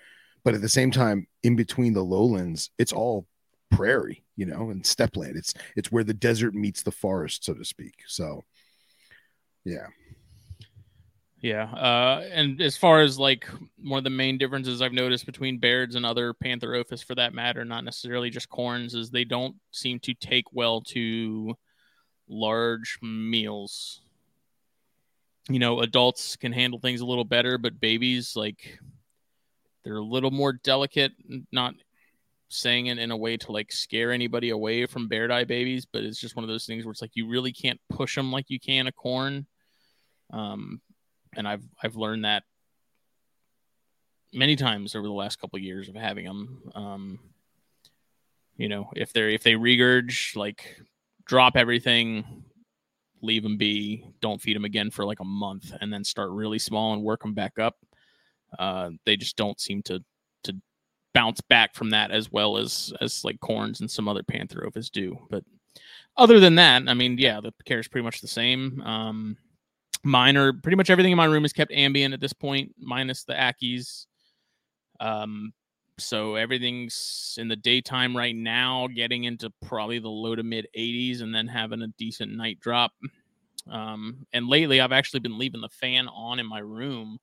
But 0.45 0.55
at 0.55 0.61
the 0.61 0.69
same 0.69 0.91
time, 0.91 1.27
in 1.43 1.57
between 1.57 1.95
the 1.95 2.05
lowlands, 2.05 2.71
it's 2.79 2.93
all 2.93 3.27
prairie, 3.71 4.25
you 4.37 4.47
know, 4.47 4.71
and 4.71 4.85
steppe 4.85 5.17
land. 5.17 5.37
It's 5.37 5.55
it's 5.77 5.91
where 5.91 6.05
the 6.05 6.15
desert 6.15 6.55
meets 6.55 6.83
the 6.83 6.93
forest, 6.93 7.45
so 7.45 7.55
to 7.55 7.65
speak. 7.65 7.95
So, 8.07 8.43
yeah. 9.65 9.87
Yeah, 11.41 11.65
uh, 11.65 12.25
and 12.33 12.63
as 12.63 12.75
far 12.75 13.03
as 13.03 13.19
like 13.19 13.47
one 13.83 13.99
of 13.99 14.05
the 14.05 14.11
main 14.11 14.39
differences 14.39 14.81
I've 14.81 14.95
noticed 14.95 15.27
between 15.27 15.59
Bairds 15.59 15.95
and 15.95 16.07
other 16.07 16.33
Pantherophis, 16.33 17.05
for 17.05 17.15
that 17.17 17.35
matter, 17.35 17.67
not 17.67 17.85
necessarily 17.85 18.31
just 18.31 18.49
corns, 18.49 18.95
is 18.95 19.11
they 19.11 19.25
don't 19.25 19.55
seem 19.71 19.99
to 20.01 20.15
take 20.15 20.47
well 20.53 20.81
to 20.89 21.55
large 22.29 22.99
meals 23.03 24.01
you 25.49 25.59
know, 25.59 25.81
adults 25.81 26.37
can 26.37 26.53
handle 26.53 26.79
things 26.79 27.01
a 27.01 27.07
little 27.07 27.25
better, 27.25 27.59
but 27.59 27.81
babies, 27.81 28.35
like, 28.37 28.79
they're 29.85 29.97
a 29.97 30.03
little 30.03 30.31
more 30.31 30.53
delicate. 30.53 31.13
Not 31.53 31.75
saying 32.49 32.87
it 32.87 32.99
in 32.99 33.11
a 33.11 33.17
way 33.17 33.37
to 33.37 33.53
like 33.53 33.73
scare 33.73 34.13
anybody 34.13 34.51
away 34.51 34.87
from 34.87 35.09
bairdi 35.09 35.47
babies, 35.47 35.87
but 35.87 36.03
it's 36.03 36.21
just 36.21 36.37
one 36.37 36.45
of 36.45 36.49
those 36.49 36.67
things 36.67 36.85
where 36.85 36.93
it's 36.93 37.03
like 37.03 37.15
you 37.15 37.29
really 37.29 37.53
can't 37.53 37.81
push 37.91 38.15
them 38.15 38.33
like 38.33 38.49
you 38.49 38.61
can 38.61 38.87
a 38.87 38.93
corn. 38.93 39.47
Um, 40.33 40.81
and 41.37 41.47
I've 41.47 41.65
I've 41.83 41.97
learned 41.97 42.25
that 42.25 42.45
many 44.33 44.57
times 44.57 44.95
over 44.95 45.07
the 45.07 45.13
last 45.13 45.41
couple 45.41 45.57
of 45.57 45.63
years 45.63 45.89
of 45.89 45.95
having 45.95 46.25
them. 46.25 46.63
Um, 46.75 47.19
you 48.57 48.69
know, 48.69 48.91
if 48.95 49.13
they're 49.13 49.29
if 49.29 49.43
they 49.43 49.55
regurge, 49.55 50.37
like 50.37 50.81
drop 51.27 51.57
everything, 51.57 52.44
leave 53.25 53.43
them 53.43 53.57
be, 53.57 54.07
don't 54.21 54.41
feed 54.41 54.57
them 54.57 54.65
again 54.65 54.91
for 54.91 55.05
like 55.05 55.21
a 55.21 55.25
month, 55.25 55.73
and 55.81 55.93
then 55.93 56.05
start 56.05 56.31
really 56.31 56.59
small 56.59 56.93
and 56.93 57.03
work 57.03 57.23
them 57.23 57.35
back 57.35 57.59
up. 57.59 57.77
Uh, 58.59 58.91
they 59.05 59.17
just 59.17 59.37
don't 59.37 59.61
seem 59.61 59.83
to 59.83 60.03
to 60.45 60.55
bounce 61.13 61.41
back 61.41 61.75
from 61.75 61.91
that 61.91 62.11
as 62.11 62.31
well 62.31 62.57
as 62.57 62.93
as 63.01 63.25
like 63.25 63.41
corns 63.41 63.81
and 63.81 63.91
some 63.91 64.09
other 64.09 64.23
Pantherophis 64.23 64.91
do. 64.91 65.19
But 65.31 65.45
other 66.17 66.39
than 66.39 66.55
that, 66.57 66.83
I 66.87 66.95
mean, 66.95 67.19
yeah, 67.19 67.41
the 67.41 67.53
care 67.65 67.81
is 67.81 67.89
pretty 67.89 68.05
much 68.05 68.21
the 68.21 68.29
same. 68.29 68.81
Um, 68.83 69.37
mine 70.05 70.37
are 70.37 70.53
pretty 70.53 70.77
much 70.77 70.91
everything 70.91 71.13
in 71.13 71.17
my 71.17 71.25
room 71.25 71.45
is 71.45 71.53
kept 71.53 71.73
ambient 71.73 72.15
at 72.15 72.21
this 72.21 72.33
point, 72.33 72.73
minus 72.79 73.25
the 73.25 73.33
Ackies. 73.33 74.07
Um, 75.01 75.53
so 75.99 76.35
everything's 76.35 77.37
in 77.39 77.49
the 77.49 77.57
daytime 77.57 78.17
right 78.17 78.35
now, 78.35 78.89
getting 78.89 79.25
into 79.25 79.51
probably 79.65 79.99
the 79.99 80.09
low 80.09 80.35
to 80.35 80.43
mid 80.43 80.67
80s 80.77 81.23
and 81.23 81.35
then 81.35 81.47
having 81.47 81.83
a 81.83 81.89
decent 81.99 82.33
night 82.33 82.59
drop. 82.61 82.93
Um, 83.71 84.27
and 84.33 84.49
lately 84.49 84.81
I've 84.81 84.93
actually 84.93 85.21
been 85.21 85.39
leaving 85.39 85.61
the 85.61 85.69
fan 85.69 86.09
on 86.09 86.39
in 86.39 86.47
my 86.47 86.59
room, 86.59 87.19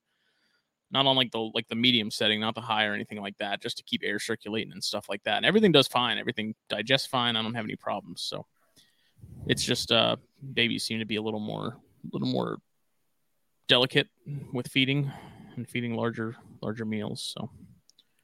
not 0.90 1.06
on 1.06 1.16
like 1.16 1.32
the 1.32 1.52
like 1.54 1.68
the 1.68 1.76
medium 1.76 2.10
setting, 2.10 2.40
not 2.40 2.56
the 2.56 2.62
high 2.62 2.86
or 2.86 2.94
anything 2.94 3.22
like 3.22 3.38
that, 3.38 3.62
just 3.62 3.78
to 3.78 3.84
keep 3.84 4.02
air 4.04 4.20
circulating 4.20 4.72
and 4.72 4.84
stuff 4.84 5.08
like 5.10 5.24
that. 5.24 5.38
And 5.38 5.46
everything 5.46 5.72
does 5.72 5.88
fine. 5.88 6.18
Everything 6.18 6.56
digests 6.70 7.08
fine. 7.08 7.36
I 7.36 7.42
don't 7.42 7.54
have 7.54 7.66
any 7.66 7.76
problems. 7.76 8.22
So 8.22 8.46
it's 9.48 9.64
just 9.64 9.92
uh 9.92 10.16
babies 10.54 10.84
seem 10.84 11.00
to 11.00 11.06
be 11.06 11.18
a 11.18 11.22
little 11.22 11.40
more 11.40 11.78
a 11.78 12.10
little 12.12 12.28
more 12.28 12.58
delicate 13.68 14.08
with 14.52 14.68
feeding 14.68 15.12
and 15.56 15.70
feeding 15.70 15.94
larger 15.94 16.36
larger 16.62 16.86
meals. 16.86 17.34
So 17.36 17.50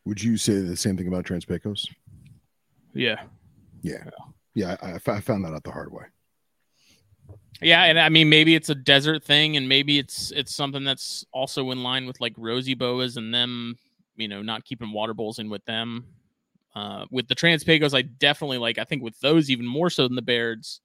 would 0.08 0.24
you 0.24 0.38
say 0.38 0.62
the 0.62 0.78
same 0.78 0.98
thing 0.98 1.08
about 1.08 1.26
Trans-Pecos? 1.26 1.88
Yeah. 2.94 3.22
Yeah. 3.82 4.04
Yeah. 4.56 4.78
I, 4.82 4.94
I 5.12 5.20
found 5.20 5.46
that 5.46 5.54
out 5.54 5.64
the 5.64 5.72
hard 5.72 5.92
way. 5.92 6.06
Yeah, 7.62 7.86
and 7.86 8.00
I 8.00 8.10
mean 8.10 8.30
maybe 8.30 8.54
it's 8.54 8.70
a 8.70 8.76
desert 8.76 9.24
thing, 9.24 9.58
and 9.58 9.68
maybe 9.68 9.98
it's 9.98 10.32
it's 10.32 10.56
something 10.56 10.84
that's 10.84 11.26
also 11.34 11.72
in 11.72 11.82
line 11.82 12.06
with 12.06 12.22
like 12.22 12.34
rosy 12.38 12.76
boas 12.76 13.18
and 13.18 13.34
them, 13.34 13.78
you 14.16 14.28
know, 14.28 14.44
not 14.44 14.64
keeping 14.64 14.94
water 14.94 15.16
bowls 15.16 15.40
in 15.40 15.50
with 15.50 15.66
them. 15.66 16.06
Uh, 16.76 17.06
with 17.10 17.28
the 17.28 17.34
Trans-Pecos, 17.34 17.96
I 17.96 18.04
definitely 18.04 18.60
like. 18.60 18.78
I 18.78 18.84
think 18.84 19.02
with 19.02 19.20
those 19.22 19.50
even 19.50 19.66
more 19.66 19.90
so 19.90 20.08
than 20.08 20.16
the 20.16 20.22
Bairds, 20.22 20.82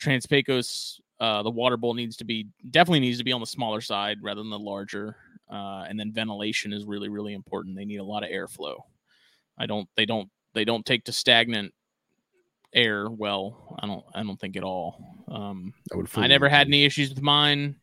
Trans-Pecos, 0.00 1.00
uh, 1.20 1.44
the 1.44 1.50
water 1.50 1.76
bowl 1.76 1.94
needs 1.94 2.16
to 2.16 2.24
be 2.24 2.48
definitely 2.70 3.00
needs 3.00 3.18
to 3.18 3.24
be 3.24 3.32
on 3.32 3.40
the 3.40 3.46
smaller 3.46 3.80
side 3.80 4.18
rather 4.22 4.40
than 4.40 4.50
the 4.50 4.58
larger 4.58 5.16
uh, 5.50 5.84
and 5.88 5.98
then 5.98 6.12
ventilation 6.12 6.72
is 6.72 6.84
really 6.84 7.08
really 7.08 7.34
important. 7.34 7.76
They 7.76 7.84
need 7.84 8.00
a 8.00 8.04
lot 8.04 8.22
of 8.22 8.30
airflow. 8.30 8.78
I 9.58 9.66
don't 9.66 9.88
they 9.96 10.06
don't 10.06 10.28
they 10.54 10.64
don't 10.64 10.84
take 10.84 11.04
to 11.04 11.12
stagnant 11.12 11.72
air 12.74 13.08
well. 13.08 13.76
I 13.80 13.86
don't 13.86 14.04
I 14.14 14.22
don't 14.22 14.40
think 14.40 14.56
at 14.56 14.64
all. 14.64 15.24
Um, 15.28 15.72
I 15.92 15.96
would. 15.96 16.08
I 16.16 16.26
never 16.26 16.48
had 16.48 16.66
any 16.66 16.84
issues 16.84 17.10
with 17.10 17.22
mine. 17.22 17.76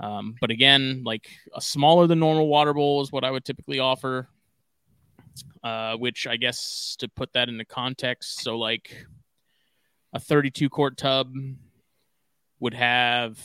Um, 0.00 0.36
but 0.40 0.50
again, 0.50 1.02
like 1.04 1.28
a 1.54 1.60
smaller 1.60 2.06
than 2.06 2.18
normal 2.18 2.48
water 2.48 2.72
bowl 2.72 3.02
is 3.02 3.12
what 3.12 3.24
I 3.24 3.30
would 3.30 3.44
typically 3.44 3.78
offer. 3.78 4.28
Uh, 5.62 5.96
which 5.96 6.26
I 6.26 6.36
guess 6.36 6.96
to 6.98 7.08
put 7.08 7.32
that 7.32 7.48
into 7.48 7.64
context, 7.64 8.42
so 8.42 8.58
like 8.58 9.06
a 10.12 10.20
32 10.20 10.68
quart 10.68 10.96
tub 10.96 11.32
would 12.60 12.74
have 12.74 13.38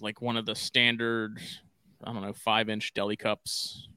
like 0.00 0.20
one 0.20 0.36
of 0.36 0.46
the 0.46 0.54
standard, 0.54 1.40
I 2.04 2.12
don't 2.12 2.22
know, 2.22 2.32
five 2.32 2.68
inch 2.68 2.94
deli 2.94 3.16
cups, 3.16 3.88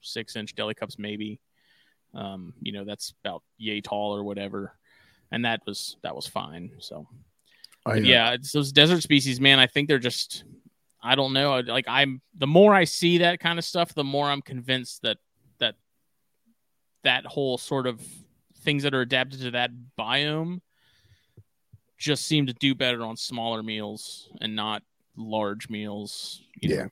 six 0.00 0.36
inch 0.36 0.54
deli 0.54 0.74
cups, 0.74 0.98
maybe. 0.98 1.40
Um, 2.14 2.54
you 2.62 2.72
know, 2.72 2.84
that's 2.84 3.12
about 3.24 3.42
yay 3.58 3.80
tall 3.80 4.16
or 4.16 4.24
whatever. 4.24 4.76
And 5.30 5.44
that 5.44 5.60
was, 5.66 5.96
that 6.02 6.14
was 6.14 6.26
fine. 6.26 6.70
So, 6.78 7.08
I, 7.84 7.96
yeah, 7.96 8.32
it's 8.32 8.52
those 8.52 8.72
desert 8.72 9.02
species, 9.02 9.40
man. 9.40 9.58
I 9.58 9.66
think 9.66 9.88
they're 9.88 9.98
just, 9.98 10.44
I 11.02 11.14
don't 11.14 11.32
know. 11.32 11.60
Like 11.60 11.86
I'm, 11.88 12.20
the 12.36 12.46
more 12.46 12.74
I 12.74 12.84
see 12.84 13.18
that 13.18 13.40
kind 13.40 13.58
of 13.58 13.64
stuff, 13.64 13.94
the 13.94 14.04
more 14.04 14.28
I'm 14.28 14.42
convinced 14.42 15.02
that 15.02 15.18
that 15.58 15.74
that 17.04 17.26
whole 17.26 17.58
sort 17.58 17.86
of 17.86 18.00
things 18.60 18.82
that 18.82 18.94
are 18.94 19.02
adapted 19.02 19.40
to 19.40 19.50
that 19.52 19.70
biome 19.98 20.60
just 21.98 22.26
seem 22.26 22.46
to 22.46 22.52
do 22.54 22.74
better 22.74 23.04
on 23.04 23.16
smaller 23.16 23.62
meals 23.62 24.28
and 24.40 24.56
not 24.56 24.82
large 25.16 25.68
meals. 25.68 26.42
you 26.60 26.68
know. 26.76 26.88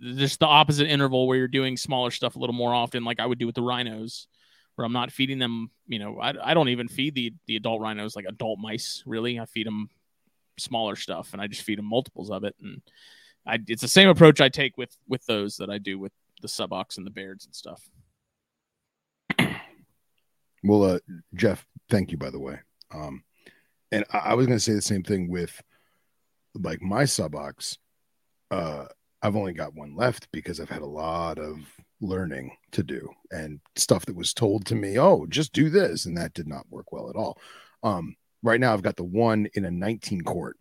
Just 0.00 0.40
the 0.40 0.46
opposite 0.46 0.88
interval 0.88 1.26
where 1.26 1.36
you're 1.36 1.48
doing 1.48 1.76
smaller 1.76 2.10
stuff 2.10 2.36
a 2.36 2.38
little 2.38 2.54
more 2.54 2.74
often, 2.74 3.04
like 3.04 3.20
I 3.20 3.26
would 3.26 3.38
do 3.38 3.46
with 3.46 3.54
the 3.54 3.62
rhinos, 3.62 4.26
where 4.74 4.84
I'm 4.84 4.92
not 4.92 5.12
feeding 5.12 5.38
them. 5.38 5.70
You 5.86 5.98
know, 5.98 6.18
I, 6.18 6.50
I 6.50 6.54
don't 6.54 6.70
even 6.70 6.88
feed 6.88 7.14
the 7.14 7.34
the 7.46 7.56
adult 7.56 7.80
rhinos 7.80 8.16
like 8.16 8.24
adult 8.26 8.58
mice. 8.58 9.02
Really, 9.06 9.38
I 9.38 9.44
feed 9.44 9.66
them 9.66 9.90
smaller 10.58 10.96
stuff, 10.96 11.32
and 11.32 11.42
I 11.42 11.46
just 11.46 11.62
feed 11.62 11.78
them 11.78 11.86
multiples 11.86 12.30
of 12.30 12.44
it. 12.44 12.54
And 12.60 12.80
I, 13.46 13.58
it's 13.66 13.82
the 13.82 13.88
same 13.88 14.08
approach 14.08 14.40
I 14.40 14.48
take 14.48 14.76
with 14.78 14.96
with 15.08 15.24
those 15.26 15.56
that 15.56 15.70
I 15.70 15.78
do 15.78 15.98
with 15.98 16.12
the 16.42 16.48
subox 16.48 16.96
and 16.96 17.06
the 17.06 17.10
Bairds 17.10 17.44
and 17.44 17.54
stuff. 17.54 17.88
Well, 20.62 20.82
uh, 20.84 20.98
Jeff, 21.34 21.66
thank 21.90 22.10
you 22.10 22.16
by 22.16 22.30
the 22.30 22.40
way. 22.40 22.58
Um, 22.92 23.22
and 23.92 24.04
I, 24.12 24.18
I 24.18 24.34
was 24.34 24.46
going 24.46 24.58
to 24.58 24.64
say 24.64 24.72
the 24.72 24.82
same 24.82 25.02
thing 25.02 25.28
with 25.30 25.62
like 26.54 26.82
my 26.82 27.04
subox. 27.04 27.78
Uh, 28.50 28.86
I've 29.26 29.34
only 29.34 29.54
got 29.54 29.74
one 29.74 29.96
left 29.96 30.30
because 30.30 30.60
I've 30.60 30.70
had 30.70 30.82
a 30.82 30.86
lot 30.86 31.40
of 31.40 31.58
learning 32.00 32.56
to 32.70 32.84
do 32.84 33.10
and 33.32 33.58
stuff 33.74 34.06
that 34.06 34.14
was 34.14 34.32
told 34.32 34.66
to 34.66 34.76
me. 34.76 35.00
Oh, 35.00 35.26
just 35.28 35.52
do 35.52 35.68
this, 35.68 36.06
and 36.06 36.16
that 36.16 36.32
did 36.32 36.46
not 36.46 36.70
work 36.70 36.92
well 36.92 37.10
at 37.10 37.16
all. 37.16 37.36
Um, 37.82 38.14
right 38.44 38.60
now, 38.60 38.72
I've 38.72 38.82
got 38.82 38.94
the 38.94 39.02
one 39.02 39.48
in 39.54 39.64
a 39.64 39.70
19 39.70 40.22
court, 40.22 40.58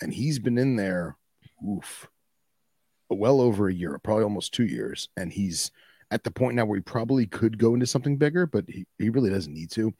and 0.00 0.14
he's 0.14 0.38
been 0.38 0.56
in 0.56 0.76
there, 0.76 1.16
oof, 1.68 2.06
well 3.10 3.40
over 3.40 3.66
a 3.68 3.74
year, 3.74 3.98
probably 3.98 4.22
almost 4.22 4.54
two 4.54 4.66
years, 4.66 5.08
and 5.16 5.32
he's 5.32 5.72
at 6.12 6.22
the 6.22 6.30
point 6.30 6.54
now 6.54 6.64
where 6.64 6.76
he 6.76 6.82
probably 6.82 7.26
could 7.26 7.58
go 7.58 7.74
into 7.74 7.86
something 7.86 8.18
bigger, 8.18 8.46
but 8.46 8.66
he, 8.68 8.86
he 8.98 9.10
really 9.10 9.30
doesn't 9.30 9.52
need 9.52 9.72
to. 9.72 9.92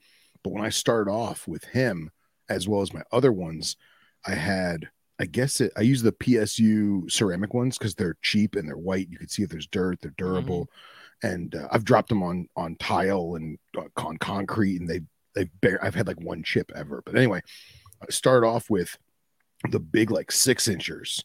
But 0.45 0.53
when 0.53 0.63
I 0.63 0.69
started 0.69 1.11
off 1.11 1.45
with 1.45 1.65
him, 1.65 2.09
as 2.47 2.69
well 2.69 2.81
as 2.81 2.93
my 2.93 3.03
other 3.11 3.33
ones, 3.33 3.75
I 4.25 4.31
had, 4.31 4.87
I 5.19 5.25
guess 5.25 5.61
it, 5.61 5.71
I 5.75 5.81
use 5.81 6.01
the 6.03 6.11
PSU 6.11 7.11
ceramic 7.11 7.53
ones 7.53 7.77
because 7.77 7.95
they're 7.95 8.17
cheap 8.21 8.55
and 8.55 8.67
they're 8.67 8.77
white. 8.77 9.07
You 9.09 9.17
can 9.17 9.27
see 9.29 9.43
if 9.43 9.49
there's 9.49 9.67
dirt, 9.67 9.99
they're 10.01 10.13
durable. 10.17 10.69
And 11.23 11.55
uh, 11.55 11.67
I've 11.71 11.83
dropped 11.85 12.09
them 12.09 12.21
on 12.21 12.47
on 12.55 12.75
tile 12.75 13.33
and 13.35 13.57
uh, 13.75 13.85
on 13.97 14.17
concrete, 14.17 14.79
and 14.79 14.87
they 14.87 15.01
they 15.33 15.45
bear. 15.61 15.83
I've 15.83 15.95
had 15.95 16.05
like 16.07 16.21
one 16.21 16.43
chip 16.43 16.71
ever. 16.75 17.01
But 17.03 17.15
anyway, 17.15 17.41
I 18.01 18.05
started 18.11 18.45
off 18.45 18.69
with 18.69 18.95
the 19.71 19.79
big 19.79 20.11
like 20.11 20.31
six 20.31 20.67
inchers, 20.67 21.23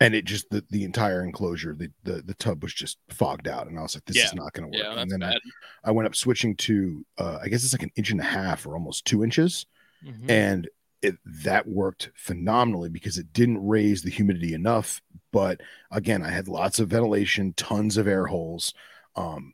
and 0.00 0.14
it 0.14 0.24
just 0.24 0.48
the, 0.48 0.64
the 0.70 0.84
entire 0.84 1.22
enclosure, 1.22 1.74
the, 1.74 1.90
the 2.04 2.22
the 2.22 2.32
tub 2.34 2.62
was 2.62 2.72
just 2.72 2.96
fogged 3.10 3.46
out, 3.46 3.66
and 3.66 3.78
I 3.78 3.82
was 3.82 3.94
like, 3.94 4.06
this 4.06 4.16
Yeah. 4.16 4.24
is 4.24 4.34
not 4.34 4.54
going 4.54 4.72
to 4.72 4.78
work. 4.78 4.86
Yeah, 4.86 4.98
and 5.02 5.10
then 5.10 5.22
I. 5.22 5.36
I 5.84 5.90
went 5.90 6.06
up 6.06 6.16
switching 6.16 6.56
to 6.56 7.04
uh, 7.18 7.38
I 7.42 7.48
guess 7.48 7.64
it's 7.64 7.74
like 7.74 7.82
an 7.82 7.92
inch 7.96 8.10
and 8.12 8.20
a 8.20 8.24
half 8.24 8.64
or 8.66 8.72
almost 8.72 9.04
two 9.04 9.22
inches, 9.22 9.66
Mhm. 10.02 10.30
and 10.30 10.68
it 11.02 11.16
that 11.24 11.66
worked 11.66 12.10
phenomenally 12.14 12.88
because 12.88 13.18
it 13.18 13.32
didn't 13.32 13.66
raise 13.66 14.02
the 14.02 14.10
humidity 14.10 14.54
enough. 14.54 15.02
But 15.32 15.60
again, 15.90 16.22
I 16.22 16.30
had 16.30 16.48
lots 16.48 16.78
of 16.78 16.88
ventilation, 16.88 17.54
tons 17.56 17.96
of 17.96 18.06
air 18.06 18.26
holes. 18.26 18.72
Um, 19.16 19.52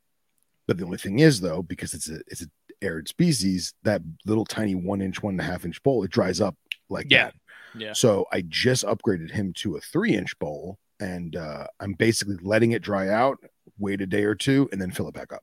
but 0.67 0.77
the 0.77 0.85
only 0.85 0.99
thing 0.99 1.19
is 1.21 1.41
though, 1.41 1.63
because 1.63 1.95
it's 1.95 2.09
a 2.11 2.21
it's 2.27 2.43
an 2.43 2.51
arid 2.83 3.09
species, 3.09 3.75
that 3.83 4.03
little 4.27 4.45
tiny 4.45 4.75
one 4.75 5.01
inch, 5.01 5.23
one 5.23 5.35
and 5.35 5.41
a 5.41 5.45
half 5.45 5.65
inch 5.65 5.83
bowl, 5.83 6.05
it 6.05 6.11
dries 6.11 6.41
up 6.41 6.57
like 6.89 7.07
Yeah. 7.11 7.25
that. 7.27 7.35
Yeah. 7.75 7.93
So 7.93 8.27
I 8.33 8.43
just 8.49 8.85
upgraded 8.85 9.31
him 9.31 9.53
to 9.55 9.77
a 9.77 9.81
three 9.81 10.15
inch 10.15 10.39
bowl, 10.39 10.79
and 11.01 11.35
uh, 11.37 11.67
I'm 11.81 11.95
basically 11.95 12.37
letting 12.43 12.73
it 12.73 12.83
dry 12.83 13.09
out, 13.09 13.39
wait 13.79 14.01
a 14.01 14.07
day 14.07 14.25
or 14.25 14.35
two, 14.35 14.69
and 14.73 14.81
then 14.81 14.91
fill 14.91 15.09
it 15.09 15.15
back 15.15 15.33
up. 15.33 15.43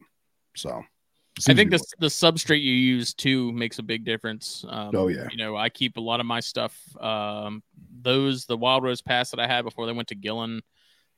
So 0.56 0.84
I 1.49 1.53
think 1.53 1.71
the 1.71 1.83
the 1.99 2.07
substrate 2.07 2.61
you 2.61 2.71
use 2.73 3.13
too 3.13 3.51
makes 3.51 3.79
a 3.79 3.83
big 3.83 4.05
difference. 4.05 4.63
Um, 4.69 4.91
Oh, 4.95 5.07
yeah. 5.07 5.27
You 5.29 5.38
know, 5.38 5.55
I 5.57 5.69
keep 5.69 5.97
a 5.97 6.01
lot 6.01 6.19
of 6.19 6.25
my 6.25 6.39
stuff. 6.39 6.79
Um, 7.01 7.61
those 8.01 8.45
the 8.45 8.57
Wild 8.57 8.83
Rose 8.83 9.01
Pass 9.01 9.31
that 9.31 9.39
I 9.39 9.47
had 9.47 9.63
before 9.63 9.86
they 9.86 9.91
went 9.91 10.07
to 10.09 10.15
Gillen, 10.15 10.61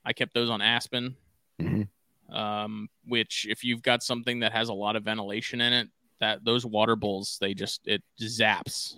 I 0.03 0.13
kept 0.13 0.33
those 0.33 0.49
on 0.49 0.61
Aspen. 0.61 1.15
Mhm. 1.61 1.87
Um, 2.29 2.89
which 3.05 3.45
if 3.49 3.63
you've 3.63 3.81
got 3.81 4.03
something 4.03 4.39
that 4.39 4.51
has 4.51 4.69
a 4.69 4.73
lot 4.73 4.95
of 4.95 5.03
ventilation 5.03 5.61
in 5.61 5.71
it, 5.71 5.89
that 6.19 6.43
those 6.43 6.65
water 6.65 6.95
bowls 6.95 7.37
they 7.39 7.53
just 7.53 7.87
it 7.87 8.03
zaps 8.19 8.95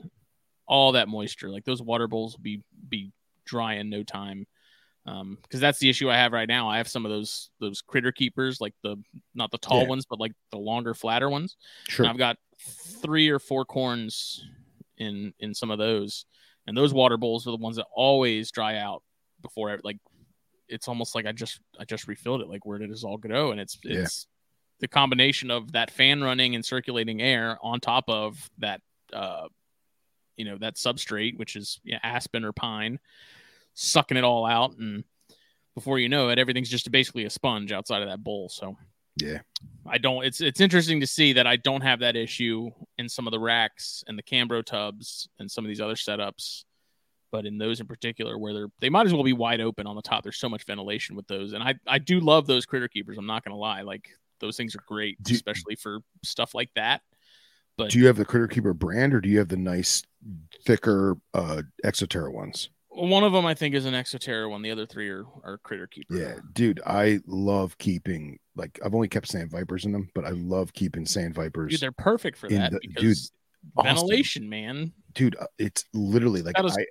all 0.67 0.93
that 0.93 1.09
moisture. 1.09 1.49
Like 1.49 1.65
those 1.65 1.82
water 1.82 2.07
bowls 2.07 2.36
will 2.36 2.43
be 2.43 2.63
be 2.88 3.11
dry 3.45 3.74
in 3.76 3.89
no 3.89 4.03
time. 4.03 4.47
Um, 5.06 5.38
because 5.41 5.60
that's 5.60 5.80
the 5.80 5.89
issue 5.89 6.10
I 6.10 6.18
have 6.18 6.34
right 6.34 6.47
now. 6.47 6.70
I 6.70 6.78
have 6.78 6.88
some 6.88 7.06
of 7.06 7.12
those 7.12 7.50
those 7.60 7.82
critter 7.82 8.12
keepers, 8.12 8.62
like 8.62 8.74
the 8.84 8.97
not 9.34 9.50
the 9.52 9.58
tall 9.58 9.82
Yeah. 9.82 9.88
ones, 9.88 10.06
but 10.06 10.20
like 10.20 10.34
the 10.52 10.58
longer, 10.58 10.93
flatter 10.93 11.30
ones. 11.30 11.58
sure. 11.88 12.06
And 12.06 12.12
I've 12.12 12.18
got 12.18 12.38
three 13.02 13.30
or 13.30 13.39
four 13.39 13.66
corns 13.66 14.45
in 14.97 15.34
in 15.39 15.54
some 15.54 15.72
of 15.72 15.80
those, 15.80 16.26
and 16.68 16.78
those 16.78 16.93
water 16.93 17.18
bowls 17.18 17.47
are 17.47 17.52
the 17.52 17.58
ones 17.58 17.78
that 17.78 17.88
always 17.93 18.52
dry 18.52 18.78
out 18.78 19.02
before 19.41 19.72
I, 19.72 19.78
like 19.84 19.97
it's 20.68 20.88
almost 20.88 21.16
like 21.16 21.26
I 21.26 21.32
just 21.32 21.60
I 21.80 21.86
just 21.86 22.08
refilled 22.08 22.41
it. 22.41 22.50
Like 22.50 22.66
where 22.66 22.78
did 22.78 22.91
this 22.91 23.04
all 23.04 23.18
go? 23.18 23.52
And 23.52 23.60
it's 23.60 23.80
Yeah. 23.84 24.02
it's 24.02 24.28
the 24.80 24.88
combination 24.88 25.50
of 25.50 25.72
that 25.72 25.91
fan 25.91 26.22
running 26.22 26.56
and 26.56 26.64
circulating 26.64 27.22
air 27.22 27.58
on 27.62 27.80
top 27.80 28.06
of 28.08 28.50
that 28.60 28.82
uh 29.12 29.47
you 30.38 30.45
know 30.45 30.58
that 30.58 30.76
substrate, 30.76 31.38
which 31.38 31.56
is 31.56 31.80
yeah, 31.84 32.00
aspen 32.04 32.45
or 32.45 32.52
pine, 32.54 33.00
sucking 33.80 34.17
it 34.17 34.23
all 34.23 34.45
out, 34.45 34.77
and 34.77 35.03
before 35.75 35.99
you 35.99 36.09
know 36.09 36.30
it, 36.30 36.39
everything's 36.39 36.69
just 36.69 36.91
basically 36.91 37.25
a 37.25 37.30
sponge 37.30 37.71
outside 37.71 38.01
of 38.01 38.09
that 38.09 38.23
bowl. 38.23 38.49
So 38.49 38.77
Yeah. 39.17 39.39
I 39.86 39.97
don't. 39.97 40.25
It's 40.25 40.41
it's 40.41 40.59
interesting 40.61 40.99
to 40.99 41.07
see 41.07 41.34
that 41.34 41.47
I 41.47 41.55
don't 41.55 41.82
have 41.82 41.99
that 42.01 42.15
issue 42.15 42.69
in 42.97 43.07
some 43.09 43.27
of 43.27 43.32
the 43.32 43.39
racks 43.39 44.03
and 44.07 44.17
the 44.17 44.23
Cambro 44.23 44.63
tubs 44.63 45.27
and 45.39 45.49
some 45.49 45.63
of 45.65 45.69
these 45.69 45.82
other 45.82 45.95
setups, 45.95 46.63
but 47.32 47.45
in 47.45 47.57
those 47.57 47.80
in 47.80 47.88
particular, 47.88 48.38
where 48.38 48.53
they're 48.53 48.67
they 48.82 48.89
might 48.89 49.05
as 49.07 49.13
well 49.13 49.23
be 49.23 49.34
wide 49.34 49.61
open 49.61 49.88
on 49.88 49.95
the 49.95 50.01
top. 50.01 50.23
There's 50.23 50.38
so 50.38 50.49
much 50.49 50.65
ventilation 50.65 51.15
with 51.15 51.27
those, 51.27 51.53
and 51.53 51.63
I 51.63 51.75
I 51.88 51.97
do 51.99 52.19
love 52.19 52.45
those 52.47 52.65
critter 52.65 52.88
keepers. 52.88 53.17
I'm 53.17 53.25
not 53.25 53.43
gonna 53.43 53.57
lie, 53.57 53.82
like 53.82 54.09
those 54.39 54.57
things 54.57 54.75
are 54.75 54.84
great, 54.88 55.21
Do- 55.23 55.34
especially 55.34 55.75
for 55.75 55.99
stuff 56.23 56.53
like 56.53 56.69
that. 56.75 57.01
But 57.77 57.91
Do 57.91 57.99
you 57.99 58.07
have 58.07 58.17
the 58.17 58.25
Critter 58.25 58.47
Keeper 58.47 58.73
brand 58.73 59.13
or 59.13 59.21
do 59.21 59.30
you 59.30 59.38
have 59.39 59.47
the 59.47 59.55
nice, 59.57 60.03
thicker 60.65 61.17
uh 61.34 61.61
Exoterra 61.86 62.32
ones? 62.32 62.69
One 62.90 63.24
of 63.24 63.32
them 63.34 63.46
I 63.46 63.54
think 63.54 63.76
is 63.76 63.86
an 63.86 63.94
Exoterra 63.94 64.50
one. 64.50 64.62
The 64.62 64.72
other 64.72 64.86
three 64.86 65.10
are 65.10 65.26
are 65.44 65.58
critter 65.60 65.88
keeper. 65.88 66.16
Yeah, 66.18 66.36
dude, 66.54 66.82
I 66.86 67.20
love 67.28 67.78
keeping 67.78 68.40
like 68.56 68.80
I've 68.84 68.96
only 68.96 69.08
kept 69.08 69.28
sand 69.28 69.52
vipers 69.52 69.86
in 69.86 69.92
them, 69.92 70.10
but 70.16 70.26
I 70.26 70.32
love 70.32 70.74
keeping 70.74 71.06
sand 71.06 71.36
vipers. 71.36 71.72
dude, 71.72 71.80
they're 71.82 71.92
perfect 71.92 72.38
for 72.38 72.50
that 72.50 72.72
the- 72.72 72.80
dude, 72.96 73.16
awesome. 73.78 73.86
ventilation, 73.96 74.50
man. 74.50 74.92
dude, 75.14 75.36
uh, 75.40 75.46
it's 75.58 75.86
literally 75.94 76.42
like 76.42 76.58
is- 76.64 76.78
I 76.78 76.82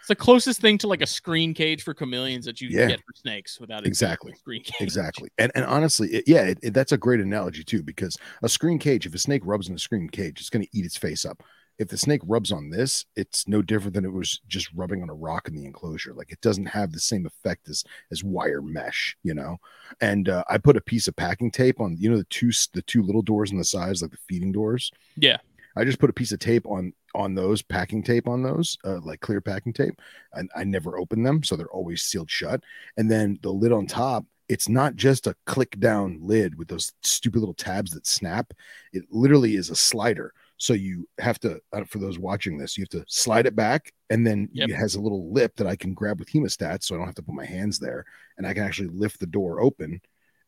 It's 0.00 0.08
the 0.08 0.14
closest 0.16 0.60
thing 0.62 0.78
to 0.78 0.88
like 0.88 1.02
a 1.02 1.06
screen 1.06 1.52
cage 1.52 1.82
for 1.82 1.92
chameleons 1.94 2.46
that 2.46 2.60
you 2.60 2.68
Yeah. 2.70 2.86
get 2.88 3.00
for 3.00 3.12
snakes 3.14 3.60
without 3.60 3.86
Exactly. 3.86 4.32
screen 4.34 4.62
cage. 4.62 4.80
exactly. 4.80 5.28
And 5.36 5.52
and 5.54 5.64
honestly, 5.66 6.08
it, 6.14 6.24
yeah, 6.26 6.42
it, 6.42 6.58
it- 6.62 6.74
that's 6.74 6.92
a 6.92 6.96
great 6.96 7.20
analogy 7.20 7.62
too 7.64 7.82
because 7.82 8.16
a 8.42 8.48
screen 8.48 8.78
cage, 8.78 9.04
if 9.04 9.14
a 9.14 9.18
snake 9.18 9.42
rubs 9.44 9.68
in 9.68 9.74
a 9.74 9.78
screen 9.78 10.08
cage, 10.08 10.40
it's 10.40 10.48
going 10.50 10.64
to 10.64 10.70
eat 10.76 10.84
its 10.86 10.96
face 10.96 11.24
up. 11.24 11.42
If 11.80 11.88
the 11.88 11.96
snake 11.96 12.20
rubs 12.26 12.52
on 12.52 12.68
this, 12.68 13.06
it's 13.16 13.48
no 13.48 13.62
different 13.62 13.94
than 13.94 14.04
it 14.04 14.12
was 14.12 14.42
just 14.46 14.68
rubbing 14.74 15.02
on 15.02 15.08
a 15.08 15.14
rock 15.14 15.48
in 15.48 15.54
the 15.54 15.64
enclosure. 15.64 16.12
Like 16.12 16.30
it 16.30 16.42
doesn't 16.42 16.66
have 16.66 16.92
the 16.92 17.00
same 17.00 17.24
effect 17.24 17.70
as 17.70 17.82
as 18.12 18.22
wire 18.22 18.60
mesh, 18.60 19.16
you 19.22 19.32
know. 19.32 19.56
And 20.02 20.28
uh, 20.28 20.44
I 20.50 20.58
put 20.58 20.76
a 20.76 20.82
piece 20.82 21.08
of 21.08 21.16
packing 21.16 21.50
tape 21.50 21.80
on, 21.80 21.96
you 21.98 22.10
know, 22.10 22.18
the 22.18 22.24
two 22.24 22.50
the 22.74 22.82
two 22.82 23.02
little 23.02 23.22
doors 23.22 23.50
on 23.50 23.56
the 23.56 23.64
sides, 23.64 24.02
like 24.02 24.10
the 24.10 24.18
feeding 24.28 24.52
doors. 24.52 24.92
Yeah. 25.16 25.38
I 25.74 25.84
just 25.84 25.98
put 25.98 26.10
a 26.10 26.12
piece 26.12 26.32
of 26.32 26.38
tape 26.38 26.66
on 26.66 26.92
on 27.14 27.34
those 27.34 27.62
packing 27.62 28.02
tape 28.02 28.28
on 28.28 28.42
those, 28.42 28.76
uh, 28.84 29.00
like 29.00 29.20
clear 29.20 29.40
packing 29.40 29.72
tape, 29.72 29.98
and 30.34 30.50
I 30.54 30.64
never 30.64 30.98
open 30.98 31.22
them, 31.22 31.42
so 31.42 31.56
they're 31.56 31.66
always 31.70 32.02
sealed 32.02 32.30
shut. 32.30 32.62
And 32.98 33.10
then 33.10 33.38
the 33.40 33.50
lid 33.50 33.72
on 33.72 33.86
top, 33.86 34.26
it's 34.50 34.68
not 34.68 34.96
just 34.96 35.26
a 35.26 35.36
click 35.46 35.78
down 35.80 36.18
lid 36.20 36.58
with 36.58 36.68
those 36.68 36.92
stupid 37.02 37.38
little 37.38 37.54
tabs 37.54 37.92
that 37.92 38.06
snap. 38.06 38.52
It 38.92 39.04
literally 39.10 39.56
is 39.56 39.70
a 39.70 39.76
slider. 39.76 40.34
So 40.60 40.74
you 40.74 41.08
have 41.18 41.38
to, 41.40 41.58
uh, 41.72 41.84
for 41.84 41.98
those 42.00 42.18
watching 42.18 42.58
this, 42.58 42.76
you 42.76 42.82
have 42.82 42.90
to 42.90 43.04
slide 43.08 43.46
it 43.46 43.56
back, 43.56 43.92
and 44.10 44.26
then 44.26 44.46
Yep. 44.52 44.68
it 44.68 44.74
has 44.74 44.94
a 44.94 45.00
little 45.00 45.32
lip 45.32 45.56
that 45.56 45.66
I 45.66 45.74
can 45.74 45.94
grab 45.94 46.18
with 46.18 46.28
hemostats, 46.28 46.84
so 46.84 46.94
I 46.94 46.98
don't 46.98 47.06
have 47.06 47.14
to 47.14 47.22
put 47.22 47.34
my 47.34 47.46
hands 47.46 47.78
there, 47.78 48.04
and 48.36 48.46
I 48.46 48.52
can 48.52 48.62
actually 48.64 48.88
lift 48.88 49.20
the 49.20 49.26
door 49.26 49.62
open. 49.62 50.02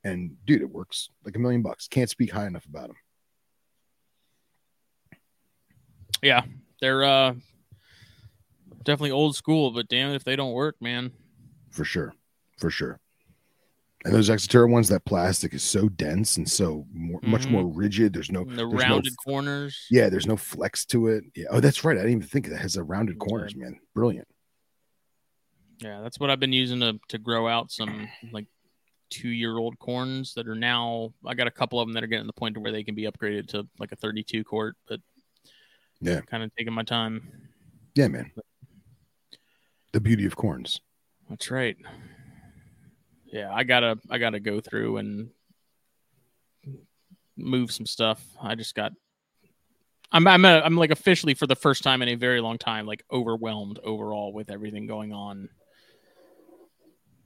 And 0.04 0.36
dude, 0.44 0.60
it 0.60 0.70
works 0.70 1.08
like 1.24 1.34
a 1.36 1.38
million 1.38 1.62
bucks. 1.62 1.88
Can't 1.88 2.10
speak 2.10 2.30
high 2.30 2.46
enough 2.46 2.66
about 2.66 2.88
them. 2.88 2.96
Yeah, 6.22 6.42
they're 6.80 7.04
uh 7.04 7.34
definitely 8.84 9.12
old 9.12 9.34
school, 9.34 9.70
but 9.70 9.88
damn 9.88 10.10
it 10.10 10.16
if 10.16 10.24
they 10.24 10.36
don't 10.36 10.52
work, 10.52 10.76
man. 10.80 11.12
for 11.70 11.84
sure, 11.84 12.12
for 12.58 12.68
sure. 12.68 13.00
And 14.04 14.12
those 14.12 14.28
Exoterra 14.30 14.68
ones, 14.68 14.88
that 14.88 15.04
plastic 15.04 15.54
is 15.54 15.62
so 15.62 15.88
dense 15.88 16.36
and 16.36 16.48
so 16.50 16.86
more, 16.92 17.20
much 17.22 17.42
Mhm. 17.46 17.50
more 17.52 17.66
rigid. 17.66 18.12
There's 18.12 18.32
no, 18.32 18.44
the 18.44 18.56
there's 18.56 18.72
no 18.72 18.78
rounded 18.78 19.16
corners. 19.16 19.86
Yeah, 19.90 20.08
there's 20.08 20.26
no 20.26 20.36
flex 20.36 20.84
to 20.86 21.06
it. 21.08 21.24
Yeah. 21.36 21.46
Oh, 21.50 21.60
that's 21.60 21.84
right. 21.84 21.96
I 21.96 22.00
didn't 22.00 22.16
even 22.16 22.28
think 22.28 22.48
that. 22.48 22.60
Has 22.60 22.76
a 22.76 22.82
rounded 22.82 23.18
corners, 23.18 23.54
man. 23.54 23.78
Brilliant. 23.94 24.26
Yeah, 25.78 26.00
that's 26.00 26.18
what 26.18 26.30
I've 26.30 26.40
been 26.40 26.52
using 26.52 26.80
to 26.80 26.98
to 27.08 27.18
grow 27.18 27.46
out 27.48 27.70
some 27.70 28.08
like 28.32 28.46
two 29.10 29.28
year 29.28 29.56
old 29.58 29.78
corns 29.78 30.34
that 30.34 30.48
are 30.48 30.54
now. 30.54 31.12
I 31.24 31.34
got 31.34 31.46
a 31.46 31.50
couple 31.52 31.78
of 31.80 31.86
them 31.86 31.92
that 31.94 32.02
are 32.02 32.08
getting 32.08 32.24
to 32.24 32.28
the 32.28 32.32
point 32.32 32.54
to 32.54 32.60
where 32.60 32.72
they 32.72 32.82
can 32.84 32.94
be 32.94 33.02
upgraded 33.04 33.48
to 33.48 33.68
like 33.78 33.92
a 33.92 33.96
32 33.96 34.42
quart, 34.44 34.76
but 34.88 35.00
Yeah. 36.00 36.20
kind 36.22 36.42
of 36.42 36.50
taking 36.56 36.72
my 36.72 36.82
time. 36.82 37.50
Yeah, 37.94 38.08
man. 38.08 38.32
The 39.92 40.00
beauty 40.00 40.24
of 40.24 40.34
corns. 40.36 40.80
That's 41.28 41.50
right. 41.50 41.76
Yeah, 43.32 43.50
I 43.52 43.64
gotta 43.64 43.98
I 44.10 44.18
gotta 44.18 44.40
go 44.40 44.60
through 44.60 44.98
and 44.98 45.30
move 47.36 47.72
some 47.72 47.86
stuff. 47.86 48.22
I 48.40 48.54
just 48.54 48.74
got. 48.74 48.92
I'm 50.12 50.26
I'm 50.26 50.44
a, 50.44 50.60
I'm 50.60 50.76
like 50.76 50.90
officially 50.90 51.32
for 51.32 51.46
the 51.46 51.56
first 51.56 51.82
time 51.82 52.02
in 52.02 52.08
a 52.10 52.14
very 52.14 52.42
long 52.42 52.58
time 52.58 52.86
like 52.86 53.02
overwhelmed 53.10 53.78
overall 53.82 54.34
with 54.34 54.50
everything 54.50 54.86
going 54.86 55.14
on. 55.14 55.48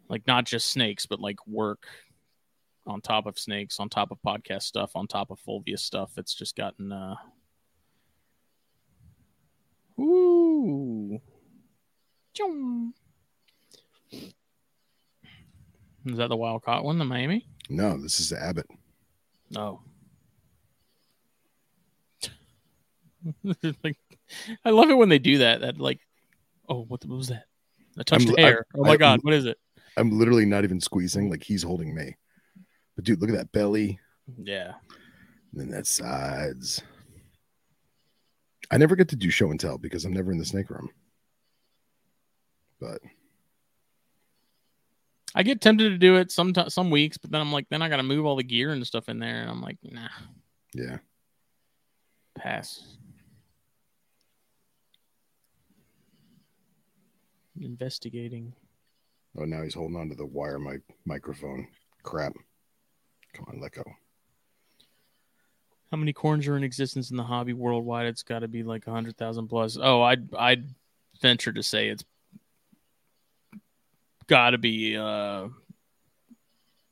Like 0.09 0.24
not 0.28 0.44
just 0.44 0.68
snakes, 0.68 1.07
but 1.07 1.18
like 1.18 1.44
work 1.48 1.88
on 2.86 3.00
top 3.00 3.26
of 3.26 3.36
snakes, 3.36 3.80
on 3.80 3.88
top 3.88 4.12
of 4.12 4.18
podcast 4.24 4.62
stuff, 4.62 4.92
on 4.94 5.09
top 5.09 5.32
of 5.32 5.40
Fulvius 5.40 5.80
stuff. 5.80 6.12
It's 6.16 6.34
just 6.34 6.54
gotten 6.54 6.92
uh 6.92 7.16
Ooh. 9.98 11.20
Chong. 12.32 12.92
Is 16.07 16.16
that 16.18 16.28
the 16.28 16.36
wild 16.36 16.62
caught 16.62 16.84
one, 16.84 16.98
the 16.98 17.04
Miami? 17.04 17.46
No, 17.68 18.00
this 18.00 18.20
is 18.20 18.30
the 18.30 18.40
Abbott. 18.42 18.66
No. 19.50 19.80
Oh. 22.24 23.52
like, 23.84 23.96
I 24.64 24.70
love 24.70 24.90
it 24.90 24.96
when 24.96 25.09
they 25.09 25.18
do 25.18 25.38
that. 25.38 25.61
That 25.61 25.78
like, 25.78 26.00
oh, 26.68 26.84
what, 26.84 27.04
what 27.04 27.16
was 27.16 27.28
that? 27.28 27.44
I 27.98 28.02
touched 28.02 28.28
I'm- 28.28 28.36
hair. 28.36 28.66
oh 28.76 28.82
my 28.82 28.92
I- 28.92 28.96
god, 28.96 29.20
what 29.22 29.34
is 29.34 29.46
it? 29.46 29.59
I'm 29.98 30.18
literally 30.18 30.44
not 30.44 30.62
even 30.64 30.80
squeezing. 30.80 31.30
Like 31.30 31.42
he's 31.42 31.62
holding 31.62 31.94
me. 31.94 32.16
But 32.94 33.04
dude, 33.07 33.20
look 33.20 33.30
at 33.30 33.36
that 33.36 33.52
belly. 33.52 33.98
Yeah, 34.42 34.72
And 35.52 35.61
then 35.61 35.70
that 35.70 35.86
sides. 35.86 36.82
I 38.70 38.76
never 38.76 38.94
get 38.96 39.09
to 39.11 39.16
do 39.16 39.30
show 39.30 39.50
and 39.50 39.59
tell 39.61 39.78
because 39.78 40.04
I'm 40.04 40.12
never 40.12 40.32
in 40.32 40.38
the 40.38 40.44
snake 40.44 40.68
room. 40.68 40.90
But 42.80 42.98
I 45.37 45.43
get 45.43 45.61
tempted 45.61 45.91
to 45.91 45.99
do 45.99 46.16
it 46.16 46.32
some 46.32 46.55
some 46.68 46.91
weeks, 46.91 47.18
but 47.18 47.30
then 47.30 47.43
I'm 47.43 47.53
like, 47.53 47.68
then 47.68 47.82
I 47.82 47.91
got 47.91 47.99
to 47.99 48.03
move 48.03 48.24
all 48.24 48.37
the 48.37 48.43
gear 48.43 48.72
and 48.72 48.84
stuff 48.87 49.11
in 49.11 49.18
there, 49.18 49.43
and 49.43 49.51
I'm 49.51 49.61
like, 49.61 49.76
nah, 49.82 50.09
yeah. 50.72 50.97
pass. 52.34 52.97
Investigating. 57.61 58.55
Oh, 59.39 59.45
now 59.45 59.62
he's 59.62 59.74
holding 59.74 59.97
on 59.99 60.09
to 60.09 60.14
the 60.14 60.24
wire 60.24 60.59
mic 60.59 60.80
microphone. 61.05 61.68
Crap. 62.03 62.32
Come 63.34 63.45
on, 63.49 63.61
let 63.61 63.72
go. 63.72 63.84
How 65.91 65.99
many 65.99 66.14
corns 66.14 66.49
are 66.49 66.57
in 66.57 66.64
existence 66.64 67.11
in 67.11 67.16
the 67.18 67.22
hobby 67.24 67.53
worldwide? 67.53 68.07
It's 68.07 68.22
got 68.22 68.39
to 68.39 68.49
be 68.49 68.62
like 68.62 68.87
a 68.87 68.91
hundred 68.91 69.18
thousand 69.18 69.49
plus. 69.49 69.76
Oh, 69.78 70.01
I'd 70.01 70.34
I'd 70.34 70.64
venture 71.20 71.53
to 71.53 71.62
say 71.62 71.89
it's 71.89 72.05
got 74.27 74.51
to 74.51 74.59
be 74.59 74.97
uh, 74.97 75.49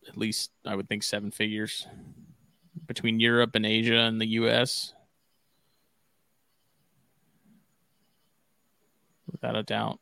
at 0.08 0.16
least 0.16 0.50
I 0.64 0.74
would 0.74 0.88
think 0.88 1.02
seven 1.02 1.30
figures 1.30 1.86
between 2.86 3.20
Europe 3.20 3.54
and 3.54 3.64
Asia 3.64 3.98
and 3.98 4.20
the 4.20 4.26
U.S. 4.26 4.92
Without 9.30 9.56
a 9.56 9.62
doubt. 9.62 10.00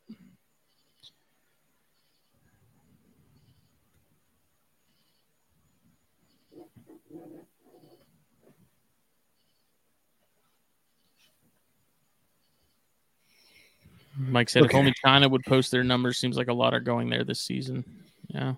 Mike 14.29 14.49
said 14.49 14.65
if 14.65 14.75
only 14.75 14.93
China 15.05 15.29
would 15.29 15.45
post 15.45 15.71
their 15.71 15.85
numbers, 15.85 16.19
seems 16.19 16.37
like 16.37 16.49
a 16.49 16.53
lot 16.53 16.75
are 16.75 16.81
going 16.81 17.09
there 17.09 17.25
this 17.25 17.41
season. 17.41 17.85
Yeah, 18.29 18.55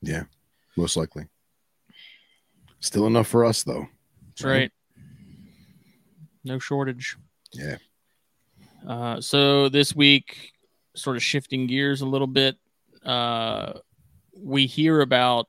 Yeah, 0.00 0.24
most 0.76 0.96
likely. 0.96 1.26
Still 2.80 3.06
enough 3.06 3.28
for 3.28 3.44
us, 3.44 3.62
though. 3.62 3.86
that's 4.28 4.42
right. 4.44 4.72
No 6.44 6.58
shortage. 6.58 7.16
Yeah. 7.52 7.76
Uh, 8.86 9.20
so 9.20 9.68
this 9.68 9.94
week, 9.94 10.52
sort 10.96 11.16
of 11.16 11.22
shifting 11.22 11.66
gears 11.68 12.00
a 12.00 12.06
little 12.06 12.26
bit, 12.26 12.56
uh, 13.04 13.74
we 14.36 14.66
hear 14.66 15.00
about, 15.00 15.48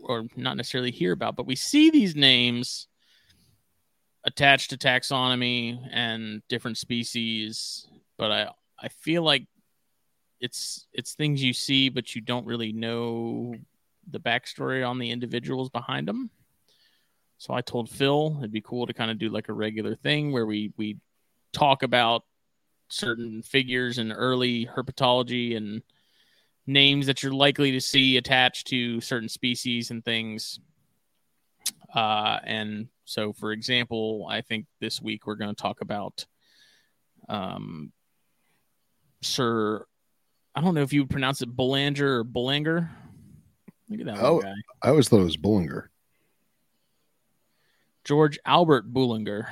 or 0.00 0.26
not 0.34 0.56
necessarily 0.56 0.90
hear 0.90 1.12
about, 1.12 1.36
but 1.36 1.46
we 1.46 1.54
see 1.54 1.90
these 1.90 2.16
names 2.16 2.88
attached 4.26 4.70
to 4.70 4.76
taxonomy 4.76 5.78
and 5.92 6.42
different 6.48 6.76
species. 6.76 7.86
But 8.18 8.32
I, 8.32 8.48
I 8.80 8.88
feel 8.88 9.22
like 9.22 9.46
it's 10.40 10.86
it's 10.92 11.14
things 11.14 11.42
you 11.42 11.52
see, 11.52 11.88
but 11.88 12.14
you 12.14 12.20
don't 12.20 12.46
really 12.46 12.72
know 12.72 13.54
the 14.10 14.20
backstory 14.20 14.86
on 14.86 14.98
the 14.98 15.10
individuals 15.10 15.70
behind 15.70 16.06
them. 16.06 16.30
So 17.38 17.54
I 17.54 17.60
told 17.60 17.88
Phil 17.88 18.36
it'd 18.38 18.52
be 18.52 18.60
cool 18.60 18.86
to 18.86 18.94
kind 18.94 19.10
of 19.10 19.18
do 19.18 19.28
like 19.28 19.48
a 19.48 19.54
regular 19.54 19.94
thing 19.94 20.32
where 20.32 20.46
we 20.46 20.72
we 20.76 20.98
talk 21.52 21.82
about 21.82 22.24
certain 22.88 23.42
figures 23.42 23.98
in 23.98 24.12
early 24.12 24.66
herpetology 24.66 25.56
and 25.56 25.82
names 26.66 27.06
that 27.06 27.22
you're 27.22 27.32
likely 27.32 27.72
to 27.72 27.80
see 27.80 28.16
attached 28.16 28.66
to 28.68 29.00
certain 29.00 29.28
species 29.28 29.90
and 29.90 30.04
things. 30.04 30.60
Uh, 31.94 32.38
and 32.44 32.88
so, 33.04 33.32
for 33.32 33.52
example, 33.52 34.26
I 34.28 34.40
think 34.42 34.66
this 34.80 35.00
week 35.00 35.26
we're 35.26 35.36
going 35.36 35.54
to 35.54 35.60
talk 35.62 35.80
about 35.80 36.26
um, 37.28 37.92
Sir. 39.22 39.84
I 40.54 40.60
don't 40.60 40.74
know 40.74 40.82
if 40.82 40.92
you 40.92 41.02
would 41.02 41.10
pronounce 41.10 41.42
it 41.42 41.54
Belanger 41.54 42.18
or 42.18 42.24
Belanger. 42.24 42.90
Look 43.88 44.00
at 44.00 44.06
that 44.06 44.18
Oh. 44.18 44.40
guy. 44.40 44.52
I 44.82 44.88
always 44.90 45.08
thought 45.08 45.20
it 45.20 45.24
was 45.24 45.36
Boulenger. 45.36 45.88
George 48.04 48.38
Albert 48.44 48.92
Boulenger. 48.92 49.48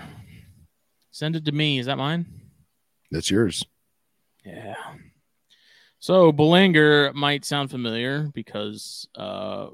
Send 1.10 1.36
it 1.36 1.44
to 1.46 1.52
me. 1.52 1.78
Is 1.78 1.86
that 1.86 1.98
mine? 1.98 2.26
That's 3.10 3.30
yours. 3.30 3.64
Yeah. 4.44 4.74
So 5.98 6.32
Boulenger 6.32 7.14
might 7.14 7.44
sound 7.44 7.70
familiar 7.70 8.28
because 8.34 9.08
uh, 9.14 9.68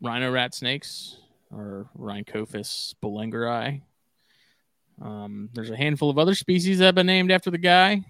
rhino 0.00 0.30
rat 0.32 0.54
snakes 0.54 1.16
or 1.50 1.88
Rhynchophis 1.98 2.94
boulengeri. 3.02 3.82
Um, 5.00 5.48
there's 5.52 5.70
a 5.70 5.76
handful 5.76 6.10
of 6.10 6.18
other 6.18 6.34
species 6.34 6.78
that 6.78 6.86
have 6.86 6.94
been 6.94 7.06
named 7.06 7.30
after 7.30 7.50
the 7.50 7.58
guy. 7.58 8.04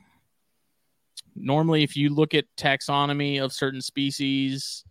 Normally, 1.35 1.83
if 1.83 1.97
you 1.97 2.11
look 2.11 2.35
at 2.35 2.47
taxonomy 2.57 3.43
of 3.43 3.53
certain 3.53 3.81
species, 3.81 4.85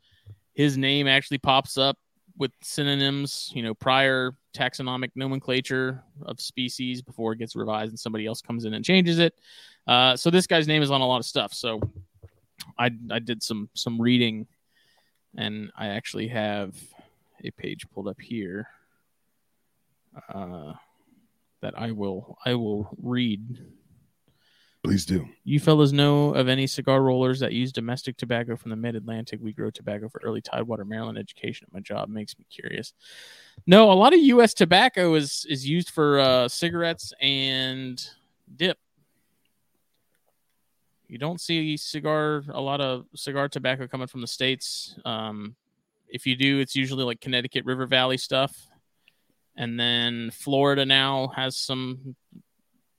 his 0.53 0.77
name 0.77 1.07
actually 1.07 1.39
pops 1.39 1.77
up 1.77 1.97
with 2.37 2.51
synonyms, 2.61 3.51
you 3.53 3.63
know, 3.63 3.73
prior 3.73 4.35
taxonomic 4.55 5.09
nomenclature 5.15 6.03
of 6.23 6.39
species 6.39 7.01
before 7.01 7.33
it 7.33 7.39
gets 7.39 7.55
revised 7.55 7.91
and 7.91 7.99
somebody 7.99 8.25
else 8.25 8.41
comes 8.41 8.65
in 8.65 8.73
and 8.73 8.85
changes 8.85 9.19
it. 9.19 9.33
Uh, 9.87 10.15
so 10.15 10.29
this 10.29 10.47
guy's 10.47 10.67
name 10.67 10.81
is 10.81 10.91
on 10.91 11.01
a 11.01 11.07
lot 11.07 11.17
of 11.19 11.25
stuff. 11.25 11.53
So 11.53 11.79
I 12.77 12.91
I 13.09 13.19
did 13.19 13.41
some 13.41 13.69
some 13.73 13.99
reading, 13.99 14.47
and 15.35 15.71
I 15.75 15.87
actually 15.87 16.27
have 16.27 16.75
a 17.43 17.51
page 17.51 17.87
pulled 17.93 18.07
up 18.07 18.19
here 18.19 18.67
uh, 20.33 20.73
that 21.61 21.77
I 21.77 21.91
will 21.91 22.37
I 22.45 22.55
will 22.55 22.89
read. 23.01 23.59
Please 24.83 25.05
do. 25.05 25.27
You 25.43 25.59
fellas 25.59 25.91
know 25.91 26.33
of 26.33 26.47
any 26.47 26.65
cigar 26.65 27.01
rollers 27.01 27.39
that 27.41 27.51
use 27.51 27.73
domestic 27.73 28.15
tobacco 28.15 28.55
from 28.55 28.69
the 28.69 28.77
mid 28.77 28.95
Atlantic? 28.95 29.39
We 29.41 29.51
grow 29.51 29.69
tobacco 29.69 30.07
for 30.07 30.21
early 30.23 30.39
Tidewater, 30.39 30.85
Maryland 30.85 31.17
education 31.17 31.67
at 31.67 31.73
my 31.73 31.81
job. 31.81 32.07
Makes 32.09 32.37
me 32.37 32.45
curious. 32.49 32.93
No, 33.65 33.91
a 33.91 33.93
lot 33.93 34.13
of 34.13 34.19
U.S. 34.19 34.53
tobacco 34.53 35.15
is 35.15 35.45
is 35.49 35.67
used 35.67 35.89
for 35.89 36.19
uh, 36.19 36.47
cigarettes 36.47 37.11
and 37.19 38.01
dip. 38.55 38.77
You 41.09 41.17
don't 41.17 41.41
see 41.41 41.75
cigar 41.77 42.43
a 42.49 42.61
lot 42.61 42.79
of 42.79 43.05
cigar 43.15 43.49
tobacco 43.49 43.87
coming 43.87 44.07
from 44.07 44.21
the 44.21 44.27
states. 44.27 44.95
Um, 45.05 45.55
if 46.09 46.25
you 46.25 46.35
do, 46.35 46.59
it's 46.59 46.75
usually 46.75 47.03
like 47.03 47.21
Connecticut 47.21 47.65
River 47.65 47.85
Valley 47.85 48.17
stuff, 48.17 48.55
And 49.55 49.79
then 49.79 50.29
Florida 50.31 50.85
now 50.85 51.27
has 51.35 51.57
some 51.57 52.15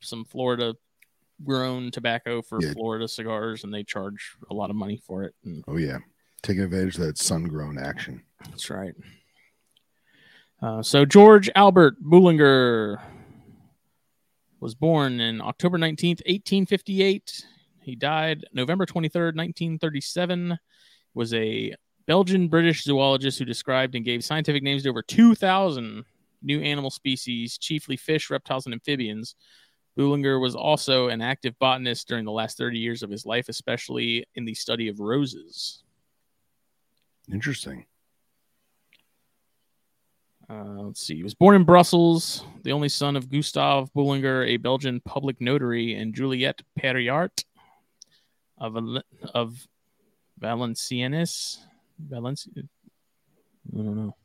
some 0.00 0.24
Florida 0.24 0.74
grown 1.44 1.90
tobacco 1.90 2.42
for 2.42 2.60
Yeah. 2.62 2.72
Florida 2.72 3.06
cigars, 3.08 3.64
and 3.64 3.72
they 3.72 3.84
charge 3.84 4.36
a 4.50 4.54
lot 4.54 4.70
of 4.70 4.76
money 4.76 4.96
for 5.06 5.22
it. 5.24 5.34
And 5.44 5.64
Oh 5.68 5.76
yeah, 5.76 5.98
taking 6.42 6.62
advantage 6.64 6.96
of 6.98 7.02
that 7.06 7.18
sun 7.18 7.44
grown 7.44 7.78
action. 7.78 8.22
that's 8.50 8.70
right. 8.70 8.94
Uh, 10.60 10.82
so 10.82 11.04
George 11.04 11.48
Albert 11.54 12.02
Boulenger 12.02 13.00
was 14.60 14.74
born 14.74 15.20
in 15.20 15.40
October 15.40 15.78
19th, 15.78 16.20
1858. 16.26 17.44
He 17.82 17.94
died 17.94 18.44
November 18.52 18.84
23rd, 18.84 19.36
1937. 19.36 20.58
Was 21.14 21.32
a 21.34 21.74
Belgian 22.08 22.48
British 22.48 22.84
zoologist 22.84 23.38
who 23.38 23.44
described 23.44 23.94
and 23.94 24.02
gave 24.02 24.24
scientific 24.24 24.62
names 24.62 24.82
to 24.82 24.88
over 24.88 25.02
2,000 25.02 26.04
new 26.42 26.60
animal 26.62 26.90
species, 26.90 27.58
chiefly 27.58 27.98
fish, 27.98 28.30
reptiles, 28.30 28.64
and 28.64 28.72
amphibians. 28.72 29.34
Boulenger 29.96 30.40
was 30.40 30.54
also 30.54 31.08
an 31.08 31.20
active 31.20 31.58
botanist 31.58 32.08
during 32.08 32.24
the 32.24 32.32
last 32.32 32.56
30 32.56 32.78
years 32.78 33.02
of 33.02 33.10
his 33.10 33.26
life, 33.26 33.50
especially 33.50 34.24
in 34.36 34.46
the 34.46 34.54
study 34.54 34.88
of 34.88 35.00
roses. 35.00 35.82
Interesting. 37.30 37.84
Uh, 40.48 40.84
let's 40.84 41.02
see. 41.02 41.16
He 41.16 41.22
was 41.22 41.34
born 41.34 41.56
in 41.56 41.64
Brussels, 41.64 42.42
the 42.62 42.72
only 42.72 42.88
son 42.88 43.16
of 43.16 43.28
Gustave 43.28 43.90
Boulenger, 43.94 44.48
a 44.48 44.56
Belgian 44.56 45.00
public 45.00 45.42
notary, 45.42 45.94
and 45.94 46.14
Juliette 46.14 46.62
Piérart 46.80 47.44
of 48.56 48.78
of 49.34 49.68
Valenciennes. 50.40 51.67
Valencia. 51.98 52.52
I 52.56 53.76
don't 53.76 53.96
know. 53.96 54.16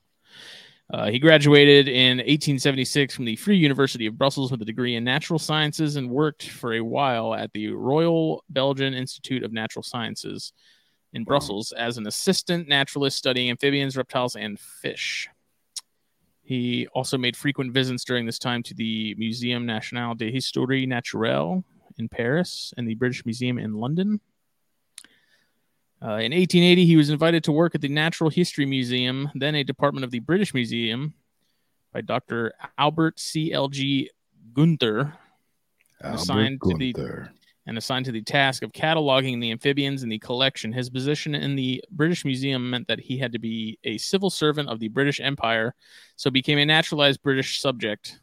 Uh, 0.93 1.09
he 1.09 1.17
graduated 1.17 1.88
in 1.88 2.17
1876 2.17 3.15
from 3.15 3.26
the 3.26 3.36
Free 3.36 3.57
University 3.57 4.05
of 4.05 4.17
Brussels 4.17 4.51
with 4.51 4.61
a 4.61 4.65
degree 4.65 4.95
in 4.95 5.03
natural 5.03 5.39
sciences 5.39 5.95
and 5.95 6.09
worked 6.09 6.49
for 6.49 6.74
a 6.74 6.84
while 6.84 7.34
at 7.34 7.51
the 7.53 7.69
Royal 7.69 8.43
Belgian 8.49 8.93
Institute 8.93 9.43
of 9.43 9.53
Natural 9.53 9.82
Sciences 9.82 10.53
in 11.13 11.24
Brussels 11.24 11.71
as 11.71 11.97
an 11.97 12.07
assistant 12.07 12.67
naturalist 12.67 13.17
studying 13.17 13.49
amphibians, 13.49 13.95
reptiles, 13.95 14.36
and 14.36 14.59
fish. 14.59 15.30
He 16.43 16.88
also 16.88 17.17
made 17.17 17.38
frequent 17.38 17.71
visits 17.71 18.03
during 18.03 18.26
this 18.26 18.39
time 18.39 18.61
to 18.63 18.74
the 18.74 19.15
Muséum 19.15 19.63
National 19.63 20.13
d'Histoire 20.13 20.86
Naturelle 20.86 21.63
in 21.97 22.09
Paris 22.09 22.74
and 22.78 22.88
the 22.88 22.95
British 22.95 23.26
Museum 23.26 23.57
in 23.57 23.76
London. 23.76 24.19
Uh, 26.04 26.20
in 26.20 26.34
1880, 26.34 26.86
he 26.86 26.97
was 26.97 27.10
invited 27.10 27.45
to 27.45 27.51
work 27.54 27.76
at 27.76 27.82
the 27.82 27.88
Natural 27.88 28.30
History 28.30 28.66
Museum, 28.66 29.30
then 29.36 29.56
a 29.56 29.64
department 29.64 30.04
of 30.04 30.12
the 30.12 30.20
British 30.20 30.54
Museum, 30.54 31.14
by 31.93 32.01
Dr. 32.01 32.51
Albert 32.78 33.22
C.L.G. 33.22 34.10
Gunther, 34.54 35.14
Albert 36.01 36.16
Assigned 36.16 36.62
to 36.62 36.76
the- 36.78 37.30
and 37.66 37.78
assigned 37.78 38.04
to 38.04 38.12
the 38.12 38.22
task 38.22 38.64
of 38.64 38.74
cataloging 38.74 39.39
the 39.39 39.51
amphibians 39.51 40.04
in 40.04 40.10
the 40.10 40.20
collection. 40.20 40.74
His 40.74 40.89
position 40.89 41.34
in 41.34 41.56
the 41.56 41.82
British 41.91 42.26
Museum 42.26 42.70
meant 42.70 42.89
that 42.89 42.99
he 42.99 43.18
had 43.18 43.32
to 43.32 43.39
be 43.39 43.80
a 43.86 43.97
civil 43.97 44.30
servant 44.30 44.68
of 44.68 44.82
the 44.82 44.89
British 44.89 45.22
Empire, 45.22 45.74
so 46.18 46.30
became 46.30 46.58
a 46.58 46.66
naturalized 46.66 47.24
British 47.24 47.62
subject. 47.62 48.20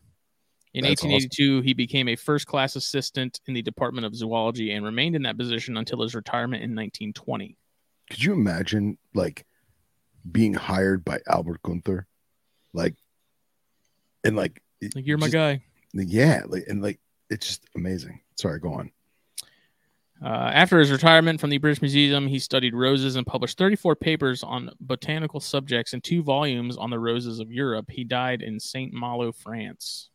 In 0.74 0.84
That's 0.84 1.02
1882, 1.02 1.62
he 1.62 1.72
became 1.72 2.08
a 2.08 2.16
first 2.16 2.46
class 2.46 2.76
assistant 2.76 3.40
in 3.46 3.54
the 3.54 3.62
Department 3.62 4.06
of 4.06 4.14
Zoology 4.14 4.72
and 4.72 4.84
remained 4.84 5.16
in 5.16 5.22
that 5.22 5.38
position 5.38 5.78
until 5.78 6.02
his 6.02 6.14
retirement 6.14 6.62
in 6.62 6.76
1920. 6.76 7.56
Could 8.10 8.22
you 8.22 8.32
imagine 8.32 8.98
like 9.14 9.46
being 10.30 10.54
hired 10.54 11.04
by 11.04 11.20
Albert 11.28 11.62
Gunther? 11.62 12.06
Like 12.74 12.96
and 14.24 14.36
like 14.36 14.62
Like, 14.94 15.06
you're 15.06 15.18
my 15.18 15.28
guy. 15.28 15.62
Yeah, 15.94 16.42
like 16.46 16.64
and 16.68 16.82
like 16.82 17.00
it's 17.30 17.46
just 17.46 17.64
amazing. 17.74 18.20
Sorry, 18.36 18.58
go 18.60 18.74
on. 18.74 18.90
Uh, 20.22 20.50
after 20.52 20.78
his 20.78 20.90
retirement 20.90 21.40
from 21.40 21.48
the 21.48 21.56
British 21.56 21.80
Museum, 21.80 22.26
he 22.26 22.38
studied 22.38 22.74
roses 22.74 23.16
and 23.16 23.26
published 23.26 23.56
34 23.56 23.96
papers 23.96 24.42
on 24.42 24.70
botanical 24.80 25.40
subjects 25.40 25.94
and 25.94 26.04
two 26.04 26.22
volumes 26.22 26.76
on 26.76 26.90
the 26.90 26.98
roses 26.98 27.40
of 27.40 27.50
Europe. 27.50 27.90
He 27.90 28.04
died 28.04 28.42
in 28.42 28.60
Saint 28.60 28.92
Malo, 28.92 29.32
France. 29.32 30.09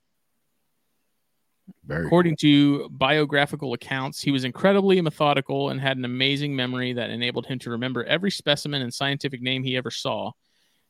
Very 1.86 2.06
According 2.06 2.38
to 2.38 2.90
biographical 2.90 3.74
accounts, 3.74 4.22
he 4.22 4.32
was 4.32 4.44
incredibly 4.44 5.00
methodical 5.02 5.70
and 5.70 5.80
had 5.80 5.98
an 5.98 6.06
amazing 6.06 6.56
memory 6.56 6.94
that 6.94 7.10
enabled 7.10 7.48
him 7.48 7.60
to 7.60 7.72
remember 7.72 8.04
every 8.04 8.32
specimen 8.32 8.82
and 8.82 8.94
scientific 8.94 9.42
name 9.42 9.64
he 9.64 9.78
ever 9.78 9.92
saw. 9.92 10.32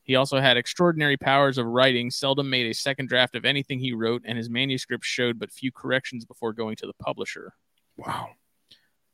He 0.04 0.16
also 0.16 0.40
had 0.40 0.56
extraordinary 0.56 1.18
powers 1.18 1.58
of 1.58 1.66
writing, 1.66 2.12
seldom 2.12 2.50
made 2.50 2.68
a 2.68 2.74
second 2.74 3.10
draft 3.10 3.36
of 3.36 3.44
anything 3.44 3.80
he 3.80 3.94
wrote, 3.94 4.22
and 4.26 4.38
his 4.38 4.50
manuscripts 4.50 5.08
showed 5.08 5.40
but 5.40 5.52
few 5.52 5.72
corrections 5.72 6.26
before 6.26 6.54
going 6.54 6.76
to 6.78 6.88
the 6.88 6.94
publisher. 6.94 7.54
wow. 7.98 8.30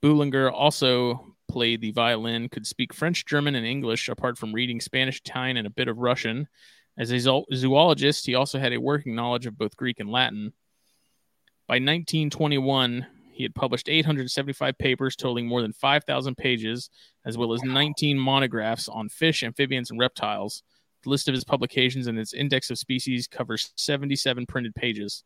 Boulenger 0.04 0.52
also 0.52 1.36
played 1.48 1.80
the 1.80 1.92
violin, 1.92 2.50
could 2.50 2.66
speak 2.66 2.94
French, 2.94 3.26
German, 3.26 3.56
and 3.56 3.66
English, 3.66 4.10
apart 4.10 4.38
from 4.38 4.54
reading 4.54 4.82
Spanish, 4.82 5.20
Italian, 5.20 5.58
and 5.58 5.68
a 5.68 5.72
bit 5.72 5.88
of 5.88 6.00
Russian. 6.00 6.48
As 6.98 7.12
a 7.12 7.20
zoologist, 7.20 8.26
he 8.26 8.36
also 8.36 8.60
had 8.60 8.74
a 8.74 8.82
working 8.82 9.16
knowledge 9.16 9.46
of 9.46 9.58
both 9.58 9.78
Greek 9.78 10.00
and 10.00 10.12
Latin. 10.12 10.54
By 11.72 11.76
1921, 11.76 13.08
he 13.32 13.44
had 13.44 13.56
published 13.56 13.88
875 13.88 14.78
papers 14.78 15.16
totaling 15.16 15.48
more 15.48 15.62
than 15.62 15.72
5,000 15.72 16.36
pages, 16.36 16.90
as 17.24 17.38
well 17.38 17.54
as 17.54 17.64
19 17.64 18.20
monographs 18.20 18.90
on 18.90 19.08
fish, 19.08 19.42
amphibians, 19.42 19.90
and 19.90 19.98
reptiles. 19.98 20.64
The 21.04 21.10
list 21.10 21.30
of 21.30 21.34
his 21.34 21.46
publications 21.46 22.08
and 22.08 22.20
its 22.20 22.34
index 22.34 22.72
of 22.72 22.78
species 22.78 23.26
covers 23.26 23.72
77 23.78 24.48
printed 24.48 24.76
pages. 24.76 25.24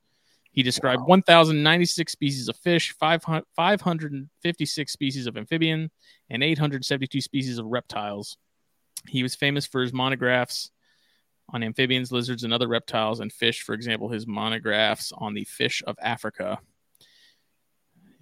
He 0.52 0.62
described 0.62 1.02
1,096 1.08 2.12
species 2.12 2.48
of 2.48 2.56
fish, 2.58 2.91
500 2.91 3.43
556 3.56 4.93
species 4.93 5.26
of 5.26 5.38
amphibian, 5.38 5.89
and 6.30 6.43
872 6.43 7.22
species 7.22 7.58
of 7.58 7.66
reptiles. 7.66 8.38
He 9.08 9.24
was 9.24 9.34
famous 9.34 9.66
for 9.66 9.82
his 9.82 9.93
monographs 9.93 10.70
on 11.50 11.64
amphibians, 11.64 12.12
lizards, 12.12 12.43
and 12.43 12.54
other 12.54 12.68
reptiles 12.68 13.20
and 13.20 13.32
fish. 13.32 13.62
For 13.62 13.74
example, 13.74 14.10
his 14.10 14.28
monographs 14.28 15.12
on 15.16 15.34
the 15.34 15.46
fish 15.46 15.84
of 15.86 15.96
Africa. 16.02 16.60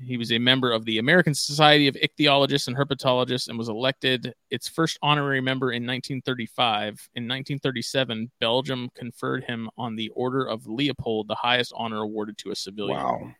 He 0.01 0.17
was 0.17 0.31
a 0.31 0.39
member 0.39 0.71
of 0.71 0.83
the 0.85 0.97
American 0.97 1.33
Society 1.33 1.87
of 1.87 1.95
Ichthyologists 1.95 2.67
and 2.67 2.75
Herpetologists 2.75 3.47
and 3.47 3.57
was 3.57 3.69
elected 3.69 4.33
its 4.49 4.67
first 4.67 4.99
honorary 5.01 5.39
member 5.39 5.71
in 5.71 5.83
1935. 5.83 7.09
In 7.15 7.23
1937, 7.23 8.29
Belgium 8.41 8.89
conferred 8.95 9.45
him 9.45 9.69
on 9.77 9.95
the 9.95 10.09
Order 10.09 10.45
of 10.45 10.67
Leopold, 10.67 11.29
the 11.29 11.35
highest 11.35 11.71
honor 11.75 12.01
awarded 12.01 12.37
to 12.39 12.51
a 12.51 12.55
civilian. 12.55 12.97
Wow. 12.97 13.31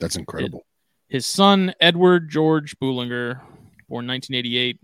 That's 0.00 0.16
incredible. 0.16 0.66
His 1.06 1.26
son, 1.26 1.74
Edward 1.80 2.28
George 2.30 2.76
Boulenger, 2.80 3.40
born 3.88 4.06
1988, 4.06 4.80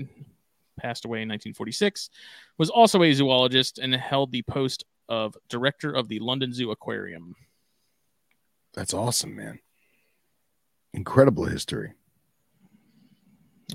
passed 0.79 1.05
away 1.05 1.19
in 1.19 1.29
1946, 1.29 2.11
was 2.57 2.71
also 2.71 3.03
a 3.03 3.13
zoologist 3.13 3.79
and 3.79 3.95
held 3.95 4.33
the 4.33 4.43
post 4.43 4.85
of 5.09 5.37
director 5.49 5.93
of 5.93 6.09
the 6.09 6.19
London 6.21 6.53
Zoo 6.53 6.71
Aquarium. 6.71 7.35
That's 8.75 8.95
awesome, 8.95 9.37
man. 9.37 9.59
Incredible 10.95 11.45
history. 11.45 11.93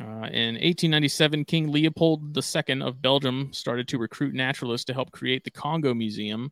Uh, 0.01 0.25
in 0.31 0.55
1897, 0.55 1.45
King 1.45 1.71
Leopold 1.71 2.35
II 2.35 2.81
of 2.81 3.01
Belgium 3.01 3.53
started 3.53 3.87
to 3.89 3.99
recruit 3.99 4.33
naturalists 4.33 4.85
to 4.85 4.93
help 4.93 5.11
create 5.11 5.43
the 5.43 5.51
Congo 5.51 5.93
Museum. 5.93 6.51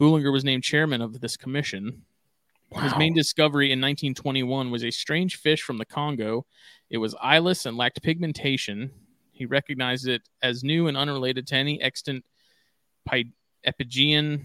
Boulenger 0.00 0.32
was 0.32 0.44
named 0.44 0.64
chairman 0.64 1.00
of 1.00 1.20
this 1.20 1.36
commission. 1.36 2.02
Wow. 2.70 2.82
His 2.82 2.96
main 2.96 3.14
discovery 3.14 3.66
in 3.66 3.80
1921 3.80 4.70
was 4.70 4.84
a 4.84 4.90
strange 4.90 5.36
fish 5.36 5.62
from 5.62 5.78
the 5.78 5.84
Congo. 5.84 6.46
It 6.88 6.98
was 6.98 7.14
eyeless 7.20 7.66
and 7.66 7.76
lacked 7.76 8.02
pigmentation. 8.02 8.90
He 9.40 9.46
recognized 9.46 10.06
it 10.06 10.20
as 10.42 10.62
new 10.62 10.86
and 10.86 10.98
unrelated 10.98 11.46
to 11.46 11.54
any 11.54 11.80
extant 11.80 12.26
Pi- 13.06 13.32
Epigean 13.66 14.44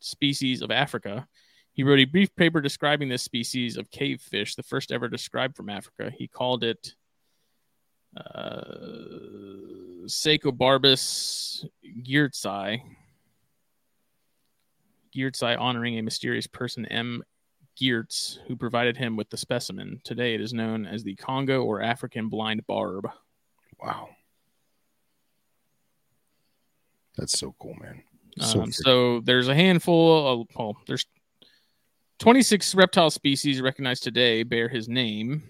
species 0.00 0.62
of 0.62 0.72
Africa. 0.72 1.28
He 1.74 1.84
wrote 1.84 2.00
a 2.00 2.06
brief 2.06 2.34
paper 2.34 2.60
describing 2.60 3.08
this 3.08 3.22
species 3.22 3.76
of 3.76 3.88
cave 3.92 4.20
fish, 4.20 4.56
the 4.56 4.64
first 4.64 4.90
ever 4.90 5.08
described 5.08 5.54
from 5.54 5.68
Africa. 5.68 6.10
He 6.12 6.26
called 6.26 6.64
it 6.64 6.96
uh, 8.16 8.64
Caecobarbus 10.06 11.64
geertsii. 12.02 12.82
Geertzai 15.16 15.56
honoring 15.56 16.00
a 16.00 16.02
mysterious 16.02 16.48
person, 16.48 16.84
M. 16.86 17.22
Geerts, 17.80 18.38
who 18.48 18.56
provided 18.56 18.96
him 18.96 19.14
with 19.14 19.30
the 19.30 19.36
specimen. 19.36 20.00
Today 20.02 20.34
it 20.34 20.40
is 20.40 20.52
known 20.52 20.84
as 20.84 21.04
the 21.04 21.14
Congo 21.14 21.62
or 21.62 21.80
African 21.80 22.28
blind 22.28 22.66
barb. 22.66 23.08
Wow. 23.82 24.08
That's 27.16 27.38
so 27.38 27.54
cool, 27.60 27.74
man. 27.80 28.02
So 28.40 28.62
Um, 28.62 28.72
so 28.72 29.20
there's 29.20 29.48
a 29.48 29.54
handful 29.54 30.26
of, 30.26 30.46
well, 30.56 30.76
there's 30.86 31.04
26 32.18 32.74
reptile 32.74 33.10
species 33.10 33.60
recognized 33.60 34.02
today 34.02 34.42
bear 34.42 34.68
his 34.68 34.88
name. 34.88 35.42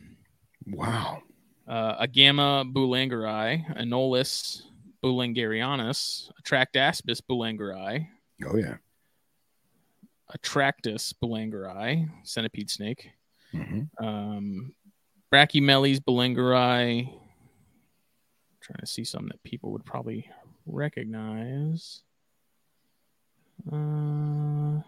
wow. 0.67 1.23
Uh, 1.69 2.05
Agama 2.05 2.65
boulengeri, 2.73 3.65
Anolis 3.79 4.63
boulengerianus, 5.05 6.31
Atractaspis 6.43 7.21
boulengeri, 7.29 8.09
Oh 8.47 8.57
yeah. 8.57 8.77
Atractus 10.35 11.13
boulengerii, 11.13 12.09
centipede 12.25 12.71
snake. 12.71 13.11
Mhm. 13.53 13.89
Um, 14.03 14.75
Brachymeles 15.33 16.01
boulengeri. 16.01 17.13
Trying 18.71 18.81
to 18.81 18.87
see 18.87 19.03
something 19.03 19.31
that 19.31 19.43
people 19.43 19.73
would 19.73 19.85
probably 19.85 20.31
recognize. 20.65 22.03
Uh, 23.67 24.81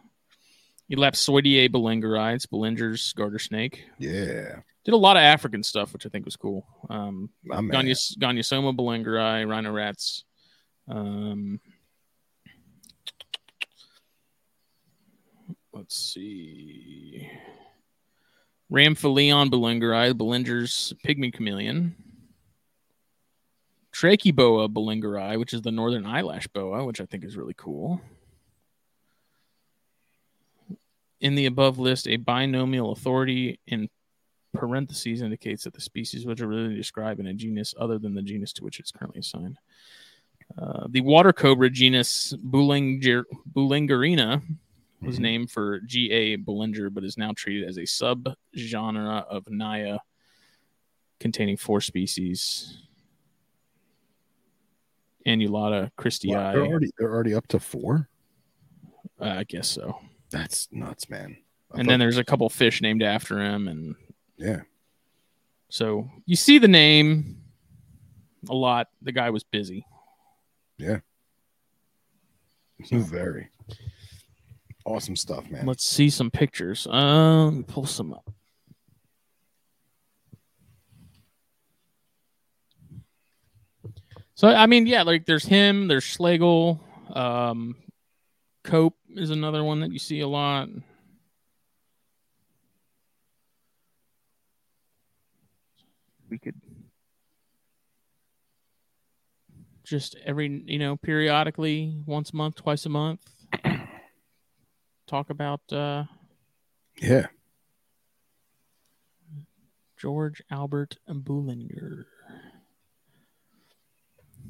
Elapsoidea 0.89 1.69
boulengeri, 1.69 2.37
it's 2.37 2.47
Boulenger's 2.47 3.13
garter 3.15 3.41
snake. 3.41 3.85
Yeah, 3.99 4.61
Did 4.85 4.95
a 4.95 4.97
lot 4.97 5.17
of 5.17 5.23
African 5.23 5.65
stuff, 5.65 5.93
which 5.93 6.07
I 6.07 6.11
think 6.11 6.25
was 6.25 6.37
cool. 6.37 6.65
Um. 6.89 7.31
Ganyas- 7.51 8.17
Gonyosoma 8.19 8.77
boulengeri, 8.77 9.49
rhino 9.49 9.73
rats. 9.73 10.23
Um, 10.89 11.59
let's 15.73 15.97
see. 15.97 17.29
Rhampholeon 18.73 19.51
boulengeri, 19.51 20.13
Boulenger's 20.13 20.95
pygmy 21.05 21.33
chameleon. 21.33 21.97
Trachyboa 23.93 24.73
boulengeri, 24.73 25.39
which 25.39 25.53
is 25.53 25.63
the 25.63 25.71
northern 25.71 26.07
eyelash 26.07 26.47
boa, 26.49 26.85
which 26.85 27.01
I 27.01 27.07
think 27.07 27.25
is 27.25 27.37
really 27.37 27.55
cool. 27.57 28.01
In 31.21 31.35
the 31.35 31.47
above 31.47 31.79
list, 31.79 32.09
a 32.09 32.17
binomial 32.17 32.93
authority 32.93 33.61
in 33.67 33.89
parentheses 34.55 35.23
indicates 35.23 35.65
that 35.65 35.75
the 35.75 35.81
species 35.81 36.27
which 36.27 36.41
are 36.41 36.49
really 36.49 36.75
described 36.75 37.21
in 37.21 37.27
a 37.27 37.35
genus 37.35 37.75
other 37.79 37.99
than 37.99 38.15
the 38.15 38.23
genus 38.23 38.53
to 38.55 38.65
which 38.65 38.81
it's 38.81 38.91
currently 38.91 39.21
assigned. 39.21 39.59
Uh, 40.59 40.87
the 40.89 41.01
water 41.01 41.33
cobra 41.33 41.71
genus 41.71 42.35
Boulenger, 42.45 43.25
Boulengerina 43.51 44.43
was 45.01 45.17
Mhm. 45.19 45.23
named 45.23 45.51
for 45.51 45.81
G.A. 45.81 46.37
Boulenger, 46.39 46.93
but 46.93 47.05
is 47.05 47.17
now 47.17 47.33
treated 47.33 47.69
as 47.69 47.77
a 47.79 47.83
subgenre 47.83 49.25
of 49.27 49.45
Naja, 49.47 50.01
containing 51.21 51.57
four 51.57 51.81
species. 51.81 52.79
Annulata 55.27 55.83
Wow, 55.85 55.91
christyi. 55.99 56.53
they're 56.53 56.65
already 56.67 56.91
they're 56.99 57.13
already 57.13 57.35
up 57.35 57.47
to 57.49 57.61
four. 57.61 58.09
uh, 59.21 59.25
I 59.25 59.45
guess 59.45 59.69
so. 59.69 59.99
That's 60.31 60.69
nuts, 60.73 61.09
man. 61.11 61.37
I 61.73 61.81
and 61.81 61.89
then 61.89 62.01
there's 62.01 62.19
a 62.19 62.25
couple 62.25 62.49
fish 62.49 62.81
named 62.83 63.03
after 63.03 63.41
him, 63.41 63.69
and 63.69 63.95
yeah, 64.37 64.61
so 65.69 66.11
you 66.27 66.37
see 66.37 66.59
the 66.59 66.69
name 66.69 67.39
a 68.49 68.55
lot. 68.55 68.89
The 69.03 69.13
guy 69.13 69.31
was 69.31 69.45
busy. 69.45 69.87
Yeah. 70.79 70.99
Very 72.91 73.49
awesome 74.85 75.15
stuff, 75.17 75.49
man. 75.51 75.67
Let's 75.67 75.89
see 75.89 76.11
some 76.11 76.31
pictures. 76.31 76.87
Um, 76.89 77.65
pull 77.65 77.87
some 77.87 78.13
up. 78.13 78.29
So 84.35 84.49
I 84.49 84.67
mean, 84.67 84.87
yeah, 84.87 85.03
like 85.03 85.27
there's 85.27 85.45
him, 85.45 85.89
there's 85.89 86.05
Schlegel, 86.05 86.81
um, 87.13 87.77
Cope 88.65 88.97
is 89.11 89.31
another 89.31 89.63
one 89.65 89.81
that 89.81 89.93
you 89.93 89.99
see 89.99 90.21
a 90.21 90.29
lot. 90.29 90.69
We 96.31 96.39
could 96.39 96.55
just 99.85 100.17
every 100.25 100.63
you 100.67 100.79
know 100.79 100.97
periodically, 100.97 102.03
once 102.07 102.31
a 102.31 102.37
month, 102.37 102.57
twice 102.57 102.87
a 102.87 102.89
month, 102.89 103.21
talk 105.07 105.29
about 105.29 105.61
uh, 105.73 106.05
Yeah, 107.01 107.27
George 109.99 110.43
Albert 110.51 110.97
Boulenger. 111.09 112.05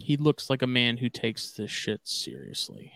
He 0.03 0.16
looks 0.16 0.50
like 0.50 0.62
a 0.62 0.66
man 0.66 0.96
who 0.96 1.09
takes 1.09 1.53
this 1.53 1.70
shit 1.70 2.00
seriously. 2.03 2.92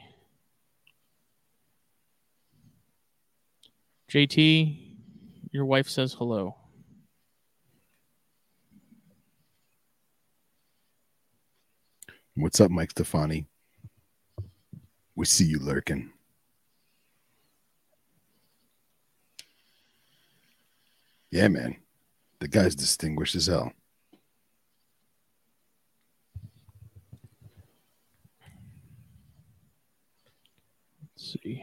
JT, 4.10 4.76
your 5.52 5.64
wife 5.64 5.88
says 5.88 6.14
hello. 6.14 6.56
what's 12.34 12.60
up, 12.60 12.72
Mike 12.72 12.90
Stefani? 12.90 13.46
We 15.14 15.26
see 15.26 15.44
you 15.44 15.60
lurking. 15.60 16.10
Yeah, 21.30 21.46
man. 21.46 21.76
The 22.40 22.48
guy's 22.48 22.74
distinguished 22.74 23.36
as 23.36 23.46
hell. 23.46 23.72
See. 31.32 31.62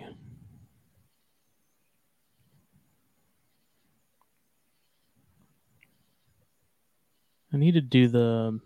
I 7.54 7.58
need 7.58 7.74
to 7.74 7.82
do 7.82 8.08
the. 8.08 8.60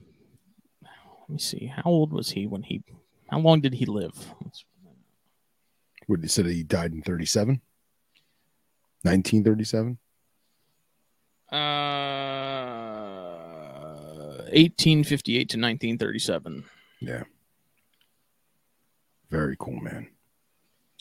Let 0.84 1.30
me 1.30 1.40
see. 1.40 1.68
How 1.76 1.84
old 1.86 2.14
was 2.14 2.30
he 2.32 2.48
when 2.48 2.64
he? 2.64 2.84
How 3.30 3.40
long 3.40 3.60
did 3.60 3.74
he 3.74 3.86
live? 3.86 4.34
Let's- 4.42 4.64
What 6.06 6.22
you 6.22 6.30
said 6.30 6.46
that 6.46 6.54
he 6.54 6.64
died 6.64 6.94
in 6.94 7.02
37? 7.02 7.60
1937? 9.04 9.98
Uh, 11.52 11.58
1858 14.54 15.50
to 15.50 15.58
1937. 15.58 16.64
Yeah. 17.02 17.24
Very 19.30 19.58
cool, 19.60 19.80
man. 19.82 20.08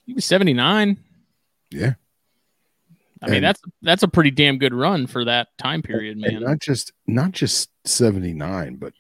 He 0.06 0.14
was 0.14 0.24
79. 0.24 0.96
Yeah. 1.70 1.94
I 3.22 3.30
mean, 3.30 3.42
that's 3.42 3.60
that's 3.82 4.02
a 4.02 4.08
pretty 4.08 4.30
damn 4.30 4.58
good 4.58 4.74
run 4.74 5.06
for 5.06 5.24
that 5.24 5.48
time 5.58 5.82
period, 5.82 6.18
man. 6.18 6.42
not 6.42 6.60
just 6.60 6.92
not 7.06 7.32
just 7.32 7.70
79, 7.84 8.76
but 8.76 8.92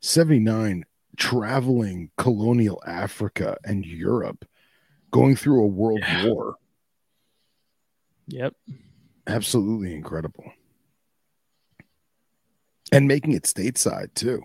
79 0.00 0.84
traveling 1.16 2.10
colonial 2.18 2.82
Africa 2.86 3.56
and 3.64 3.86
Europe, 3.86 4.44
going 5.12 5.36
through 5.36 5.62
a 5.62 5.66
world 5.68 6.00
Yeah. 6.02 6.26
war. 6.26 6.56
Yep. 8.26 8.54
Absolutely 9.26 9.94
incredible. 9.94 10.52
And 12.92 13.06
making 13.06 13.32
it 13.32 13.44
stateside 13.44 14.14
too. 14.14 14.42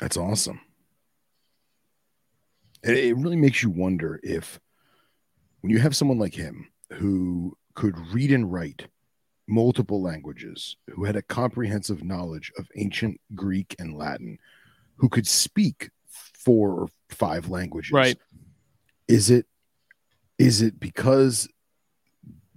That's 0.00 0.16
awesome. 0.16 0.60
It, 2.82 2.96
it 2.96 3.16
really 3.16 3.36
makes 3.36 3.62
you 3.62 3.70
wonder 3.70 4.20
if 4.22 4.60
when 5.60 5.70
you 5.70 5.78
have 5.78 5.96
someone 5.96 6.18
like 6.18 6.34
him 6.34 6.68
who 6.92 7.56
could 7.74 7.98
read 8.12 8.32
and 8.32 8.52
write 8.52 8.86
multiple 9.48 10.02
languages, 10.02 10.76
who 10.90 11.04
had 11.04 11.16
a 11.16 11.22
comprehensive 11.22 12.02
knowledge 12.02 12.52
of 12.58 12.68
ancient 12.76 13.20
Greek 13.34 13.74
and 13.78 13.96
Latin, 13.96 14.38
who 14.96 15.08
could 15.08 15.26
speak 15.26 15.90
four 16.08 16.70
or 16.72 16.88
five 17.10 17.48
languages. 17.48 17.92
Right. 17.92 18.18
Is 19.08 19.30
it 19.30 19.46
is 20.38 20.62
it 20.62 20.78
because 20.78 21.48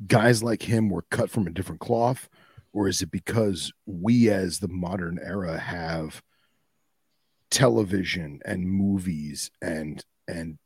guys 0.07 0.43
like 0.43 0.63
him 0.63 0.89
were 0.89 1.03
cut 1.09 1.29
from 1.29 1.47
a 1.47 1.51
different 1.51 1.81
cloth 1.81 2.29
or 2.73 2.87
is 2.87 3.01
it 3.01 3.11
because 3.11 3.71
we 3.85 4.29
as 4.29 4.59
the 4.59 4.67
modern 4.67 5.19
era 5.21 5.57
have 5.57 6.21
television 7.51 8.39
and 8.45 8.69
movies 8.69 9.49
and 9.61 10.03
and 10.27 10.57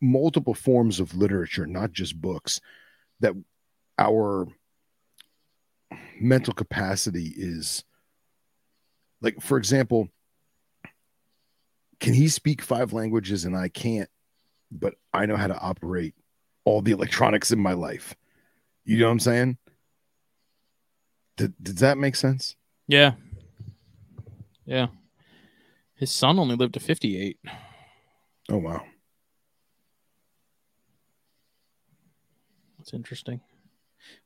multiple 0.00 0.54
forms 0.54 1.00
of 1.00 1.14
literature 1.14 1.66
not 1.66 1.92
just 1.92 2.20
books 2.20 2.60
that 3.20 3.34
our 3.98 4.46
mental 6.18 6.54
capacity 6.54 7.32
is 7.36 7.84
like 9.20 9.40
for 9.40 9.58
example 9.58 10.08
can 12.00 12.14
he 12.14 12.28
speak 12.28 12.62
five 12.62 12.92
languages 12.92 13.44
and 13.44 13.56
I 13.56 13.68
can't 13.68 14.08
but 14.70 14.94
I 15.12 15.26
know 15.26 15.36
how 15.36 15.48
to 15.48 15.58
operate 15.58 16.14
all 16.64 16.80
the 16.80 16.92
electronics 16.92 17.50
in 17.50 17.58
my 17.58 17.74
life 17.74 18.14
you 18.84 18.98
know 18.98 19.06
what 19.06 19.12
I'm 19.12 19.20
saying 19.20 19.58
Did, 21.36 21.52
does 21.62 21.76
that 21.76 21.98
make 21.98 22.16
sense 22.16 22.56
Yeah. 22.88 23.12
Yeah. 24.66 24.86
His 25.96 26.10
son 26.10 26.38
only 26.38 26.56
lived 26.56 26.74
to 26.74 26.80
58. 26.80 27.38
oh 28.50 28.58
wow 28.58 28.82
That's 32.78 32.92
interesting. 32.92 33.40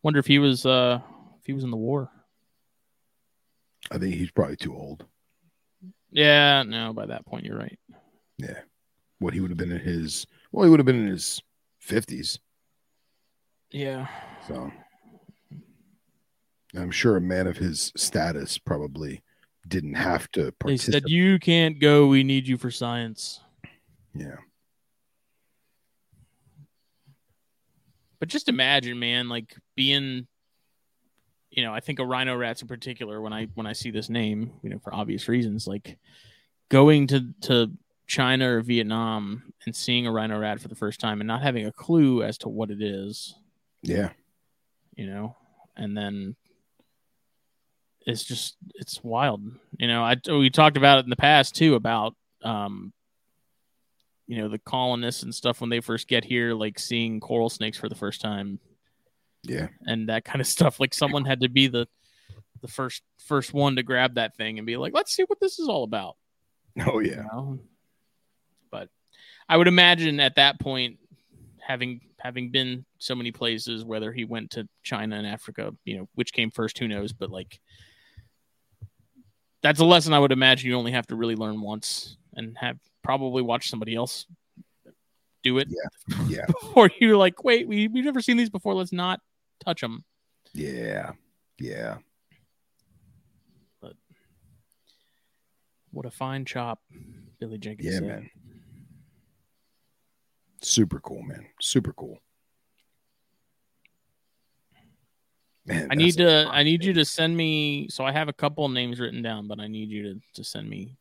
Wonder 0.02 0.18
if 0.18 0.26
he 0.26 0.38
was 0.38 0.66
uh 0.66 1.00
if 1.38 1.46
he 1.46 1.52
was 1.52 1.64
in 1.64 1.70
the 1.70 1.76
war. 1.76 2.10
I 3.90 3.98
think 3.98 4.14
he's 4.14 4.30
probably 4.32 4.56
too 4.56 4.74
old 4.74 5.06
Yeah, 6.10 6.62
no, 6.64 6.92
by 6.92 7.06
that 7.06 7.24
point 7.26 7.44
you're 7.44 7.58
right. 7.58 7.78
yeah 8.38 8.60
what 9.20 9.34
he 9.34 9.40
would 9.40 9.50
have 9.50 9.58
been 9.58 9.72
in 9.72 9.80
his 9.80 10.26
well 10.52 10.64
he 10.64 10.70
would 10.70 10.80
have 10.80 10.86
been 10.86 11.00
in 11.06 11.08
his 11.08 11.40
50s. 11.86 12.38
Yeah. 13.70 14.08
So 14.46 14.70
I'm 16.74 16.90
sure 16.90 17.16
a 17.16 17.20
man 17.20 17.46
of 17.46 17.56
his 17.58 17.92
status 17.96 18.58
probably 18.58 19.22
didn't 19.68 19.94
have 19.94 20.30
to 20.32 20.52
participate. 20.52 20.92
They 20.92 21.00
said 21.00 21.10
you 21.10 21.38
can't 21.38 21.78
go. 21.78 22.06
We 22.06 22.24
need 22.24 22.46
you 22.48 22.56
for 22.58 22.70
science. 22.70 23.40
yeah. 24.14 24.36
But 28.20 28.28
just 28.28 28.48
imagine, 28.48 28.98
man, 28.98 29.28
like 29.28 29.54
being, 29.76 30.26
you 31.50 31.62
know, 31.62 31.72
I 31.72 31.80
think 31.80 32.00
of 32.00 32.08
rhino 32.08 32.36
rats 32.36 32.62
in 32.62 32.68
particular. 32.68 33.20
When 33.20 33.32
I 33.32 33.46
when 33.54 33.66
I 33.66 33.72
see 33.74 33.90
this 33.90 34.08
name, 34.08 34.52
you 34.62 34.70
know, 34.70 34.78
for 34.80 34.92
obvious 34.92 35.28
reasons, 35.28 35.66
like 35.68 35.98
going 36.68 37.06
to 37.08 37.32
to 37.42 37.70
China 38.08 38.56
or 38.56 38.60
Vietnam 38.62 39.52
and 39.66 39.76
seeing 39.76 40.06
a 40.06 40.12
rhino 40.12 40.38
rat 40.38 40.60
for 40.60 40.68
the 40.68 40.74
first 40.74 40.98
time 40.98 41.20
and 41.20 41.28
not 41.28 41.42
having 41.42 41.66
a 41.66 41.72
clue 41.72 42.22
as 42.22 42.38
to 42.38 42.48
what 42.48 42.70
it 42.70 42.82
is, 42.82 43.34
Yeah. 43.82 44.10
you 44.96 45.06
know, 45.06 45.36
and 45.76 45.96
then 45.96 46.34
it's 48.09 48.24
just 48.24 48.56
it's 48.74 49.02
wild. 49.04 49.42
You 49.78 49.86
know, 49.86 50.02
I 50.02 50.16
we 50.28 50.50
talked 50.50 50.76
about 50.76 50.98
it 50.98 51.04
in 51.04 51.11
the 51.11 51.16
past 51.16 51.54
too 51.54 51.74
about 51.74 52.14
um 52.42 52.92
you 54.26 54.36
know 54.38 54.48
the 54.48 54.59
colonists 54.59 55.22
and 55.22 55.34
stuff 55.34 55.61
when 55.61 55.70
they 55.70 55.80
first 55.80 56.09
get 56.09 56.24
here 56.24 56.54
like 56.54 56.78
seeing 56.78 57.20
coral 57.20 57.48
snakes 57.48 57.78
for 57.78 57.88
the 57.88 57.94
first 57.94 58.20
time 58.20 58.59
Yeah. 59.42 59.68
and 59.86 60.09
that 60.09 60.24
kind 60.24 60.40
of 60.40 60.46
stuff 60.56 60.78
like 60.80 60.92
someone 60.94 61.24
had 61.24 61.40
to 61.40 61.48
be 61.48 61.66
the 61.66 61.86
the 62.61 62.68
first 62.68 63.02
first 63.26 63.52
one 63.54 63.76
to 63.76 63.82
grab 63.82 64.14
that 64.14 64.36
thing 64.36 64.59
and 64.59 64.66
be 64.66 64.76
like 64.76 64.92
let's 64.92 65.12
see 65.14 65.24
what 65.26 65.40
this 65.40 65.59
is 65.59 65.66
all 65.68 65.82
about 65.84 66.16
Oh 66.86 66.98
you 67.00 67.11
yeah. 67.12 67.22
know? 67.22 67.59
but 68.70 68.88
i 69.48 69.56
would 69.56 69.66
imagine 69.68 70.20
at 70.20 70.36
that 70.36 70.61
point 70.61 70.98
having 71.61 72.00
having 72.20 72.50
been 72.50 72.84
so 72.98 73.14
many 73.14 73.32
places 73.32 73.84
whether 73.84 74.12
he 74.12 74.24
went 74.24 74.50
to 74.52 74.68
china 74.82 75.16
and 75.16 75.26
africa 75.26 75.74
you 75.84 75.96
know 75.96 76.09
which 76.14 76.32
came 76.32 76.50
first 76.50 76.78
who 76.78 76.86
knows 76.86 77.12
but 77.12 77.30
like 77.30 77.59
that's 79.62 79.80
a 79.80 79.84
lesson 79.84 80.12
i 80.12 80.18
would 80.18 80.32
imagine 80.32 80.68
you 80.70 80.76
only 80.76 80.92
have 80.92 81.06
to 81.06 81.16
really 81.16 81.34
learn 81.36 81.61
once 81.61 82.16
and 82.34 82.56
have 82.59 82.78
probably 83.02 83.42
watch 83.42 83.68
somebody 83.70 83.94
else 83.94 84.26
do 85.42 85.59
it 85.59 85.68
Yeah. 85.70 86.18
Yeah. 86.28 86.46
before 86.46 86.90
you're 87.00 87.16
like 87.16 87.42
wait 87.44 87.66
we, 87.68 87.88
we've 87.88 88.04
never 88.04 88.20
seen 88.20 88.36
these 88.36 88.50
before 88.50 88.74
let's 88.74 88.92
not 88.92 89.20
touch 89.64 89.80
them 89.80 90.04
Yeah. 90.52 91.12
Yeah. 91.59 91.98
But 93.80 93.94
what 95.90 96.06
a 96.06 96.11
fine 96.11 96.44
chop 96.44 96.80
billy 97.40 97.59
jenkins 97.59 97.88
Yeah, 97.92 97.98
said. 97.98 98.06
man. 98.09 98.30
Super 100.61 100.98
cool, 101.00 101.22
man. 101.22 101.46
Super 101.61 101.92
cool. 101.92 102.18
Man, 105.68 105.88
I 105.90 105.94
need 105.94 106.16
to. 106.16 106.48
I 106.50 106.62
need 106.62 106.82
you 106.84 106.92
to 106.94 107.04
send 107.04 107.36
me. 107.36 107.88
So 107.90 108.04
I 108.04 108.10
have 108.12 108.28
a 108.28 108.32
couple 108.32 108.68
names 108.68 108.98
written 108.98 109.22
down, 109.22 109.46
but 109.46 109.60
I 109.60 109.66
need 109.68 109.90
you 109.90 110.02
to 110.14 110.20
to 110.34 110.44
send 110.44 110.68
me 110.68 110.96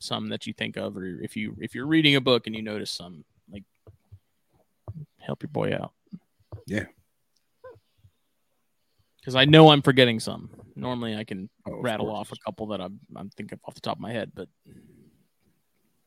some 0.00 0.28
that 0.30 0.46
you 0.46 0.52
think 0.52 0.76
of, 0.76 0.96
or 0.96 1.04
if 1.06 1.36
you 1.36 1.56
if 1.60 1.74
you're 1.74 1.86
reading 1.86 2.16
a 2.16 2.20
book 2.20 2.46
and 2.48 2.56
you 2.56 2.62
notice 2.62 2.90
some, 2.90 3.24
like 3.50 3.62
help 5.20 5.42
your 5.42 5.50
boy 5.50 5.72
out. 5.74 5.92
Yeah. 6.66 6.86
Because 9.20 9.36
I 9.36 9.44
know 9.44 9.70
I'm 9.70 9.82
forgetting 9.82 10.18
some. 10.18 10.50
Normally 10.74 11.14
I 11.14 11.22
can 11.22 11.48
Oh, 11.64 11.74
of 11.76 11.84
rattle 11.84 12.06
course. 12.06 12.18
off 12.18 12.32
a 12.32 12.36
couple 12.44 12.66
that 12.68 12.80
I'm 12.80 12.98
I'm 13.14 13.30
thinking 13.30 13.60
off 13.64 13.74
the 13.74 13.80
top 13.80 13.96
of 13.96 14.00
my 14.00 14.12
head, 14.12 14.32
but 14.34 14.48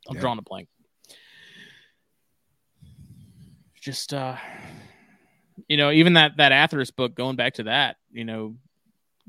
I'm 0.09 0.15
Yeah. 0.15 0.19
drawing 0.19 0.39
a 0.39 0.41
blank. 0.41 0.67
Just 3.79 4.13
uh 4.13 4.35
you 5.67 5.77
know, 5.77 5.91
even 5.91 6.13
that 6.13 6.37
that 6.37 6.51
Atheris 6.51 6.95
book, 6.95 7.15
going 7.15 7.35
back 7.35 7.55
to 7.55 7.63
that, 7.63 7.97
you 8.11 8.25
know, 8.25 8.55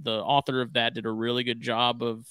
the 0.02 0.12
author 0.12 0.60
of 0.60 0.74
that 0.74 0.94
did 0.94 1.06
a 1.06 1.10
really 1.10 1.44
good 1.44 1.60
job 1.60 2.02
of 2.02 2.26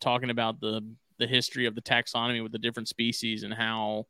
talking 0.00 0.30
about 0.30 0.60
the 0.60 0.82
the 1.18 1.26
history 1.26 1.66
of 1.66 1.74
the 1.74 1.82
taxonomy 1.82 2.42
with 2.42 2.52
the 2.52 2.58
different 2.58 2.88
species 2.88 3.42
and 3.42 3.52
how 3.52 4.06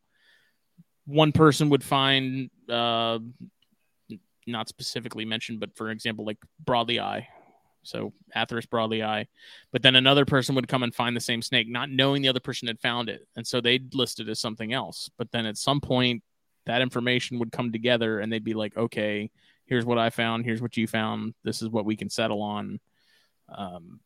one 1.07 1.33
person 1.33 1.71
would 1.71 1.83
find 1.83 2.51
uh 2.69 3.19
not 4.47 4.69
specifically 4.69 5.25
mentioned, 5.25 5.61
but 5.61 5.77
for 5.77 5.91
example, 5.91 6.25
like 6.25 6.39
broadleyi. 6.65 7.27
So 7.83 8.13
Atheris 8.37 8.67
broadleyi. 8.67 9.27
But 9.73 9.83
then 9.83 9.97
another 9.97 10.25
person 10.25 10.55
would 10.55 10.69
come 10.69 10.83
and 10.83 10.95
find 10.95 11.17
the 11.17 11.21
same 11.21 11.43
snake, 11.43 11.69
not 11.69 11.91
knowing 11.91 12.23
the 12.23 12.29
other 12.29 12.41
person 12.41 12.69
had 12.69 12.81
found 12.81 13.09
it. 13.09 13.27
And 13.37 13.47
so 13.47 13.61
they'd 13.61 13.95
list 13.95 14.21
it 14.21 14.29
as 14.29 14.41
something 14.41 14.73
else. 14.73 15.11
But 15.17 15.31
then 15.33 15.47
at 15.47 15.57
some 15.57 15.81
point 15.81 16.23
that 16.67 16.83
information 16.83 17.39
would 17.39 17.53
come 17.53 17.73
together 17.73 18.21
and 18.21 18.33
they'd 18.33 18.45
be 18.45 18.55
like, 18.55 18.77
okay, 18.77 19.31
here's 19.67 19.85
what 19.85 19.99
I 19.99 20.11
found, 20.11 20.45
here's 20.45 20.63
what 20.63 20.77
you 20.77 20.87
found, 20.87 21.35
this 21.45 21.63
is 21.63 21.69
what 21.69 21.85
we 21.85 21.97
can 21.97 22.11
settle 22.11 22.43
on. 22.43 22.81
Um 23.49 24.01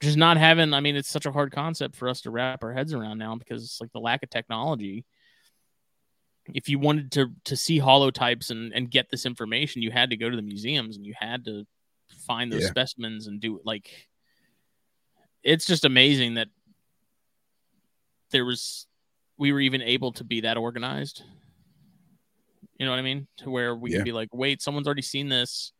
just 0.00 0.16
not 0.16 0.36
having 0.36 0.74
I 0.74 0.80
mean, 0.80 0.96
it's 0.96 1.08
such 1.10 1.26
a 1.26 1.32
hard 1.32 1.52
concept 1.52 1.94
for 1.96 2.08
us 2.08 2.22
to 2.22 2.30
wrap 2.30 2.64
our 2.64 2.72
heads 2.72 2.92
around 2.92 3.18
now 3.18 3.36
because 3.36 3.62
it's 3.62 3.80
like 3.80 3.92
the 3.92 4.00
lack 4.00 4.22
of 4.22 4.30
technology 4.30 5.04
if 6.54 6.68
you 6.68 6.78
wanted 6.78 7.12
to 7.12 7.30
to 7.44 7.56
see 7.56 7.78
holotypes 7.78 8.50
and 8.50 8.72
and 8.72 8.90
get 8.90 9.10
this 9.10 9.26
information, 9.26 9.80
you 9.82 9.92
had 9.92 10.10
to 10.10 10.16
go 10.16 10.28
to 10.28 10.34
the 10.34 10.42
museums 10.42 10.96
and 10.96 11.06
you 11.06 11.14
had 11.16 11.44
to 11.44 11.64
find 12.26 12.52
those 12.52 12.62
Yeah. 12.62 12.68
specimens 12.70 13.28
and 13.28 13.40
do 13.40 13.56
it. 13.58 13.62
Like, 13.64 14.08
it's 15.44 15.66
just 15.66 15.84
amazing 15.84 16.34
that 16.34 16.48
there 18.30 18.44
was 18.44 18.86
we 19.42 19.52
were 19.52 19.58
even 19.58 19.82
able 19.82 20.12
to 20.12 20.22
be 20.22 20.42
that 20.42 20.56
organized. 20.56 21.24
You 22.78 22.86
know 22.86 22.92
what 22.92 23.00
I 23.00 23.02
mean? 23.02 23.26
To 23.38 23.50
where 23.50 23.74
we 23.74 23.90
Yeah. 23.90 23.98
could 23.98 24.04
be 24.04 24.12
like, 24.12 24.28
wait, 24.32 24.62
someone's 24.62 24.86
already 24.86 25.02
seen 25.02 25.28
this. 25.28 25.72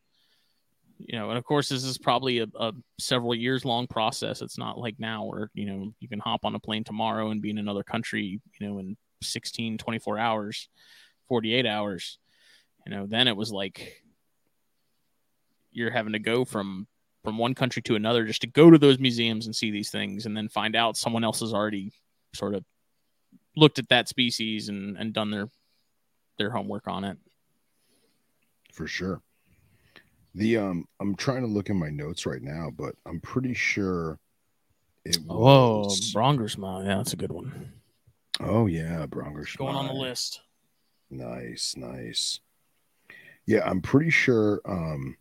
You 0.99 1.17
know, 1.17 1.29
and 1.29 1.39
of 1.39 1.45
course, 1.45 1.69
this 1.69 1.85
is 1.85 1.97
probably 1.97 2.41
a, 2.41 2.49
a 2.59 2.73
several 2.99 3.37
years 3.37 3.65
long 3.65 3.87
process. 3.87 4.43
It's 4.43 4.59
not 4.59 4.79
like 4.79 4.99
now 4.99 5.27
where, 5.27 5.49
you 5.55 5.67
know, 5.67 5.95
you 6.01 6.09
can 6.09 6.19
hop 6.19 6.45
on 6.45 6.57
a 6.57 6.59
plane 6.59 6.83
tomorrow 6.83 7.31
and 7.31 7.41
be 7.41 7.51
in 7.51 7.59
another 7.59 7.85
country, 7.85 8.41
you 8.59 8.67
know, 8.67 8.81
in 8.81 8.97
16, 9.23 9.79
24 9.79 10.19
hours, 10.19 10.69
48 11.29 11.65
hours. 11.65 12.19
You 12.85 12.93
know, 12.93 13.07
then 13.07 13.29
it 13.29 13.37
was 13.37 13.53
like 13.53 14.03
you're 15.71 15.93
having 15.93 16.15
to 16.15 16.19
go 16.19 16.45
from 16.45 16.89
from 17.23 17.39
one 17.39 17.55
country 17.55 17.83
to 17.83 17.95
another 17.95 18.25
just 18.25 18.41
to 18.41 18.49
go 18.49 18.73
to 18.73 18.79
those 18.79 18.99
museums 18.99 19.47
and 19.47 19.55
see 19.55 19.71
these 19.71 19.91
things 19.91 20.27
and 20.27 20.37
then 20.37 20.49
find 20.49 20.75
out 20.75 20.97
someone 20.97 21.23
else 21.23 21.39
has 21.39 21.55
already 21.55 21.93
sort 22.35 22.57
of 22.57 22.65
looked 23.57 23.79
at 23.79 23.89
that 23.89 24.09
species 24.09 24.69
and, 24.69 24.97
and 24.97 25.13
done 25.13 25.31
their 25.31 25.49
their 26.39 26.51
homework 26.51 26.89
on 26.89 27.05
it. 27.05 27.19
for 28.73 28.87
sure. 28.87 29.21
The 30.35 30.57
um, 30.57 30.87
I'm 30.99 31.15
trying 31.15 31.43
to 31.43 31.47
look 31.47 31.69
in 31.69 31.77
my 31.77 31.91
notes 31.91 32.25
right 32.25 32.41
now, 32.43 32.71
but 32.75 32.95
I'm 33.05 33.21
pretty 33.21 33.53
sure 33.53 34.19
it 35.05 35.17
Whoa, 35.17 35.81
was. 35.81 36.13
Brongersma. 36.15 36.85
Yeah, 36.85 36.97
that's 36.97 37.13
a 37.13 37.17
good 37.17 37.33
one. 37.33 37.73
Oh 38.41 38.67
yeah, 38.67 39.07
Bronger 39.07 39.57
Going 39.59 39.77
on 39.77 39.87
the 39.87 39.93
list. 39.93 40.41
Nice, 41.11 41.75
nice. 41.77 42.41
Yeah, 43.45 43.69
I'm 43.69 43.83
pretty 43.83 44.11
sure 44.11 44.61
um 44.65 45.17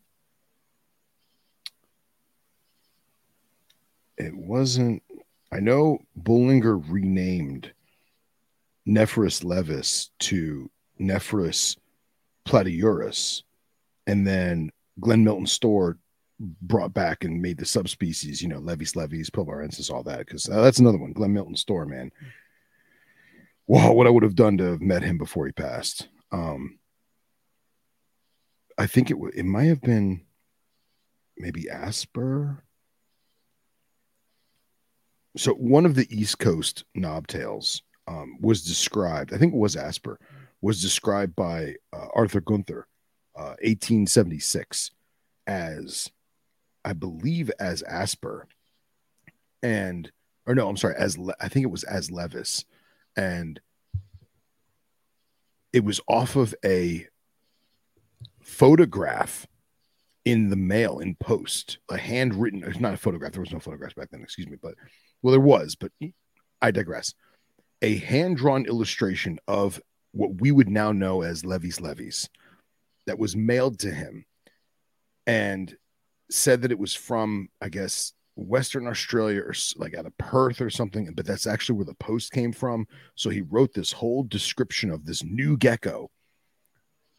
it 4.18 4.34
wasn't 4.34 5.04
I 5.52 5.60
know 5.60 6.00
Boulenger 6.18 6.82
renamed 6.90 7.74
Nephrurus 8.88 9.44
levis 9.44 10.10
to 10.20 10.70
Nephrurus 11.00 11.78
platyurus 12.46 13.44
and 14.08 14.26
then 14.26 14.72
Glen 15.00 15.24
Milton 15.24 15.48
Storr 15.48 15.98
brought 16.40 16.94
back 16.94 17.24
and 17.24 17.42
made 17.42 17.58
the 17.58 17.66
subspecies, 17.66 18.42
you 18.42 18.48
know, 18.48 18.60
Levis 18.60 18.96
levis, 18.96 19.30
Pilbarensis, 19.30 19.92
all 19.92 20.04
that 20.04 20.20
because 20.20 20.46
that's 20.46 20.80
another 20.80 20.98
one. 20.98 21.14
Glen 21.14 21.34
Milton 21.34 21.56
Storr, 21.56 21.86
man. 21.86 22.12
Wow, 23.68 23.94
what 23.94 24.08
I 24.08 24.10
would 24.10 24.24
have 24.24 24.36
done 24.36 24.58
to 24.58 24.64
have 24.66 24.82
met 24.82 25.04
him 25.04 25.18
before 25.18 25.46
he 25.46 25.52
passed. 25.52 26.08
Um, 26.32 26.80
I 28.78 28.88
think 28.88 29.12
it 29.12 29.14
w- 29.14 29.32
it 29.34 29.46
might 29.46 29.66
have 29.66 29.82
been 29.82 30.26
maybe 31.38 31.70
Asper. 31.70 32.64
So 35.38 35.54
one 35.54 35.86
of 35.86 35.96
the 35.96 36.08
East 36.10 36.40
Coast 36.40 36.84
knobtails 36.98 37.82
um, 38.08 38.38
was 38.42 38.62
described. 38.64 39.34
I 39.34 39.38
think 39.38 39.54
it 39.54 39.60
was 39.60 39.76
Asper. 39.76 40.20
Was 40.62 40.82
described 40.82 41.36
by 41.36 41.76
uh, 41.92 42.08
Arthur 42.14 42.42
Gunther, 42.42 42.88
uh, 43.36 43.56
1876, 43.64 44.92
as 45.48 46.12
I 46.86 46.94
believe 46.94 47.50
as 47.60 47.82
Asper, 47.82 48.48
and 49.64 50.12
or 50.46 50.56
no, 50.56 50.68
I'm 50.68 50.78
sorry, 50.78 50.96
as 50.98 51.18
Le- 51.18 51.36
I 51.40 51.48
think 51.48 51.64
it 51.64 51.72
was 51.72 51.84
as 51.84 52.12
Levis, 52.12 52.66
and 53.16 53.60
it 55.74 55.84
was 55.84 56.02
off 56.08 56.36
of 56.36 56.54
a 56.64 57.08
photograph 58.42 59.48
in 60.26 60.50
the 60.50 60.56
mail 60.56 61.00
in 61.00 61.16
post, 61.16 61.80
a 61.90 61.98
handwritten, 61.98 62.64
it's 62.64 62.80
not 62.80 62.94
a 62.94 62.98
photograph. 62.98 63.32
There 63.32 63.42
was 63.42 63.54
no 63.54 63.60
photographs 63.60 63.96
back 63.96 64.10
then, 64.12 64.22
excuse 64.22 64.48
me, 64.48 64.58
but 64.62 64.76
well, 65.22 65.32
there 65.32 65.40
was, 65.40 65.76
but 65.76 65.92
I 66.62 66.72
digress. 66.72 67.14
A 67.82 67.98
hand 67.98 68.38
drawn 68.38 68.66
illustration 68.66 69.40
of 69.48 69.82
what 70.12 70.42
we 70.42 70.52
would 70.52 70.70
now 70.70 70.92
know 70.92 71.22
as 71.22 71.46
levis 71.46 71.80
levis 71.80 72.30
that 73.08 73.18
was 73.18 73.36
mailed 73.36 73.80
to 73.80 73.92
him 73.92 74.26
and 75.26 75.76
said 76.30 76.62
that 76.62 76.72
it 76.72 76.80
was 76.80 76.94
from 76.94 77.50
i 77.62 77.70
guess 77.70 78.14
western 78.36 78.88
australia 78.88 79.42
or 79.42 79.54
like 79.76 79.96
out 79.96 80.06
of 80.06 80.18
perth 80.18 80.62
or 80.62 80.70
something 80.70 81.12
but 81.14 81.26
that's 81.26 81.48
actually 81.48 81.76
where 81.76 81.86
the 81.86 81.94
post 81.96 82.32
came 82.32 82.52
from. 82.52 82.88
So 83.16 83.30
he 83.30 83.42
wrote 83.42 83.74
this 83.74 83.92
whole 83.92 84.24
description 84.24 84.90
of 84.90 85.06
this 85.06 85.24
new 85.24 85.58
gecko. 85.58 86.10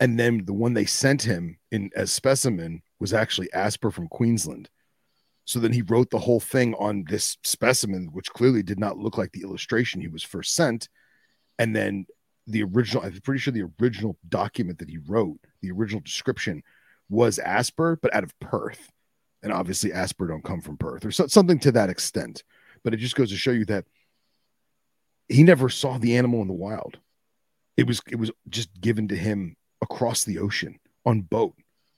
And 0.01 0.18
then 0.18 0.44
the 0.44 0.52
one 0.52 0.74
they 0.74 0.86
sent 0.86 1.22
him 1.22 1.59
in 1.70 1.90
as 1.94 2.10
specimen 2.10 2.82
was 2.98 3.12
actually 3.12 3.52
asper 3.52 3.90
from 3.90 4.09
queensland 4.09 4.68
so 5.44 5.59
then 5.59 5.73
he 5.73 5.82
wrote 5.82 6.10
the 6.10 6.19
whole 6.19 6.40
thing 6.40 6.74
on 6.74 7.05
this 7.09 7.36
specimen, 7.43 8.09
which 8.12 8.31
clearly 8.31 8.62
did 8.62 8.78
not 8.78 8.98
look 8.98 9.19
like 9.19 9.32
the 9.32 9.43
illustration 9.43 10.01
he 10.01 10.09
was 10.09 10.23
first 10.23 10.55
sent. 10.55 10.89
And 11.59 11.74
then 11.74 12.06
the 12.47 12.62
original, 12.62 13.05
I'm 13.05 13.20
pretty 13.20 13.40
sure 13.40 13.52
the 13.52 13.69
original 13.81 14.16
document 14.28 14.78
that 14.78 14.90
he 14.90 14.98
wrote, 14.98 15.39
the 15.60 15.70
original 15.73 16.01
description 16.01 16.62
was 17.09 17.39
Asper, 17.39 17.98
but 18.01 18.14
out 18.14 18.24
of 18.24 18.39
Perth. 18.39 18.90
And 19.43 19.52
obviously, 19.52 19.93
Asper 19.93 20.28
don't 20.28 20.44
come 20.44 20.60
from 20.60 20.77
Perth 20.77 21.05
or 21.05 21.10
so, 21.10 21.27
something 21.27 21.59
to 21.60 21.73
that 21.73 21.90
extent. 21.90 22.44
But 22.85 22.94
it 22.94 22.98
just 22.98 23.16
goes 23.16 23.31
to 23.31 23.36
show 23.36 23.51
you 23.51 23.64
that 23.66 23.85
he 25.28 25.43
never 25.43 25.69
saw 25.69 25.98
the 25.98 26.16
animal 26.16 26.43
in 26.43 26.48
the 26.48 26.55
wild. 26.55 26.98
It 27.77 27.86
was 27.89 28.01
it 28.09 28.16
was 28.16 28.31
just 28.48 28.69
given 28.81 29.09
to 29.09 29.16
him 29.16 29.56
across 29.81 30.23
the 30.23 30.39
ocean 30.39 30.78
on 31.05 31.23
boat 31.23 31.55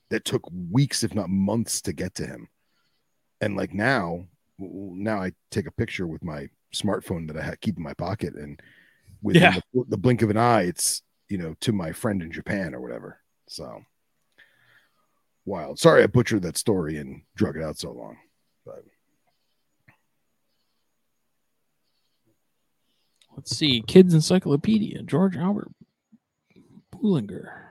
that 0.08 0.24
took 0.24 0.42
weeks, 0.70 1.04
if 1.04 1.14
not 1.14 1.28
months, 1.28 1.82
to 1.82 1.92
get 1.92 2.14
to 2.14 2.26
him 2.26 2.48
and 3.44 3.56
like 3.56 3.74
now 3.74 4.24
now 4.58 5.20
i 5.22 5.30
take 5.50 5.66
a 5.66 5.70
picture 5.72 6.06
with 6.06 6.24
my 6.24 6.48
smartphone 6.74 7.26
that 7.30 7.36
i 7.36 7.54
keep 7.60 7.76
in 7.76 7.82
my 7.82 7.94
pocket 7.94 8.34
and 8.34 8.60
within 9.22 9.42
Yeah. 9.42 9.60
the, 9.72 9.84
the 9.88 9.96
blink 9.98 10.22
of 10.22 10.30
an 10.30 10.36
eye 10.36 10.62
it's 10.62 11.02
you 11.28 11.38
know 11.38 11.54
to 11.60 11.72
my 11.72 11.92
friend 11.92 12.22
in 12.22 12.32
japan 12.32 12.74
or 12.74 12.80
whatever 12.80 13.20
so 13.48 13.82
wild 15.44 15.78
sorry 15.78 16.02
i 16.02 16.06
butchered 16.06 16.42
that 16.42 16.56
story 16.56 16.96
and 16.98 17.22
drug 17.36 17.56
it 17.56 17.62
out 17.62 17.78
so 17.78 17.92
long 17.92 18.16
but 18.64 18.82
Let's 23.36 23.56
see. 23.56 23.82
Kids 23.84 24.14
Encyclopedia, 24.14 25.02
George 25.02 25.36
Albert 25.36 25.72
Bullinger. 26.92 27.63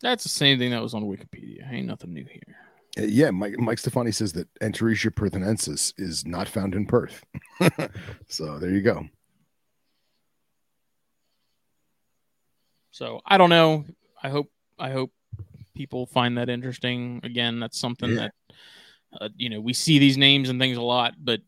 That's 0.00 0.22
the 0.22 0.28
same 0.28 0.58
thing 0.58 0.70
that 0.72 0.82
was 0.82 0.94
on 0.94 1.04
Wikipedia. 1.04 1.70
Ain't 1.72 1.86
nothing 1.86 2.12
new 2.12 2.24
here. 2.24 2.56
uh, 2.98 3.02
yeah 3.02 3.30
mike 3.30 3.58
mike 3.58 3.78
stefani 3.78 4.12
says 4.12 4.32
that 4.34 4.46
Antaresia 4.60 5.10
perthensis 5.10 5.92
is 5.98 6.24
not 6.26 6.46
found 6.48 6.74
in 6.74 6.86
perth 6.86 7.24
so 8.28 8.58
there 8.58 8.70
you 8.70 8.82
go 8.82 9.06
So 12.90 13.20
I 13.26 13.38
don't 13.38 13.50
know. 13.50 13.84
I 14.22 14.28
hope 14.28 14.50
I 14.78 14.90
hope 14.90 15.10
people 15.74 16.06
find 16.06 16.38
that 16.38 16.48
interesting. 16.48 17.20
Again, 17.24 17.58
that's 17.60 17.78
something 17.78 18.10
Yeah. 18.10 18.28
that 18.28 18.34
uh, 19.20 19.28
you 19.36 19.48
know 19.50 19.60
we 19.60 19.72
see 19.72 19.98
these 19.98 20.16
names 20.16 20.48
and 20.48 20.60
things 20.60 20.76
a 20.76 20.82
lot, 20.82 21.14
but 21.18 21.40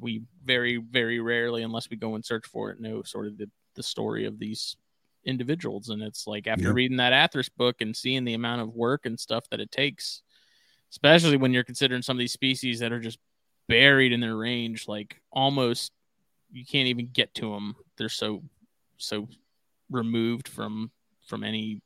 we 0.00 0.22
very 0.44 0.76
very 0.76 1.18
rarely, 1.18 1.62
unless 1.64 1.90
we 1.90 1.96
go 1.96 2.14
and 2.14 2.24
search 2.24 2.46
for 2.46 2.70
it, 2.70 2.80
know 2.80 3.02
sort 3.02 3.26
of 3.26 3.36
the 3.38 3.50
the 3.74 3.82
story 3.82 4.24
of 4.24 4.38
these 4.38 4.76
individuals. 5.24 5.88
And 5.88 6.02
it's 6.02 6.26
like 6.26 6.46
after 6.46 6.68
Yeah. 6.68 6.72
reading 6.74 6.96
that 6.98 7.12
Atheris 7.12 7.50
book 7.54 7.80
and 7.80 7.96
seeing 7.96 8.24
the 8.24 8.34
amount 8.34 8.62
of 8.62 8.74
work 8.74 9.06
and 9.06 9.18
stuff 9.18 9.48
that 9.50 9.60
it 9.60 9.70
takes, 9.70 10.22
especially 10.90 11.36
when 11.36 11.52
you're 11.52 11.64
considering 11.64 12.02
some 12.02 12.16
of 12.16 12.20
these 12.20 12.32
species 12.32 12.78
that 12.80 12.92
are 12.92 13.00
just 13.00 13.18
buried 13.68 14.12
in 14.12 14.20
their 14.20 14.36
range, 14.36 14.88
like 14.88 15.20
almost 15.30 15.92
you 16.50 16.64
can't 16.64 16.88
even 16.88 17.08
get 17.08 17.34
to 17.34 17.52
them. 17.52 17.76
They're 17.96 18.08
so 18.08 18.42
so 18.96 19.28
removed 19.90 20.48
from 20.48 20.90
from 21.26 21.44
any 21.44 21.80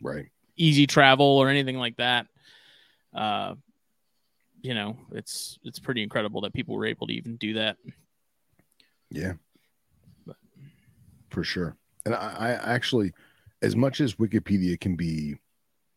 right 0.00 0.26
easy 0.56 0.86
travel 0.86 1.26
or 1.26 1.48
anything 1.48 1.76
like 1.76 1.96
that. 1.96 2.26
Uh, 3.12 3.54
you 4.60 4.74
know, 4.74 4.96
it's 5.10 5.58
it's 5.64 5.80
pretty 5.80 6.02
incredible 6.02 6.42
that 6.42 6.52
people 6.54 6.76
were 6.76 6.86
able 6.86 7.08
to 7.08 7.12
even 7.14 7.36
do 7.36 7.54
that. 7.54 7.76
Yeah, 9.10 9.32
for 11.30 11.42
sure. 11.44 11.76
And 12.04 12.14
I, 12.14 12.18
I 12.18 12.74
actually, 12.74 13.12
as 13.60 13.76
much 13.76 14.00
as 14.00 14.14
Wikipedia 14.14 14.80
can 14.80 14.96
be 14.96 15.36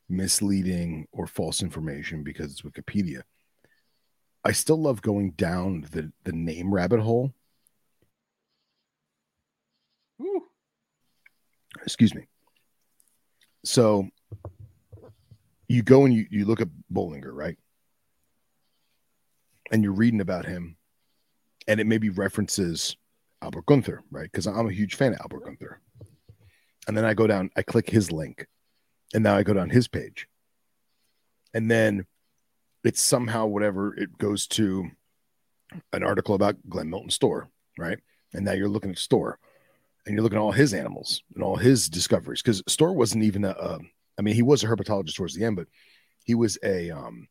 misleading 0.07 1.07
or 1.11 1.25
false 1.25 1.61
information 1.63 2.23
because 2.23 2.51
it's 2.51 2.61
Wikipedia, 2.61 3.21
I 4.43 4.51
still 4.51 4.79
love 4.79 5.01
going 5.01 5.31
down 5.31 5.87
the 5.91 6.11
the 6.23 6.31
name 6.31 6.73
rabbit 6.73 6.99
hole. 6.99 7.33
Excuse 11.81 12.13
me. 12.13 12.27
So 13.63 14.07
you 15.67 15.81
go 15.81 16.05
and 16.05 16.13
you, 16.13 16.27
you 16.29 16.45
look 16.45 16.61
at 16.61 16.69
Boulenger, 16.93 17.31
right? 17.33 17.57
And 19.71 19.83
you're 19.83 19.93
reading 19.93 20.21
about 20.21 20.45
him, 20.45 20.77
and 21.67 21.79
it 21.79 21.87
maybe 21.87 22.09
references 22.09 22.95
Albert 23.41 23.65
Gunther, 23.65 24.03
right? 24.11 24.31
Because 24.31 24.45
I'm 24.45 24.67
a 24.67 24.73
huge 24.73 24.95
fan 24.95 25.13
of 25.13 25.19
Albert 25.21 25.45
Gunther. 25.45 25.81
And 26.87 26.95
then 26.95 27.05
I 27.05 27.13
go 27.13 27.27
down, 27.27 27.49
I 27.55 27.63
click 27.63 27.89
his 27.89 28.11
link, 28.11 28.45
and 29.13 29.23
now 29.23 29.35
I 29.35 29.43
go 29.43 29.53
down 29.53 29.69
his 29.69 29.87
page. 29.87 30.27
And 31.53 31.69
then 31.69 32.05
it's 32.83 33.01
somehow 33.01 33.47
whatever 33.47 33.95
it 33.95 34.17
goes 34.17 34.45
to 34.47 34.89
an 35.93 36.03
article 36.03 36.35
about 36.35 36.57
Glen 36.69 36.89
Milton 36.89 37.09
Storr, 37.09 37.49
right? 37.77 37.97
And 38.33 38.45
now 38.45 38.51
you're 38.51 38.69
looking 38.69 38.91
at 38.91 38.99
Storr 38.99 39.39
and 40.05 40.13
you're 40.13 40.23
looking 40.23 40.37
at 40.37 40.41
all 40.41 40.51
his 40.51 40.73
animals 40.73 41.23
and 41.33 41.43
all 41.43 41.55
his 41.55 41.89
discoveries 41.89 42.41
because 42.41 42.61
Storr 42.67 42.93
wasn't 42.93 43.23
even 43.23 43.45
a, 43.45 43.49
a, 43.49 43.79
I 44.19 44.21
mean, 44.21 44.35
he 44.35 44.43
was 44.43 44.63
a 44.63 44.67
herpetologist 44.67 45.15
towards 45.15 45.33
the 45.33 45.45
end, 45.45 45.55
but 45.55 45.67
he 46.23 46.35
was 46.35 46.57
a, 46.63 46.91
um, 46.91 47.27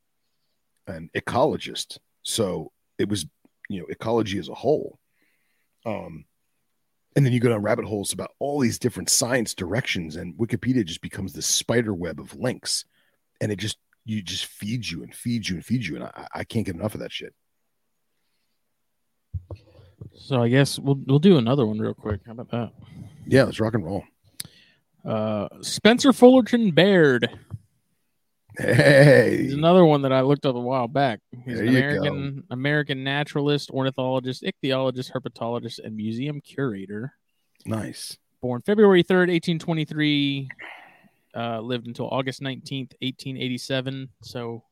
an 0.87 1.11
ecologist. 1.15 1.99
So 2.23 2.73
it 2.99 3.09
was, 3.09 3.27
you 3.69 3.81
know, 3.81 3.87
ecology 3.89 4.39
as 4.39 4.49
a 4.49 4.55
whole. 4.55 4.99
Um, 5.87 6.25
and 7.17 7.25
then 7.25 7.33
you 7.33 7.41
go 7.41 7.49
down 7.49 7.63
rabbit 7.63 7.85
holes 7.85 8.13
about 8.13 8.33
all 8.39 8.61
these 8.61 8.79
different 8.79 9.11
science 9.11 9.55
directions, 9.55 10.17
and 10.17 10.35
Wikipedia 10.35 10.85
just 10.85 11.01
becomes 11.03 11.33
this 11.33 11.47
spider 11.47 11.95
web 11.95 12.21
of 12.21 12.35
links, 12.37 12.85
and 13.41 13.53
it 13.53 13.57
just 13.57 13.79
you 14.05 14.23
just 14.23 14.47
feeds 14.47 14.91
you 14.91 15.03
and 15.03 15.15
feeds 15.15 15.49
you 15.49 15.57
and 15.57 15.65
feeds 15.65 15.89
you, 15.89 15.97
and 15.97 16.05
I, 16.05 16.27
I 16.35 16.45
can't 16.45 16.67
get 16.67 16.75
enough 16.75 16.95
of 16.95 17.01
that 17.01 17.13
shit. 17.13 17.35
So 20.13 20.43
I 20.43 20.49
guess 20.49 20.79
we'll 20.79 21.01
we'll 21.07 21.19
do 21.19 21.39
another 21.39 21.67
one 21.67 21.79
real 21.79 21.95
quick. 21.95 22.21
How 22.27 22.33
about 22.33 22.51
that? 22.51 22.73
Yeah, 23.27 23.45
let's 23.45 23.61
rock 23.61 23.75
and 23.75 23.85
roll. 23.85 24.05
Uh, 25.05 25.49
Spencer 25.61 26.13
Fullerton 26.13 26.71
Baird. 26.71 27.29
Hey, 28.57 29.43
He's 29.43 29.55
another 29.55 29.85
one 29.85 30.03
that 30.03 30.13
I 30.13 30.21
looked 30.21 30.47
up 30.47 30.55
a 30.55 30.61
while 30.61 30.87
back. 30.89 31.21
He's 31.45 31.59
There 31.59 31.65
an 31.65 31.69
American 31.69 32.45
American 32.51 33.05
naturalist, 33.05 33.71
ornithologist, 33.71 34.43
ichthyologist, 34.45 35.13
herpetologist, 35.13 35.81
and 35.83 35.97
museum 35.97 36.41
curator. 36.41 37.15
nice. 37.67 38.17
Born 38.41 38.61
February 38.61 39.03
3rd, 39.03 39.31
1823. 39.31 40.49
Uh, 41.35 41.61
lived 41.61 41.89
until 41.89 42.09
August 42.11 42.41
19th, 42.43 42.93
1887. 43.01 44.11
So 44.23 44.63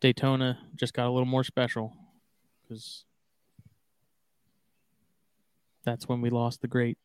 Daytona 0.00 0.58
just 0.76 0.94
got 0.94 1.06
a 1.08 1.10
little 1.10 1.26
more 1.26 1.44
special 1.44 1.94
because 2.62 3.04
that's 5.84 6.08
when 6.08 6.20
we 6.20 6.30
lost 6.30 6.62
the 6.62 6.68
great. 6.68 6.96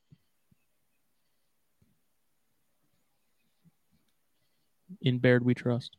In 5.02 5.20
Baird 5.20 5.46
we 5.46 5.54
trust. 5.54 5.98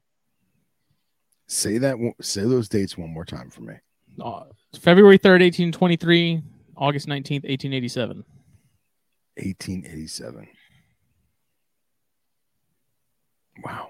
Say 1.47 1.79
that. 1.79 1.97
Say 2.21 2.43
those 2.43 2.69
dates 2.69 2.97
one 2.97 3.11
more 3.11 3.25
time 3.25 3.51
for 3.51 3.63
me. 3.63 3.75
Uh, 4.23 4.45
February 4.79 5.19
3rd, 5.19 5.41
1823, 5.41 6.43
August 6.77 7.09
19th, 7.09 7.45
1887. 7.45 8.25
1887. 9.37 10.49
Wow. 13.65 13.89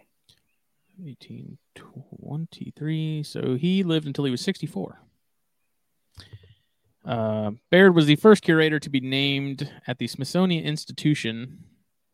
1823. 0.98 3.22
So 3.24 3.54
he 3.54 3.82
lived 3.82 4.06
until 4.06 4.24
he 4.24 4.30
was 4.30 4.40
64. 4.40 5.00
Uh, 7.04 7.50
Baird 7.70 7.96
was 7.96 8.06
the 8.06 8.16
first 8.16 8.42
curator 8.42 8.78
to 8.78 8.88
be 8.88 9.00
named 9.00 9.70
at 9.86 9.98
the 9.98 10.06
Smithsonian 10.06 10.64
Institution. 10.64 11.64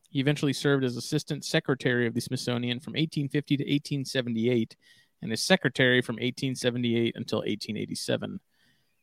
He 0.09 0.21
eventually 0.21 0.53
served 0.53 0.85
as 0.85 0.97
assistant 0.97 1.45
secretary 1.45 2.07
of 2.07 2.15
the 2.15 2.21
Smithsonian 2.21 2.81
from 2.81 2.93
1850 2.93 3.57
to 3.59 3.63
1878 3.65 4.77
and 5.21 5.33
as 5.33 5.43
secretary 5.43 6.01
from 6.01 6.15
1878 6.15 7.15
until 7.17 7.39
1887. 7.41 8.41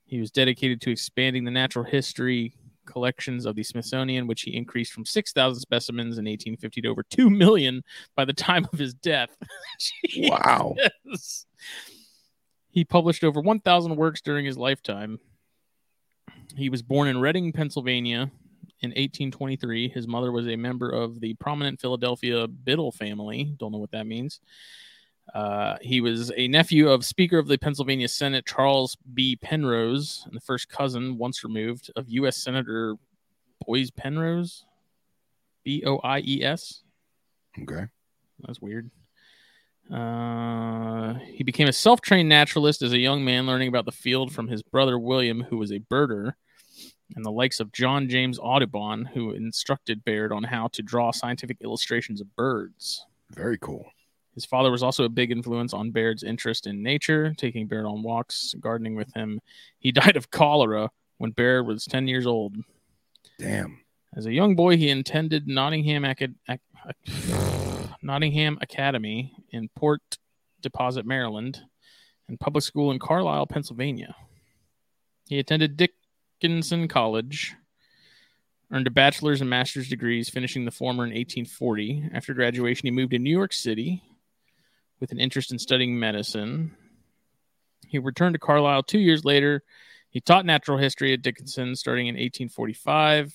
He 0.05 0.19
was 0.19 0.31
dedicated 0.31 0.81
to 0.81 0.91
expanding 0.91 1.43
the 1.43 1.51
natural 1.51 1.85
history 1.85 2.55
collections 2.85 3.45
of 3.45 3.55
the 3.55 3.63
Smithsonian, 3.63 4.27
which 4.27 4.43
he 4.43 4.55
increased 4.55 4.93
from 4.93 5.05
6,000 5.05 5.59
specimens 5.59 6.17
in 6.17 6.25
1850 6.25 6.81
to 6.81 6.87
over 6.87 7.03
2 7.03 7.29
million 7.29 7.83
by 8.15 8.25
the 8.25 8.33
time 8.33 8.67
of 8.71 8.79
his 8.79 8.93
death. 8.93 9.35
Wow. 10.17 10.75
He 12.69 12.83
published 12.85 13.23
over 13.23 13.41
1,000 13.41 13.95
works 13.95 14.21
during 14.21 14.45
his 14.45 14.57
lifetime. 14.57 15.19
He 16.55 16.69
was 16.69 16.81
born 16.81 17.07
in 17.07 17.19
Reading, 17.19 17.51
Pennsylvania 17.51 18.31
in 18.81 18.89
1823. 18.89 19.89
His 19.89 20.07
mother 20.07 20.31
was 20.31 20.47
a 20.47 20.55
member 20.55 20.89
of 20.89 21.19
the 21.19 21.33
prominent 21.35 21.79
Philadelphia 21.79 22.47
Biddle 22.47 22.91
family. 22.91 23.55
Don't 23.57 23.71
know 23.71 23.77
what 23.77 23.91
that 23.91 24.07
means. 24.07 24.39
Uh, 25.33 25.77
he 25.81 26.01
was 26.01 26.31
a 26.37 26.47
nephew 26.47 26.89
of 26.89 27.03
Speaker 27.03 27.39
of 27.39 27.47
the 27.47 27.57
Pennsylvania 27.57 28.07
Senate 28.07 28.45
Charles 28.45 28.95
B. 29.13 29.35
Penrose, 29.35 30.23
and 30.25 30.35
the 30.35 30.41
first 30.41 30.69
cousin, 30.69 31.17
once 31.17 31.43
removed, 31.43 31.91
of 31.95 32.09
U.S. 32.09 32.37
Senator 32.37 32.95
Boies 33.65 33.89
Penrose. 33.89 34.65
B 35.65 35.83
O 35.85 35.97
I 35.97 36.19
E 36.19 36.43
S. 36.43 36.83
Okay. 37.61 37.85
That's 38.39 38.61
weird. 38.61 38.89
Uh, 39.91 41.15
he 41.25 41.43
became 41.43 41.67
a 41.67 41.73
self 41.73 41.99
trained 42.01 42.29
naturalist 42.29 42.81
as 42.81 42.93
a 42.93 42.97
young 42.97 43.25
man, 43.25 43.45
learning 43.45 43.67
about 43.67 43.85
the 43.85 43.91
field 43.91 44.31
from 44.31 44.47
his 44.47 44.63
brother 44.63 44.97
William, 44.97 45.41
who 45.41 45.57
was 45.57 45.71
a 45.71 45.79
birder, 45.79 46.33
and 47.15 47.23
the 47.23 47.31
likes 47.31 47.59
of 47.59 47.71
John 47.71 48.09
James 48.09 48.39
Audubon, 48.41 49.05
who 49.05 49.31
instructed 49.31 50.03
Baird 50.05 50.31
on 50.31 50.43
how 50.43 50.67
to 50.69 50.81
draw 50.81 51.11
scientific 51.11 51.57
illustrations 51.61 52.21
of 52.21 52.35
birds. 52.35 53.05
Very 53.31 53.57
cool. 53.57 53.85
His 54.33 54.45
father 54.45 54.71
was 54.71 54.83
also 54.83 55.05
a 55.05 55.09
big 55.09 55.31
influence 55.31 55.73
on 55.73 55.91
Baird's 55.91 56.23
interest 56.23 56.67
in 56.67 56.83
nature, 56.83 57.33
taking 57.37 57.67
Baird 57.67 57.85
on 57.85 58.03
walks, 58.03 58.53
gardening 58.59 58.95
with 58.95 59.13
him. 59.13 59.39
He 59.79 59.91
died 59.93 60.17
of 60.17 60.31
cholera 60.31 60.89
when 61.17 61.31
Baird 61.31 61.65
was 61.65 61.85
10 61.85 62.07
years 62.07 62.27
old. 62.27 62.57
Damn. 63.39 63.79
As 64.15 64.25
a 64.25 64.33
young 64.33 64.55
boy, 64.55 64.77
he 64.77 64.89
attended 64.89 65.47
Nottingham, 65.47 66.03
Acad- 66.03 66.35
Ac- 66.49 66.61
Nottingham 68.01 68.57
Academy 68.61 69.33
in 69.51 69.69
Port 69.75 70.01
Deposit, 70.61 71.05
Maryland, 71.05 71.61
and 72.27 72.39
public 72.39 72.63
school 72.63 72.91
in 72.91 72.99
Carlisle, 72.99 73.47
Pennsylvania. 73.47 74.15
He 75.27 75.39
attended 75.39 75.77
Dickinson 76.39 76.87
College, 76.87 77.55
earned 78.71 78.87
a 78.87 78.91
bachelor's 78.91 79.41
and 79.41 79.49
master's 79.49 79.87
degrees, 79.87 80.29
finishing 80.29 80.65
the 80.65 80.71
former 80.71 81.03
in 81.03 81.11
1840. 81.11 82.09
After 82.13 82.33
graduation, 82.33 82.87
he 82.87 82.91
moved 82.91 83.11
to 83.11 83.19
New 83.19 83.35
York 83.35 83.53
City 83.53 84.03
with 84.99 85.11
an 85.11 85.19
interest 85.19 85.51
in 85.51 85.59
studying 85.59 85.97
medicine. 85.97 86.75
He 87.87 87.99
returned 87.99 88.33
to 88.33 88.39
Carlisle 88.39 88.83
two 88.83 88.99
years 88.99 89.23
later. 89.23 89.63
He 90.09 90.19
taught 90.19 90.45
natural 90.45 90.77
history 90.77 91.13
at 91.13 91.21
Dickinson 91.21 91.75
starting 91.75 92.07
in 92.07 92.15
1845. 92.15 93.33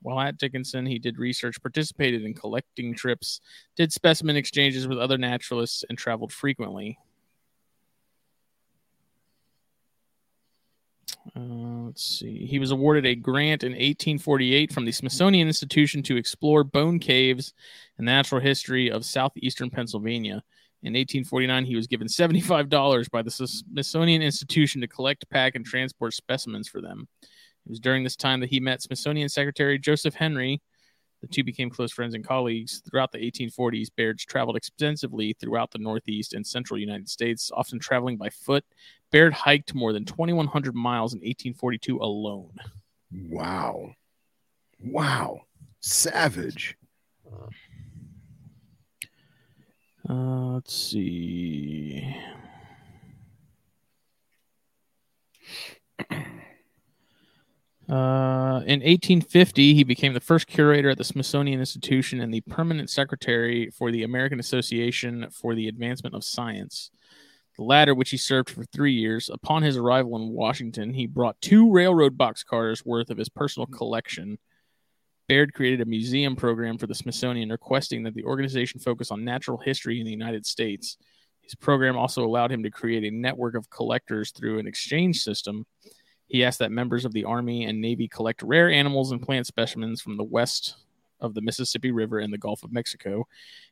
While 0.00 0.20
at 0.20 0.38
Dickinson, 0.38 0.86
he 0.86 0.98
did 0.98 1.18
research, 1.18 1.60
participated 1.60 2.24
in 2.24 2.32
collecting 2.32 2.94
trips, 2.94 3.40
did 3.76 3.92
specimen 3.92 4.36
exchanges 4.36 4.86
with 4.86 4.98
other 4.98 5.18
naturalists, 5.18 5.84
and 5.88 5.98
traveled 5.98 6.32
frequently. 6.32 6.98
Uh, 11.36 11.86
let's 11.86 12.04
see. 12.04 12.46
He 12.46 12.58
was 12.58 12.70
awarded 12.70 13.06
a 13.06 13.14
grant 13.14 13.62
in 13.62 13.72
1848 13.72 14.72
from 14.72 14.84
the 14.84 14.92
Smithsonian 14.92 15.48
Institution 15.48 16.02
to 16.04 16.16
explore 16.16 16.64
bone 16.64 16.98
caves 16.98 17.52
and 17.96 18.06
the 18.06 18.12
natural 18.12 18.40
history 18.40 18.90
of 18.90 19.04
southeastern 19.04 19.70
Pennsylvania. 19.70 20.42
In 20.82 20.92
1849, 20.92 21.64
he 21.64 21.74
was 21.74 21.88
given 21.88 22.06
$75 22.06 23.10
by 23.10 23.22
the 23.22 23.30
Smithsonian 23.30 24.22
Institution 24.22 24.80
to 24.80 24.86
collect, 24.86 25.28
pack, 25.28 25.56
and 25.56 25.64
transport 25.64 26.14
specimens 26.14 26.68
for 26.68 26.80
them. 26.80 27.08
It 27.22 27.70
was 27.70 27.80
during 27.80 28.04
this 28.04 28.16
time 28.16 28.40
that 28.40 28.50
he 28.50 28.60
met 28.60 28.82
Smithsonian 28.82 29.28
Secretary 29.28 29.78
Joseph 29.78 30.14
Henry. 30.14 30.62
The 31.20 31.26
two 31.26 31.42
became 31.42 31.68
close 31.68 31.92
friends 31.92 32.14
and 32.14 32.24
colleagues. 32.24 32.80
Throughout 32.88 33.10
the 33.12 33.18
1840s, 33.18 33.88
Baird 33.94 34.18
traveled 34.18 34.56
extensively 34.56 35.32
throughout 35.32 35.70
the 35.72 35.78
Northeast 35.78 36.32
and 36.32 36.46
Central 36.46 36.78
United 36.78 37.08
States, 37.08 37.50
often 37.52 37.78
traveling 37.80 38.16
by 38.16 38.28
foot. 38.30 38.64
Baird 39.10 39.32
hiked 39.32 39.74
more 39.74 39.92
than 39.92 40.04
2,100 40.04 40.74
miles 40.74 41.14
in 41.14 41.18
1842 41.18 41.98
alone. 41.98 42.52
Wow. 43.10 43.94
Wow. 44.84 45.40
Savage. 45.80 46.76
Uh, 50.08 50.52
let's 50.54 50.74
see. 50.74 52.16
Uh, 57.88 58.60
in 58.66 58.80
1850, 58.80 59.72
he 59.72 59.82
became 59.82 60.12
the 60.12 60.20
first 60.20 60.46
curator 60.46 60.90
at 60.90 60.98
the 60.98 61.04
Smithsonian 61.04 61.58
Institution 61.58 62.20
and 62.20 62.32
the 62.32 62.42
permanent 62.42 62.90
secretary 62.90 63.70
for 63.70 63.90
the 63.90 64.02
American 64.02 64.38
Association 64.38 65.26
for 65.30 65.54
the 65.54 65.68
Advancement 65.68 66.14
of 66.14 66.22
Science. 66.22 66.90
The 67.56 67.64
latter, 67.64 67.94
which 67.94 68.10
he 68.10 68.18
served 68.18 68.50
for 68.50 68.64
three 68.64 68.92
years. 68.92 69.30
Upon 69.32 69.62
his 69.62 69.78
arrival 69.78 70.16
in 70.16 70.28
Washington, 70.28 70.92
he 70.92 71.06
brought 71.06 71.40
two 71.40 71.72
railroad 71.72 72.18
boxcars 72.18 72.84
worth 72.84 73.08
of 73.08 73.16
his 73.16 73.30
personal 73.30 73.66
collection. 73.66 74.38
Baird 75.26 75.54
created 75.54 75.80
a 75.80 75.86
museum 75.86 76.36
program 76.36 76.76
for 76.76 76.86
the 76.86 76.94
Smithsonian, 76.94 77.48
requesting 77.48 78.02
that 78.02 78.14
the 78.14 78.24
organization 78.24 78.80
focus 78.80 79.10
on 79.10 79.24
natural 79.24 79.58
history 79.58 79.98
in 79.98 80.04
the 80.04 80.12
United 80.12 80.44
States. 80.44 80.98
His 81.40 81.54
program 81.54 81.96
also 81.96 82.22
allowed 82.22 82.52
him 82.52 82.62
to 82.62 82.70
create 82.70 83.04
a 83.04 83.16
network 83.16 83.54
of 83.54 83.70
collectors 83.70 84.30
through 84.30 84.58
an 84.58 84.66
exchange 84.66 85.20
system 85.20 85.64
he 86.28 86.44
asked 86.44 86.58
that 86.60 86.70
members 86.70 87.04
of 87.04 87.12
the 87.12 87.24
Army 87.24 87.64
and 87.64 87.80
Navy 87.80 88.06
collect 88.06 88.42
rare 88.42 88.70
animals 88.70 89.12
and 89.12 89.22
plant 89.22 89.46
specimens 89.46 90.00
from 90.00 90.16
the 90.16 90.24
west 90.24 90.76
of 91.20 91.34
the 91.34 91.40
Mississippi 91.40 91.90
River 91.90 92.18
and 92.18 92.32
the 92.32 92.38
Gulf 92.38 92.62
of 92.62 92.72
Mexico. 92.72 93.26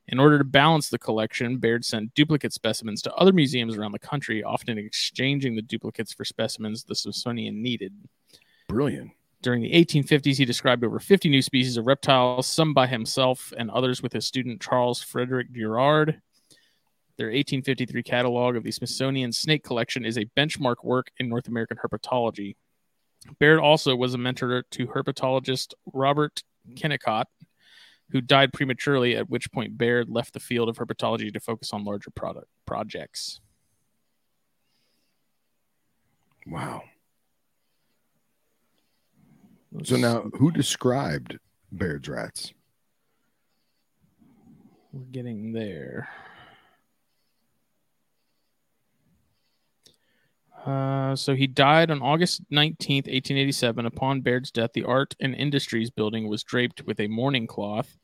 In 0.09 0.19
order 0.19 0.39
to 0.39 0.45
balance 0.45 0.89
the 0.89 0.99
collection, 0.99 1.59
Baird 1.59 1.85
sent 1.85 2.15
duplicate 2.15 2.53
specimens 2.53 3.03
to 3.03 3.15
other 3.15 3.33
museums 3.33 3.77
around 3.77 3.93
the 3.93 3.99
country, 3.99 4.43
often 4.43 4.78
exchanging 4.78 5.55
the 5.55 5.62
duplicates 5.62 6.12
for 6.12 6.24
specimens 6.24 6.85
the 6.85 6.95
Smithsonian 6.95 7.62
needed. 7.62 7.93
Brilliant. 8.69 9.12
During 9.43 9.62
the 9.62 9.73
1850s, 9.73 10.39
he 10.39 10.45
described 10.45 10.83
over 10.83 10.99
50 10.99 11.28
new 11.28 11.43
species 11.43 11.77
of 11.77 11.87
reptiles, 11.87 12.47
some 12.47 12.74
by 12.74 12.87
himself 12.87 13.53
and 13.57 13.70
others 13.70 14.03
with 14.03 14.12
his 14.12 14.27
student 14.27 14.61
Charles 14.61 15.03
Frederick 15.03 15.53
Girard. 15.53 16.20
Their 17.18 17.28
1853 17.28 18.02
catalog 18.02 18.56
of 18.56 18.62
the 18.62 18.70
Smithsonian 18.70 19.32
Snake 19.32 19.64
Collection 19.64 20.05
is 20.05 20.18
a 20.18 20.26
benchmark 20.36 20.84
work 20.84 21.10
in 21.18 21.28
North 21.28 21.48
American 21.48 21.78
herpetology. 21.78 22.56
Baird 23.40 23.59
also 23.59 23.97
was 23.97 24.12
a 24.12 24.18
mentor 24.18 24.64
to 24.70 24.86
herpetologist 24.86 25.72
Robert 25.93 26.43
Kennicott, 26.74 27.24
who 28.10 28.20
died 28.20 28.52
prematurely, 28.52 29.16
at 29.16 29.30
which 29.30 29.51
point 29.51 29.78
Baird 29.78 30.10
left 30.10 30.34
the 30.34 30.40
field 30.40 30.68
of 30.68 30.76
herpetology 30.76 31.32
to 31.32 31.40
focus 31.40 31.72
on 31.72 31.84
larger 31.84 32.10
product 32.10 32.48
projects. 32.66 33.40
Wow. 36.47 36.82
So 39.84 39.97
now, 39.97 40.30
who 40.38 40.51
described 40.52 41.38
Baird's 41.72 42.09
rats? 42.09 42.52
We're 44.93 45.05
getting 45.05 45.52
there. 45.52 46.09
Uh, 50.66 51.14
so 51.14 51.34
he 51.36 51.47
died 51.47 51.93
on 51.93 52.02
August 52.02 52.43
19th, 52.51 53.06
1887. 53.06 53.86
Upon 53.86 54.20
Baird's 54.20 54.51
death, 54.51 54.72
the 54.74 54.82
Art 54.82 55.14
and 55.20 55.34
Industries 55.34 55.90
building 55.90 56.28
was 56.28 56.43
draped 56.43 56.84
with 56.84 56.98
a 56.98 57.06
mourning 57.06 57.47
cloth. 57.47 57.97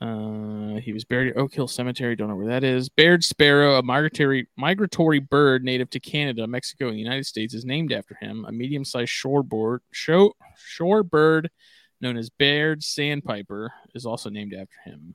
Uh, 0.00 0.76
he 0.76 0.92
was 0.92 1.04
buried 1.04 1.32
at 1.32 1.36
Oak 1.36 1.52
Hill 1.52 1.68
Cemetery. 1.68 2.16
Don't 2.16 2.28
know 2.28 2.36
where 2.36 2.46
that 2.46 2.64
is. 2.64 2.88
Baird 2.88 3.22
sparrow, 3.24 3.76
a 3.76 3.82
migratory 3.82 4.48
migratory 4.56 5.18
bird 5.18 5.62
native 5.62 5.90
to 5.90 6.00
Canada, 6.00 6.46
Mexico, 6.46 6.86
and 6.86 6.94
the 6.94 7.00
United 7.00 7.26
States, 7.26 7.52
is 7.52 7.64
named 7.64 7.92
after 7.92 8.16
him. 8.20 8.46
A 8.48 8.52
medium-sized 8.52 9.10
shoreboard 9.10 9.82
show 9.92 10.32
shore 10.56 11.02
bird 11.02 11.50
known 12.00 12.16
as 12.16 12.30
Baird 12.30 12.82
sandpiper 12.82 13.72
is 13.94 14.06
also 14.06 14.30
named 14.30 14.54
after 14.54 14.76
him. 14.86 15.14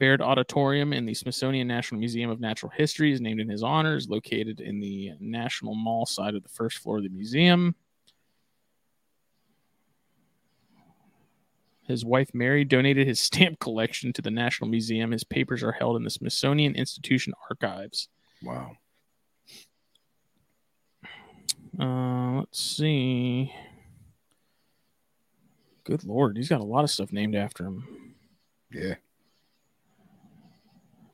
Baird 0.00 0.22
Auditorium 0.22 0.94
in 0.94 1.04
the 1.04 1.12
Smithsonian 1.12 1.68
National 1.68 2.00
Museum 2.00 2.30
of 2.30 2.40
Natural 2.40 2.72
History 2.74 3.12
is 3.12 3.20
named 3.20 3.38
in 3.38 3.50
his 3.50 3.62
honor, 3.62 3.96
is 3.96 4.08
located 4.08 4.58
in 4.58 4.80
the 4.80 5.12
National 5.20 5.74
Mall 5.74 6.06
side 6.06 6.34
of 6.34 6.42
the 6.42 6.48
first 6.48 6.78
floor 6.78 6.96
of 6.96 7.02
the 7.02 7.10
museum. 7.10 7.74
His 11.86 12.02
wife 12.02 12.30
Mary 12.32 12.64
donated 12.64 13.06
his 13.06 13.20
stamp 13.20 13.60
collection 13.60 14.12
to 14.14 14.22
the 14.22 14.30
National 14.30 14.70
Museum. 14.70 15.10
His 15.10 15.22
papers 15.22 15.62
are 15.62 15.72
held 15.72 15.96
in 15.96 16.02
the 16.02 16.10
Smithsonian 16.10 16.74
Institution 16.74 17.34
archives. 17.50 18.08
Wow. 18.42 18.72
Uh, 21.78 22.38
let's 22.38 22.58
see. 22.58 23.52
Good 25.84 26.04
lord, 26.04 26.38
he's 26.38 26.48
got 26.48 26.62
a 26.62 26.64
lot 26.64 26.84
of 26.84 26.90
stuff 26.90 27.12
named 27.12 27.34
after 27.34 27.66
him. 27.66 28.14
Yeah. 28.72 28.94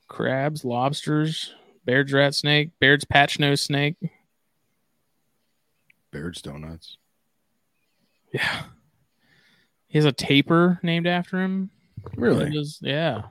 Crabs, 0.07 0.63
lobsters, 0.63 1.53
Baird's 1.85 2.13
rat 2.13 2.33
snake, 2.35 2.71
Baird's 2.79 3.05
patch 3.05 3.39
nose 3.39 3.61
snake. 3.61 3.95
Baird's 6.11 6.41
Donuts. 6.41 6.97
Yeah. 8.33 8.63
He 9.87 9.97
has 9.97 10.05
a 10.05 10.11
tapir 10.11 10.79
named 10.83 11.07
after 11.07 11.41
him. 11.41 11.69
Really? 12.15 12.51
yeah. 12.81 13.23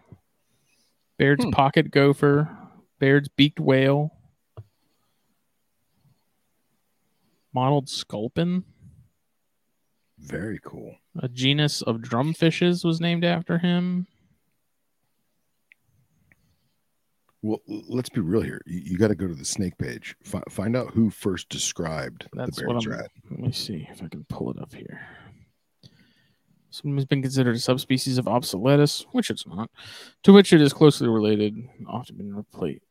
Baird's 1.19 1.45
Hmm. 1.45 1.51
pocket 1.51 1.91
gopher, 1.91 2.49
Baird's 2.99 3.29
beaked 3.29 3.61
whale, 3.61 4.13
mottled 7.53 7.89
sculpin. 7.89 8.65
Very 10.19 10.59
cool. 10.65 10.97
A 11.19 11.29
genus 11.29 11.83
of 11.83 11.97
drumfishes 11.99 12.85
was 12.85 13.01
named 13.01 13.25
after 13.25 13.59
him. 13.59 14.07
Well, 17.47 17.63
let's 17.69 18.09
be 18.09 18.21
real 18.21 18.41
here. 18.41 18.61
You, 18.67 18.81
you 18.81 18.99
got 18.99 19.09
to 19.09 19.15
go 19.15 19.29
to 19.29 19.35
the 19.35 19.45
snake 19.45 19.79
page. 19.79 20.17
Fi- 20.25 20.43
find 20.51 20.77
out 20.77 20.91
who 20.91 21.11
first 21.11 21.49
described 21.49 22.27
That's 22.33 22.57
the 22.57 22.69
I'm. 22.69 22.91
rat. 22.91 23.09
Let 23.31 23.39
me 23.39 23.53
see 23.53 23.87
if 23.89 24.03
I 24.03 24.09
can 24.09 24.25
pull 24.29 24.51
it 24.51 24.61
up 24.61 24.75
here. 24.75 25.07
Some 26.71 26.97
has 26.97 27.05
been 27.05 27.23
considered 27.23 27.55
a 27.55 27.59
subspecies 27.61 28.19
of 28.19 28.25
Obsoletus, 28.25 29.07
which 29.13 29.31
it's 29.31 29.47
not, 29.47 29.71
to 30.25 30.33
which 30.33 30.53
it 30.53 30.61
is 30.61 30.73
closely 30.73 31.07
related, 31.07 31.57
often 31.87 32.17
been 32.17 32.35
replaced. 32.35 32.83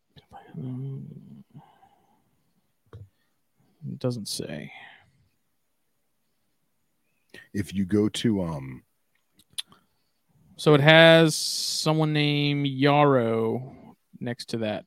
It 3.92 4.00
doesn't 4.00 4.30
say. 4.30 4.72
If 7.54 7.74
you 7.74 7.84
go 7.84 8.08
to 8.08 8.42
um, 8.42 8.84
So 10.56 10.74
it 10.74 10.82
has 10.82 11.36
someone 11.36 12.14
named 12.14 12.68
Yarrow 12.68 13.76
next 14.26 14.50
to 14.50 14.58
that. 14.58 14.86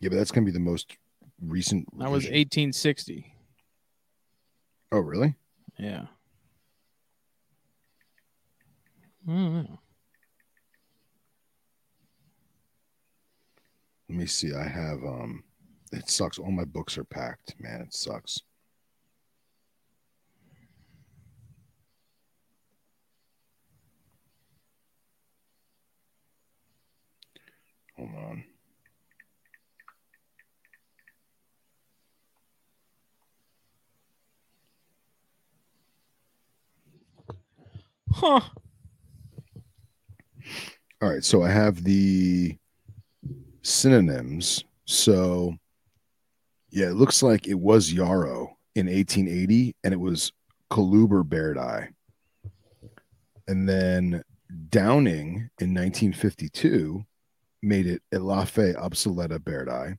yeah, 0.00 0.08
but 0.10 0.16
that's 0.16 0.30
gonna 0.30 0.44
be 0.46 0.52
the 0.52 0.60
most 0.60 0.96
recent. 1.40 1.86
That 1.98 2.10
was 2.10 2.24
1860. 2.24 3.32
Oh, 4.92 4.98
really? 4.98 5.36
Yeah. 5.78 6.06
I 9.28 9.32
don't 9.32 9.54
know. 9.54 9.80
Let 14.08 14.18
me 14.18 14.26
see. 14.26 14.52
I 14.54 14.66
have 14.66 14.98
um, 15.04 15.44
it 15.92 16.10
sucks. 16.10 16.38
All 16.38 16.50
my 16.50 16.64
books 16.64 16.98
are 16.98 17.04
packed. 17.04 17.54
Man, 17.60 17.80
it 17.80 17.94
sucks. 17.94 18.40
Hold 28.00 28.12
on. 28.14 28.44
Huh. 38.12 38.40
All 41.02 41.10
right, 41.10 41.22
so 41.22 41.42
I 41.42 41.50
have 41.50 41.84
the 41.84 42.56
synonyms. 43.60 44.64
So, 44.86 45.54
yeah, 46.70 46.86
it 46.86 46.94
looks 46.94 47.22
like 47.22 47.46
it 47.46 47.58
was 47.58 47.92
Yarrow 47.92 48.56
in 48.74 48.86
1880, 48.86 49.76
and 49.84 49.92
it 49.92 50.00
was 50.00 50.32
Coluber 50.70 51.22
Bairdi. 51.22 51.88
And 53.46 53.68
then 53.68 54.22
Downing 54.70 55.50
in 55.60 55.74
1952 55.74 57.04
made 57.62 57.86
it 57.86 58.02
Elaphe 58.12 58.74
obsoleta 58.76 59.38
Bairdi. 59.38 59.96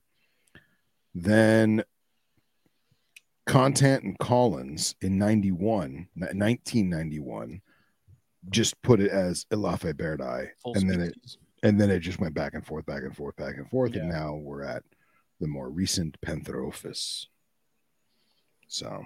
Then 1.14 1.84
Conant 3.46 4.04
and 4.04 4.18
Collins 4.18 4.94
in 5.00 5.18
91, 5.18 6.08
1991 6.14 7.60
just 8.50 8.80
put 8.82 9.00
it 9.00 9.10
as 9.10 9.46
Elaphe 9.52 9.82
Full 10.62 10.74
and 10.74 10.90
then 10.90 11.00
it 11.00 11.14
and 11.62 11.80
then 11.80 11.90
it 11.90 12.00
just 12.00 12.18
went 12.18 12.34
back 12.34 12.54
and 12.54 12.66
forth, 12.66 12.84
back 12.86 13.02
and 13.02 13.16
forth, 13.16 13.36
back 13.36 13.56
and 13.56 13.68
forth, 13.70 13.94
and 13.94 14.08
now 14.08 14.34
we're 14.34 14.64
at 14.64 14.82
the 15.38 15.46
more 15.46 15.70
recent 15.70 16.20
Pantherophis. 16.20 17.26
So 18.66 19.04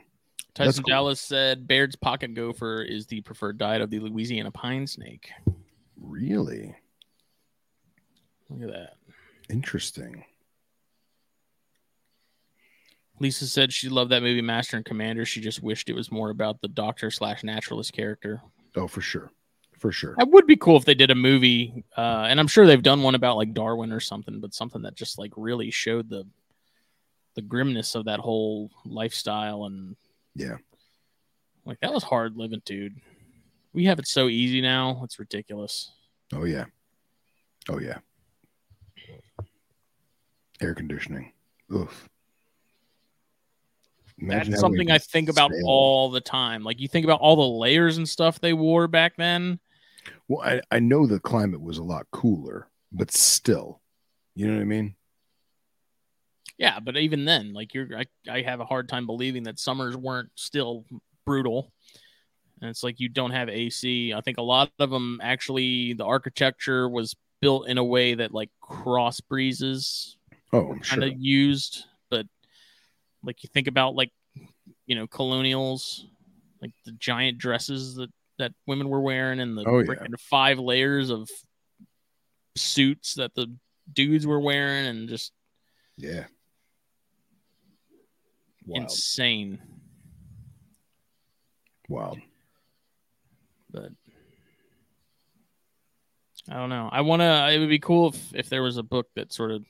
Tyson 0.54 0.84
cool. 0.84 0.90
Dallas 0.90 1.20
said 1.20 1.68
Baird's 1.68 1.96
pocket 1.96 2.34
gopher 2.34 2.82
is 2.82 3.06
the 3.06 3.20
preferred 3.20 3.58
diet 3.58 3.82
of 3.82 3.90
the 3.90 3.98
Louisiana 3.98 4.50
pine 4.50 4.86
snake. 4.86 5.28
really 6.00 6.74
Look 8.48 8.62
at 8.68 8.74
that. 8.74 8.96
interesting. 9.50 10.24
Lisa 13.18 13.46
said 13.46 13.72
she 13.72 13.88
loved 13.88 14.10
that 14.12 14.22
movie 14.22 14.42
Master 14.42 14.76
and 14.76 14.84
Commander. 14.84 15.24
She 15.24 15.40
just 15.40 15.62
wished 15.62 15.88
it 15.88 15.94
was 15.94 16.12
more 16.12 16.28
about 16.30 16.60
the 16.60 16.68
doctor 16.68 17.10
slash 17.10 17.42
naturalist 17.42 17.92
character. 17.94 18.42
Oh, 18.74 18.86
for 18.86 19.00
sure, 19.00 19.30
for 19.78 19.90
sure. 19.90 20.14
That 20.18 20.28
would 20.28 20.46
be 20.46 20.56
cool 20.56 20.76
if 20.76 20.84
they 20.84 20.94
did 20.94 21.10
a 21.10 21.14
movie, 21.14 21.82
uh, 21.96 22.26
and 22.28 22.38
I'm 22.38 22.46
sure 22.46 22.66
they've 22.66 22.82
done 22.82 23.02
one 23.02 23.14
about 23.14 23.38
like 23.38 23.54
Darwin 23.54 23.90
or 23.90 24.00
something, 24.00 24.38
but 24.40 24.52
something 24.52 24.82
that 24.82 24.94
just 24.94 25.18
like 25.18 25.32
really 25.36 25.70
showed 25.70 26.10
the 26.10 26.24
the 27.36 27.42
grimness 27.42 27.94
of 27.94 28.04
that 28.06 28.20
whole 28.20 28.70
lifestyle 28.84 29.64
and 29.64 29.94
Yeah. 30.34 30.56
like 31.66 31.80
that 31.80 31.92
was 31.92 32.02
hard 32.02 32.36
living, 32.36 32.62
dude. 32.66 32.96
We 33.72 33.84
have 33.86 33.98
it 33.98 34.06
so 34.06 34.28
easy 34.28 34.60
now; 34.60 35.00
it's 35.04 35.18
ridiculous. 35.18 35.90
Oh 36.34 36.44
yeah, 36.44 36.66
oh 37.70 37.78
yeah. 37.78 37.98
Air 40.60 40.74
conditioning. 40.74 41.32
Oof. 41.72 42.08
Imagine 44.18 44.52
That's 44.52 44.60
something 44.60 44.90
I 44.90 44.98
think 44.98 45.28
about 45.28 45.50
sail. 45.52 45.62
all 45.66 46.10
the 46.10 46.20
time. 46.20 46.64
Like 46.64 46.80
you 46.80 46.88
think 46.88 47.04
about 47.04 47.20
all 47.20 47.36
the 47.36 47.58
layers 47.58 47.98
and 47.98 48.08
stuff 48.08 48.40
they 48.40 48.54
wore 48.54 48.88
back 48.88 49.16
then. 49.16 49.60
Well, 50.28 50.42
I, 50.42 50.60
I 50.70 50.78
know 50.78 51.06
the 51.06 51.20
climate 51.20 51.60
was 51.60 51.78
a 51.78 51.82
lot 51.82 52.06
cooler, 52.10 52.68
but 52.92 53.10
still, 53.12 53.80
you 54.34 54.46
know 54.46 54.54
what 54.54 54.62
I 54.62 54.64
mean? 54.64 54.94
Yeah, 56.58 56.80
but 56.80 56.96
even 56.96 57.26
then, 57.26 57.52
like 57.52 57.74
you're, 57.74 57.88
I, 57.96 58.06
I 58.30 58.40
have 58.42 58.60
a 58.60 58.64
hard 58.64 58.88
time 58.88 59.04
believing 59.04 59.42
that 59.42 59.58
summers 59.58 59.96
weren't 59.96 60.30
still 60.36 60.86
brutal. 61.26 61.70
And 62.62 62.70
it's 62.70 62.82
like 62.82 62.98
you 62.98 63.10
don't 63.10 63.32
have 63.32 63.50
AC. 63.50 64.14
I 64.14 64.20
think 64.22 64.38
a 64.38 64.42
lot 64.42 64.70
of 64.78 64.88
them 64.88 65.20
actually, 65.22 65.92
the 65.92 66.06
architecture 66.06 66.88
was 66.88 67.14
built 67.42 67.68
in 67.68 67.76
a 67.76 67.84
way 67.84 68.14
that 68.14 68.32
like 68.32 68.48
cross 68.62 69.20
breezes 69.20 70.15
Oh, 70.56 70.68
kind 70.70 70.84
sure. 70.84 71.04
of 71.04 71.14
used. 71.18 71.84
But 72.10 72.26
like 73.22 73.42
you 73.42 73.48
think 73.52 73.68
about 73.68 73.94
like, 73.94 74.10
you 74.86 74.94
know, 74.96 75.06
colonials, 75.06 76.06
like 76.62 76.72
the 76.84 76.92
giant 76.92 77.38
dresses 77.38 77.94
that 77.96 78.10
that 78.38 78.52
women 78.66 78.88
were 78.88 79.00
wearing, 79.00 79.40
and 79.40 79.56
the 79.56 79.64
Oh, 79.66 79.80
yeah. 79.80 80.06
five 80.18 80.58
layers 80.58 81.10
of 81.10 81.28
suits 82.56 83.14
that 83.14 83.34
the 83.34 83.54
dudes 83.92 84.26
were 84.26 84.40
wearing, 84.40 84.86
and 84.86 85.08
just 85.08 85.32
Yeah. 85.96 86.26
Wild. 88.66 88.82
insane. 88.84 89.58
wow 91.88 92.16
but 93.70 93.92
I 96.48 96.54
don't 96.54 96.70
know. 96.70 96.88
I 96.92 97.00
want 97.00 97.22
to. 97.22 97.50
It 97.52 97.58
would 97.58 97.68
be 97.68 97.78
cool 97.80 98.08
if 98.08 98.34
if 98.34 98.48
there 98.48 98.62
was 98.62 98.76
a 98.76 98.82
book 98.82 99.08
that 99.16 99.32
sort 99.32 99.50
of 99.50 99.64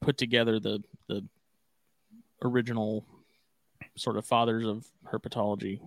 put 0.00 0.18
together 0.18 0.60
the 0.60 0.82
the 1.08 1.24
original 2.42 3.04
sort 3.96 4.16
of 4.16 4.24
fathers 4.24 4.66
of 4.66 4.86
herpetology. 5.12 5.80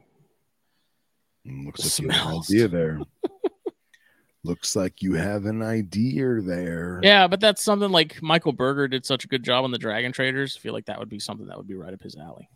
Mm, 1.47 1.65
Looks 1.65 1.99
like 1.99 2.05
you 2.05 2.09
have 2.09 2.27
an 2.27 2.37
idea 2.39 2.67
there. 2.67 2.99
Looks 4.43 4.75
like 4.75 5.01
you 5.03 5.13
have 5.13 5.45
an 5.45 5.61
idea 5.61 6.41
there. 6.41 6.99
Yeah, 7.03 7.27
but 7.27 7.39
that's 7.39 7.63
something 7.63 7.91
like 7.91 8.21
Michael 8.23 8.53
Berger 8.53 8.87
did 8.87 9.05
such 9.05 9.23
a 9.23 9.27
good 9.27 9.43
job 9.43 9.63
on 9.63 9.71
the 9.71 9.77
Dragon 9.77 10.11
Traders. 10.11 10.57
I 10.57 10.59
feel 10.59 10.73
like 10.73 10.85
that 10.85 10.97
would 10.97 11.09
be 11.09 11.19
something 11.19 11.47
that 11.47 11.57
would 11.57 11.67
be 11.67 11.75
right 11.75 11.93
up 11.93 12.01
his 12.01 12.15
alley. 12.15 12.49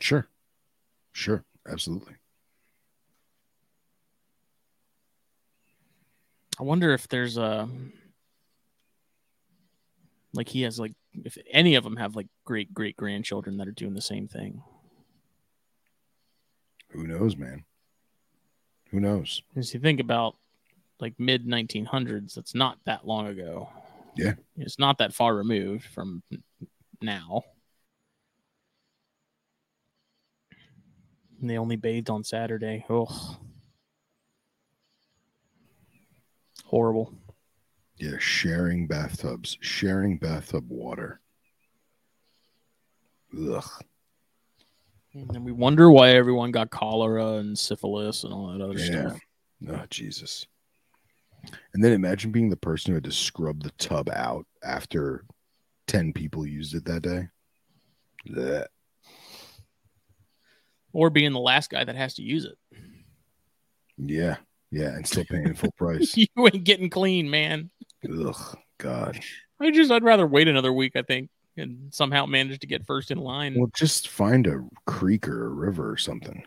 Sure. 0.00 0.26
Sure. 1.12 1.42
Absolutely. 1.66 2.14
I 6.60 6.64
wonder 6.64 6.92
if 6.92 7.08
there's 7.08 7.38
a 7.38 7.68
like 10.34 10.48
he 10.48 10.62
has 10.62 10.78
like 10.78 10.94
if 11.24 11.36
any 11.50 11.74
of 11.74 11.84
them 11.84 11.96
have 11.96 12.16
like 12.16 12.28
great 12.44 12.72
great 12.72 12.96
grandchildren 12.96 13.58
that 13.58 13.68
are 13.68 13.72
doing 13.72 13.94
the 13.94 14.00
same 14.00 14.28
thing. 14.28 14.62
Who 16.90 17.06
knows, 17.06 17.36
man? 17.36 17.64
Who 18.90 19.00
knows? 19.00 19.42
Because 19.48 19.72
you 19.72 19.80
think 19.80 20.00
about 20.00 20.36
like 21.00 21.14
mid 21.18 21.46
1900s, 21.46 22.34
that's 22.34 22.54
not 22.54 22.78
that 22.84 23.06
long 23.06 23.26
ago. 23.26 23.68
Yeah. 24.16 24.34
It's 24.56 24.78
not 24.78 24.98
that 24.98 25.14
far 25.14 25.34
removed 25.34 25.86
from 25.86 26.22
now. 27.00 27.42
And 31.40 31.50
they 31.50 31.58
only 31.58 31.76
bathed 31.76 32.10
on 32.10 32.22
Saturday. 32.22 32.84
Oh. 32.88 33.38
Horrible. 36.66 37.14
Yeah, 38.02 38.18
sharing 38.18 38.88
bathtubs, 38.88 39.56
sharing 39.60 40.18
bathtub 40.18 40.68
water. 40.68 41.20
Ugh. 43.32 43.64
And 45.14 45.44
we 45.44 45.52
wonder 45.52 45.88
why 45.88 46.08
everyone 46.08 46.50
got 46.50 46.70
cholera 46.70 47.34
and 47.34 47.56
syphilis 47.56 48.24
and 48.24 48.32
all 48.32 48.48
that 48.48 48.60
other 48.60 48.76
Yeah. 48.76 49.10
stuff. 49.10 49.20
Oh, 49.68 49.86
Jesus. 49.88 50.48
And 51.74 51.84
then 51.84 51.92
imagine 51.92 52.32
being 52.32 52.50
the 52.50 52.56
person 52.56 52.90
who 52.90 52.96
had 52.96 53.04
to 53.04 53.12
scrub 53.12 53.62
the 53.62 53.70
tub 53.72 54.08
out 54.08 54.48
after 54.64 55.24
10 55.86 56.12
people 56.12 56.44
used 56.44 56.74
it 56.74 56.84
that 56.86 57.02
day. 57.02 57.28
Blech. 58.26 58.66
or 60.92 61.08
being 61.08 61.32
the 61.32 61.38
last 61.38 61.70
guy 61.70 61.84
that 61.84 61.94
has 61.96 62.14
to 62.14 62.22
use 62.22 62.44
it. 62.46 62.58
Yeah, 63.96 64.38
yeah, 64.72 64.94
and 64.96 65.06
still 65.06 65.24
paying 65.24 65.54
full 65.54 65.70
price. 65.76 66.16
you 66.16 66.26
ain't 66.38 66.64
getting 66.64 66.90
clean, 66.90 67.30
man. 67.30 67.70
Ugh, 68.04 68.58
God. 68.78 69.20
I 69.60 69.70
just 69.70 69.92
I'd 69.92 70.02
rather 70.02 70.26
wait 70.26 70.48
another 70.48 70.72
week. 70.72 70.96
I 70.96 71.02
think 71.02 71.30
and 71.56 71.92
somehow 71.94 72.26
manage 72.26 72.60
to 72.60 72.66
get 72.66 72.86
first 72.86 73.10
in 73.10 73.18
line. 73.18 73.54
Well, 73.56 73.70
just 73.74 74.08
find 74.08 74.46
a 74.46 74.64
creek 74.86 75.28
or 75.28 75.46
a 75.46 75.50
river 75.50 75.90
or 75.90 75.96
something. 75.96 76.42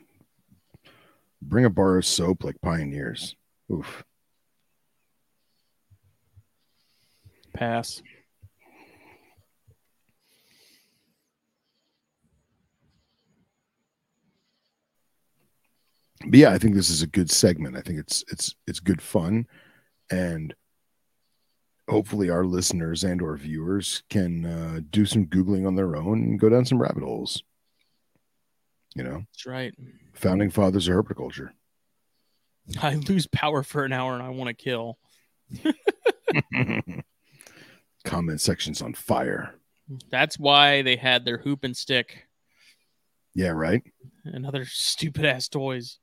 Bring 1.42 1.66
a 1.66 1.70
bar 1.70 1.98
of 1.98 2.06
soap 2.06 2.44
like 2.44 2.60
pioneers. 2.62 3.36
Oof. 3.72 4.04
Pass. 7.54 8.02
But 16.28 16.40
yeah, 16.40 16.52
I 16.52 16.58
think 16.58 16.76
this 16.76 16.90
is 16.90 17.02
a 17.02 17.08
good 17.08 17.30
segment. 17.30 17.78
I 17.78 17.82
think 17.82 18.00
it's 18.00 18.24
it's 18.32 18.56
it's 18.68 18.80
good 18.80 19.02
fun, 19.02 19.48
and 20.10 20.54
hopefully 21.88 22.30
our 22.30 22.46
listeners 22.46 23.04
and 23.04 23.22
or 23.22 23.38
viewers 23.38 24.04
can 24.10 24.46
uh, 24.46 24.80
do 24.90 25.06
some 25.06 25.28
googling 25.28 25.68
on 25.68 25.76
their 25.76 25.96
own 25.96 26.24
and 26.24 26.40
go 26.40 26.50
down 26.50 26.66
some 26.66 26.82
rabbit 26.82 27.04
holes. 27.04 27.44
You 28.96 29.04
know, 29.04 29.24
that's 29.32 29.46
right. 29.46 29.74
Founding 30.14 30.50
fathers 30.50 30.88
of 30.88 30.96
herpetoculture. 30.96 31.50
I 32.82 32.96
lose 32.96 33.28
power 33.28 33.62
for 33.62 33.86
an 33.86 33.94
hour 33.94 34.14
and 34.14 34.24
I 34.24 34.30
want 34.30 34.48
to 34.48 34.54
kill. 34.54 34.98
Comment 38.06 38.42
section's 38.42 38.82
on 38.82 38.94
fire. 38.94 39.54
That's 40.10 40.40
why 40.40 40.82
they 40.82 40.96
had 40.96 41.26
their 41.26 41.38
hoop 41.38 41.64
and 41.64 41.78
stick. 41.78 42.26
Yeah, 43.36 43.50
right. 43.50 43.84
And 44.24 44.46
other 44.46 44.66
stupid 44.66 45.26
ass 45.26 45.48
toys. 45.48 46.00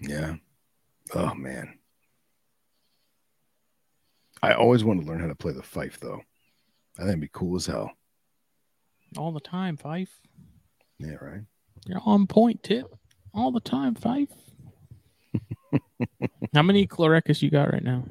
Yeah. 0.00 0.34
Oh 1.14 1.34
man. 1.34 1.78
I 4.42 4.52
always 4.52 4.84
want 4.84 5.00
to 5.00 5.06
learn 5.06 5.20
how 5.20 5.28
to 5.28 5.34
play 5.34 5.52
the 5.52 5.62
fife 5.62 5.98
though. 6.00 6.20
I 6.98 7.02
think 7.02 7.08
it'd 7.10 7.20
be 7.20 7.30
cool 7.32 7.56
as 7.56 7.66
hell. 7.66 7.90
All 9.16 9.32
the 9.32 9.40
time, 9.40 9.76
Fife. 9.76 10.20
Yeah, 10.98 11.14
right. 11.20 11.42
You're 11.86 12.00
on 12.04 12.26
point, 12.26 12.62
tip. 12.62 12.86
All 13.32 13.52
the 13.52 13.60
time, 13.60 13.94
Fife. 13.94 14.32
How 16.54 16.62
many 16.62 16.86
Chlorechis 16.86 17.42
you 17.42 17.50
got 17.50 17.72
right 17.72 17.82
now? 17.82 18.04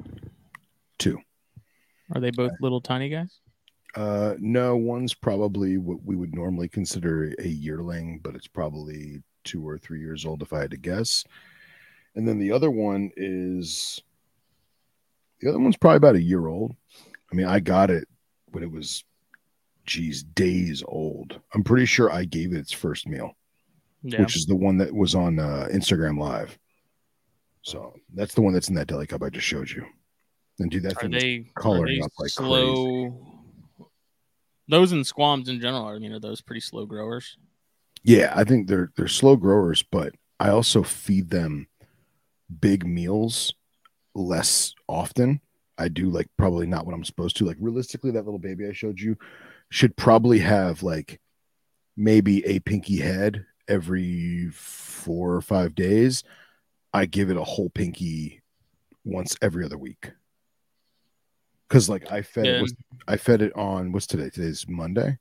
Two. 0.98 1.18
Are 2.14 2.20
they 2.20 2.30
both 2.30 2.52
little 2.60 2.80
tiny 2.80 3.08
guys? 3.08 3.40
Uh, 3.94 4.34
no, 4.38 4.76
one's 4.76 5.14
probably 5.14 5.78
what 5.78 6.02
we 6.04 6.16
would 6.16 6.34
normally 6.34 6.68
consider 6.68 7.32
a 7.38 7.46
yearling, 7.46 8.20
but 8.22 8.34
it's 8.34 8.48
probably 8.48 9.22
two 9.44 9.66
or 9.66 9.78
three 9.78 10.00
years 10.00 10.26
old 10.26 10.42
if 10.42 10.52
I 10.52 10.60
had 10.60 10.70
to 10.72 10.76
guess. 10.76 11.24
And 12.16 12.26
then 12.28 12.38
the 12.38 12.52
other 12.52 12.70
one 12.70 13.10
is 13.16 14.00
the 15.40 15.48
other 15.48 15.58
one's 15.58 15.76
probably 15.76 15.96
about 15.96 16.14
a 16.16 16.22
year 16.22 16.46
old. 16.46 16.74
I 17.32 17.34
mean, 17.34 17.46
I 17.46 17.58
got 17.60 17.90
it 17.90 18.06
when 18.52 18.62
it 18.62 18.70
was, 18.70 19.02
geez, 19.86 20.22
days 20.22 20.82
old. 20.86 21.40
I'm 21.52 21.64
pretty 21.64 21.86
sure 21.86 22.10
I 22.12 22.24
gave 22.24 22.52
it 22.52 22.58
its 22.58 22.72
first 22.72 23.08
meal, 23.08 23.32
Yeah. 24.02 24.20
which 24.20 24.36
is 24.36 24.46
the 24.46 24.54
one 24.56 24.78
that 24.78 24.94
was 24.94 25.14
on 25.14 25.38
uh, 25.40 25.68
Instagram 25.72 26.18
Live. 26.20 26.56
So 27.62 27.94
that's 28.14 28.34
the 28.34 28.42
one 28.42 28.52
that's 28.52 28.68
in 28.68 28.74
that 28.76 28.86
deli 28.86 29.06
cup 29.06 29.22
I 29.22 29.30
just 29.30 29.46
showed 29.46 29.70
you. 29.70 29.84
And 30.60 30.70
dude, 30.70 30.84
that 30.84 30.96
Are 30.98 31.00
thing 31.00 31.10
they 31.10 31.46
coloring 31.56 31.82
are 31.82 31.86
they 31.96 32.00
up 32.02 32.12
like 32.18 32.30
slow? 32.30 33.18
Those 34.68 34.92
and 34.92 35.06
squams 35.06 35.48
in 35.48 35.60
general 35.60 35.84
are 35.84 35.98
you 35.98 36.08
know 36.08 36.18
those 36.20 36.40
pretty 36.40 36.60
slow 36.60 36.86
growers. 36.86 37.36
Yeah, 38.02 38.32
I 38.36 38.44
think 38.44 38.68
they're 38.68 38.92
they're 38.96 39.08
slow 39.08 39.34
growers, 39.36 39.82
but 39.82 40.14
I 40.38 40.50
also 40.50 40.82
feed 40.82 41.30
them 41.30 41.66
big 42.60 42.86
meals 42.86 43.54
less 44.14 44.74
often. 44.88 45.40
I 45.76 45.88
do 45.88 46.08
like 46.08 46.28
probably 46.36 46.66
not 46.66 46.86
what 46.86 46.94
I'm 46.94 47.04
supposed 47.04 47.36
to. 47.38 47.44
Like 47.44 47.56
realistically, 47.60 48.12
that 48.12 48.24
little 48.24 48.38
baby 48.38 48.66
I 48.66 48.72
showed 48.72 49.00
you 49.00 49.16
should 49.70 49.96
probably 49.96 50.38
have 50.38 50.82
like 50.82 51.20
maybe 51.96 52.44
a 52.46 52.60
pinky 52.60 52.98
head 52.98 53.44
every 53.66 54.50
four 54.52 55.34
or 55.34 55.40
five 55.40 55.74
days. 55.74 56.22
I 56.92 57.06
give 57.06 57.30
it 57.30 57.36
a 57.36 57.44
whole 57.44 57.70
pinky 57.70 58.42
once 59.04 59.36
every 59.42 59.64
other 59.64 59.78
week. 59.78 60.12
Cause 61.68 61.88
like 61.88 62.12
I 62.12 62.22
fed 62.22 62.46
it 62.46 62.62
was 62.62 62.74
I 63.08 63.16
fed 63.16 63.42
it 63.42 63.52
on 63.56 63.90
what's 63.90 64.06
today? 64.06 64.30
Today's 64.30 64.68
Monday. 64.68 65.18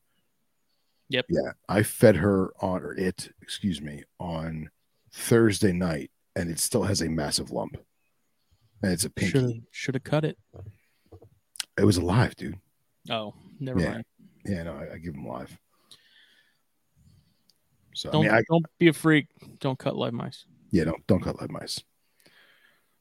Yep. 1.10 1.26
Yeah. 1.30 1.52
I 1.68 1.84
fed 1.84 2.16
her 2.18 2.54
on 2.60 2.84
or 2.84 2.94
it, 2.94 3.30
excuse 3.42 3.82
me, 3.82 4.04
on 4.20 4.70
Thursday 5.12 5.72
night, 5.72 6.12
and 6.36 6.50
it 6.50 6.60
still 6.60 6.84
has 6.84 7.02
a 7.02 7.10
massive 7.10 7.52
lump. 7.52 7.78
And 8.82 8.92
it's 8.92 9.06
a 9.06 9.10
pinky. 9.10 9.32
Should 9.32 9.64
should 9.72 9.96
have 9.96 10.04
cut 10.04 10.26
it. 10.26 10.38
It 11.78 11.86
was 11.86 11.98
alive, 11.98 12.36
dude. 12.36 12.60
Oh, 13.10 13.34
never 13.60 13.80
Yeah. 13.80 13.92
mind. 13.92 14.06
Yeah, 14.46 14.64
no, 14.64 14.74
I, 14.74 14.94
I 14.94 14.98
give 14.98 15.14
them 15.14 15.28
live. 15.28 15.58
So 17.96 18.12
Don't 18.12 18.26
I 18.26 18.30
mean, 18.30 18.38
I, 18.38 18.44
don't 18.50 18.66
be 18.80 18.88
a 18.88 18.94
freak. 18.94 19.28
Don't 19.60 19.78
cut 19.78 19.96
live 19.96 20.14
mice. 20.14 20.46
yeah, 20.72 20.84
don't 20.84 21.06
don't 21.08 21.22
cut 21.22 21.40
live 21.40 21.52
mice. 21.52 21.82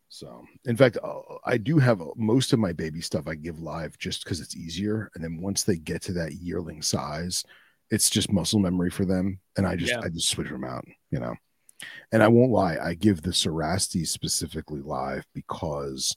So, 0.08 0.44
in 0.66 0.76
fact, 0.76 0.98
uh, 1.02 1.20
I 1.46 1.56
do 1.56 1.78
have 1.78 2.02
most 2.16 2.52
of 2.52 2.58
my 2.58 2.74
baby 2.74 3.00
stuff 3.00 3.26
I 3.26 3.34
give 3.34 3.60
live 3.60 3.96
just 3.98 4.22
because 4.22 4.40
it's 4.40 4.54
easier. 4.54 5.10
And 5.14 5.24
then 5.24 5.40
once 5.40 5.62
they 5.64 5.76
get 5.76 6.02
to 6.02 6.12
that 6.12 6.34
yearling 6.34 6.82
size, 6.82 7.42
it's 7.90 8.10
just 8.10 8.30
muscle 8.30 8.60
memory 8.60 8.90
for 8.90 9.06
them, 9.06 9.40
and 9.56 9.66
I 9.66 9.74
just 9.74 9.92
Yeah. 9.92 10.00
I 10.04 10.10
just 10.10 10.28
switch 10.28 10.50
them 10.50 10.64
out, 10.64 10.84
you 11.10 11.18
know. 11.18 11.34
And 12.12 12.22
I 12.22 12.28
won't 12.28 12.52
lie, 12.52 12.76
I 12.82 12.94
give 12.94 13.22
the 13.22 13.32
Cerastes 13.32 14.10
specifically 14.10 14.80
live 14.80 15.24
because 15.34 16.16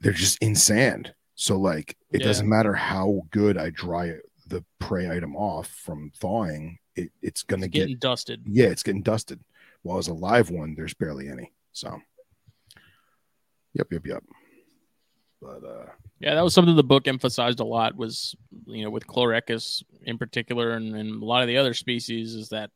they're 0.00 0.12
just 0.12 0.38
in 0.42 0.54
sand. 0.54 1.14
So 1.34 1.56
like, 1.58 1.96
it 2.10 2.20
Yeah. 2.20 2.26
doesn't 2.28 2.48
matter 2.48 2.72
how 2.74 3.22
good 3.30 3.58
I 3.58 3.70
dry 3.70 4.14
the 4.46 4.64
prey 4.78 5.10
item 5.10 5.34
off 5.36 5.68
from 5.68 6.10
thawing, 6.18 6.78
it, 6.94 7.10
it's 7.20 7.42
gonna 7.42 7.66
It's 7.66 7.74
get 7.74 8.00
dusted. 8.00 8.42
yeah, 8.46 8.66
it's 8.68 8.82
getting 8.82 9.02
dusted. 9.02 9.40
While 9.82 9.98
as 9.98 10.08
a 10.08 10.14
live 10.14 10.50
one, 10.50 10.74
there's 10.74 10.94
barely 10.94 11.28
any. 11.28 11.52
So, 11.72 12.00
yep, 13.74 13.88
yep, 13.92 14.06
yep. 14.06 14.22
But 15.42 15.62
uh, 15.64 15.86
Yeah, 16.20 16.34
that 16.34 16.42
was 16.44 16.54
something 16.54 16.74
the 16.74 16.82
book 16.82 17.06
emphasized 17.06 17.60
a 17.60 17.64
lot. 17.64 17.94
Was 17.96 18.34
you 18.66 18.84
know 18.84 18.90
with 18.90 19.06
Chlorechis 19.06 19.82
in 20.02 20.16
particular, 20.18 20.70
and, 20.72 20.94
and 20.96 21.22
a 21.22 21.24
lot 21.24 21.42
of 21.42 21.48
the 21.48 21.58
other 21.58 21.74
species, 21.74 22.34
is 22.34 22.48
that 22.48 22.70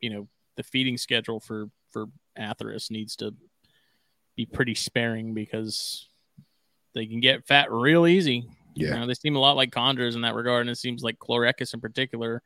you 0.00 0.10
know 0.10 0.28
the 0.60 0.68
feeding 0.68 0.98
schedule 0.98 1.40
for 1.40 1.70
for 1.90 2.06
Atheris 2.38 2.90
needs 2.90 3.16
to 3.16 3.34
be 4.36 4.44
pretty 4.44 4.74
sparing 4.74 5.32
because 5.32 6.06
they 6.94 7.06
can 7.06 7.20
get 7.20 7.46
fat 7.46 7.72
real 7.72 8.06
easy. 8.06 8.46
You 8.74 8.88
yeah, 8.88 8.98
know, 8.98 9.06
they 9.06 9.14
seem 9.14 9.36
a 9.36 9.40
lot 9.40 9.56
like 9.56 9.70
chondros 9.70 10.16
in 10.16 10.20
that 10.20 10.34
regard, 10.34 10.60
and 10.62 10.70
it 10.70 10.76
seems 10.76 11.02
like 11.02 11.18
Chlorechis 11.18 11.72
in 11.72 11.80
particular. 11.80 12.42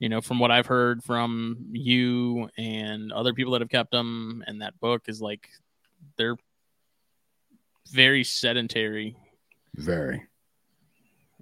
You 0.00 0.08
know, 0.08 0.20
from 0.20 0.40
what 0.40 0.50
I've 0.50 0.66
heard 0.66 1.04
from 1.04 1.68
you 1.70 2.50
and 2.58 3.12
other 3.12 3.32
people 3.32 3.52
that 3.52 3.62
have 3.62 3.70
kept 3.70 3.92
them, 3.92 4.42
and 4.48 4.60
that 4.60 4.78
book 4.80 5.04
is 5.06 5.22
like 5.22 5.48
they're 6.18 6.36
very 7.92 8.24
sedentary. 8.24 9.16
very. 9.76 10.24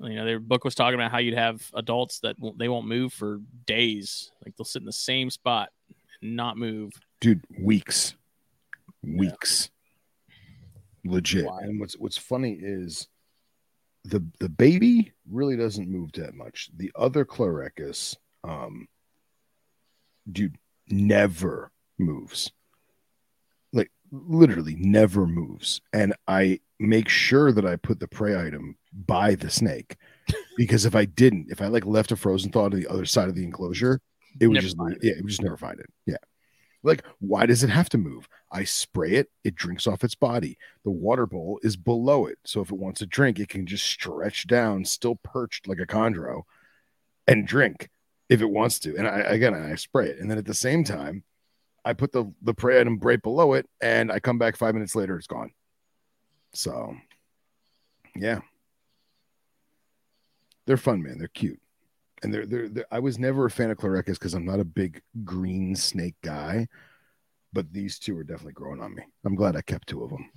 You 0.01 0.17
know, 0.17 0.25
their 0.25 0.41
book 0.41 0.65
was 0.65 0.75
talking 0.75 0.95
about 0.95 1.11
how 1.11 1.19
you'd 1.19 1.35
have 1.35 1.65
adults 1.75 2.21
that 2.21 2.39
won't, 2.39 2.59
they 2.59 2.69
won't 2.69 2.87
move 2.87 3.13
for 3.13 3.41
days, 3.67 4.31
like 4.45 4.57
they'll 4.57 4.65
sit 4.65 4.83
in 4.83 4.87
the 4.87 4.93
same 4.93 5.31
spot 5.31 5.71
not 6.23 6.57
move. 6.57 6.93
dude 7.21 7.45
weeks. 7.59 8.15
Weeks. 9.03 9.71
Legit. 11.05 11.47
Wild. 11.47 11.63
and 11.63 11.81
what's 11.81 11.95
what's 11.99 12.17
funny 12.17 12.59
is 12.61 13.09
the 14.05 14.25
the 14.39 14.49
baby 14.49 15.13
really 15.29 15.57
doesn't 15.57 15.91
move 15.91 16.13
that 16.13 16.35
much. 16.35 16.71
The 16.77 16.93
other 16.95 17.25
chlorechis 17.25 18.17
um 18.45 18.87
dude 20.31 20.57
never 20.89 21.73
moves. 21.99 22.53
Like 23.73 23.91
literally 24.13 24.77
never 24.79 25.27
moves. 25.27 25.81
And 25.93 26.15
i 26.29 26.61
make 26.79 27.09
sure 27.09 27.53
that 27.53 27.67
i 27.67 27.77
put 27.77 27.99
the 27.99 28.09
prey 28.09 28.41
item 28.41 28.77
by 28.93 29.35
the 29.35 29.51
snake. 29.51 29.97
Because 30.57 30.85
if 30.85 30.95
i 30.95 31.05
didn't 31.05 31.49
if 31.51 31.61
i 31.61 31.67
like 31.67 31.85
left 31.85 32.13
a 32.13 32.17
frozen 32.17 32.53
thaw 32.53 32.69
to 32.69 32.77
the 32.77 32.87
other 32.87 33.07
side 33.07 33.29
of 33.29 33.35
the 33.35 33.45
enclosure 33.45 34.01
it 34.41 34.47
would 34.47 34.55
Never 34.55 34.63
just 34.63 34.77
yeah 35.03 35.13
it 35.13 35.23
would 35.23 35.29
just 35.29 35.43
never 35.43 35.57
find 35.57 35.81
it. 35.81 35.91
Yeah. 36.07 36.17
Like 36.83 37.05
why 37.21 37.47
does 37.47 37.63
it 37.63 37.71
have 37.71 37.89
to 37.91 37.99
move? 37.99 38.29
I 38.51 38.65
spray 38.65 39.13
it 39.13 39.31
it 39.45 39.55
drinks 39.55 39.87
off 39.87 40.05
its 40.05 40.15
body. 40.15 40.59
The 40.85 40.91
water 40.91 41.27
bowl 41.27 41.61
is 41.63 41.77
below 41.77 42.27
it. 42.27 42.39
So 42.45 42.61
if 42.61 42.71
it 42.71 42.79
wants 42.79 43.01
to 43.01 43.07
drink 43.07 43.39
it 43.39 43.49
can 43.49 43.67
just 43.67 43.85
stretch 43.85 44.47
down 44.47 44.85
still 44.85 45.17
perched 45.17 45.69
like 45.69 45.79
a 45.79 45.87
chondro 45.87 46.43
and 47.27 47.47
drink 47.47 47.89
if 48.29 48.41
it 48.41 48.51
wants 48.51 48.79
to. 48.81 48.97
And 48.97 49.07
i 49.07 49.21
again 49.21 49.55
i 49.55 49.75
spray 49.77 50.09
it. 50.09 50.19
And 50.19 50.31
then 50.31 50.39
at 50.39 50.47
the 50.47 50.55
same 50.55 50.85
time 50.85 51.25
i 51.85 51.93
put 51.93 52.13
the 52.13 52.33
the 52.43 52.55
prey 52.55 52.81
item 52.81 52.99
right 53.01 53.23
below 53.23 53.55
it 53.55 53.69
and 53.81 54.11
i 54.11 54.21
come 54.21 54.39
back 54.39 54.57
five 54.57 54.75
minutes 54.75 54.97
later 54.97 55.17
it's 55.17 55.27
gone. 55.27 55.53
So 56.55 56.97
yeah. 58.17 58.41
They're 60.65 60.77
fun 60.77 61.03
man. 61.03 61.19
They're 61.19 61.29
cute 61.29 61.61
and 62.23 62.33
they're, 62.33 62.47
they're, 62.47 62.69
they're 62.69 62.87
I 62.91 62.99
was 62.99 63.19
never 63.19 63.47
a 63.47 63.51
fan 63.51 63.71
of 63.71 63.79
Chlorechis 63.79 64.15
because 64.15 64.35
I'm 64.35 64.45
not 64.45 64.61
a 64.61 64.65
big 64.65 65.03
green 65.25 65.75
snake 65.77 66.15
guy, 66.23 66.69
but 67.53 67.73
these 67.73 67.99
two 67.99 68.17
are 68.19 68.25
definitely 68.25 68.53
growing 68.55 68.81
on 68.81 68.95
me. 68.95 69.03
I'm 69.25 69.35
glad 69.35 69.57
I 69.57 69.63
kept 69.63 69.89
two 69.89 70.05
of 70.05 70.11
them. 70.11 70.31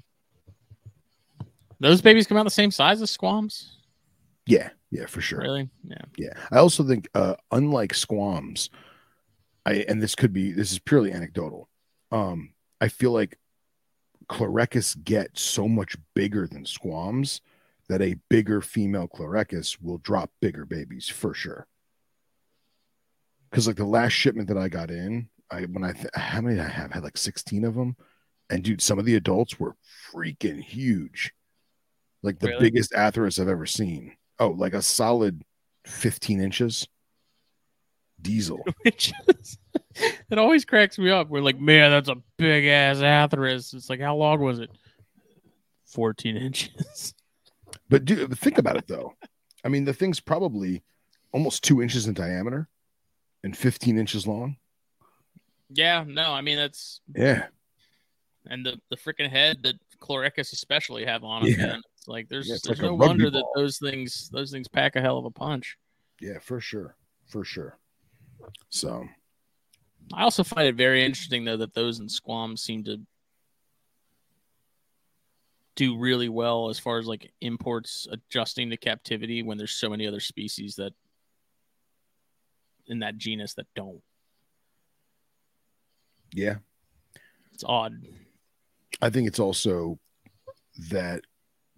Those 1.80 2.02
babies 2.02 2.28
come 2.28 2.38
out 2.38 2.44
the 2.44 2.50
same 2.50 2.72
size 2.72 3.02
as 3.02 3.12
squams. 3.12 3.78
Yeah, 4.46 4.70
yeah, 4.92 5.08
for 5.08 5.22
sure. 5.22 5.40
Really? 5.40 5.70
Yeah. 5.84 6.02
Yeah. 6.18 6.34
I 6.52 6.58
also 6.58 6.84
think 6.84 7.10
uh 7.14 7.36
unlike 7.52 7.94
squams, 7.94 8.70
I 9.66 9.86
and 9.88 10.02
this 10.02 10.16
could 10.16 10.34
be 10.34 10.52
this 10.52 10.72
is 10.72 10.80
purely 10.80 11.12
anecdotal. 11.12 11.70
Um, 12.12 12.54
I 12.80 12.88
feel 12.88 13.12
like 13.12 13.38
Chlorechis 14.30 15.04
get 15.04 15.38
so 15.38 15.68
much 15.68 15.98
bigger 16.14 16.48
than 16.48 16.66
squams 16.66 17.42
that 17.90 18.02
a 18.02 18.16
bigger 18.30 18.62
female 18.62 19.08
Chlorechis 19.08 19.82
will 19.82 19.98
drop 20.00 20.32
bigger 20.42 20.66
babies 20.66 21.08
for 21.08 21.34
sure. 21.34 21.68
Because 23.56 23.68
like 23.68 23.78
the 23.78 23.86
last 23.86 24.12
shipment 24.12 24.50
that 24.50 24.58
I 24.58 24.68
got 24.68 24.92
in, 24.92 25.30
I 25.50 25.62
when 25.62 25.86
I 25.86 25.94
th- 25.94 26.08
how 26.14 26.42
many 26.42 26.58
did 26.58 26.66
I 26.66 26.68
have? 26.68 26.92
I 26.92 26.96
had 26.96 27.06
like 27.06 27.18
16 27.18 27.64
of 27.64 27.74
them. 27.74 27.96
And 28.50 28.62
dude, 28.62 28.82
some 28.82 29.00
of 29.00 29.06
the 29.06 29.16
adults 29.16 29.58
were 29.58 29.78
freaking 30.12 30.62
huge. 30.62 31.34
Like 32.22 32.38
the 32.40 32.48
Really? 32.50 32.70
biggest 32.70 32.92
Atheris 32.92 33.40
I've 33.40 33.48
ever 33.48 33.66
seen. 33.66 34.18
Oh, 34.40 34.50
like 34.50 34.74
a 34.74 34.82
solid 34.82 35.42
15 35.86 36.42
inches. 36.42 36.86
Diesel. 38.22 38.62
Which 38.82 39.14
is, 39.30 39.58
it 40.30 40.38
always 40.38 40.66
cracks 40.66 41.00
me 41.00 41.10
up. 41.10 41.30
We're 41.30 41.40
like, 41.40 41.58
man, 41.58 41.92
that's 41.92 42.10
a 42.10 42.18
big 42.36 42.66
ass 42.66 42.98
Atheris. 42.98 43.74
It's 43.74 43.90
like, 43.90 44.02
how 44.02 44.18
long 44.18 44.42
was 44.42 44.60
it? 44.60 44.70
14 45.86 46.36
inches. 46.36 47.14
But 47.90 48.04
dude, 48.04 48.38
think 48.38 48.58
about 48.58 48.76
it 48.76 48.88
though. 48.88 49.14
I 49.64 49.70
mean, 49.70 49.86
the 49.86 49.94
thing's 49.94 50.20
probably 50.20 50.84
almost 51.32 51.64
two 51.64 51.82
inches 51.82 52.06
in 52.06 52.14
diameter 52.14 52.68
and 53.46 53.56
15 53.56 53.98
inches 53.98 54.28
long. 54.28 54.58
yeah, 55.70 56.04
no, 56.06 56.32
I 56.32 56.42
mean, 56.42 56.58
that's, 56.58 57.00
Yeah. 57.16 57.48
and 58.48 58.66
the, 58.66 58.80
the 58.90 58.98
freaking 58.98 59.30
head 59.30 59.62
that 59.64 59.76
Chlorechis 60.00 60.52
especially 60.52 61.06
have 61.06 61.24
on 61.24 61.44
them, 61.44 61.52
Yeah. 61.52 61.66
man. 61.68 61.82
It's 61.98 62.08
like, 62.08 62.28
there's, 62.28 62.48
Yeah, 62.50 62.56
it's 62.56 62.64
there's 62.64 62.80
like 62.80 62.88
no 62.88 62.96
wonder 62.96 63.30
that 63.30 63.46
those 63.56 63.78
things, 63.78 64.30
those 64.30 64.52
things 64.52 64.68
pack 64.68 64.96
a 64.96 65.02
hell 65.02 65.18
of 65.18 65.26
a 65.26 65.32
punch. 65.32 65.78
Yeah, 66.20 66.40
for 66.40 66.60
sure. 66.60 66.96
For 67.28 67.44
sure. 67.44 67.78
So, 68.70 69.06
I 70.14 70.24
also 70.24 70.44
find 70.44 70.68
it 70.68 70.76
very 70.76 71.04
interesting 71.04 71.46
though 71.46 71.58
that 71.58 71.74
those 71.74 72.00
in 72.00 72.08
Squam 72.10 72.58
seem 72.58 72.84
to 72.86 72.98
do 75.76 75.98
really 75.98 76.30
well 76.30 76.70
as 76.70 76.80
far 76.80 77.00
as 77.00 77.06
like 77.08 77.32
imports 77.42 78.08
adjusting 78.12 78.70
to 78.70 78.78
captivity 78.78 79.44
when 79.44 79.58
there's 79.58 79.72
so 79.74 79.90
many 79.90 80.08
other 80.08 80.20
species 80.22 80.76
that 80.76 80.94
in 82.88 83.00
that 83.00 83.18
genus 83.18 83.54
that 83.56 83.68
don't. 83.76 84.02
yeah, 86.34 86.56
It's 87.54 87.64
odd. 87.66 87.94
I 89.02 89.10
think 89.10 89.28
it's 89.28 89.40
also 89.40 90.00
that 90.90 91.22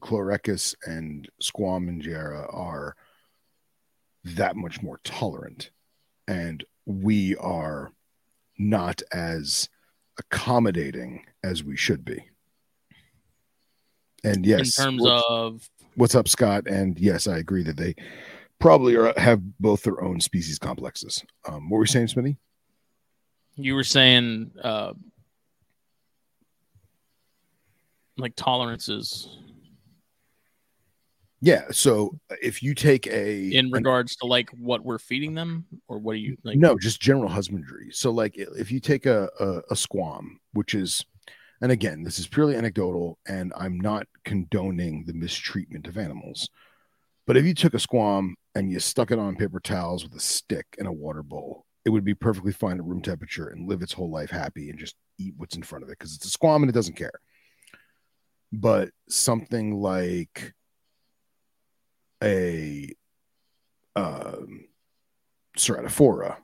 Chlorechis 0.02 0.76
and 0.86 1.28
Squam 1.42 1.88
and 1.88 2.02
Jera 2.02 2.54
are 2.54 2.96
that 4.24 4.56
much 4.56 4.82
more 4.82 5.00
tolerant, 5.04 5.72
and 6.28 6.64
we 6.86 7.36
are 7.38 7.92
not 8.58 9.02
as 9.12 9.70
accommodating 10.20 11.26
as 11.44 11.64
we 11.64 11.78
should 11.78 12.04
be. 12.04 12.24
And 14.24 14.46
yes, 14.46 14.78
in 14.78 14.84
terms 14.84 15.02
what's, 15.02 15.24
of 15.30 15.70
what's 15.96 16.16
up, 16.16 16.28
Scott? 16.28 16.68
And 16.68 17.00
yes, 17.00 17.28
I 17.28 17.38
agree 17.38 17.64
that 17.64 17.78
they 17.78 17.96
probably 18.60 18.96
are 18.96 19.14
have 19.18 19.42
both 19.60 19.84
their 19.84 20.04
own 20.04 20.20
species 20.20 20.60
complexes. 20.60 21.24
Um, 21.48 21.70
what 21.70 21.78
were 21.78 21.84
you 21.84 21.88
saying, 21.88 22.08
Smitty? 22.08 22.38
you 23.58 23.74
were 23.74 23.84
saying 23.84 24.52
uh 24.64 24.94
like 28.18 28.36
tolerances 28.36 29.30
Yeah. 31.40 31.66
So 31.72 32.18
if 32.42 32.64
you 32.64 32.74
take 32.74 33.06
a 33.08 33.52
in 33.52 33.68
an 33.68 33.72
regards 33.72 34.16
to 34.18 34.26
like 34.26 34.50
what 34.52 34.84
we're 34.84 34.98
feeding 34.98 35.36
them 35.36 35.66
or 35.88 36.00
what 36.00 36.14
are 36.14 36.16
you 36.16 36.38
like 36.44 36.58
no, 36.58 36.78
just 36.78 37.00
general 37.00 37.30
husbandry. 37.30 37.90
So, 37.92 38.10
like, 38.12 38.34
if 38.38 38.72
you 38.72 38.80
take 38.80 39.06
a, 39.06 39.30
a 39.40 39.62
a 39.70 39.76
squam, 39.76 40.40
which 40.54 40.74
is, 40.74 41.06
and 41.62 41.72
again, 41.72 42.04
this 42.04 42.18
is 42.18 42.28
purely 42.28 42.56
anecdotal, 42.56 43.20
and 43.28 43.54
I'm 43.56 43.80
not 43.80 44.08
condoning 44.26 45.06
the 45.06 45.14
mistreatment 45.14 45.86
of 45.88 45.98
animals, 45.98 46.50
but 47.28 47.38
if 47.38 47.46
you 47.46 47.54
took 47.54 47.74
a 47.74 47.80
squam 47.80 48.36
and 48.56 48.72
you 48.72 48.80
stuck 48.80 49.12
it 49.12 49.20
on 49.20 49.36
paper 49.36 49.60
towels 49.60 50.04
with 50.04 50.16
a 50.16 50.20
stick 50.20 50.66
and 50.80 50.88
a 50.88 50.92
water 50.92 51.22
bowl, 51.22 51.66
it 51.86 51.90
would 51.90 52.06
be 52.06 52.16
perfectly 52.16 52.54
fine 52.54 52.78
at 52.78 52.86
room 52.86 53.02
temperature 53.02 53.50
and 53.50 53.70
live 53.70 53.82
its 53.82 53.94
whole 53.94 54.10
life 54.10 54.32
happy 54.32 54.70
and 54.70 54.80
just 54.80 54.96
eat 55.20 55.34
what's 55.38 55.56
in 55.56 55.64
front 55.64 55.84
of 55.84 55.90
it 55.90 56.00
because 56.00 56.16
it's 56.16 56.26
a 56.26 56.30
squam 56.30 56.64
and 56.64 56.70
it 56.70 56.74
doesn't 56.74 56.96
care. 56.96 57.20
But 58.52 58.90
something 59.10 59.76
like 59.76 60.54
a 62.24 62.90
um, 63.96 64.66
ceratophora. 65.58 66.38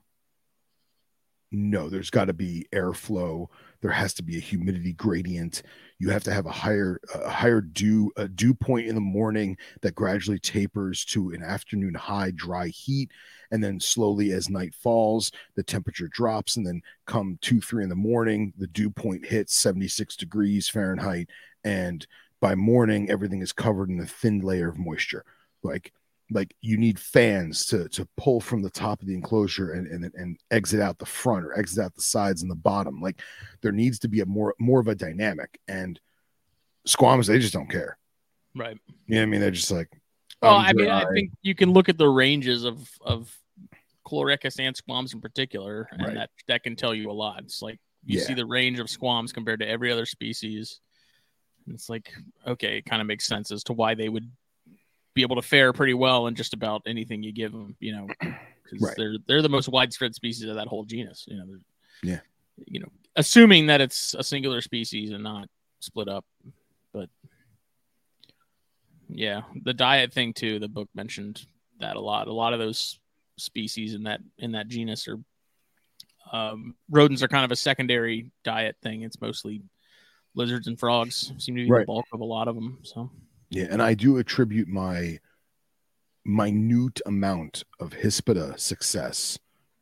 No, 1.52 1.88
there's 1.88 2.10
got 2.10 2.26
to 2.26 2.34
be 2.34 2.66
airflow. 2.74 3.48
There 3.82 3.92
has 3.92 4.16
to 4.16 4.24
be 4.24 4.38
a 4.38 4.42
humidity 4.42 4.94
gradient. 4.94 5.62
You 6.04 6.10
have 6.10 6.24
to 6.26 6.34
have 6.34 6.46
a 6.46 6.52
higher, 6.52 7.00
a 7.16 7.30
higher 7.30 7.62
dew, 7.62 8.12
a 8.18 8.28
dew 8.28 8.54
point 8.54 8.88
in 8.88 8.96
the 8.96 9.00
morning 9.00 9.58
that 9.84 9.96
gradually 9.96 10.38
tapers 10.38 11.06
to 11.06 11.32
an 11.32 11.42
afternoon 11.42 11.94
high 11.94 12.32
dry 12.32 12.68
heat, 12.68 13.10
and 13.52 13.64
then 13.64 13.80
slowly 13.80 14.34
as 14.34 14.50
night 14.50 14.76
falls, 14.76 15.32
the 15.56 15.64
temperature 15.64 16.10
drops, 16.10 16.58
and 16.58 16.68
then 16.68 16.82
come 17.08 17.40
two, 17.40 17.62
three 17.62 17.84
in 17.84 17.90
the 17.90 17.96
morning, 17.96 18.52
the 18.58 18.68
dew 18.68 18.90
point 18.90 19.26
hits 19.26 19.56
76 19.56 20.18
degrees 20.18 20.68
Fahrenheit, 20.68 21.30
and 21.64 22.06
by 22.42 22.54
morning 22.54 23.10
everything 23.10 23.42
is 23.42 23.54
covered 23.54 23.90
in 23.90 24.02
a 24.02 24.06
thin 24.06 24.42
layer 24.42 24.68
of 24.68 24.78
moisture. 24.78 25.24
Like 25.64 25.94
like 26.32 26.56
you 26.62 26.78
need 26.78 27.00
fans 27.00 27.66
to 27.68 27.88
to 27.90 28.08
pull 28.18 28.40
from 28.40 28.62
the 28.62 28.70
top 28.70 29.02
of 29.02 29.08
the 29.08 29.14
enclosure 29.14 29.74
and 29.74 29.88
and, 29.88 30.12
and 30.16 30.40
exit 30.52 30.80
out 30.80 30.98
the 30.98 31.06
front 31.06 31.46
or 31.46 31.58
exit 31.58 31.84
out 31.84 31.94
the 31.96 32.02
sides 32.02 32.42
and 32.42 32.50
the 32.50 32.56
bottom. 32.56 33.02
Like 33.02 33.22
there 33.62 33.72
needs 33.72 34.00
to 34.00 34.08
be 34.08 34.22
a 34.22 34.26
more 34.26 34.56
more 34.60 34.80
of 34.80 34.88
a 34.88 34.96
dynamic. 34.96 35.60
And 35.68 36.00
squams 36.86 37.28
they 37.28 37.40
just 37.40 37.54
don't 37.54 37.70
care. 37.70 37.98
Right. 38.56 38.78
You 39.08 39.16
know 39.16 39.22
what 39.22 39.24
i 39.24 39.26
mean? 39.28 39.42
They're 39.42 39.52
just 39.52 39.72
like 39.72 39.90
oh, 40.42 40.48
well 40.50 40.58
I'm 40.58 40.76
mean 40.76 40.90
i 40.90 41.06
think 41.14 41.32
you 41.42 41.56
can 41.56 41.72
look 41.72 41.90
at 41.90 41.98
the 41.98 42.08
ranges 42.10 42.64
of 42.64 42.90
of 43.02 43.36
chlorechis 44.06 44.60
and 44.60 44.76
squams 44.76 45.14
in 45.14 45.22
particular 45.22 45.88
and 45.92 46.02
Right. 46.02 46.16
that 46.16 46.30
that 46.48 46.64
can 46.64 46.76
tell 46.76 46.94
you 46.94 47.10
a 47.10 47.14
lot. 47.14 47.42
It's 47.44 47.62
like 47.62 47.80
you 48.06 48.20
Yeah. 48.20 48.26
see 48.26 48.34
the 48.34 48.46
range 48.46 48.80
of 48.80 48.90
squams 48.90 49.32
compared 49.32 49.60
to 49.62 49.68
every 49.68 49.92
other 49.92 50.06
species. 50.06 50.80
And 51.66 51.76
it's 51.76 51.90
like 51.90 52.14
okay 52.48 52.78
it 52.80 52.86
kind 52.86 53.02
of 53.02 53.08
makes 53.08 53.26
sense 53.26 53.52
as 53.52 53.64
to 53.66 53.74
why 53.74 53.96
they 53.96 54.10
would 54.10 54.30
be 55.14 55.22
able 55.22 55.36
to 55.36 55.42
fare 55.42 55.74
pretty 55.74 55.94
well 55.94 56.28
in 56.28 56.36
just 56.36 56.54
about 56.54 56.82
anything 56.86 57.22
you 57.24 57.32
give 57.32 57.52
them 57.52 57.76
you 57.80 57.92
know 57.96 58.08
because 58.20 58.82
Right. 58.82 58.94
they're 58.98 59.16
they're 59.28 59.42
the 59.42 59.50
most 59.50 59.70
widespread 59.70 60.16
species 60.16 60.44
of 60.50 60.56
that 60.56 60.68
whole 60.68 60.84
genus 60.86 61.26
you 61.28 61.38
know 61.38 61.46
Yeah. 62.02 62.20
you 62.66 62.80
know 62.80 62.90
assuming 63.16 63.68
that 63.68 63.82
it's 63.82 64.14
a 64.16 64.24
singular 64.24 64.62
species 64.62 65.12
and 65.12 65.24
not 65.24 65.48
split 65.80 66.08
up 66.08 66.26
but 66.94 67.10
yeah 69.10 69.42
the 69.64 69.74
diet 69.74 70.14
thing 70.14 70.34
too 70.34 70.60
the 70.60 70.68
book 70.68 70.90
mentioned 70.96 71.46
that 71.80 71.96
a 71.96 72.00
lot 72.00 72.28
a 72.28 72.34
lot 72.34 72.54
of 72.54 72.60
those 72.60 73.00
species 73.38 73.94
in 73.94 74.04
that 74.04 74.22
in 74.38 74.52
that 74.54 74.68
genus 74.68 75.08
are 75.08 75.18
um, 76.32 76.74
rodents 76.90 77.22
are 77.22 77.28
kind 77.28 77.46
of 77.46 77.52
a 77.52 77.56
secondary 77.56 78.32
diet 78.44 78.76
thing 78.82 79.04
it's 79.04 79.20
mostly 79.22 79.62
lizards 80.36 80.66
and 80.68 80.80
frogs 80.80 81.32
seem 81.38 81.56
to 81.56 81.64
be 81.66 81.70
Right. 81.70 81.82
the 81.82 81.86
bulk 81.86 82.06
of 82.14 82.22
a 82.22 82.26
lot 82.26 82.48
of 82.48 82.56
them 82.56 82.80
so 82.82 83.12
yeah 83.54 83.68
and 83.70 83.82
i 83.82 83.94
do 83.94 84.18
attribute 84.18 84.68
my 84.68 85.20
minute 86.26 87.02
amount 87.06 87.64
of 87.80 87.92
hispida 87.92 88.58
success 88.60 89.38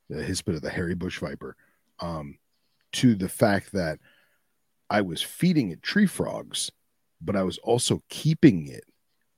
the 0.10 0.18
hispida 0.22 0.60
the 0.61 0.69
hairy 0.69 0.95
bush 0.95 1.19
viper 1.19 1.56
um 1.99 2.38
to 2.91 3.15
the 3.15 3.30
fact 3.30 3.72
that 3.72 3.99
i 4.89 4.99
was 5.02 5.22
feeding 5.22 5.72
it 5.72 5.81
tree 5.81 6.07
frogs 6.07 6.72
but 7.22 7.35
i 7.35 7.43
was 7.43 7.57
also 7.60 8.02
keeping 8.10 8.68
it 8.68 8.84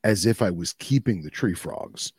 as 0.03 0.25
if 0.25 0.41
i 0.41 0.49
was 0.49 0.73
keeping 0.73 1.21
the 1.21 1.29
tree 1.29 1.53
frogs. 1.53 2.11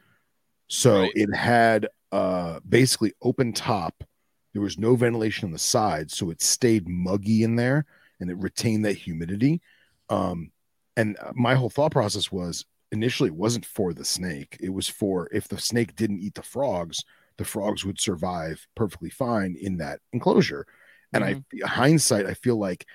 So 0.68 1.00
Right. 1.02 1.12
it 1.14 1.34
had 1.34 1.88
uh 2.12 2.60
basically 2.68 3.12
open 3.22 3.52
top. 3.52 4.04
There 4.52 4.62
was 4.62 4.78
no 4.78 4.96
ventilation 4.96 5.46
on 5.46 5.52
the 5.52 5.58
side 5.58 6.10
so 6.10 6.30
it 6.30 6.40
stayed 6.40 6.88
muggy 6.88 7.42
in 7.42 7.56
there 7.56 7.84
and 8.20 8.30
it 8.30 8.38
retained 8.38 8.84
that 8.84 8.94
humidity. 8.96 9.60
Um 10.08 10.50
and 10.96 11.16
uh, 11.18 11.32
my 11.34 11.54
whole 11.54 11.70
thought 11.70 11.92
process 11.92 12.30
was 12.30 12.64
initially 12.92 13.28
it 13.28 13.34
wasn't 13.34 13.64
for 13.64 13.92
the 13.92 14.04
snake 14.04 14.56
it 14.60 14.70
was 14.70 14.88
for 14.88 15.28
if 15.32 15.48
the 15.48 15.58
snake 15.58 15.96
didn't 15.96 16.20
eat 16.20 16.34
the 16.34 16.42
frogs 16.42 17.04
the 17.36 17.44
frogs 17.44 17.84
would 17.84 18.00
survive 18.00 18.66
perfectly 18.76 19.10
fine 19.10 19.56
in 19.60 19.78
that 19.78 20.00
enclosure 20.12 20.66
and 21.12 21.24
i 21.24 21.42
hindsight 21.64 22.26
i 22.26 22.34
feel 22.34 22.56
like 22.56 22.86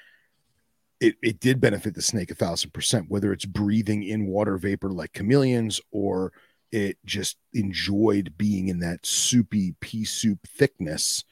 it, 1.01 1.15
it 1.21 1.39
did 1.39 1.61
benefit 1.61 1.95
the 1.95 2.01
snake 2.01 2.31
a 2.31 2.35
thousand 2.35 2.71
percent 2.71 3.05
whether 3.09 3.34
it's 3.34 3.45
breathing 3.45 4.03
in 4.03 4.27
water 4.27 4.57
vapor 4.57 4.89
like 4.89 5.13
chameleons 5.13 5.81
or 5.91 6.31
it 6.71 6.97
just 7.05 7.38
enjoyed 7.53 8.38
being 8.38 8.67
in 8.67 8.80
that 8.80 9.05
soupy 9.05 9.76
pea 9.80 10.05
soup 10.05 10.39
thickness. 10.47 11.23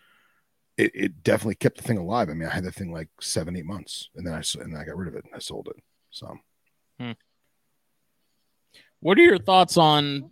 It, 0.77 0.91
it 0.93 1.23
definitely 1.23 1.55
kept 1.55 1.77
the 1.77 1.83
thing 1.83 1.97
alive. 1.97 2.29
I 2.29 2.33
mean, 2.33 2.47
I 2.47 2.53
had 2.53 2.63
the 2.63 2.71
thing 2.71 2.91
like 2.91 3.09
seven, 3.19 3.55
eight 3.55 3.65
months, 3.65 4.09
and 4.15 4.25
then 4.25 4.33
I 4.33 4.43
and 4.61 4.73
then 4.73 4.79
I 4.79 4.85
got 4.85 4.97
rid 4.97 5.07
of 5.07 5.15
it 5.15 5.25
and 5.25 5.33
I 5.33 5.39
sold 5.39 5.69
it. 5.69 5.81
So, 6.11 6.37
What 8.99 9.17
are 9.17 9.21
your 9.21 9.37
thoughts 9.37 9.77
on 9.77 10.31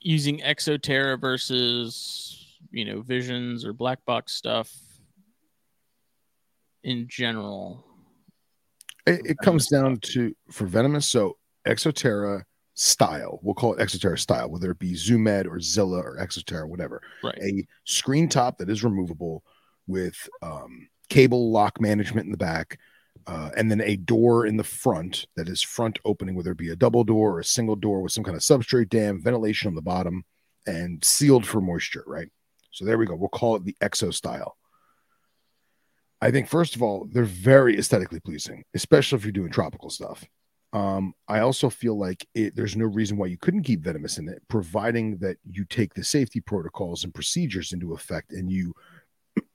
using 0.00 0.38
Exoterra 0.38 1.20
versus, 1.20 2.58
you 2.70 2.84
know, 2.84 3.02
Visions 3.02 3.64
or 3.64 3.72
black 3.72 4.04
box 4.04 4.34
stuff 4.34 4.72
in 6.84 7.06
general? 7.08 7.84
It, 9.06 9.20
it 9.24 9.38
comes 9.38 9.66
down 9.66 9.98
to 10.12 10.34
for 10.50 10.66
venomous. 10.66 11.06
So 11.06 11.36
Exoterra 11.66 12.44
style, 12.74 13.40
we'll 13.42 13.54
call 13.54 13.74
it 13.74 13.80
Exoterra 13.80 14.18
style, 14.18 14.48
whether 14.48 14.70
it 14.70 14.78
be 14.78 14.94
Zoomed 14.94 15.46
or 15.46 15.60
Zilla 15.60 15.98
or 15.98 16.16
Exoterra, 16.18 16.68
whatever. 16.68 17.02
Right. 17.24 17.38
A 17.42 17.66
screen 17.84 18.28
top 18.28 18.58
that 18.58 18.70
is 18.70 18.84
removable 18.84 19.42
with 19.88 20.16
um, 20.40 20.88
cable 21.08 21.50
lock 21.50 21.80
management 21.80 22.26
in 22.26 22.30
the 22.30 22.38
back, 22.38 22.78
uh, 23.28 23.50
and 23.58 23.70
then 23.70 23.82
a 23.82 23.96
door 23.96 24.46
in 24.46 24.56
the 24.56 24.64
front 24.64 25.26
that 25.36 25.48
is 25.48 25.60
front 25.60 25.98
opening, 26.06 26.34
whether 26.34 26.52
it 26.52 26.56
be 26.58 26.70
a 26.70 26.76
double 26.76 27.04
door 27.04 27.32
or 27.34 27.40
a 27.40 27.44
single 27.44 27.76
door 27.76 28.00
with 28.00 28.10
some 28.10 28.24
kind 28.24 28.36
of 28.36 28.42
substrate 28.42 28.88
dam, 28.88 29.22
ventilation 29.22 29.68
on 29.68 29.74
the 29.74 29.82
bottom, 29.82 30.24
and 30.66 31.04
sealed 31.04 31.46
for 31.46 31.60
moisture. 31.60 32.02
Right. 32.06 32.28
So 32.70 32.86
there 32.86 32.96
we 32.96 33.04
go. 33.04 33.14
We'll 33.14 33.28
call 33.28 33.56
it 33.56 33.64
the 33.64 33.76
Exo 33.82 34.14
style. 34.14 34.56
I 36.22 36.30
think 36.30 36.48
first 36.48 36.74
of 36.74 36.82
all, 36.82 37.06
they're 37.12 37.24
very 37.24 37.78
aesthetically 37.78 38.18
pleasing, 38.20 38.64
especially 38.74 39.18
if 39.18 39.24
you're 39.24 39.32
doing 39.32 39.52
tropical 39.52 39.90
stuff. 39.90 40.24
Um, 40.72 41.12
I 41.28 41.40
also 41.40 41.68
feel 41.68 41.98
like 41.98 42.26
it, 42.34 42.56
there's 42.56 42.76
no 42.76 42.86
reason 42.86 43.18
why 43.18 43.26
you 43.26 43.36
couldn't 43.36 43.62
keep 43.62 43.82
venomous 43.82 44.16
in 44.16 44.28
it, 44.28 44.42
providing 44.48 45.18
that 45.18 45.36
you 45.50 45.66
take 45.66 45.92
the 45.92 46.02
safety 46.02 46.40
protocols 46.40 47.04
and 47.04 47.14
procedures 47.14 47.72
into 47.72 47.92
effect 47.92 48.32
and 48.32 48.50
you, 48.50 48.74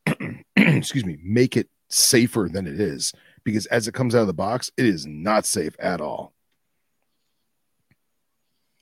excuse 0.56 1.06
me, 1.06 1.18
make 1.24 1.58
it 1.58 1.70
safer 1.90 2.50
than 2.52 2.68
it 2.68 2.80
is. 2.80 3.14
Because 3.44 3.66
as 3.68 3.88
it 3.88 3.94
comes 3.94 4.16
out 4.16 4.22
of 4.22 4.28
the 4.28 4.34
box, 4.34 4.72
it 4.78 4.86
is 4.86 5.06
not 5.06 5.46
safe 5.46 5.76
at 5.80 6.00
all. 6.02 6.34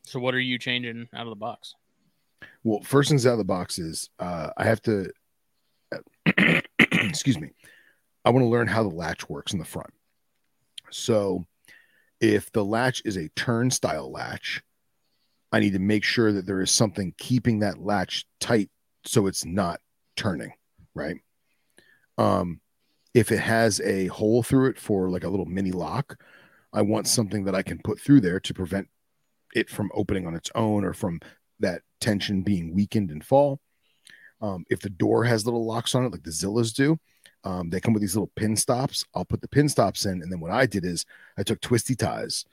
So 0.05 0.19
what 0.19 0.35
are 0.35 0.39
you 0.39 0.59
changing 0.59 1.07
out 1.13 1.25
of 1.25 1.29
the 1.29 1.35
box? 1.35 1.75
Well, 2.63 2.81
first 2.81 3.09
things 3.09 3.25
out 3.25 3.33
of 3.33 3.37
the 3.39 3.43
box 3.43 3.79
is 3.79 4.09
uh, 4.19 4.49
I 4.57 4.65
have 4.65 4.81
to, 4.83 5.11
excuse 6.91 7.39
me, 7.39 7.51
I 8.23 8.29
want 8.29 8.43
to 8.43 8.49
learn 8.49 8.67
how 8.67 8.83
the 8.83 8.89
latch 8.89 9.29
works 9.29 9.53
in 9.53 9.59
the 9.59 9.65
front. 9.65 9.91
So 10.91 11.45
if 12.19 12.51
the 12.51 12.63
latch 12.63 13.01
is 13.05 13.17
a 13.17 13.29
turnstile 13.29 14.11
latch, 14.11 14.61
I 15.51 15.59
need 15.59 15.73
to 15.73 15.79
make 15.79 16.03
sure 16.03 16.31
that 16.31 16.45
there 16.45 16.61
is 16.61 16.71
something 16.71 17.13
keeping 17.17 17.59
that 17.59 17.79
latch 17.79 18.25
tight 18.39 18.69
so 19.05 19.27
it's 19.27 19.43
not 19.43 19.81
turning, 20.15 20.53
right? 20.93 21.17
Um, 22.17 22.61
if 23.13 23.31
it 23.31 23.39
has 23.39 23.79
a 23.81 24.07
hole 24.07 24.43
through 24.43 24.69
it 24.69 24.79
for 24.79 25.09
like 25.09 25.23
a 25.23 25.29
little 25.29 25.45
mini 25.45 25.71
lock, 25.71 26.17
I 26.73 26.81
want 26.81 27.07
something 27.07 27.43
that 27.45 27.55
I 27.55 27.63
can 27.63 27.79
put 27.79 27.99
through 27.99 28.21
there 28.21 28.39
to 28.39 28.53
prevent 28.53 28.87
it 29.53 29.69
from 29.69 29.91
opening 29.93 30.25
on 30.25 30.35
its 30.35 30.49
own 30.55 30.85
or 30.85 30.93
from 30.93 31.19
that 31.59 31.81
tension 31.99 32.41
being 32.41 32.73
weakened 32.73 33.11
and 33.11 33.23
fall. 33.23 33.59
Um, 34.41 34.65
if 34.69 34.79
the 34.79 34.89
door 34.89 35.25
has 35.25 35.45
little 35.45 35.65
locks 35.65 35.93
on 35.93 36.05
it, 36.05 36.11
like 36.11 36.23
the 36.23 36.31
Zillas 36.31 36.73
do, 36.73 36.97
um, 37.43 37.69
they 37.69 37.79
come 37.79 37.93
with 37.93 38.01
these 38.01 38.15
little 38.15 38.31
pin 38.35 38.55
stops. 38.55 39.05
I'll 39.13 39.25
put 39.25 39.41
the 39.41 39.47
pin 39.47 39.69
stops 39.69 40.05
in, 40.05 40.21
and 40.21 40.31
then 40.31 40.39
what 40.39 40.51
I 40.51 40.65
did 40.65 40.85
is 40.85 41.05
I 41.37 41.43
took 41.43 41.61
twisty 41.61 41.95
ties, 41.95 42.45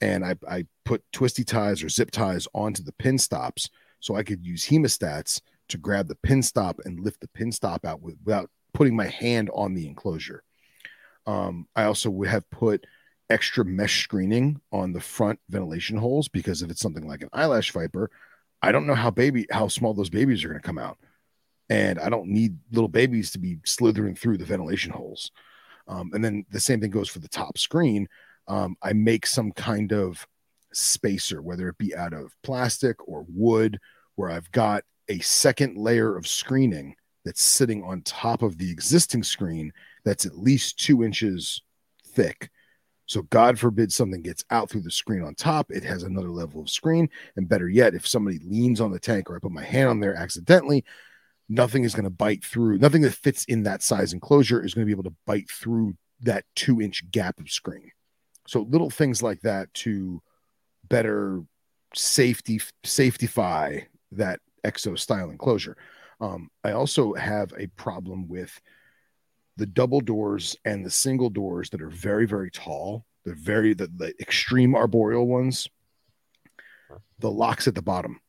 and 0.00 0.24
I, 0.24 0.36
I 0.48 0.66
put 0.84 1.02
twisty 1.12 1.44
ties 1.44 1.82
or 1.82 1.88
zip 1.88 2.10
ties 2.10 2.46
onto 2.54 2.82
the 2.82 2.92
pin 2.92 3.18
stops, 3.18 3.70
so 4.00 4.14
I 4.14 4.22
could 4.22 4.44
use 4.44 4.66
hemostats 4.66 5.40
to 5.68 5.78
grab 5.78 6.08
the 6.08 6.16
pin 6.16 6.42
stop 6.42 6.80
and 6.84 7.00
lift 7.00 7.20
the 7.20 7.28
pin 7.28 7.50
stop 7.50 7.84
out 7.84 8.02
with, 8.02 8.16
without 8.24 8.50
putting 8.74 8.96
my 8.96 9.06
hand 9.06 9.50
on 9.54 9.74
the 9.74 9.86
enclosure. 9.86 10.42
Um, 11.26 11.66
I 11.76 11.84
also 11.84 12.10
would 12.10 12.28
have 12.28 12.48
put 12.50 12.84
extra 13.30 13.64
mesh 13.64 14.02
screening 14.02 14.60
on 14.72 14.92
the 14.92 15.00
front 15.00 15.38
ventilation 15.48 15.96
holes 15.96 16.28
because 16.28 16.62
if 16.62 16.70
it's 16.70 16.80
something 16.80 17.06
like 17.06 17.22
an 17.22 17.30
eyelash 17.32 17.72
viper, 17.72 18.10
I 18.60 18.72
don't 18.72 18.86
know 18.86 18.94
how 18.94 19.10
baby 19.10 19.46
how 19.50 19.68
small 19.68 19.94
those 19.94 20.10
babies 20.10 20.44
are 20.44 20.48
going 20.48 20.60
to 20.60 20.66
come 20.66 20.78
out, 20.78 20.98
and 21.68 21.98
I 21.98 22.08
don't 22.08 22.28
need 22.28 22.58
little 22.70 22.88
babies 22.88 23.32
to 23.32 23.38
be 23.38 23.58
slithering 23.64 24.14
through 24.14 24.38
the 24.38 24.44
ventilation 24.44 24.92
holes. 24.92 25.32
Um, 25.88 26.10
and 26.14 26.24
then 26.24 26.46
the 26.50 26.60
same 26.60 26.80
thing 26.80 26.90
goes 26.90 27.08
for 27.08 27.18
the 27.18 27.28
top 27.28 27.58
screen. 27.58 28.08
Um, 28.46 28.76
I 28.82 28.92
make 28.92 29.26
some 29.26 29.50
kind 29.52 29.92
of 29.92 30.26
spacer, 30.72 31.42
whether 31.42 31.68
it 31.68 31.78
be 31.78 31.94
out 31.94 32.12
of 32.12 32.34
plastic 32.42 32.96
or 33.08 33.26
wood, 33.28 33.78
where 34.14 34.30
I've 34.30 34.50
got 34.52 34.84
a 35.08 35.18
second 35.20 35.76
layer 35.76 36.16
of 36.16 36.26
screening 36.26 36.94
that's 37.24 37.42
sitting 37.42 37.82
on 37.82 38.02
top 38.02 38.42
of 38.42 38.58
the 38.58 38.70
existing 38.70 39.22
screen 39.22 39.72
that's 40.04 40.26
at 40.26 40.38
least 40.38 40.78
two 40.78 41.04
inches 41.04 41.62
thick. 42.06 42.50
So, 43.06 43.22
God 43.22 43.58
forbid 43.58 43.92
something 43.92 44.22
gets 44.22 44.44
out 44.50 44.70
through 44.70 44.82
the 44.82 44.90
screen 44.90 45.22
on 45.22 45.34
top, 45.34 45.70
it 45.70 45.82
has 45.84 46.02
another 46.02 46.30
level 46.30 46.62
of 46.62 46.70
screen. 46.70 47.08
And 47.36 47.48
better 47.48 47.68
yet, 47.68 47.94
if 47.94 48.06
somebody 48.06 48.38
leans 48.44 48.80
on 48.80 48.90
the 48.90 48.98
tank 48.98 49.28
or 49.28 49.36
I 49.36 49.40
put 49.40 49.52
my 49.52 49.64
hand 49.64 49.88
on 49.90 50.00
there 50.00 50.14
accidentally, 50.14 50.84
nothing 51.48 51.84
is 51.84 51.94
going 51.94 52.04
to 52.04 52.10
bite 52.10 52.44
through, 52.44 52.78
nothing 52.78 53.02
that 53.02 53.12
fits 53.12 53.44
in 53.46 53.64
that 53.64 53.82
size 53.82 54.12
enclosure 54.12 54.64
is 54.64 54.72
going 54.72 54.86
to 54.86 54.86
be 54.86 54.92
able 54.92 55.10
to 55.10 55.16
bite 55.26 55.50
through 55.50 55.94
that 56.20 56.44
two 56.54 56.80
inch 56.80 57.10
gap 57.10 57.38
of 57.40 57.50
screen. 57.50 57.90
So, 58.46 58.62
little 58.62 58.90
things 58.90 59.22
like 59.22 59.40
that 59.42 59.72
to 59.74 60.22
better 60.88 61.42
safety 61.94 62.60
safetyfy 62.84 63.86
that 64.12 64.40
exo 64.64 64.98
style 64.98 65.30
enclosure. 65.30 65.76
Um, 66.22 66.50
I 66.62 66.70
also 66.72 67.14
have 67.14 67.52
a 67.58 67.66
problem 67.66 68.28
with 68.28 68.58
the 69.56 69.66
double 69.66 70.00
doors 70.00 70.56
and 70.64 70.86
the 70.86 70.90
single 70.90 71.28
doors 71.28 71.68
that 71.70 71.82
are 71.82 71.90
very, 71.90 72.26
very 72.26 72.50
tall. 72.50 73.04
They're 73.24 73.34
very 73.34 73.74
the, 73.74 73.88
the 73.88 74.14
extreme 74.20 74.74
arboreal 74.74 75.26
ones. 75.26 75.68
The 77.18 77.30
locks 77.30 77.66
at 77.68 77.74
the 77.74 77.82
bottom, 77.82 78.20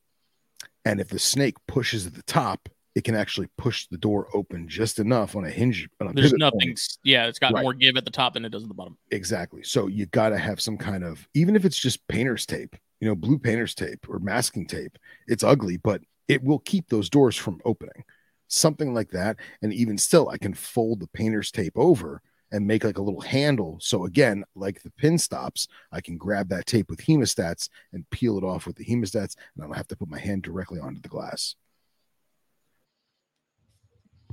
and 0.85 0.99
if 0.99 1.09
the 1.09 1.19
snake 1.19 1.55
pushes 1.67 2.05
at 2.07 2.13
the 2.13 2.23
top, 2.23 2.69
it 2.95 3.03
can 3.03 3.15
actually 3.15 3.47
push 3.57 3.87
the 3.87 3.97
door 3.97 4.27
open 4.33 4.67
just 4.67 4.99
enough 4.99 5.35
on 5.35 5.45
a 5.45 5.49
hinge. 5.49 5.89
On 5.99 6.07
a 6.07 6.13
There's 6.13 6.33
nothing. 6.33 6.59
point. 6.59 6.97
Yeah, 7.03 7.25
it's 7.27 7.39
got 7.39 7.53
Right. 7.53 7.63
more 7.63 7.73
give 7.73 7.97
at 7.97 8.05
the 8.05 8.11
top 8.11 8.33
than 8.35 8.45
it 8.45 8.49
does 8.49 8.63
at 8.63 8.69
the 8.69 8.75
bottom. 8.75 8.97
Exactly. 9.11 9.63
So 9.63 9.87
you 9.87 10.05
got 10.07 10.29
to 10.29 10.37
have 10.37 10.61
some 10.61 10.77
kind 10.77 11.03
of, 11.03 11.27
even 11.33 11.55
if 11.55 11.65
it's 11.65 11.77
just 11.77 12.07
painter's 12.07 12.45
tape, 12.45 12.75
you 13.01 13.07
know, 13.07 13.15
blue 13.15 13.39
painter's 13.39 13.73
tape 13.75 14.07
or 14.07 14.19
masking 14.19 14.67
tape. 14.67 14.97
It's 15.27 15.43
ugly, 15.43 15.77
but 15.77 16.01
it 16.27 16.43
will 16.43 16.59
keep 16.59 16.89
those 16.89 17.09
doors 17.09 17.35
from 17.35 17.59
opening. 17.65 18.03
Something 18.47 18.93
like 18.93 19.09
that. 19.11 19.37
And 19.61 19.73
even 19.73 19.97
still, 19.97 20.29
I 20.29 20.37
can 20.37 20.53
fold 20.53 20.99
the 20.99 21.07
painter's 21.07 21.51
tape 21.51 21.73
over 21.75 22.21
and 22.51 22.67
make 22.67 22.83
like 22.83 22.99
a 22.99 23.01
little 23.01 23.21
handle. 23.21 23.77
So 23.81 24.05
again, 24.05 24.43
like 24.55 24.83
the 24.83 24.91
pin 24.91 25.17
stops, 25.17 25.67
I 25.91 26.01
can 26.01 26.17
grab 26.17 26.49
that 26.49 26.67
tape 26.67 26.89
with 26.89 26.99
hemostats 26.99 27.67
and 27.93 28.07
peel 28.11 28.37
it 28.37 28.43
off 28.43 28.67
with 28.67 28.75
the 28.75 28.85
hemostats, 28.85 29.35
and 29.55 29.63
I 29.63 29.65
don't 29.65 29.75
have 29.75 29.87
to 29.87 29.95
put 29.95 30.07
my 30.07 30.19
hand 30.19 30.43
directly 30.43 30.79
onto 30.79 31.01
the 31.01 31.09
glass. 31.09 31.55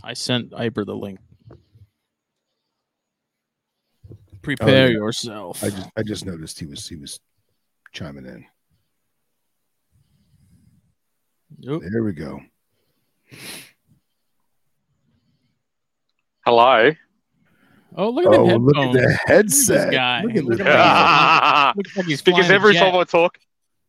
I 0.05 0.13
sent 0.15 0.51
Eipper 0.51 0.85
the 0.85 0.97
link. 0.97 1.19
Prepare 4.43 4.69
Oh, 4.87 4.89
yeah. 4.89 4.93
yourself. 4.93 5.63
I 5.63 5.71
just 5.71 5.91
I 5.97 6.03
just 6.03 6.25
noticed 6.27 6.59
he 6.59 6.67
was 6.67 6.89
he 6.89 6.97
was 6.97 7.21
chiming 7.93 8.25
in. 8.27 8.47
Oop. 11.69 11.83
There 11.91 12.03
we 12.03 12.13
go. 12.13 12.41
Hello. 16.45 16.91
Oh, 17.97 18.09
look 18.11 18.27
at 18.27 18.33
Oh, 18.33 18.57
look 18.57 18.77
at 18.77 18.93
the 18.93 19.19
headset. 19.27 19.93
guy. 19.93 20.23
Look 20.23 20.37
at 20.37 20.45
Look 20.45 20.59
the 20.59 20.67
at 20.69 21.77
like 21.77 22.17
because 22.25 22.51
every 22.51 22.75
time 22.75 22.95
I 22.95 23.05
talk, 23.05 23.39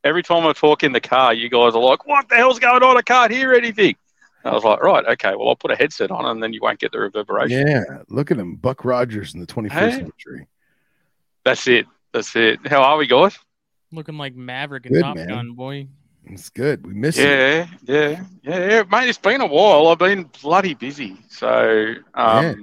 every 0.04 0.24
time 0.24 0.46
I 0.46 0.54
talk 0.54 0.84
in 0.84 0.92
the 0.92 1.00
car, 1.00 1.34
you 1.34 1.50
guys 1.50 1.76
are 1.76 1.82
like, 1.82 2.06
"What 2.08 2.28
the 2.28 2.36
hell's 2.36 2.60
going 2.60 2.84
on? 2.84 2.98
I 2.98 3.02
can't 3.02 3.32
hear 3.32 3.54
anything." 3.54 3.96
And 4.44 4.52
I 4.52 4.56
was 4.56 4.64
like, 4.64 4.82
"Right, 4.82 5.06
okay. 5.06 5.36
Well, 5.36 5.50
I'll 5.50 5.56
put 5.56 5.72
a 5.72 5.76
headset 5.76 6.10
on, 6.12 6.26
and 6.26 6.42
then 6.42 6.52
you 6.52 6.60
won't 6.62 6.80
get 6.80 6.92
the 6.92 7.00
reverberation." 7.00 7.68
Yeah, 7.68 7.84
look 8.10 8.32
at 8.32 8.38
him, 8.38 8.56
Buck 8.56 8.84
Rogers 8.84 9.34
in 9.36 9.40
the 9.40 9.46
21st 9.46 9.80
Hey. 9.80 10.00
century. 10.00 10.48
That's 11.46 11.68
it. 11.68 11.86
That's 12.12 12.36
it. 12.36 12.60
How 12.68 12.82
are 12.84 12.98
we, 12.98 13.08
guys? 13.08 13.38
looking 13.94 14.18
like 14.18 14.34
Maverick 14.36 14.86
and 14.86 14.96
Good, 14.96 15.02
Top 15.02 15.16
man. 15.18 15.28
Gun, 15.28 15.52
boy. 15.54 15.86
It's 16.26 16.50
good. 16.50 16.86
We 16.86 16.94
miss 16.94 17.18
you. 17.18 17.24
Yeah, 17.26 17.68
yeah, 17.84 18.24
yeah, 18.44 18.70
yeah, 18.70 18.84
mate. 18.90 19.10
It's 19.10 19.18
been 19.18 19.42
a 19.42 19.46
while. 19.48 19.88
I've 19.88 19.98
been 19.98 20.30
bloody 20.42 20.74
busy. 20.74 21.18
So, 21.30 21.96
um, 22.14 22.44
Yeah. 22.46 22.54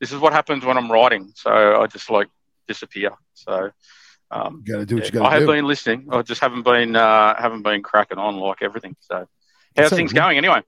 this 0.00 0.12
is 0.12 0.18
what 0.20 0.32
happens 0.32 0.64
when 0.64 0.78
I'm 0.78 0.90
writing. 0.90 1.32
So 1.34 1.80
I 1.80 1.86
just 1.86 2.08
like 2.08 2.28
disappear. 2.66 3.10
So, 3.34 3.70
um, 4.30 4.62
You 4.64 4.72
got 4.74 4.78
to 4.80 4.86
do 4.86 4.96
what 4.96 5.04
yeah, 5.04 5.06
you 5.06 5.10
got 5.12 5.18
to 5.18 5.18
do. 5.18 5.24
I 5.24 5.28
to 5.28 5.34
have 5.34 5.42
do. 5.42 5.46
been 5.52 5.64
listening. 5.66 6.08
I 6.12 6.22
just 6.22 6.40
haven't 6.40 6.62
been 6.62 6.96
uh, 6.96 7.34
haven't 7.40 7.62
been 7.62 7.82
cracking 7.82 8.18
on 8.18 8.36
like 8.36 8.62
everything. 8.62 8.96
So, 9.00 9.16
how's 9.16 9.26
That's 9.74 9.94
things 9.94 10.12
all 10.14 10.20
right. 10.20 10.26
going 10.26 10.38
anyway? 10.38 10.62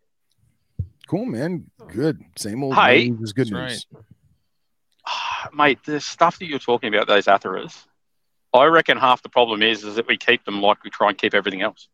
Cool, 1.06 1.24
man. 1.26 1.70
Good. 1.88 2.22
Same 2.36 2.62
old 2.64 2.74
Hey. 2.74 3.08
news 3.10 3.20
is 3.22 3.32
good 3.32 3.48
That's 3.50 3.86
news. 3.92 4.02
mate, 5.54 5.78
the 5.84 6.00
stuff 6.00 6.38
that 6.38 6.46
you're 6.46 6.58
talking 6.58 6.92
about, 6.94 7.06
those 7.06 7.26
Atheris, 7.26 7.84
I 8.52 8.64
reckon 8.66 8.98
half 8.98 9.22
the 9.22 9.28
problem 9.28 9.62
is 9.62 9.84
is 9.84 9.94
that 9.94 10.06
we 10.06 10.16
keep 10.16 10.44
them 10.44 10.60
like 10.60 10.82
we 10.84 10.90
try 10.90 11.08
and 11.08 11.16
keep 11.16 11.34
everything 11.34 11.62
else. 11.62 11.88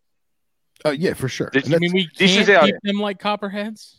Uh, 0.86 0.90
yeah, 0.90 1.14
for 1.14 1.28
sure. 1.28 1.50
This- 1.52 1.66
And 1.66 1.74
I 1.74 1.78
mean, 1.78 1.92
we 1.92 2.08
this 2.18 2.34
can't 2.34 2.48
is 2.48 2.54
our- 2.56 2.66
keep 2.66 2.76
them 2.82 2.98
like 2.98 3.18
copperheads. 3.20 3.96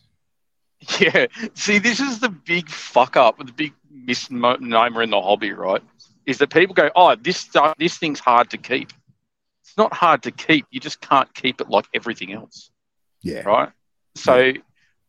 Yeah. 1.00 1.26
See, 1.56 1.80
this 1.80 2.00
is 2.00 2.20
the 2.20 2.30
big 2.30 2.70
fuck 2.70 3.16
up, 3.18 3.38
the 3.40 3.52
big 3.52 3.74
misnomer 3.90 5.02
in 5.02 5.10
the 5.10 5.20
hobby, 5.22 5.52
right? 5.52 5.82
Is 6.28 6.38
that 6.38 6.52
people 6.52 6.76
go, 6.76 6.92
oh, 6.96 7.16
this 7.16 7.38
stuff, 7.38 7.76
this 7.80 7.98
thing's 7.98 8.20
hard 8.20 8.52
to 8.52 8.58
keep. 8.58 8.92
It's 9.64 9.76
not 9.78 9.92
hard 9.94 10.22
to 10.24 10.32
keep. 10.32 10.68
You 10.70 10.80
just 10.80 11.02
can't 11.02 11.34
keep 11.34 11.62
it 11.62 11.70
like 11.70 11.86
everything 11.96 12.32
else, 12.32 12.70
yeah, 13.24 13.42
right? 13.42 13.72
So, 14.16 14.54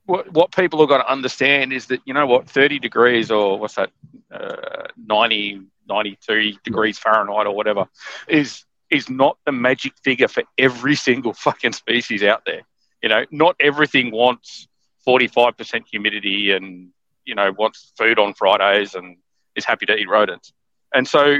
what 0.06 0.32
what 0.32 0.52
people 0.52 0.78
have 0.80 0.88
got 0.88 0.98
to 1.02 1.10
understand 1.12 1.72
is 1.74 1.86
that 1.86 2.00
you 2.06 2.14
know 2.14 2.26
what, 2.26 2.48
thirty 2.48 2.78
degrees 2.78 3.30
or 3.30 3.58
what's 3.58 3.74
that, 3.74 3.90
uh, 4.32 4.86
90, 4.96 5.62
92 5.88 6.54
degrees 6.64 6.98
Fahrenheit 6.98 7.46
or 7.46 7.54
whatever, 7.54 7.88
is 8.26 8.64
is 8.90 9.10
not 9.10 9.38
the 9.44 9.52
magic 9.52 9.92
figure 10.02 10.28
for 10.28 10.42
every 10.56 10.94
single 10.94 11.32
fucking 11.32 11.72
species 11.72 12.22
out 12.22 12.42
there. 12.46 12.62
You 13.02 13.08
know, 13.08 13.24
not 13.30 13.56
everything 13.60 14.10
wants 14.10 14.66
45% 15.06 15.84
humidity 15.90 16.52
and, 16.52 16.88
you 17.24 17.34
know, 17.34 17.52
wants 17.52 17.92
food 17.96 18.18
on 18.18 18.34
Fridays 18.34 18.94
and 18.94 19.16
is 19.54 19.64
happy 19.64 19.86
to 19.86 19.96
eat 19.96 20.08
rodents. 20.08 20.52
And 20.94 21.06
so 21.06 21.38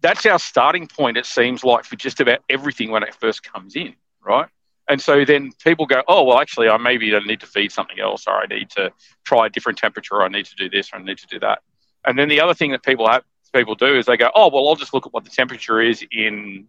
that's 0.00 0.26
our 0.26 0.38
starting 0.38 0.86
point, 0.86 1.16
it 1.16 1.26
seems 1.26 1.64
like, 1.64 1.84
for 1.84 1.96
just 1.96 2.20
about 2.20 2.40
everything 2.48 2.90
when 2.90 3.02
it 3.02 3.14
first 3.14 3.42
comes 3.42 3.74
in, 3.74 3.94
right? 4.24 4.48
And 4.88 5.00
so 5.00 5.24
then 5.24 5.50
people 5.62 5.86
go, 5.86 6.02
oh, 6.08 6.24
well, 6.24 6.38
actually, 6.38 6.68
I 6.68 6.76
maybe 6.76 7.14
I 7.14 7.18
need 7.20 7.40
to 7.40 7.46
feed 7.46 7.72
something 7.72 8.00
else, 8.00 8.26
or 8.26 8.34
I 8.34 8.46
need 8.46 8.70
to 8.70 8.92
try 9.24 9.46
a 9.46 9.50
different 9.50 9.78
temperature, 9.78 10.14
or 10.14 10.22
I 10.22 10.28
need 10.28 10.46
to 10.46 10.54
do 10.56 10.70
this, 10.70 10.90
or 10.92 10.98
I 10.98 11.02
need 11.02 11.18
to 11.18 11.26
do 11.26 11.38
that. 11.40 11.62
And 12.06 12.18
then 12.18 12.28
the 12.28 12.40
other 12.40 12.54
thing 12.54 12.70
that 12.72 12.82
people 12.82 13.08
have, 13.08 13.22
people 13.52 13.74
do 13.74 13.96
is 13.96 14.06
they 14.06 14.16
go, 14.16 14.30
oh, 14.34 14.50
well, 14.52 14.68
I'll 14.68 14.76
just 14.76 14.94
look 14.94 15.06
at 15.06 15.12
what 15.12 15.24
the 15.24 15.30
temperature 15.30 15.80
is 15.80 16.04
in 16.10 16.66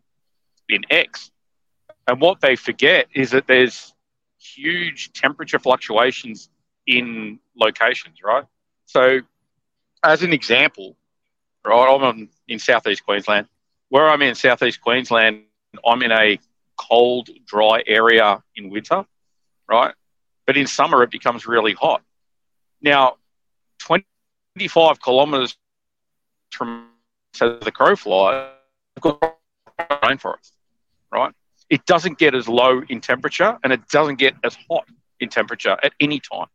in 0.67 0.83
X. 0.89 1.31
And 2.07 2.21
what 2.21 2.41
they 2.41 2.55
forget 2.55 3.07
is 3.13 3.31
that 3.31 3.47
there's 3.47 3.93
huge 4.39 5.11
temperature 5.13 5.59
fluctuations 5.59 6.49
in 6.87 7.39
locations, 7.55 8.17
right? 8.23 8.45
So, 8.85 9.19
as 10.03 10.23
an 10.23 10.33
example, 10.33 10.95
right, 11.65 11.95
I'm 11.95 12.29
in 12.47 12.59
southeast 12.59 13.03
Queensland. 13.03 13.47
Where 13.89 14.09
I'm 14.09 14.21
in 14.21 14.35
southeast 14.35 14.81
Queensland, 14.81 15.43
I'm 15.85 16.01
in 16.01 16.11
a 16.11 16.39
cold, 16.77 17.29
dry 17.45 17.83
area 17.85 18.41
in 18.55 18.69
winter, 18.69 19.05
right? 19.67 19.93
But 20.45 20.57
in 20.57 20.67
summer, 20.67 21.03
it 21.03 21.11
becomes 21.11 21.45
really 21.45 21.73
hot. 21.73 22.01
Now, 22.81 23.17
25 23.79 25.01
kilometers 25.01 25.57
from 26.51 26.89
the 27.39 27.71
crow 27.73 27.95
flies, 27.95 28.49
rainforest, 29.79 30.51
right? 31.11 31.33
It 31.69 31.85
doesn't 31.85 32.17
get 32.17 32.35
as 32.35 32.47
low 32.47 32.81
in 32.89 33.01
temperature 33.01 33.57
and 33.63 33.71
it 33.71 33.87
doesn't 33.89 34.15
get 34.15 34.35
as 34.43 34.57
hot 34.69 34.85
in 35.19 35.29
temperature 35.29 35.77
at 35.83 35.93
any 35.99 36.19
time 36.19 36.47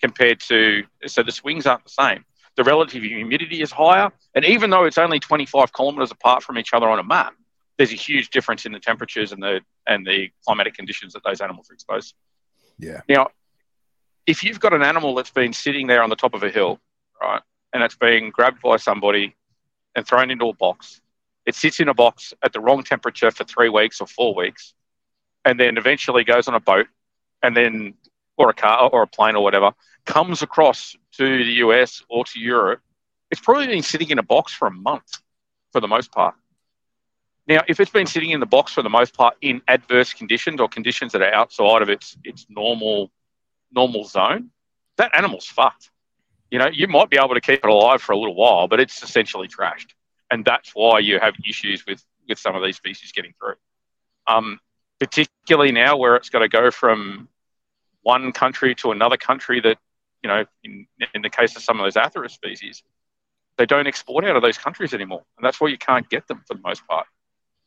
compared 0.00 0.40
to, 0.40 0.84
so 1.06 1.22
the 1.22 1.32
swings 1.32 1.66
aren't 1.66 1.84
the 1.84 1.90
same. 1.90 2.24
The 2.56 2.64
relative 2.64 3.02
humidity 3.02 3.62
is 3.62 3.70
higher. 3.70 4.10
And 4.34 4.44
even 4.44 4.70
though 4.70 4.84
it's 4.84 4.98
only 4.98 5.18
25 5.18 5.72
kilometers 5.72 6.10
apart 6.10 6.42
from 6.42 6.58
each 6.58 6.72
other 6.72 6.88
on 6.88 6.98
a 6.98 7.02
map, 7.02 7.34
there's 7.78 7.92
a 7.92 7.96
huge 7.96 8.30
difference 8.30 8.66
in 8.66 8.72
the 8.72 8.80
temperatures 8.80 9.32
and 9.32 9.42
the, 9.42 9.60
and 9.86 10.06
the 10.06 10.30
climatic 10.46 10.74
conditions 10.74 11.12
that 11.14 11.24
those 11.24 11.40
animals 11.40 11.70
are 11.70 11.74
exposed 11.74 12.10
to. 12.10 12.86
yeah, 12.86 13.00
Now, 13.08 13.28
if 14.26 14.44
you've 14.44 14.60
got 14.60 14.72
an 14.72 14.82
animal 14.82 15.14
that's 15.14 15.30
been 15.30 15.52
sitting 15.52 15.86
there 15.86 16.02
on 16.02 16.10
the 16.10 16.16
top 16.16 16.34
of 16.34 16.42
a 16.42 16.50
hill, 16.50 16.78
right, 17.20 17.40
and 17.72 17.82
it's 17.82 17.96
being 17.96 18.30
grabbed 18.30 18.60
by 18.62 18.76
somebody 18.76 19.34
and 19.94 20.06
thrown 20.06 20.30
into 20.30 20.48
a 20.48 20.54
box, 20.54 21.00
it 21.46 21.54
sits 21.54 21.80
in 21.80 21.88
a 21.88 21.94
box 21.94 22.34
at 22.42 22.52
the 22.52 22.60
wrong 22.60 22.82
temperature 22.82 23.30
for 23.30 23.44
three 23.44 23.68
weeks 23.68 24.00
or 24.00 24.06
four 24.06 24.34
weeks, 24.34 24.74
and 25.44 25.58
then 25.58 25.78
eventually 25.78 26.24
goes 26.24 26.48
on 26.48 26.54
a 26.54 26.60
boat, 26.60 26.86
and 27.42 27.56
then 27.56 27.94
or 28.36 28.50
a 28.50 28.54
car 28.54 28.88
or 28.90 29.02
a 29.02 29.06
plane 29.06 29.36
or 29.36 29.42
whatever 29.42 29.72
comes 30.06 30.42
across 30.42 30.96
to 31.12 31.44
the 31.44 31.52
US 31.64 32.02
or 32.08 32.24
to 32.24 32.40
Europe. 32.40 32.80
It's 33.30 33.40
probably 33.40 33.66
been 33.66 33.82
sitting 33.82 34.10
in 34.10 34.18
a 34.18 34.22
box 34.22 34.52
for 34.52 34.66
a 34.66 34.70
month, 34.70 35.18
for 35.72 35.80
the 35.80 35.88
most 35.88 36.10
part. 36.10 36.34
Now, 37.46 37.62
if 37.68 37.80
it's 37.80 37.90
been 37.90 38.06
sitting 38.06 38.30
in 38.30 38.40
the 38.40 38.46
box 38.46 38.72
for 38.72 38.82
the 38.82 38.88
most 38.88 39.14
part 39.14 39.36
in 39.40 39.60
adverse 39.68 40.12
conditions 40.12 40.60
or 40.60 40.68
conditions 40.68 41.12
that 41.12 41.22
are 41.22 41.32
outside 41.32 41.82
of 41.82 41.88
its 41.88 42.16
its 42.24 42.46
normal 42.48 43.10
normal 43.72 44.04
zone, 44.04 44.50
that 44.96 45.16
animal's 45.16 45.46
fucked. 45.46 45.90
You 46.50 46.58
know, 46.58 46.68
you 46.72 46.88
might 46.88 47.10
be 47.10 47.16
able 47.16 47.34
to 47.34 47.40
keep 47.40 47.60
it 47.62 47.70
alive 47.70 48.02
for 48.02 48.12
a 48.12 48.18
little 48.18 48.34
while, 48.34 48.66
but 48.66 48.80
it's 48.80 49.02
essentially 49.02 49.48
trashed, 49.48 49.94
and 50.30 50.44
that's 50.44 50.70
why 50.74 50.98
you 50.98 51.18
have 51.20 51.34
issues 51.48 51.84
with 51.86 52.04
with 52.28 52.38
some 52.38 52.54
of 52.54 52.62
these 52.62 52.76
species 52.76 53.12
getting 53.12 53.34
through. 53.38 53.54
Um, 54.26 54.60
particularly 54.98 55.72
now, 55.72 55.96
where 55.96 56.16
it's 56.16 56.28
got 56.28 56.40
to 56.40 56.48
go 56.48 56.70
from 56.70 57.28
one 58.02 58.32
country 58.32 58.74
to 58.76 58.92
another 58.92 59.16
country 59.16 59.60
that, 59.60 59.78
you 60.22 60.28
know, 60.28 60.44
in, 60.64 60.86
in 61.14 61.22
the 61.22 61.30
case 61.30 61.56
of 61.56 61.62
some 61.62 61.80
of 61.80 61.84
those 61.84 61.94
Atheris 62.02 62.30
species, 62.30 62.82
they 63.56 63.66
don't 63.66 63.86
export 63.86 64.24
out 64.24 64.36
of 64.36 64.42
those 64.42 64.58
countries 64.58 64.94
anymore, 64.94 65.22
and 65.36 65.44
that's 65.44 65.60
why 65.60 65.68
you 65.68 65.78
can't 65.78 66.08
get 66.08 66.26
them 66.28 66.42
for 66.46 66.54
the 66.54 66.60
most 66.62 66.86
part. 66.86 67.06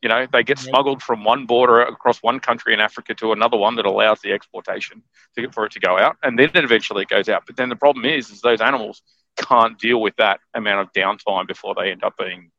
You 0.04 0.10
know, 0.10 0.28
they 0.34 0.44
get 0.44 0.60
smuggled 0.60 1.02
from 1.02 1.24
one 1.24 1.46
border 1.46 1.82
across 1.82 2.22
one 2.22 2.42
country 2.42 2.74
in 2.74 2.82
Africa 2.82 3.16
to 3.16 3.32
another 3.32 3.56
one 3.56 3.78
that 3.78 3.86
allows 3.86 4.20
the 4.20 4.34
exportation 4.34 5.02
to, 5.38 5.50
for 5.52 5.66
it 5.66 5.72
to 5.72 5.80
go 5.80 5.98
out, 5.98 6.18
and 6.22 6.38
then 6.38 6.50
eventually 6.56 7.04
it 7.04 7.08
goes 7.08 7.30
out. 7.30 7.46
But 7.48 7.56
then 7.56 7.70
the 7.70 7.78
problem 7.78 8.04
is, 8.04 8.30
is 8.30 8.42
those 8.42 8.60
animals 8.60 9.02
can't 9.38 9.80
deal 9.80 10.02
with 10.02 10.14
that 10.18 10.42
amount 10.54 10.82
of 10.82 10.92
downtime 10.92 11.48
before 11.48 11.74
they 11.74 11.90
end 11.90 12.04
up 12.04 12.16
being 12.18 12.52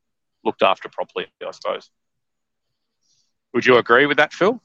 looked 0.42 0.62
after 0.62 0.88
properly. 0.88 1.26
I 1.46 1.50
suppose. 1.50 1.90
Would 3.52 3.66
you 3.66 3.76
agree 3.76 4.06
with 4.06 4.16
that, 4.16 4.32
Phil? 4.32 4.58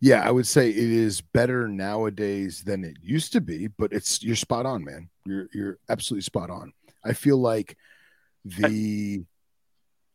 yeah. 0.00 0.20
I 0.20 0.30
would 0.30 0.46
say 0.46 0.68
it 0.68 0.76
is 0.76 1.22
better 1.22 1.66
nowadays 1.66 2.62
than 2.62 2.84
it 2.84 2.98
used 3.00 3.32
to 3.32 3.40
be, 3.40 3.68
but 3.68 3.94
it's 3.94 4.22
you're 4.22 4.36
spot 4.36 4.66
on, 4.66 4.84
man. 4.84 5.08
You're 5.24 5.48
you're 5.54 5.78
absolutely 5.88 6.24
spot 6.24 6.50
on. 6.50 6.74
I 7.02 7.14
feel 7.14 7.38
like 7.38 7.74
the 8.44 9.24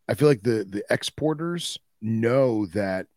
I 0.08 0.14
feel 0.14 0.28
like 0.28 0.44
the 0.44 0.66
the 0.70 0.84
exporters 0.90 1.78
know 2.02 2.66
that 2.68 3.08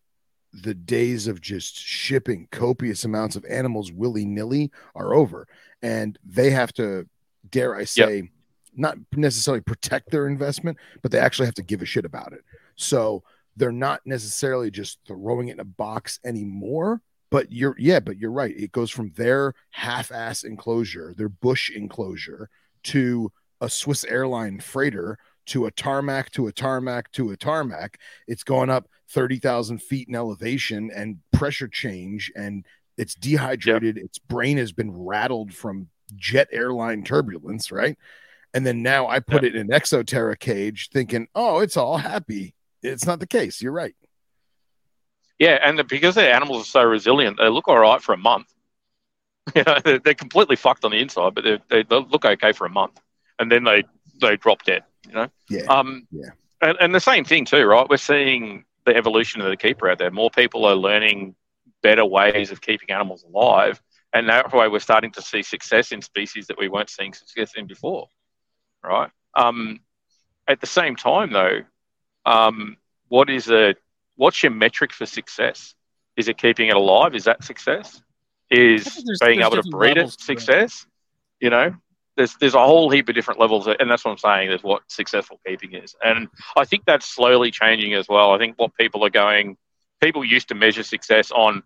the 0.52 0.74
days 0.74 1.26
of 1.26 1.40
just 1.40 1.76
shipping 1.78 2.48
copious 2.50 3.04
amounts 3.04 3.36
of 3.36 3.44
animals 3.44 3.92
willy 3.92 4.24
nilly 4.24 4.70
are 4.94 5.14
over, 5.14 5.46
and 5.82 6.18
they 6.24 6.50
have 6.50 6.72
to, 6.74 7.06
dare 7.50 7.74
I 7.74 7.84
say, 7.84 8.30
not 8.74 8.96
necessarily 9.14 9.60
protect 9.60 10.10
their 10.10 10.26
investment, 10.28 10.78
but 11.02 11.10
they 11.10 11.18
actually 11.18 11.46
have 11.46 11.54
to 11.56 11.62
give 11.62 11.82
a 11.82 11.86
shit 11.86 12.04
about 12.04 12.32
it. 12.32 12.42
So 12.76 13.22
they're 13.56 13.72
not 13.72 14.00
necessarily 14.04 14.70
just 14.70 14.98
throwing 15.06 15.48
it 15.48 15.52
in 15.54 15.60
a 15.60 15.64
box 15.64 16.20
anymore. 16.24 17.00
But 17.30 17.50
you're 17.50 17.74
yeah, 17.78 18.00
but 18.00 18.18
you're 18.18 18.30
right. 18.30 18.56
It 18.56 18.70
goes 18.70 18.90
from 18.90 19.10
their 19.16 19.54
half-ass 19.70 20.44
enclosure, 20.44 21.12
their 21.16 21.28
bush 21.28 21.70
enclosure, 21.70 22.48
to 22.84 23.32
a 23.60 23.68
Swiss 23.68 24.04
airline 24.04 24.60
freighter 24.60 25.18
to 25.46 25.66
a 25.66 25.70
tarmac 25.70 26.30
to 26.32 26.46
a 26.46 26.52
tarmac 26.52 27.10
to 27.12 27.30
a 27.30 27.36
tarmac. 27.36 27.98
It's 28.26 28.44
going 28.44 28.70
up 28.70 28.88
30,000 29.10 29.82
feet 29.82 30.08
in 30.08 30.14
elevation 30.14 30.90
and 30.94 31.18
pressure 31.32 31.68
change, 31.68 32.32
and 32.34 32.64
it's 32.96 33.14
dehydrated. 33.14 33.98
Its 33.98 34.18
brain 34.18 34.56
has 34.58 34.72
been 34.72 34.90
rattled 34.92 35.54
from 35.54 35.88
jet 36.14 36.48
airline 36.52 37.04
turbulence, 37.04 37.70
right? 37.70 37.96
And 38.54 38.64
then 38.64 38.82
now 38.82 39.06
I 39.06 39.20
put 39.20 39.44
it 39.44 39.54
in 39.54 39.70
an 39.70 39.80
exoterra 39.80 40.38
cage 40.38 40.88
thinking, 40.92 41.28
oh, 41.34 41.58
it's 41.60 41.76
all 41.76 41.98
happy. 41.98 42.54
It's 42.82 43.06
not 43.06 43.20
the 43.20 43.26
case. 43.26 43.60
You're 43.60 43.72
right. 43.72 43.94
Yeah, 45.38 45.58
and 45.62 45.78
the, 45.78 45.84
because 45.84 46.14
the 46.14 46.34
animals 46.34 46.62
are 46.62 46.70
so 46.70 46.82
resilient, 46.84 47.36
they 47.38 47.48
look 47.48 47.68
all 47.68 47.78
right 47.78 48.00
for 48.00 48.12
a 48.12 48.18
month. 48.18 48.46
You 49.54 49.62
know, 49.64 49.78
they're, 49.84 49.98
they're 50.00 50.14
completely 50.14 50.56
fucked 50.56 50.84
on 50.84 50.90
the 50.90 50.96
inside, 50.96 51.36
but 51.36 51.44
they, 51.44 51.58
they 51.68 51.84
they 51.84 51.96
look 51.96 52.24
okay 52.24 52.50
for 52.50 52.66
a 52.66 52.70
month, 52.70 53.00
and 53.38 53.50
then 53.50 53.62
they 53.62 53.84
they 54.20 54.36
drop 54.36 54.64
dead. 54.64 54.82
You 55.06 55.12
know. 55.14 55.28
Yeah. 55.48 55.62
Um, 55.68 56.06
Yeah. 56.10 56.30
And, 56.62 56.76
and 56.80 56.94
the 56.94 57.00
same 57.00 57.24
thing 57.24 57.44
too, 57.44 57.64
right? 57.66 57.86
We're 57.88 57.96
seeing 57.98 58.64
the 58.84 58.96
evolution 58.96 59.40
of 59.42 59.48
the 59.50 59.56
keeper 59.56 59.90
out 59.90 59.98
there. 59.98 60.10
More 60.10 60.30
people 60.30 60.64
are 60.64 60.74
learning 60.74 61.34
better 61.82 62.04
ways 62.04 62.50
of 62.50 62.60
keeping 62.60 62.90
animals 62.90 63.24
alive, 63.24 63.80
and 64.12 64.28
that 64.28 64.52
way 64.52 64.66
we're 64.68 64.78
starting 64.80 65.12
to 65.12 65.22
see 65.22 65.42
success 65.42 65.92
in 65.92 66.00
species 66.00 66.46
that 66.46 66.58
we 66.58 66.68
weren't 66.68 66.88
seeing 66.90 67.12
success 67.12 67.52
in 67.56 67.66
before, 67.66 68.08
right? 68.82 69.10
Um, 69.34 69.80
at 70.48 70.60
the 70.60 70.66
same 70.66 70.96
time, 70.96 71.30
though, 71.32 71.60
um, 72.24 72.76
what 73.08 73.28
is 73.28 73.50
a 73.50 73.74
what's 74.16 74.42
your 74.42 74.52
metric 74.52 74.92
for 74.92 75.04
success? 75.06 75.74
Is 76.16 76.28
it 76.28 76.38
keeping 76.38 76.68
it 76.68 76.76
alive? 76.76 77.14
Is 77.14 77.24
that 77.24 77.44
success? 77.44 78.00
Is 78.50 78.84
there's- 78.84 79.18
being 79.20 79.40
there's 79.40 79.52
able 79.52 79.62
to 79.62 79.68
breed 79.68 79.90
it 79.92 79.96
levels 79.96 80.14
it. 80.14 80.20
success? 80.22 80.86
You 81.40 81.50
know, 81.50 81.74
there's 82.16 82.34
there's 82.36 82.54
a 82.54 82.64
whole 82.64 82.90
heap 82.90 83.08
of 83.08 83.14
different 83.14 83.40
levels, 83.40 83.66
and 83.66 83.90
that's 83.90 84.04
what 84.04 84.12
I'm 84.12 84.18
saying. 84.18 84.50
Is 84.50 84.62
what 84.62 84.82
successful 84.88 85.40
keeping 85.46 85.74
is, 85.74 85.94
and 86.02 86.28
I 86.56 86.64
think 86.64 86.84
that's 86.86 87.06
slowly 87.06 87.50
changing 87.50 87.94
as 87.94 88.08
well. 88.08 88.32
I 88.32 88.38
think 88.38 88.58
what 88.58 88.74
people 88.74 89.04
are 89.04 89.10
going, 89.10 89.56
people 90.02 90.24
used 90.24 90.48
to 90.48 90.54
measure 90.54 90.82
success 90.82 91.30
on 91.30 91.62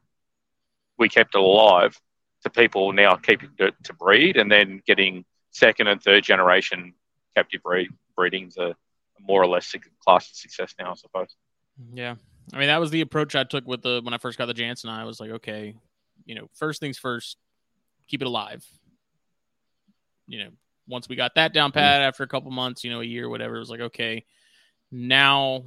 we 0.98 1.08
kept 1.08 1.34
it 1.34 1.40
alive, 1.40 1.98
to 2.42 2.50
people 2.50 2.92
now 2.92 3.16
keeping 3.16 3.50
it 3.58 3.74
to 3.84 3.92
breed, 3.94 4.36
and 4.36 4.50
then 4.50 4.82
getting 4.86 5.24
second 5.50 5.86
and 5.86 6.02
third 6.02 6.24
generation 6.24 6.94
captive 7.34 7.62
breed, 7.62 7.88
breeding's 8.16 8.56
a, 8.56 8.68
a 8.70 8.74
more 9.20 9.42
or 9.42 9.46
less 9.46 9.74
class 10.04 10.30
of 10.30 10.36
success 10.36 10.74
now, 10.78 10.92
I 10.92 10.94
suppose. 10.94 11.36
Yeah. 11.92 12.16
I 12.52 12.58
mean, 12.58 12.68
that 12.68 12.80
was 12.80 12.90
the 12.90 13.00
approach 13.00 13.34
I 13.36 13.44
took 13.44 13.66
with 13.66 13.82
the 13.82 14.00
when 14.02 14.14
I 14.14 14.18
first 14.18 14.38
got 14.38 14.46
the 14.46 14.54
Jansen. 14.54 14.90
I 14.90 15.04
was 15.04 15.20
like, 15.20 15.30
okay, 15.30 15.74
you 16.24 16.34
know, 16.34 16.48
first 16.54 16.80
things 16.80 16.98
first, 16.98 17.36
keep 18.08 18.22
it 18.22 18.26
alive. 18.26 18.66
You 20.30 20.44
know, 20.44 20.50
once 20.86 21.08
we 21.08 21.16
got 21.16 21.34
that 21.34 21.52
down 21.52 21.72
pat 21.72 22.02
after 22.02 22.22
a 22.22 22.28
couple 22.28 22.50
months, 22.50 22.84
you 22.84 22.90
know, 22.90 23.00
a 23.00 23.04
year, 23.04 23.28
whatever, 23.28 23.56
it 23.56 23.60
was 23.60 23.70
like, 23.70 23.80
okay, 23.80 24.24
now 24.90 25.64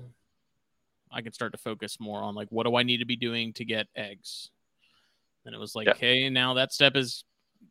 I 1.12 1.22
can 1.22 1.34
start 1.34 1.52
to 1.52 1.58
focus 1.58 1.98
more 2.00 2.22
on 2.24 2.34
like 2.34 2.48
what 2.50 2.66
do 2.66 2.76
I 2.76 2.84
need 2.84 2.98
to 2.98 3.06
be 3.06 3.16
doing 3.16 3.54
to 3.54 3.66
get 3.66 3.88
eggs. 3.96 4.50
And 5.46 5.54
it 5.54 5.58
was 5.58 5.76
like, 5.76 5.88
yeah. 5.88 5.94
okay, 5.94 6.30
now 6.30 6.54
that 6.56 6.72
step 6.72 6.96
is 6.96 7.26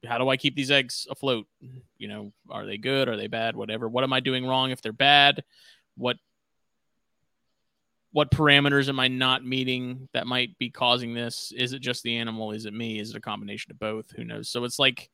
how 0.06 0.18
do 0.18 0.28
I 0.28 0.36
keep 0.36 0.54
these 0.54 0.70
eggs 0.70 1.06
afloat? 1.10 1.46
You 1.96 2.08
know, 2.08 2.32
are 2.50 2.66
they 2.66 2.76
good? 2.76 3.08
Are 3.08 3.16
they 3.16 3.28
bad? 3.28 3.56
Whatever. 3.56 3.88
What 3.88 4.04
am 4.04 4.12
I 4.12 4.20
doing 4.20 4.46
wrong 4.46 4.70
if 4.70 4.82
they're 4.82 4.92
bad? 4.92 5.42
What 5.96 6.16
what 8.12 8.30
parameters 8.30 8.90
am 8.90 9.00
I 9.00 9.08
not 9.08 9.42
meeting 9.42 10.08
that 10.12 10.26
might 10.26 10.58
be 10.58 10.68
causing 10.68 11.14
this? 11.14 11.50
Is 11.56 11.72
it 11.72 11.80
just 11.80 12.02
the 12.02 12.18
animal? 12.18 12.52
Is 12.52 12.66
it 12.66 12.74
me? 12.74 13.00
Is 13.00 13.10
it 13.10 13.16
a 13.16 13.20
combination 13.20 13.70
of 13.70 13.78
both? 13.78 14.10
Who 14.10 14.24
knows? 14.24 14.50
So 14.50 14.64
it's 14.64 14.78
like 14.78 15.08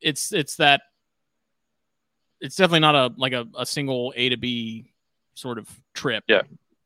it's 0.00 0.32
it's 0.32 0.56
that 0.56 0.82
it's 2.40 2.56
definitely 2.56 2.80
not 2.80 2.94
a 2.94 3.14
like 3.16 3.32
a, 3.32 3.46
a 3.56 3.66
single 3.66 4.12
A 4.16 4.30
to 4.30 4.36
B 4.36 4.92
sort 5.34 5.58
of 5.58 5.68
trip. 5.94 6.24
Yeah. 6.28 6.42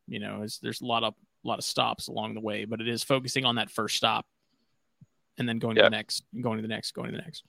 You 0.07 0.21
know, 0.21 0.47
there's 0.63 0.81
a 0.81 0.87
lot 0.87 1.05
of 1.05 1.15
a 1.45 1.49
lot 1.49 1.59
of 1.59 1.65
stops 1.65 2.09
along 2.09 2.35
the 2.35 2.41
way, 2.41 2.65
but 2.65 2.81
it 2.81 2.89
is 2.89 3.03
focusing 3.03 3.45
on 3.45 3.57
that 3.57 3.71
first 3.71 3.97
stop 3.97 4.27
and 5.39 5.49
then 5.49 5.59
going 5.59 5.77
yeah. 5.77 5.85
to 5.85 5.91
the 5.91 5.97
next, 5.97 6.25
going 6.41 6.59
to 6.59 6.63
the 6.63 6.69
next, 6.69 6.93
going 6.93 7.11
to 7.11 7.17
the 7.17 7.23
next. 7.23 7.45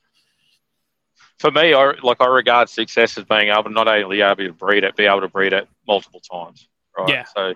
For 1.38 1.50
me, 1.50 1.74
I 1.74 1.92
like 2.02 2.20
I 2.20 2.26
regard 2.26 2.68
success 2.68 3.16
as 3.18 3.24
being 3.24 3.48
able 3.48 3.70
not 3.70 3.88
only 3.88 4.20
able 4.20 4.36
to 4.36 4.52
breed 4.52 4.84
it, 4.84 4.96
be 4.96 5.06
able 5.06 5.22
to 5.22 5.28
breed 5.28 5.52
it 5.52 5.66
multiple 5.86 6.20
times. 6.20 6.68
Right. 6.96 7.08
Yeah. 7.08 7.24
So 7.34 7.54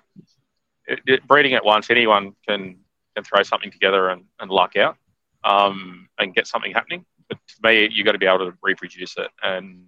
it, 0.87 1.01
it, 1.07 1.27
breeding 1.27 1.53
it 1.53 1.65
once, 1.65 1.91
anyone 1.91 2.35
can 2.47 2.79
can 3.15 3.25
throw 3.25 3.43
something 3.43 3.71
together 3.71 4.09
and, 4.09 4.25
and 4.39 4.51
luck 4.51 4.77
out 4.77 4.97
um, 5.45 6.09
and 6.19 6.35
get 6.35 6.47
something 6.47 6.73
happening. 6.73 7.05
But 7.39 7.39
to 7.47 7.55
me, 7.63 7.89
you've 7.93 8.05
got 8.05 8.13
to 8.13 8.19
be 8.19 8.27
able 8.27 8.51
to 8.51 8.59
reproduce 8.61 9.17
it. 9.17 9.29
And 9.43 9.87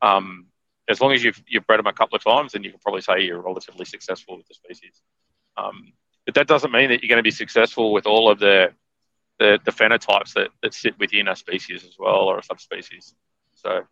um, 0.00 0.46
as 0.88 1.00
long 1.00 1.12
as 1.12 1.24
you've, 1.24 1.42
you've 1.48 1.66
bred 1.66 1.80
them 1.80 1.88
a 1.88 1.92
couple 1.92 2.16
of 2.16 2.22
times, 2.22 2.52
then 2.52 2.62
you 2.62 2.70
can 2.70 2.78
probably 2.78 3.00
say 3.00 3.20
you're 3.20 3.42
relatively 3.42 3.84
successful 3.84 4.36
with 4.36 4.46
the 4.46 4.54
species. 4.54 5.02
Um, 5.56 5.92
but 6.24 6.34
that 6.36 6.46
doesn't 6.46 6.70
mean 6.70 6.90
that 6.90 7.02
you're 7.02 7.08
going 7.08 7.18
to 7.18 7.22
be 7.22 7.32
successful 7.32 7.92
with 7.92 8.06
all 8.06 8.30
of 8.30 8.38
the 8.38 8.72
the, 9.38 9.58
the 9.64 9.70
phenotypes 9.70 10.34
that, 10.34 10.48
that 10.62 10.74
sit 10.74 10.98
within 10.98 11.28
a 11.28 11.36
species 11.36 11.84
as 11.84 11.94
well 11.98 12.22
or 12.22 12.38
a 12.38 12.42
subspecies. 12.42 13.14
So, 13.54 13.82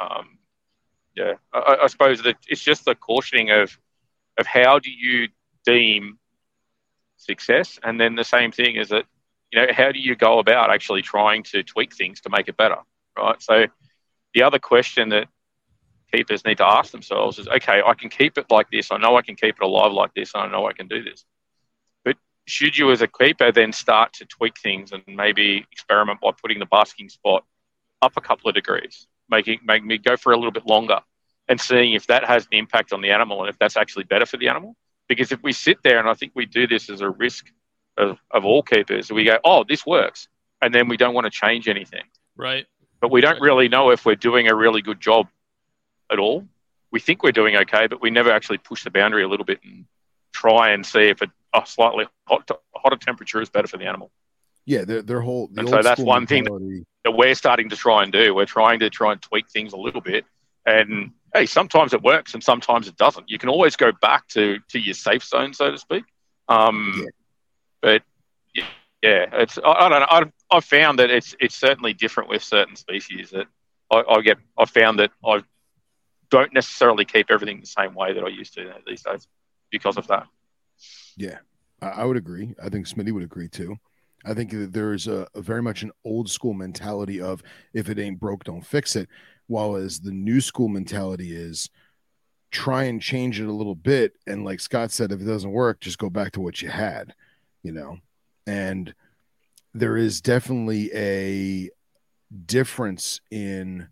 um, 0.00 0.38
yeah, 1.16 1.34
I, 1.52 1.78
I, 1.82 1.86
suppose 1.86 2.22
that 2.22 2.36
it's 2.48 2.62
just 2.62 2.84
the 2.84 2.94
cautioning 2.94 3.50
of 3.50 3.78
of 4.38 4.46
how 4.46 4.78
do 4.78 4.90
you 4.90 5.28
deem 5.64 6.18
success, 7.16 7.78
and 7.82 8.00
then 8.00 8.14
the 8.14 8.24
same 8.24 8.52
thing 8.52 8.76
is 8.76 8.88
that 8.88 9.04
you 9.52 9.60
know 9.60 9.72
how 9.72 9.92
do 9.92 10.00
you 10.00 10.16
go 10.16 10.38
about 10.38 10.70
actually 10.70 11.02
trying 11.02 11.44
to 11.44 11.62
tweak 11.62 11.94
things 11.94 12.20
to 12.22 12.30
make 12.30 12.48
it 12.48 12.56
better, 12.56 12.78
right? 13.18 13.42
So, 13.42 13.66
the 14.34 14.42
other 14.44 14.58
question 14.58 15.10
that 15.10 15.28
keepers 16.12 16.44
need 16.44 16.58
to 16.58 16.66
ask 16.66 16.92
themselves 16.92 17.38
is, 17.38 17.48
okay, 17.48 17.82
I 17.86 17.94
can 17.94 18.10
keep 18.10 18.38
it 18.38 18.46
like 18.50 18.70
this. 18.70 18.90
I 18.92 18.98
know 18.98 19.16
I 19.16 19.22
can 19.22 19.36
keep 19.36 19.56
it 19.56 19.64
alive 19.64 19.92
like 19.92 20.14
this. 20.14 20.32
I 20.34 20.48
know 20.48 20.66
I 20.68 20.72
can 20.72 20.88
do 20.88 21.02
this 21.02 21.24
But 22.04 22.16
should 22.46 22.78
you 22.78 22.90
as 22.92 23.02
a 23.02 23.08
keeper 23.08 23.52
then 23.52 23.72
start 23.72 24.14
to 24.14 24.26
tweak 24.26 24.58
things 24.58 24.92
and 24.92 25.02
maybe 25.08 25.66
experiment 25.72 26.20
by 26.20 26.32
putting 26.40 26.60
the 26.60 26.66
basking 26.66 27.08
spot 27.08 27.44
up 28.02 28.14
a 28.16 28.20
couple 28.20 28.48
of 28.48 28.54
degrees, 28.54 29.06
making 29.30 29.60
make 29.64 29.84
me 29.84 29.98
go 29.98 30.16
for 30.16 30.32
a 30.32 30.36
little 30.36 30.52
bit 30.52 30.66
longer 30.66 31.00
and 31.48 31.60
seeing 31.60 31.94
if 31.94 32.06
that 32.08 32.24
has 32.24 32.44
an 32.46 32.58
impact 32.58 32.92
on 32.92 33.02
the 33.02 33.10
animal 33.10 33.40
and 33.42 33.50
if 33.50 33.58
that's 33.58 33.76
actually 33.76 34.04
better 34.04 34.26
for 34.26 34.38
the 34.38 34.48
animal. 34.48 34.76
Because 35.08 35.32
if 35.32 35.42
we 35.42 35.52
sit 35.52 35.78
there 35.84 36.00
and 36.00 36.08
I 36.08 36.14
think 36.14 36.32
we 36.34 36.46
do 36.46 36.66
this 36.66 36.90
as 36.90 37.02
a 37.02 37.10
risk 37.10 37.46
of, 38.00 38.18
of 38.30 38.44
all 38.44 38.62
keepers, 38.62 39.10
we 39.10 39.24
go, 39.24 39.38
oh, 39.44 39.64
this 39.68 39.86
works. 39.86 40.28
And 40.62 40.74
then 40.74 40.88
we 40.88 40.96
don't 40.96 41.14
want 41.14 41.26
to 41.26 41.30
change 41.30 41.68
anything. 41.68 42.04
Right. 42.36 42.66
But 43.00 43.10
we 43.10 43.20
don't 43.20 43.34
right. 43.34 43.42
really 43.42 43.68
know 43.68 43.90
if 43.90 44.04
we're 44.04 44.16
doing 44.16 44.48
a 44.48 44.54
really 44.54 44.82
good 44.82 45.00
job 45.00 45.28
at 46.10 46.18
all. 46.18 46.46
We 46.90 47.00
think 47.00 47.22
we're 47.22 47.32
doing 47.32 47.56
okay, 47.56 47.86
but 47.86 48.02
we 48.02 48.10
never 48.10 48.30
actually 48.30 48.58
push 48.58 48.84
the 48.84 48.90
boundary 48.90 49.22
a 49.22 49.28
little 49.28 49.46
bit 49.46 49.60
and 49.64 49.86
try 50.32 50.70
and 50.70 50.84
see 50.84 51.02
if 51.02 51.22
it 51.22 51.30
a 51.54 51.62
slightly 51.66 52.06
hot, 52.26 52.48
hotter 52.74 52.96
temperature 52.96 53.40
is 53.40 53.48
better 53.48 53.68
for 53.68 53.76
the 53.76 53.86
animal. 53.86 54.10
Yeah, 54.66 54.84
their 54.84 55.02
their 55.02 55.20
whole. 55.20 55.48
The 55.48 55.60
and 55.60 55.68
so 55.68 55.82
that's 55.82 56.00
one 56.00 56.26
thing 56.26 56.44
that, 56.44 56.84
that, 57.04 57.12
we're 57.12 57.34
starting 57.34 57.70
to 57.70 57.76
try 57.76 58.02
and 58.02 58.12
do. 58.12 58.34
We're 58.34 58.46
trying 58.46 58.80
to 58.80 58.90
try 58.90 59.12
and 59.12 59.20
tweak 59.20 59.48
things 59.48 59.72
a 59.72 59.76
little 59.76 60.00
bit. 60.00 60.24
And 60.66 61.12
hey, 61.34 61.46
sometimes 61.46 61.92
it 61.92 62.02
works 62.02 62.34
and 62.34 62.42
sometimes 62.42 62.86
it 62.86 62.96
doesn't. 62.96 63.30
You 63.30 63.38
can 63.38 63.48
always 63.48 63.76
go 63.76 63.90
back 64.00 64.28
to 64.28 64.58
to 64.68 64.78
your 64.78 64.94
safe 64.94 65.24
zone, 65.24 65.54
so 65.54 65.70
to 65.70 65.78
speak. 65.78 66.04
Um, 66.48 66.92
yeah. 66.98 67.04
But 67.82 68.02
yeah, 69.02 69.26
it's 69.32 69.58
I, 69.58 69.70
I 69.70 69.88
don't 69.88 70.00
know. 70.00 70.06
I've, 70.10 70.32
I've 70.50 70.64
found 70.64 70.98
that 70.98 71.10
it's 71.10 71.34
it's 71.40 71.54
certainly 71.54 71.94
different 71.94 72.28
with 72.28 72.42
certain 72.42 72.76
species. 72.76 73.30
That 73.30 73.46
I, 73.90 74.02
I 74.08 74.20
get 74.20 74.38
I 74.58 74.64
found 74.66 74.98
that 74.98 75.10
I 75.24 75.42
don't 76.30 76.52
necessarily 76.52 77.04
keep 77.04 77.30
everything 77.30 77.60
the 77.60 77.66
same 77.66 77.94
way 77.94 78.12
that 78.12 78.22
I 78.22 78.28
used 78.28 78.54
to 78.54 78.72
these 78.86 79.02
days 79.02 79.26
because 79.70 79.96
of 79.96 80.06
that. 80.08 80.26
Yeah, 81.16 81.38
I 81.80 82.04
would 82.04 82.16
agree. 82.16 82.54
I 82.62 82.68
think 82.68 82.86
Smitty 82.86 83.12
would 83.12 83.22
agree 83.22 83.48
too. 83.48 83.76
I 84.24 84.34
think 84.34 84.50
that 84.50 84.72
there's 84.72 85.06
a, 85.08 85.26
a, 85.34 85.40
very 85.40 85.62
much 85.62 85.82
an 85.82 85.92
old 86.04 86.30
school 86.30 86.52
mentality 86.52 87.22
of 87.22 87.42
if 87.72 87.88
it 87.88 87.98
ain't 87.98 88.20
broke, 88.20 88.44
don't 88.44 88.64
fix 88.64 88.94
it. 88.94 89.08
While 89.46 89.76
as 89.76 90.00
the 90.00 90.12
new 90.12 90.42
school 90.42 90.68
mentality 90.68 91.34
is 91.34 91.70
try 92.50 92.84
and 92.84 93.00
change 93.00 93.40
it 93.40 93.48
a 93.48 93.52
little 93.52 93.74
bit. 93.74 94.12
And 94.26 94.44
like 94.44 94.60
Scott 94.60 94.90
said, 94.90 95.10
if 95.10 95.20
it 95.20 95.24
doesn't 95.24 95.50
work, 95.50 95.80
just 95.80 95.98
go 95.98 96.10
back 96.10 96.32
to 96.32 96.40
what 96.40 96.60
you 96.60 96.68
had, 96.68 97.14
you 97.62 97.72
know. 97.72 97.98
And 98.46 98.94
there 99.74 99.96
is 99.96 100.20
definitely 100.20 100.90
a 100.94 101.70
difference 102.46 103.20
in 103.30 103.88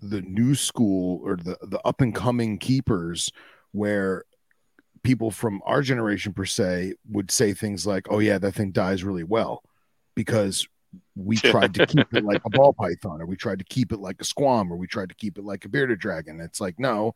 the 0.00 0.20
new 0.22 0.54
school 0.54 1.20
or 1.24 1.36
the, 1.36 1.58
the 1.62 1.80
up 1.84 2.00
and 2.00 2.14
coming 2.14 2.58
keepers 2.58 3.32
where 3.72 4.24
people 5.02 5.30
from 5.30 5.60
our 5.64 5.82
generation 5.82 6.32
per 6.32 6.44
se 6.44 6.94
would 7.10 7.30
say 7.30 7.52
things 7.52 7.86
like, 7.86 8.06
"Oh 8.10 8.18
yeah, 8.18 8.38
that 8.38 8.52
thing 8.52 8.70
dies 8.70 9.04
really 9.04 9.24
well," 9.24 9.62
because 10.14 10.66
we 11.16 11.36
tried 11.36 11.74
to 11.74 11.86
keep 11.86 12.14
it 12.14 12.24
like 12.24 12.42
a 12.44 12.50
ball 12.50 12.72
python, 12.72 13.20
or 13.20 13.26
we 13.26 13.36
tried 13.36 13.58
to 13.58 13.64
keep 13.64 13.92
it 13.92 13.98
like 13.98 14.20
a 14.20 14.24
squam, 14.24 14.72
or 14.72 14.76
we 14.76 14.86
tried 14.86 15.08
to 15.08 15.14
keep 15.14 15.38
it 15.38 15.44
like 15.44 15.64
a 15.64 15.68
bearded 15.68 15.98
dragon. 15.98 16.40
It's 16.40 16.60
like 16.60 16.78
no, 16.78 17.14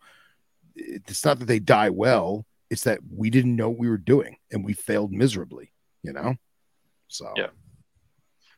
it's 0.74 1.24
not 1.24 1.38
that 1.38 1.46
they 1.46 1.60
die 1.60 1.90
well; 1.90 2.46
it's 2.70 2.84
that 2.84 3.00
we 3.14 3.30
didn't 3.30 3.56
know 3.56 3.68
what 3.68 3.78
we 3.78 3.88
were 3.88 3.98
doing 3.98 4.36
and 4.50 4.64
we 4.64 4.72
failed 4.72 5.12
miserably. 5.12 5.72
You 6.02 6.12
know, 6.12 6.34
so 7.08 7.32
yeah, 7.36 7.48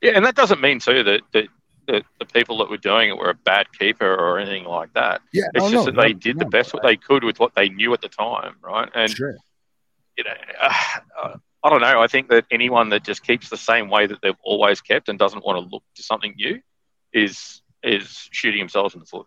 yeah, 0.01 0.13
and 0.13 0.25
that 0.25 0.35
doesn't 0.35 0.61
mean 0.61 0.79
too 0.79 1.03
that 1.03 1.21
that 1.33 1.49
the, 1.87 2.03
the 2.19 2.25
people 2.27 2.59
that 2.59 2.71
were 2.71 2.77
doing 2.77 3.11
it 3.11 3.17
were 3.17 3.31
a 3.31 3.35
bad 3.35 3.67
keeper 3.79 4.15
or 4.15 4.39
anything 4.39 4.65
like 4.65 4.93
that. 4.95 5.21
Yeah, 5.33 5.47
it's 5.55 5.71
just 5.71 5.87
that 5.87 5.97
they 5.97 6.13
did 6.13 6.39
the 6.39 6.47
best 6.47 6.73
what 6.73 6.83
they 6.83 6.97
could 6.97 7.25
with 7.25 7.39
what 7.39 7.55
they 7.55 7.69
knew 7.69 7.93
at 7.93 8.01
the 8.01 8.09
time, 8.09 8.55
right? 8.63 8.89
And 8.95 9.11
sure. 9.11 9.37
you 10.17 10.25
know, 10.25 10.31
uh, 10.63 11.37
I 11.63 11.71
don't 11.71 11.81
know. 11.81 12.01
I 12.01 12.07
think 12.07 12.29
that 12.29 12.45
anyone 12.51 12.91
that 12.91 13.05
just 13.05 13.23
keeps 13.23 13.49
the 13.49 13.57
same 13.57 13.89
way 13.89 14.07
that 14.07 14.21
they've 14.23 14.35
always 14.43 14.81
kept 14.81 15.09
and 15.09 15.19
doesn't 15.19 15.45
want 15.45 15.63
to 15.63 15.71
look 15.71 15.83
to 15.97 16.03
something 16.03 16.35
new 16.37 16.61
is 17.13 17.63
is 17.83 18.29
shooting 18.31 18.61
themselves 18.61 18.95
in 18.95 19.01
the 19.01 19.07
foot. 19.07 19.27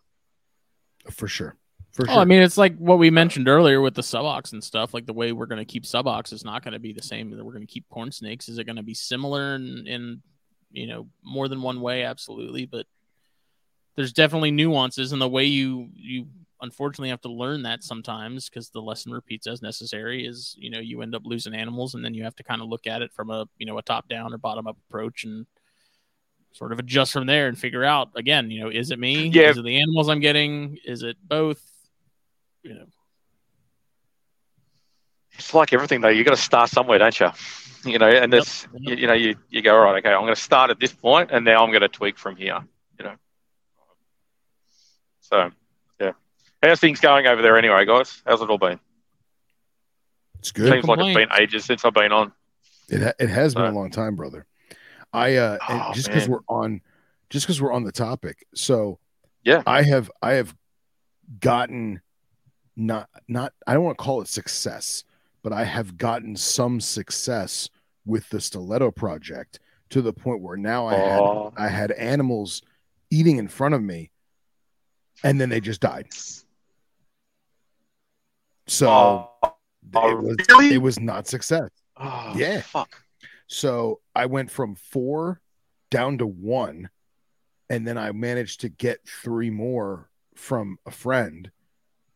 For 1.12 1.28
sure. 1.28 1.56
For 1.98 2.06
sure. 2.06 2.16
Oh, 2.16 2.20
I 2.20 2.26
mean, 2.26 2.42
it's 2.42 2.58
like 2.58 2.78
what 2.78 3.00
we 3.00 3.10
mentioned 3.10 3.50
earlier 3.50 3.82
with 3.82 3.96
the 3.96 4.02
subox 4.02 4.54
and 4.54 4.64
stuff. 4.64 4.94
Like 4.94 5.06
the 5.06 5.14
way 5.14 5.34
we're 5.34 5.48
going 5.48 5.60
to 5.60 5.66
keep 5.66 5.84
subox 5.84 6.32
is 6.32 6.46
not 6.46 6.64
going 6.64 6.74
to 6.74 6.80
be 6.80 6.94
the 6.94 7.02
same 7.02 7.30
that 7.32 7.44
we're 7.44 7.52
going 7.52 7.68
to 7.68 7.72
keep 7.74 7.90
corn 7.90 8.12
snakes. 8.12 8.48
Is 8.48 8.60
it 8.60 8.64
going 8.64 8.78
to 8.78 8.84
be 8.84 8.94
similar 8.94 9.56
in, 9.56 9.86
in 9.86 10.22
you 10.72 10.88
know 10.88 11.08
more 11.24 11.48
than 11.48 11.62
one 11.62 11.82
way 11.82 12.04
absolutely 12.04 12.66
but 12.66 12.86
there's 13.96 14.14
definitely 14.14 14.52
nuances 14.52 15.14
in 15.14 15.20
the 15.20 15.28
way 15.28 15.46
you 15.46 15.90
you 15.94 16.28
unfortunately 16.62 17.10
have 17.10 17.22
to 17.22 17.32
learn 17.32 17.64
that 17.64 17.84
sometimes 17.84 18.50
because 18.50 18.70
the 18.70 18.82
lesson 18.82 19.12
repeats 19.12 19.48
as 19.48 19.62
necessary 19.62 20.26
is 20.26 20.56
you 20.58 20.70
know 20.70 20.80
you 20.80 21.02
end 21.02 21.16
up 21.16 21.22
losing 21.26 21.54
animals 21.54 21.94
and 21.94 22.04
then 22.04 22.14
you 22.14 22.24
have 22.24 22.36
to 22.36 22.44
kind 22.44 22.62
of 22.62 22.68
look 22.68 22.88
at 22.88 23.02
it 23.02 23.12
from 23.14 23.30
a 23.30 23.46
you 23.58 23.66
know 23.66 23.78
a 23.78 23.82
top 23.82 24.08
down 24.08 24.34
or 24.34 24.38
bottom 24.38 24.68
up 24.68 24.78
approach 24.90 25.24
and 25.24 25.46
sort 26.52 26.72
of 26.72 26.80
adjust 26.80 27.14
from 27.14 27.28
there 27.28 27.48
and 27.48 27.60
figure 27.60 27.84
out 27.84 28.10
again 28.16 28.50
you 28.50 28.60
know 28.60 28.70
is 28.70 28.90
it 28.90 28.98
me 28.98 29.28
yeah. 29.28 29.50
is 29.50 29.58
it 29.58 29.64
the 29.64 29.80
animals 29.80 30.10
i'm 30.10 30.20
getting 30.20 30.78
is 30.84 31.04
it 31.04 31.16
both 31.24 31.62
you 32.64 32.74
know 32.74 32.86
it's 35.34 35.54
like 35.54 35.74
everything 35.74 36.02
though 36.02 36.10
you 36.10 36.24
got 36.24 36.32
to 36.32 36.42
start 36.42 36.70
somewhere 36.70 36.98
don't 36.98 37.20
you 37.20 37.30
you 37.88 38.00
know, 38.00 38.10
and 38.10 38.32
this, 38.32 38.68
yep. 38.74 38.82
you, 38.82 38.96
you, 38.96 39.08
know, 39.08 39.14
you, 39.14 39.36
you 39.50 39.62
go, 39.62 39.76
all 39.76 39.82
right, 39.82 39.98
okay, 40.04 40.14
I'm 40.14 40.22
going 40.22 40.36
to 40.36 40.42
start 40.42 40.70
at 40.70 40.80
this 40.80 40.94
point 40.94 41.32
and 41.32 41.46
now 41.46 41.64
I'm 41.64 41.70
going 41.70 41.82
to 41.82 41.88
tweak 41.88 42.18
from 42.18 42.36
here, 42.36 42.60
you 43.00 43.06
know. 43.06 43.16
So, 45.22 45.52
yeah. 46.00 46.12
How's 46.62 46.80
things 46.80 47.00
going 47.00 47.28
over 47.28 47.42
there 47.42 47.58
anyway, 47.58 47.86
guys? 47.86 48.22
How's 48.26 48.42
it 48.42 48.50
all 48.50 48.58
been? 48.58 48.80
It's 50.40 50.52
good. 50.52 50.72
Seems 50.72 50.86
like 50.86 51.00
it's 51.00 51.16
been 51.16 51.30
ages 51.40 51.66
since 51.66 51.84
I've 51.84 51.94
been 51.94 52.12
on. 52.12 52.32
It, 52.90 53.02
ha- 53.02 53.14
it 53.20 53.30
has 53.30 53.54
so. 53.54 53.62
been 53.62 53.74
a 53.74 53.76
long 53.76 53.92
time, 53.92 54.16
brother. 54.16 54.46
I, 55.14 55.36
uh, 55.36 55.58
oh, 55.68 55.92
just 55.94 56.08
because 56.08 56.28
we're 56.28 56.40
on, 56.48 56.82
just 57.30 57.46
because 57.46 57.62
we're 57.62 57.74
on 57.74 57.84
the 57.84 57.92
topic. 57.92 58.46
So, 58.54 59.00
yeah, 59.44 59.64
I 59.66 59.82
have, 59.84 60.12
I 60.22 60.34
have 60.34 60.54
gotten 61.40 62.02
not 62.78 63.10
not 63.28 63.54
I 63.66 63.74
don't 63.74 63.84
want 63.84 63.98
to 63.98 64.04
call 64.04 64.22
it 64.22 64.28
success, 64.28 65.04
but 65.44 65.52
I 65.52 65.64
have 65.64 65.98
gotten 65.98 66.36
some 66.36 66.80
success 66.80 67.70
with 68.06 68.30
the 68.30 68.40
stiletto 68.40 68.92
project 68.92 69.60
to 69.90 70.02
the 70.02 70.14
point 70.14 70.42
where 70.42 70.58
now 70.58 70.88
I 70.88 70.96
had 70.96 71.20
Oh, 71.20 71.54
I 71.58 71.68
had 71.68 71.92
animals 71.92 72.62
eating 73.10 73.38
in 73.38 73.48
front 73.48 73.74
of 73.76 73.82
me 73.82 74.12
and 75.24 75.40
then 75.42 75.50
they 75.50 75.60
just 75.60 75.82
died. 75.82 76.08
So 78.68 78.90
oh, 78.90 79.32
it 79.84 80.22
was 80.22 80.36
really? 80.50 80.74
it 80.74 80.82
was 80.82 81.00
not 81.00 81.28
success. 81.28 81.70
oh, 81.98 82.34
yeah. 82.36 82.62
Fuck. 82.62 83.04
So 83.48 84.02
I 84.14 84.26
went 84.26 84.52
from 84.52 84.76
four 84.76 85.42
down 85.90 86.18
to 86.18 86.28
one, 86.28 86.90
and 87.70 87.88
then 87.88 87.98
I 87.98 88.12
managed 88.12 88.62
to 88.62 88.70
get 88.70 89.00
three 89.08 89.50
more 89.50 90.10
from 90.36 90.78
a 90.86 90.92
friend. 90.92 91.50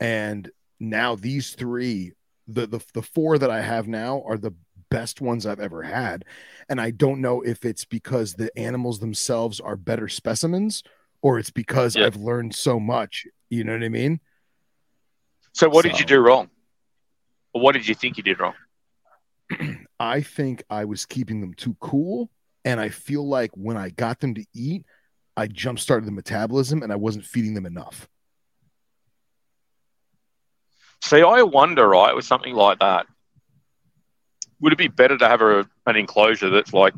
And 0.02 0.50
now 0.80 1.16
these 1.16 1.54
three, 1.54 2.12
the 2.48 2.68
the, 2.68 2.82
the 2.94 3.02
four 3.04 3.38
that 3.38 3.50
I 3.50 3.62
have 3.62 3.88
now 3.88 4.24
are 4.28 4.38
the 4.38 4.54
best 4.90 5.22
ones 5.22 5.46
I've 5.46 5.62
ever 5.62 5.84
had. 5.84 6.26
And 6.68 6.82
I 6.82 6.92
don't 6.92 7.22
know 7.22 7.42
if 7.42 7.64
it's 7.64 7.86
because 7.86 8.34
the 8.34 8.52
animals 8.58 9.00
themselves 9.00 9.60
are 9.62 9.78
better 9.78 10.10
specimens 10.10 10.84
or 11.22 11.40
it's 11.40 11.52
because 11.52 11.96
Yeah. 11.96 12.08
I've 12.08 12.18
learned 12.18 12.54
so 12.54 12.80
much. 12.80 13.26
You 13.50 13.64
know 13.64 13.74
what 13.74 13.84
I 13.84 13.90
mean? 13.90 14.20
So 15.54 15.70
what 15.70 15.84
did 15.84 16.00
you 16.00 16.06
do 16.06 16.20
wrong? 16.20 16.50
Or 17.54 17.62
what 17.62 17.74
did 17.74 17.88
you 17.88 17.96
think 17.96 18.18
you 18.18 18.24
did 18.24 18.40
wrong? 18.40 18.56
I 20.00 20.22
think 20.22 20.64
I 20.70 20.86
was 20.86 21.06
keeping 21.06 21.42
them 21.42 21.54
too 21.54 21.76
cool. 21.80 22.30
And 22.66 22.80
I 22.80 22.90
feel 22.90 23.28
like 23.28 23.52
when 23.56 23.78
I 23.78 23.90
got 23.90 24.20
them 24.20 24.36
to 24.36 24.46
eat, 24.54 24.86
I 25.38 25.48
jump 25.48 25.80
started 25.80 26.06
the 26.06 26.12
metabolism 26.12 26.84
and 26.84 26.92
I 26.92 26.96
wasn't 26.96 27.26
feeding 27.26 27.54
them 27.54 27.66
enough. 27.66 28.10
See, 31.02 31.22
I 31.22 31.42
wonder, 31.44 31.88
right, 31.88 32.16
with 32.16 32.26
something 32.26 32.54
like 32.54 32.80
that, 32.80 33.08
would 34.60 34.74
it 34.74 34.78
be 34.78 34.88
better 34.88 35.18
to 35.18 35.28
have 35.28 35.42
a, 35.42 35.68
an 35.88 35.96
enclosure 35.96 36.50
that's 36.50 36.74
like 36.74 36.94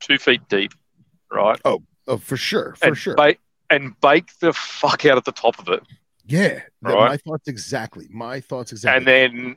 two 0.00 0.18
feet 0.18 0.48
deep, 0.48 0.72
right? 1.30 1.58
Oh, 1.64 1.82
oh 2.06 2.18
for 2.18 2.36
sure. 2.36 2.74
For 2.76 2.88
and 2.88 2.98
sure. 2.98 3.14
Ba- 3.14 3.36
and 3.70 3.98
bake 4.00 4.38
the 4.40 4.52
fuck 4.52 5.06
out 5.06 5.16
at 5.16 5.24
the 5.24 5.32
top 5.32 5.58
of 5.58 5.68
it, 5.68 5.82
yeah. 6.24 6.60
Right. 6.80 7.10
My 7.10 7.16
thoughts 7.16 7.48
exactly. 7.48 8.08
My 8.10 8.40
thoughts 8.40 8.72
exactly. 8.72 8.98
and 8.98 9.06
then 9.06 9.56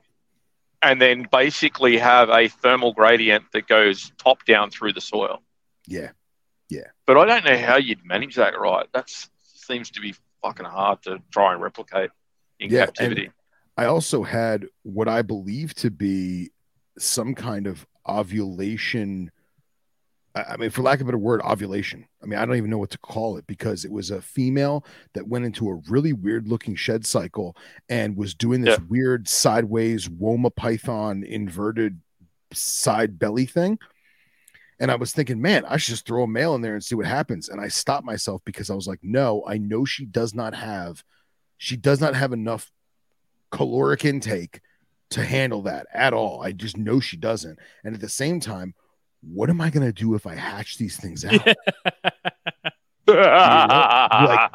and 0.82 1.02
then 1.02 1.28
basically 1.32 1.98
have 1.98 2.30
a 2.30 2.48
thermal 2.48 2.94
gradient 2.94 3.46
that 3.54 3.68
goes 3.68 4.12
top 4.18 4.46
down 4.46 4.70
through 4.70 4.94
the 4.94 5.02
soil. 5.02 5.42
Yeah, 5.88 6.12
yeah. 6.70 6.88
But 7.06 7.18
I 7.18 7.26
don't 7.26 7.46
know 7.46 7.58
how 7.58 7.78
you'd 7.78 8.06
manage 8.06 8.36
that, 8.36 8.60
right? 8.60 8.88
That 8.94 9.10
seems 9.56 9.92
to 9.92 10.02
be 10.02 10.16
fucking 10.42 10.66
hard 10.66 11.02
to 11.04 11.20
try 11.32 11.54
and 11.54 11.62
replicate 11.62 12.12
in 12.60 12.70
Yeah, 12.70 12.86
captivity. 12.86 13.32
I 13.78 13.86
also 13.86 14.24
had 14.24 14.68
what 14.84 15.08
I 15.08 15.22
believe 15.22 15.74
to 15.76 15.92
be 15.92 16.52
some 16.98 17.36
kind 17.36 17.68
of 17.68 17.86
ovulation. 18.08 19.32
I 20.34 20.58
mean, 20.58 20.70
for 20.70 20.82
lack 20.82 21.00
of 21.00 21.04
a 21.04 21.06
better 21.06 21.18
word, 21.18 21.42
ovulation. 21.44 22.06
I 22.22 22.26
mean, 22.26 22.38
I 22.38 22.46
don't 22.46 22.58
even 22.58 22.70
know 22.70 22.78
what 22.78 22.90
to 22.92 22.98
call 22.98 23.38
it 23.38 23.48
because 23.48 23.86
it 23.86 23.92
was 23.92 24.12
a 24.12 24.22
female 24.22 24.86
that 25.14 25.28
went 25.28 25.46
into 25.46 25.70
a 25.70 25.82
really 25.90 26.12
weird 26.12 26.48
looking 26.48 26.76
shed 26.76 27.06
cycle 27.06 27.56
and 27.88 28.18
was 28.18 28.36
doing 28.36 28.62
this 28.62 28.78
Yeah. 28.78 28.86
weird 28.90 29.30
sideways 29.30 30.10
Woma 30.10 30.54
Python 30.54 31.24
inverted 31.24 32.02
side 32.54 33.18
belly 33.18 33.46
thing. 33.46 33.80
And 34.78 34.92
I 34.92 34.96
was 34.96 35.14
thinking, 35.14 35.42
man, 35.42 35.64
I 35.66 35.78
should 35.78 35.94
just 35.94 36.06
throw 36.06 36.24
a 36.24 36.28
male 36.28 36.54
in 36.56 36.62
there 36.62 36.74
and 36.74 36.84
see 36.84 36.96
what 36.96 37.06
happens. 37.06 37.48
And 37.48 37.62
I 37.62 37.70
stopped 37.70 38.06
myself 38.06 38.42
because 38.44 38.70
I 38.70 38.76
was 38.76 38.88
like, 38.88 39.00
no, 39.02 39.42
I 39.48 39.58
know 39.58 39.86
she 39.86 40.06
does 40.06 40.34
not 40.34 40.54
have, 40.54 41.02
she 41.58 41.76
does 41.78 42.02
not 42.02 42.16
have 42.16 42.34
enough 42.34 42.72
caloric 43.52 44.06
intake 44.06 44.62
to 45.12 45.24
handle 45.24 45.62
that 45.64 45.88
at 45.94 46.14
all. 46.14 46.42
I 46.42 46.52
just 46.52 46.78
know 46.78 47.00
she 47.00 47.18
doesn't. 47.18 47.58
And 47.84 47.96
at 47.96 48.02
the 48.02 48.10
same 48.10 48.40
time, 48.40 48.74
what 49.22 49.50
am 49.50 49.62
I 49.62 49.70
going 49.70 49.86
to 49.86 49.94
do 49.94 50.16
if 50.16 50.28
I 50.28 50.36
hatch 50.36 50.78
these 50.78 50.98
things 50.98 51.24
out? 51.26 51.46
like- 53.08 54.52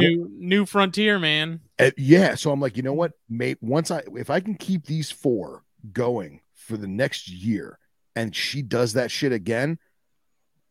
new 0.00 0.30
new 0.38 0.66
frontier, 0.66 1.18
man. 1.18 1.60
Uh, 1.78 1.90
yeah. 1.96 2.34
So 2.34 2.52
I'm 2.52 2.60
like, 2.60 2.76
you 2.76 2.82
know 2.82 2.92
what, 2.92 3.12
mate? 3.28 3.58
Once 3.60 3.90
I, 3.90 4.02
if 4.16 4.30
I 4.30 4.40
can 4.40 4.54
keep 4.54 4.86
these 4.86 5.10
four 5.10 5.64
going 5.92 6.40
for 6.54 6.76
the 6.76 6.86
next 6.86 7.28
year 7.28 7.78
and 8.14 8.34
she 8.36 8.62
does 8.62 8.92
that 8.94 9.10
shit 9.10 9.32
again, 9.32 9.78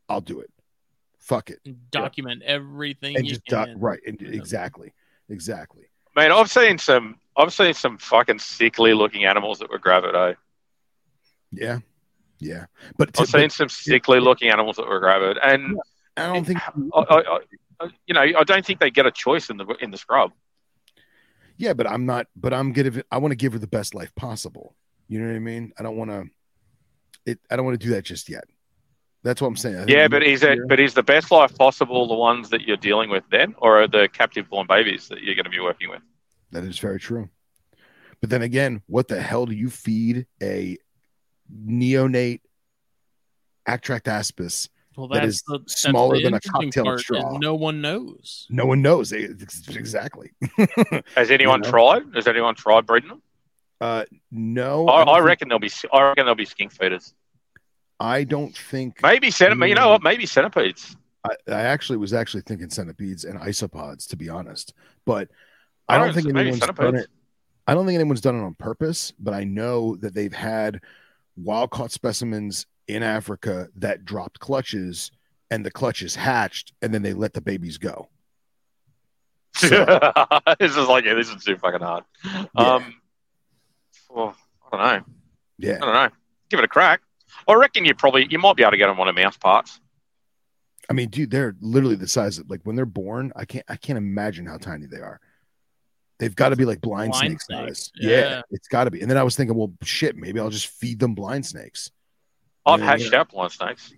I'll 0.08 0.22
do 0.22 0.40
it. 0.42 0.52
Fuck 1.20 1.50
it. 1.50 1.60
Document 1.92 2.44
everything 2.44 3.16
And 3.16 3.26
you 3.26 3.32
just, 3.34 3.46
doc- 3.46 3.68
can. 3.68 3.80
right. 3.80 4.00
And 4.06 4.22
exactly. 4.22 4.94
Exactly. 5.32 5.84
Man, 6.16 6.32
I've 6.32 6.52
seen 6.52 6.78
some 6.78 7.16
I've 7.38 7.54
seen 7.54 7.74
some 7.74 7.98
fucking 7.98 8.40
sickly 8.40 8.94
looking 8.94 9.24
animals 9.24 9.60
that 9.60 9.70
were 9.70 9.80
gravid, 9.80 10.16
eh? 10.16 10.34
Yeah. 11.52 11.80
Yeah. 12.40 12.66
But, 12.98 13.10
I've 13.20 13.26
to, 13.26 13.40
seen 13.40 13.50
some 13.50 13.70
sickly 13.70 14.20
looking 14.20 14.50
animals 14.50 14.76
that 14.76 14.88
were 14.88 15.00
gravid. 15.00 15.38
And 15.42 15.78
but 16.16 16.24
I 16.24 16.34
don't 16.34 16.46
think, 16.46 16.60
I, 16.94 17.00
I, 17.00 17.40
I, 17.80 17.90
you 18.06 18.14
know, 18.14 18.22
I 18.22 18.44
don't 18.44 18.66
think 18.66 18.80
they 18.80 18.92
get 18.92 19.06
a 19.06 19.12
choice 19.12 19.50
in 19.50 19.58
the 19.58 19.66
in 19.80 19.92
the 19.92 19.98
scrub. 19.98 20.32
Yeah, 21.58 21.74
but 21.74 21.88
I'm 21.88 22.06
not. 22.06 22.28
But 22.36 22.54
I'm 22.54 22.74
gonna. 22.74 23.04
I 23.12 23.20
want 23.20 23.32
to 23.32 23.36
give 23.36 23.54
her 23.54 23.60
the 23.60 23.68
best 23.68 23.96
life 23.96 24.14
possible. 24.16 24.76
You 25.08 25.20
know 25.20 25.28
what 25.28 25.36
I 25.36 25.40
mean? 25.40 25.72
I 25.78 25.84
don't 25.84 25.96
want 25.96 26.12
to. 26.12 26.26
It. 27.26 27.40
I 27.50 27.56
don't 27.56 27.66
want 27.66 27.80
to 27.80 27.86
do 27.86 27.94
that 27.94 28.04
just 28.04 28.28
yet. 28.30 28.46
That's 29.24 29.42
what 29.42 29.48
I'm 29.50 29.56
saying. 29.56 29.88
Yeah, 29.88 30.08
but 30.08 30.24
is 30.24 30.42
it 30.42 30.60
but 30.68 30.80
is 30.80 30.94
the 30.96 31.04
best 31.04 31.30
life 31.32 31.56
possible 31.56 32.08
the 32.08 32.16
ones 32.16 32.50
that 32.50 32.62
you're 32.62 32.78
dealing 32.78 33.10
with 33.10 33.24
then, 33.30 33.54
or 33.60 33.84
are 33.84 33.88
the 33.88 34.10
captive 34.12 34.50
born 34.50 34.66
babies 34.68 35.08
that 35.10 35.22
you're 35.22 35.36
going 35.36 35.46
to 35.46 35.52
be 35.52 35.60
working 35.60 35.90
with? 35.90 36.02
that 36.52 36.64
is 36.64 36.80
very 36.80 37.00
true. 37.00 37.30
But 38.20 38.30
then 38.30 38.42
again, 38.42 38.82
what 38.88 39.08
the 39.08 39.22
hell 39.22 39.46
do 39.46 39.54
you 39.54 39.70
feed 39.70 40.26
a 40.42 40.78
neonate 41.66 42.42
Atractaspis? 43.68 44.70
Well, 44.98 45.08
that's 45.08 45.42
the, 45.44 45.62
smaller 45.68 46.18
the 46.18 46.24
than 46.24 46.34
a 46.34 46.40
cocktail 46.42 46.84
part, 46.84 47.00
straw. 47.00 47.38
No 47.38 47.56
one 47.56 47.82
knows. 47.82 48.46
No 48.50 48.66
one 48.66 48.82
knows 48.82 49.14
exactly. 49.14 50.32
Has 51.16 51.32
anyone 51.32 51.62
know? 51.62 51.70
tried? 51.70 52.04
Has 52.14 52.28
anyone 52.28 52.56
tried 52.56 52.86
breeding 52.86 53.10
them? 53.10 53.22
uh, 53.80 54.04
no, 54.30 54.86
I, 54.88 54.94
I, 55.02 55.06
don't 55.06 55.10
I 55.10 55.18
think- 55.18 55.28
reckon 55.28 55.50
they'll 55.50 55.60
be. 55.60 55.72
I 55.94 56.02
reckon 56.10 56.26
they'll 56.26 56.36
be 56.36 56.46
skink 56.46 56.74
feeders. 56.74 57.14
I 58.02 58.24
don't 58.24 58.58
think. 58.58 59.02
Maybe 59.04 59.30
centipede. 59.30 59.70
You 59.70 59.76
know 59.76 59.90
what? 59.90 60.02
Maybe 60.02 60.26
centipedes. 60.26 60.96
I, 61.24 61.36
I 61.48 61.62
actually 61.62 62.00
was 62.00 62.14
actually 62.14 62.42
thinking 62.42 62.72
centipedes 62.72 63.26
and 63.26 63.40
isopods, 63.40 64.08
to 64.08 64.18
be 64.18 64.28
honest. 64.28 64.74
But 65.06 65.30
I 65.88 66.00
don't 66.00 66.14
think 66.14 66.36
anyone's 66.36 66.60
done 66.62 66.96
it. 66.96 67.08
I 67.68 67.76
don't 67.76 67.86
think 67.86 68.00
anyone's 68.00 68.22
done 68.22 68.36
it 68.36 68.44
on 68.44 68.56
purpose, 68.56 69.14
but 69.20 69.36
I 69.36 69.44
know 69.44 69.96
that 69.98 70.16
they've 70.16 70.34
had 70.34 70.82
wild 71.38 71.70
caught 71.70 71.92
specimens 71.92 72.66
in 72.88 73.04
Africa 73.04 73.70
that 73.76 74.04
dropped 74.04 74.40
clutches 74.40 75.12
and 75.52 75.64
the 75.64 75.70
clutches 75.70 76.16
hatched 76.16 76.74
and 76.82 76.92
then 76.92 77.04
they 77.04 77.14
let 77.14 77.34
the 77.34 77.42
babies 77.42 77.78
go. 77.78 78.10
So, 79.54 79.68
this 80.60 80.76
is 80.76 80.88
like 80.88 81.04
yeah, 81.04 81.14
this 81.14 81.30
is 81.30 81.44
too 81.44 81.58
fucking 81.58 81.82
hard. 81.82 82.06
Um, 82.56 83.02
well, 84.10 84.34
I 84.72 84.78
don't 84.78 84.82
know. 84.82 85.14
yeah. 85.58 85.76
I 85.76 85.86
don't 85.86 85.94
know. 85.94 86.10
Give 86.50 86.60
it 86.60 86.66
a 86.66 86.70
crack. 86.70 87.02
I 87.48 87.54
reckon 87.54 87.86
you 87.86 87.94
probably 87.96 88.28
you 88.30 88.40
might 88.40 88.56
be 88.56 88.64
able 88.64 88.72
to 88.72 88.78
get 88.78 88.88
them 88.88 89.00
on 89.00 89.08
a 89.08 89.14
mouse 89.14 89.38
parts. 89.38 89.80
I 90.90 90.94
mean, 90.94 91.10
dude, 91.10 91.32
they're 91.32 91.56
literally 91.62 91.96
the 91.96 92.08
size 92.08 92.38
of 92.38 92.50
like 92.50 92.62
when 92.64 92.76
they're 92.76 92.86
born, 92.86 93.32
I 93.36 93.46
can't 93.46 93.66
I 93.70 93.76
can't 93.76 93.98
imagine 93.98 94.46
how 94.46 94.58
tiny 94.58 94.86
they 94.88 94.98
are. 95.00 95.20
They've 96.20 96.36
got 96.36 96.50
to 96.50 96.56
be 96.56 96.66
like 96.66 96.82
blind, 96.82 97.12
Blind 97.14 97.40
snake 97.42 97.42
snakes, 97.42 97.80
size. 97.86 97.92
yeah. 97.96 98.10
Yeah. 98.20 98.42
it's 98.52 98.68
got 98.68 98.84
to 98.84 98.92
be. 98.92 99.02
And 99.02 99.10
then 99.10 99.18
I 99.18 99.24
was 99.24 99.36
thinking, 99.36 99.56
well, 99.58 99.74
shit, 99.84 100.16
maybe 100.16 100.40
I'll 100.40 100.52
just 100.52 100.68
feed 100.68 101.00
them 101.00 101.16
blind 101.16 101.46
snakes. 101.46 101.90
I've 102.66 102.80
Yeah, 102.80 102.86
hatched 102.86 103.12
yeah. 103.14 103.22
out 103.22 103.30
blind 103.30 103.52
snakes. 103.54 103.92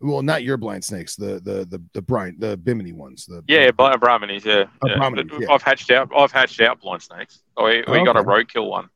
Well, 0.00 0.22
not 0.22 0.42
your 0.44 0.56
blind 0.58 0.84
snakes, 0.84 1.16
the 1.16 1.40
the 1.42 1.64
the 1.66 1.82
the 1.94 2.02
brine, 2.02 2.36
the 2.38 2.56
bimini 2.56 2.92
ones. 2.92 3.26
The 3.26 3.42
Yeah, 3.48 3.70
but 3.70 3.98
Brahminies, 4.00 4.44
yeah. 4.44 4.64
Oh, 4.82 4.88
yeah. 4.88 4.96
Brahminies, 4.98 5.28
But 5.30 5.40
yeah. 5.40 5.52
I've 5.52 5.62
hatched 5.62 5.90
out. 5.90 6.10
I've 6.16 6.32
hatched 6.32 6.60
out 6.60 6.80
blind 6.80 7.02
snakes. 7.02 7.42
We, 7.56 7.64
we 7.64 7.84
oh, 7.86 8.04
got 8.04 8.16
a 8.16 8.20
Okay. 8.20 8.28
roadkill 8.28 8.68
one. 8.68 8.88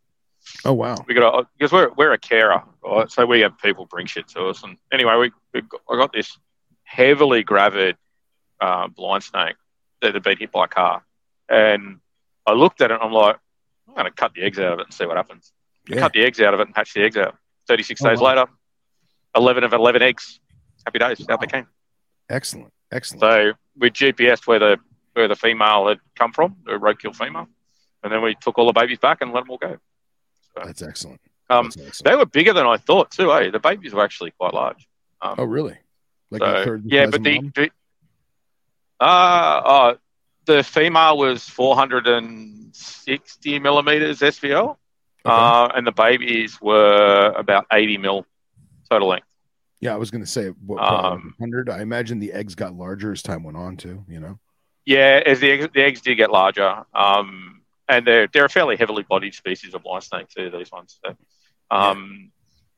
Oh 0.64 0.72
wow. 0.72 0.96
We 1.06 1.14
got 1.14 1.40
a 1.40 1.46
because 1.58 1.72
we're 1.72 1.90
we're 1.96 2.12
a 2.12 2.18
carer, 2.18 2.62
right? 2.84 3.10
So 3.10 3.24
we 3.26 3.40
have 3.40 3.58
people 3.58 3.86
bring 3.86 4.06
shit 4.06 4.28
to 4.28 4.46
us. 4.46 4.62
And 4.62 4.76
anyway, 4.92 5.16
we, 5.16 5.30
we 5.54 5.62
got, 5.62 5.80
I 5.90 5.96
got 5.96 6.12
this 6.12 6.38
heavily 6.84 7.42
gravid 7.42 7.96
uh, 8.60 8.88
blind 8.88 9.22
snake 9.22 9.56
that 10.02 10.14
had 10.14 10.22
been 10.22 10.36
hit 10.38 10.52
by 10.52 10.64
a 10.64 10.68
car, 10.68 11.02
and 11.48 12.00
I 12.46 12.52
looked 12.52 12.80
at 12.80 12.90
it. 12.90 12.94
and 12.94 13.02
I'm 13.02 13.12
like, 13.12 13.36
I'm 13.88 13.94
going 13.94 14.06
to 14.06 14.10
cut 14.12 14.32
the 14.34 14.42
eggs 14.42 14.58
out 14.58 14.72
of 14.74 14.78
it 14.80 14.86
and 14.86 14.94
see 14.94 15.06
what 15.06 15.16
happens. 15.16 15.52
Yeah. 15.88 16.00
Cut 16.00 16.12
the 16.12 16.22
eggs 16.24 16.40
out 16.40 16.54
of 16.54 16.60
it 16.60 16.66
and 16.68 16.76
hatch 16.76 16.94
the 16.94 17.02
eggs 17.02 17.16
out. 17.16 17.36
36 17.68 18.02
Oh, 18.02 18.08
days 18.08 18.20
wow. 18.20 18.28
later, 18.30 18.46
11 19.36 19.64
of 19.64 19.72
11 19.72 20.02
eggs. 20.02 20.40
Happy 20.84 20.98
days. 20.98 21.24
Out 21.28 21.40
they 21.40 21.46
came. 21.46 21.66
Excellent. 22.28 22.72
Excellent. 22.92 23.20
So 23.20 23.52
we 23.78 23.90
GPS 23.90 24.46
where 24.46 24.58
the 24.58 24.76
where 25.12 25.28
the 25.28 25.36
female 25.36 25.88
had 25.88 25.98
come 26.16 26.32
from, 26.32 26.56
the 26.64 26.72
roadkill 26.72 27.14
female, 27.14 27.48
and 28.02 28.12
then 28.12 28.22
we 28.22 28.34
took 28.36 28.58
all 28.58 28.66
the 28.66 28.72
babies 28.72 28.98
back 28.98 29.20
and 29.20 29.32
let 29.32 29.40
them 29.40 29.50
all 29.50 29.58
go. 29.58 29.76
That's 30.56 30.82
excellent. 30.82 31.20
Um, 31.48 31.66
That's 31.66 31.76
excellent. 31.76 32.04
they 32.04 32.16
were 32.16 32.26
bigger 32.26 32.52
than 32.52 32.66
I 32.66 32.76
thought 32.76 33.10
too. 33.10 33.32
Eh? 33.32 33.50
The 33.50 33.58
babies 33.58 33.92
were 33.92 34.04
actually 34.04 34.30
quite 34.32 34.54
large. 34.54 34.86
Um, 35.22 35.36
oh 35.38 35.44
really? 35.44 35.76
Like 36.30 36.42
so, 36.42 36.46
a 36.46 36.64
third 36.64 36.84
the 36.84 36.90
yeah, 36.90 37.06
but 37.06 37.22
the, 37.22 37.40
the 37.54 37.70
uh, 39.00 39.04
uh, 39.04 39.94
the 40.46 40.62
female 40.62 41.16
was 41.16 41.48
460 41.48 43.58
millimeters 43.58 44.20
SVL, 44.20 44.76
uh, 45.24 45.68
and 45.74 45.86
the 45.86 45.92
babies 45.92 46.60
were 46.60 47.32
about 47.36 47.66
80 47.72 47.98
mil 47.98 48.26
total 48.90 49.08
length. 49.08 49.26
Yeah, 49.80 49.94
I 49.94 49.96
was 49.96 50.10
going 50.10 50.22
to 50.22 50.30
say 50.30 50.48
what, 50.48 50.82
Um, 50.82 51.34
100. 51.38 51.70
I 51.70 51.80
imagine 51.80 52.18
the 52.18 52.32
eggs 52.32 52.54
got 52.54 52.74
larger 52.74 53.12
as 53.12 53.22
time 53.22 53.42
went 53.42 53.56
on 53.56 53.78
too. 53.78 54.04
You 54.08 54.20
know. 54.20 54.38
Yeah, 54.84 55.22
as 55.24 55.40
the 55.40 55.50
eggs, 55.50 55.68
the 55.74 55.82
eggs 55.82 56.02
did 56.02 56.16
get 56.16 56.30
larger, 56.30 56.84
um, 56.94 57.59
and 57.90 58.06
they're 58.06 58.26
they're 58.32 58.44
a 58.46 58.48
fairly 58.48 58.76
heavily 58.76 59.02
bodied 59.02 59.34
species 59.34 59.74
of 59.74 59.82
blind 59.82 60.04
snake 60.04 60.28
too. 60.28 60.50
These 60.50 60.70
ones, 60.72 60.98
so, 61.04 61.16
um, 61.70 62.30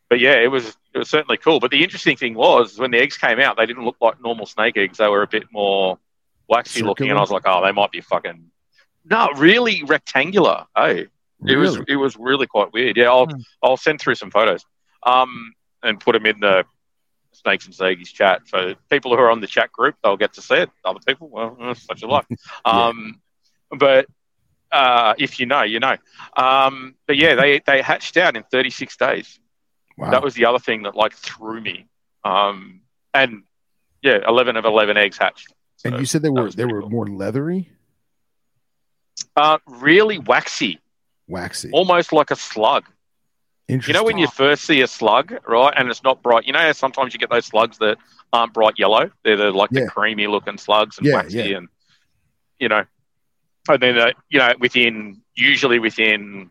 but 0.08 0.18
yeah, 0.20 0.34
it 0.34 0.50
was 0.50 0.76
it 0.94 0.98
was 0.98 1.08
certainly 1.10 1.36
cool. 1.36 1.60
But 1.60 1.70
the 1.70 1.82
interesting 1.82 2.16
thing 2.16 2.34
was 2.34 2.78
when 2.78 2.90
the 2.90 2.98
eggs 2.98 3.16
came 3.18 3.38
out, 3.40 3.56
they 3.56 3.66
didn't 3.66 3.84
look 3.84 3.96
like 4.00 4.20
normal 4.22 4.46
snake 4.46 4.76
eggs. 4.76 4.98
They 4.98 5.08
were 5.08 5.22
a 5.22 5.26
bit 5.26 5.44
more 5.52 5.98
waxy 6.48 6.82
looking, 6.82 7.10
and 7.10 7.18
I 7.18 7.20
was 7.20 7.30
like, 7.30 7.44
oh, 7.46 7.62
they 7.64 7.72
might 7.72 7.90
be 7.92 8.00
fucking 8.00 8.50
no, 9.04 9.28
really 9.36 9.82
rectangular. 9.84 10.66
Hey, 10.76 11.08
it 11.46 11.56
was 11.56 11.76
Really? 11.78 11.84
it 11.88 11.96
was 11.96 12.16
really 12.16 12.46
quite 12.46 12.72
weird. 12.72 12.96
Yeah, 12.96 13.10
I'll 13.10 13.26
Hmm. 13.26 13.40
I'll 13.62 13.76
send 13.76 14.00
through 14.00 14.14
some 14.16 14.30
photos, 14.30 14.64
um, 15.04 15.52
and 15.82 15.98
put 16.00 16.12
them 16.12 16.26
in 16.26 16.40
the 16.40 16.64
Snakes 17.32 17.66
and 17.66 17.74
Stogies 17.74 18.12
chat. 18.12 18.42
So 18.46 18.74
people 18.90 19.10
who 19.16 19.22
are 19.22 19.30
on 19.30 19.40
the 19.40 19.46
chat 19.46 19.72
group, 19.72 19.96
they'll 20.02 20.16
get 20.16 20.34
to 20.34 20.42
see 20.42 20.56
it. 20.56 20.70
Other 20.84 21.00
people, 21.06 21.28
well, 21.28 21.74
such 21.74 22.02
a 22.02 22.06
life. 22.06 22.26
Um, 22.64 23.20
but 23.70 24.06
uh, 24.72 25.14
if 25.18 25.38
you 25.38 25.46
know, 25.46 25.62
you 25.62 25.78
know. 25.80 25.96
Um, 26.36 26.94
but 27.06 27.16
yeah, 27.16 27.34
they 27.34 27.60
they 27.66 27.82
hatched 27.82 28.16
out 28.16 28.36
in 28.36 28.42
36 28.50 28.96
days. 28.96 29.38
Wow. 29.98 30.10
That 30.10 30.22
was 30.22 30.34
the 30.34 30.46
other 30.46 30.58
thing 30.58 30.82
that 30.84 30.96
like 30.96 31.12
threw 31.14 31.60
me. 31.60 31.86
Um, 32.24 32.80
and 33.14 33.42
yeah, 34.02 34.18
11 34.26 34.56
of 34.56 34.64
11 34.64 34.96
eggs 34.96 35.18
hatched. 35.18 35.52
and 35.84 35.98
you 35.98 36.06
said 36.06 36.22
they 36.22 36.30
were 36.30 36.50
they 36.50 36.64
were 36.64 36.80
cool. 36.80 36.90
more 36.90 37.06
leathery, 37.06 37.70
uh, 39.36 39.58
really 39.66 40.18
waxy, 40.18 40.80
waxy. 41.28 41.70
almost 41.72 42.12
like 42.12 42.30
a 42.30 42.36
slug. 42.36 42.84
You 43.68 43.92
know 43.94 44.02
when 44.04 44.18
you 44.18 44.26
first 44.26 44.64
see 44.64 44.82
a 44.82 44.86
slug, 44.86 45.32
right, 45.46 45.72
and 45.76 45.88
it's 45.88 46.02
not 46.02 46.22
bright. 46.22 46.46
You 46.46 46.52
know, 46.52 46.58
how 46.58 46.72
sometimes 46.72 47.14
you 47.14 47.18
get 47.18 47.30
those 47.30 47.46
slugs 47.46 47.78
that 47.78 47.96
aren't 48.32 48.52
bright 48.52 48.74
yellow. 48.76 49.10
They're 49.24 49.36
the, 49.36 49.50
like 49.50 49.70
Yeah. 49.72 49.84
the 49.84 49.90
creamy 49.90 50.26
looking 50.26 50.58
slugs 50.58 50.98
and 50.98 51.06
Yeah, 51.06 51.14
waxy, 51.14 51.38
yeah. 51.38 51.56
and 51.58 51.68
you 52.58 52.68
know, 52.68 52.84
and 53.68 53.80
then 53.82 53.98
uh, 53.98 54.10
you 54.28 54.38
know 54.38 54.52
within 54.58 55.22
usually 55.34 55.78
within 55.78 56.50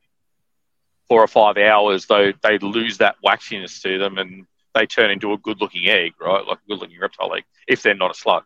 four 1.08 1.22
or 1.22 1.28
five 1.28 1.58
hours, 1.58 2.06
though 2.06 2.32
they 2.42 2.58
lose 2.60 2.98
that 3.00 3.16
waxiness 3.24 3.82
to 3.82 3.98
them, 3.98 4.18
and 4.18 4.46
they 4.74 4.86
turn 4.86 5.12
into 5.12 5.34
a 5.34 5.38
good 5.38 5.60
looking 5.60 5.88
egg, 5.88 6.14
right, 6.22 6.46
like 6.48 6.58
a 6.58 6.70
good 6.70 6.80
looking 6.80 7.00
reptile 7.00 7.34
egg, 7.36 7.44
if 7.68 7.84
they're 7.84 7.94
not 7.94 8.12
a 8.12 8.14
slug. 8.14 8.44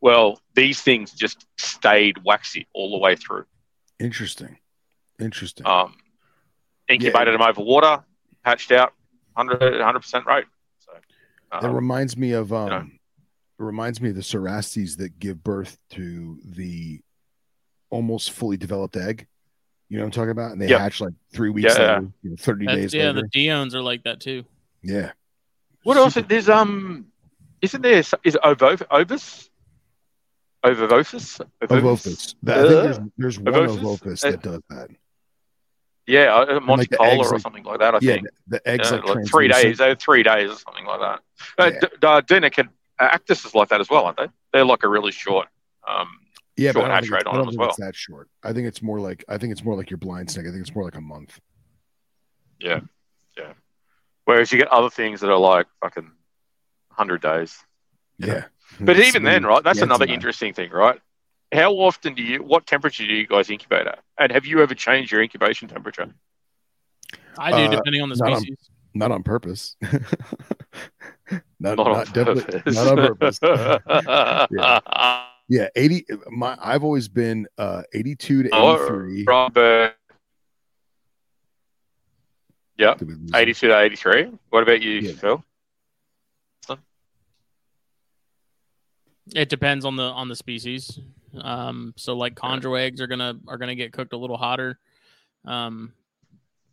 Well, 0.00 0.38
these 0.54 0.82
things 0.82 1.12
just 1.12 1.46
stayed 1.56 2.22
waxy 2.24 2.66
all 2.74 2.90
the 2.90 2.98
way 2.98 3.16
through. 3.16 3.46
Interesting. 3.98 4.58
Interesting. 5.18 5.66
Um, 5.66 5.94
incubated 6.88 7.32
them 7.32 7.40
over 7.40 7.62
water, 7.62 8.04
hatched 8.44 8.70
out 8.70 8.92
100 9.34 10.00
percent 10.00 10.26
rate. 10.26 10.44
So 10.80 10.92
That 11.52 11.68
um, 11.70 11.74
reminds 11.74 12.16
me 12.16 12.32
of 12.32 12.52
um 12.52 12.68
know. 12.68 12.80
it 13.58 13.62
reminds 13.62 14.00
me 14.02 14.10
of 14.10 14.16
the 14.16 14.22
cerastes 14.22 14.96
that 14.96 15.18
give 15.18 15.42
birth 15.42 15.78
to 15.92 16.38
the 16.44 17.00
almost 17.90 18.30
fully 18.32 18.56
developed 18.56 18.96
egg. 18.96 19.26
You 19.88 19.98
know 19.98 20.04
what 20.04 20.06
I'm 20.06 20.12
talking 20.12 20.30
about? 20.30 20.52
And 20.52 20.60
they 20.60 20.68
Yep. 20.68 20.80
hatch 20.80 21.00
like 21.00 21.12
three 21.32 21.50
weeks 21.50 21.76
Yeah, 21.76 21.96
later, 21.98 22.08
you 22.22 22.30
know, 22.30 22.36
30 22.38 22.66
That's- 22.66 22.82
days 22.84 22.94
yeah, 22.94 23.06
later. 23.10 23.22
the 23.22 23.28
Diones 23.28 23.74
are 23.74 23.82
like 23.82 24.02
that 24.04 24.20
too. 24.20 24.44
yeah. 24.82 25.12
what 25.82 25.96
else? 25.98 26.14
There's 26.14 26.48
um, 26.48 27.06
isn't 27.60 27.82
there? 27.82 27.98
Is 27.98 28.14
it 28.24 28.36
Ovo 28.42 28.76
Ovis? 28.90 29.50
Ovophis? 30.64 31.40
Ovophis. 31.62 32.34
That- 32.42 32.58
I 32.58 32.62
think 32.62 32.82
there's 32.82 32.98
there's 33.18 33.38
one 33.38 33.52
Ovophis? 33.54 33.78
Ovophis 34.00 34.24
Uh, 34.24 34.30
that 34.30 34.42
does 34.42 34.60
that. 34.70 34.90
Yeah, 36.06 36.34
uh, 36.34 36.60
Monte 36.60 36.80
like 36.82 36.90
the 36.90 36.98
or 36.98 37.16
like- 37.32 37.40
something 37.40 37.64
like 37.64 37.78
that. 37.80 37.94
I 37.94 37.98
yeah, 38.02 38.12
think. 38.14 38.26
the, 38.46 38.58
the 38.58 38.68
eggs 38.68 38.90
Yeah, 38.90 38.96
like, 38.98 39.06
like 39.16 39.26
three 39.26 39.48
translucent. 39.48 39.78
days, 39.78 39.80
uh, 39.80 39.94
three 39.98 40.22
days 40.22 40.50
or 40.50 40.56
something 40.58 40.84
like 40.86 41.00
that. 41.00 41.20
Uh, 41.58 41.70
Yeah. 41.72 41.80
D- 41.80 42.06
uh, 42.06 42.20
Dunic 42.22 42.58
and 42.58 42.68
Actus 42.98 43.44
is 43.44 43.54
like 43.54 43.68
that 43.70 43.80
as 43.80 43.88
well, 43.90 44.04
aren't 44.06 44.18
they? 44.18 44.28
They're 44.52 44.64
like 44.66 44.82
a 44.84 44.88
really 44.88 45.12
short. 45.12 45.48
Um, 45.88 46.08
Yeah, 46.56 46.72
but 46.72 46.80
short 46.80 46.84
I 46.84 46.88
don't 46.88 46.94
hatch 46.94 47.02
think, 47.04 47.12
rate 47.12 47.20
it's, 47.20 47.26
I 47.26 47.30
on 47.30 47.34
don't 47.36 47.44
them 47.46 47.52
as 47.54 47.56
well. 47.58 47.68
it's 47.70 47.78
that 47.78 47.96
short. 47.96 48.28
I 48.42 48.52
think 48.52 48.68
it's 48.68 48.82
more 48.82 49.00
like 49.00 49.24
I 49.28 49.38
think 49.38 49.52
it's 49.52 49.64
more 49.64 49.76
like 49.76 49.90
your 49.90 49.98
blind 49.98 50.30
snake. 50.30 50.46
I 50.46 50.50
think 50.50 50.60
it's 50.60 50.74
more 50.74 50.84
like 50.84 50.94
a 50.96 51.00
month. 51.00 51.40
Yeah, 52.60 52.80
yeah. 53.36 53.52
Whereas 54.24 54.52
you 54.52 54.58
get 54.58 54.68
other 54.68 54.90
things 54.90 55.20
that 55.20 55.30
are 55.30 55.38
like 55.38 55.66
fucking 55.80 56.10
hundred 56.90 57.22
days. 57.22 57.56
Yeah. 58.18 58.44
But 58.80 58.98
even 59.00 59.22
then, 59.24 59.44
right? 59.44 59.62
That's 59.62 59.78
Yeah, 59.78 59.84
another 59.84 60.06
interesting 60.06 60.54
thing, 60.54 60.70
right? 60.70 61.00
How 61.52 61.72
often 61.74 62.14
do 62.14 62.22
you? 62.22 62.38
What 62.42 62.66
temperature 62.66 63.06
do 63.06 63.12
you 63.12 63.26
guys 63.26 63.50
incubate 63.50 63.86
at? 63.86 63.98
And 64.18 64.32
have 64.32 64.46
you 64.46 64.62
ever 64.62 64.74
changed 64.74 65.12
your 65.12 65.22
incubation 65.22 65.68
temperature? 65.68 66.12
I 67.38 67.50
do, 67.50 67.56
Uh, 67.66 67.76
depending 67.76 68.02
on 68.02 68.08
the 68.08 68.16
not 68.16 68.32
on- 68.32 68.40
species. 68.40 68.70
Not 68.96 69.10
on 69.10 69.22
purpose. 69.24 69.76
not, 69.82 71.42
Not, 71.60 71.78
on 71.80 71.92
not 71.92 72.12
definitely- 72.14 72.42
purpose. 72.60 72.74
not 72.76 72.86
on 72.98 73.16
purpose. 73.16 73.38
yeah. 74.52 74.80
Yeah, 75.48 75.68
80 75.76 76.06
my 76.30 76.56
I've 76.60 76.84
always 76.84 77.08
been 77.08 77.46
uh 77.58 77.82
82 77.92 78.44
to 78.44 78.48
Oh, 78.52 78.74
83. 78.76 79.24
Robert, 79.26 79.94
Did 82.78 83.02
we 83.02 83.14
lose 83.14 83.30
82 83.34 83.68
to 83.68 83.78
83. 83.80 84.30
What 84.50 84.62
about 84.62 84.80
you, 84.82 84.92
Yeah. 85.00 85.12
Phil? 85.12 85.44
It 89.34 89.48
depends 89.48 89.84
on 89.86 89.96
the 89.96 90.02
on 90.02 90.28
the 90.28 90.36
species. 90.36 90.98
Um, 91.40 91.94
so 91.96 92.14
like 92.16 92.34
chondro 92.34 92.78
eggs 92.78 93.00
are 93.00 93.06
gonna 93.06 93.34
are 93.48 93.56
gonna 93.56 93.74
get 93.74 93.92
cooked 93.92 94.12
a 94.12 94.16
little 94.18 94.36
hotter. 94.36 94.78
Um, 95.46 95.92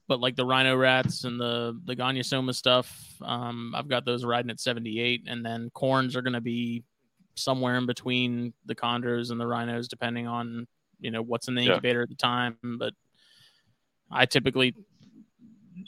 but 0.07 0.19
like 0.19 0.35
the 0.35 0.45
rhino 0.45 0.75
rats 0.75 1.23
and 1.23 1.39
the 1.39 1.79
the 1.85 1.95
gonyosoma 1.95 2.53
stuff, 2.53 2.93
um, 3.21 3.73
I've 3.75 3.87
got 3.87 4.03
those 4.05 4.25
riding 4.25 4.51
at 4.51 4.59
78, 4.59 5.23
and 5.27 5.45
then 5.45 5.69
corns 5.73 6.15
are 6.17 6.21
gonna 6.21 6.41
be 6.41 6.83
somewhere 7.43 7.75
in 7.77 7.85
between 7.85 8.53
the 8.65 8.75
chondros 8.75 9.31
and 9.31 9.39
the 9.39 9.47
rhinos, 9.47 9.87
depending 9.87 10.27
on 10.27 10.67
you 10.99 11.11
know 11.11 11.21
what's 11.21 11.47
in 11.47 11.55
the 11.55 11.63
Yeah. 11.63 11.69
incubator 11.69 12.01
at 12.03 12.09
the 12.09 12.15
time. 12.15 12.57
But 12.63 12.93
I 14.11 14.25
typically 14.25 14.75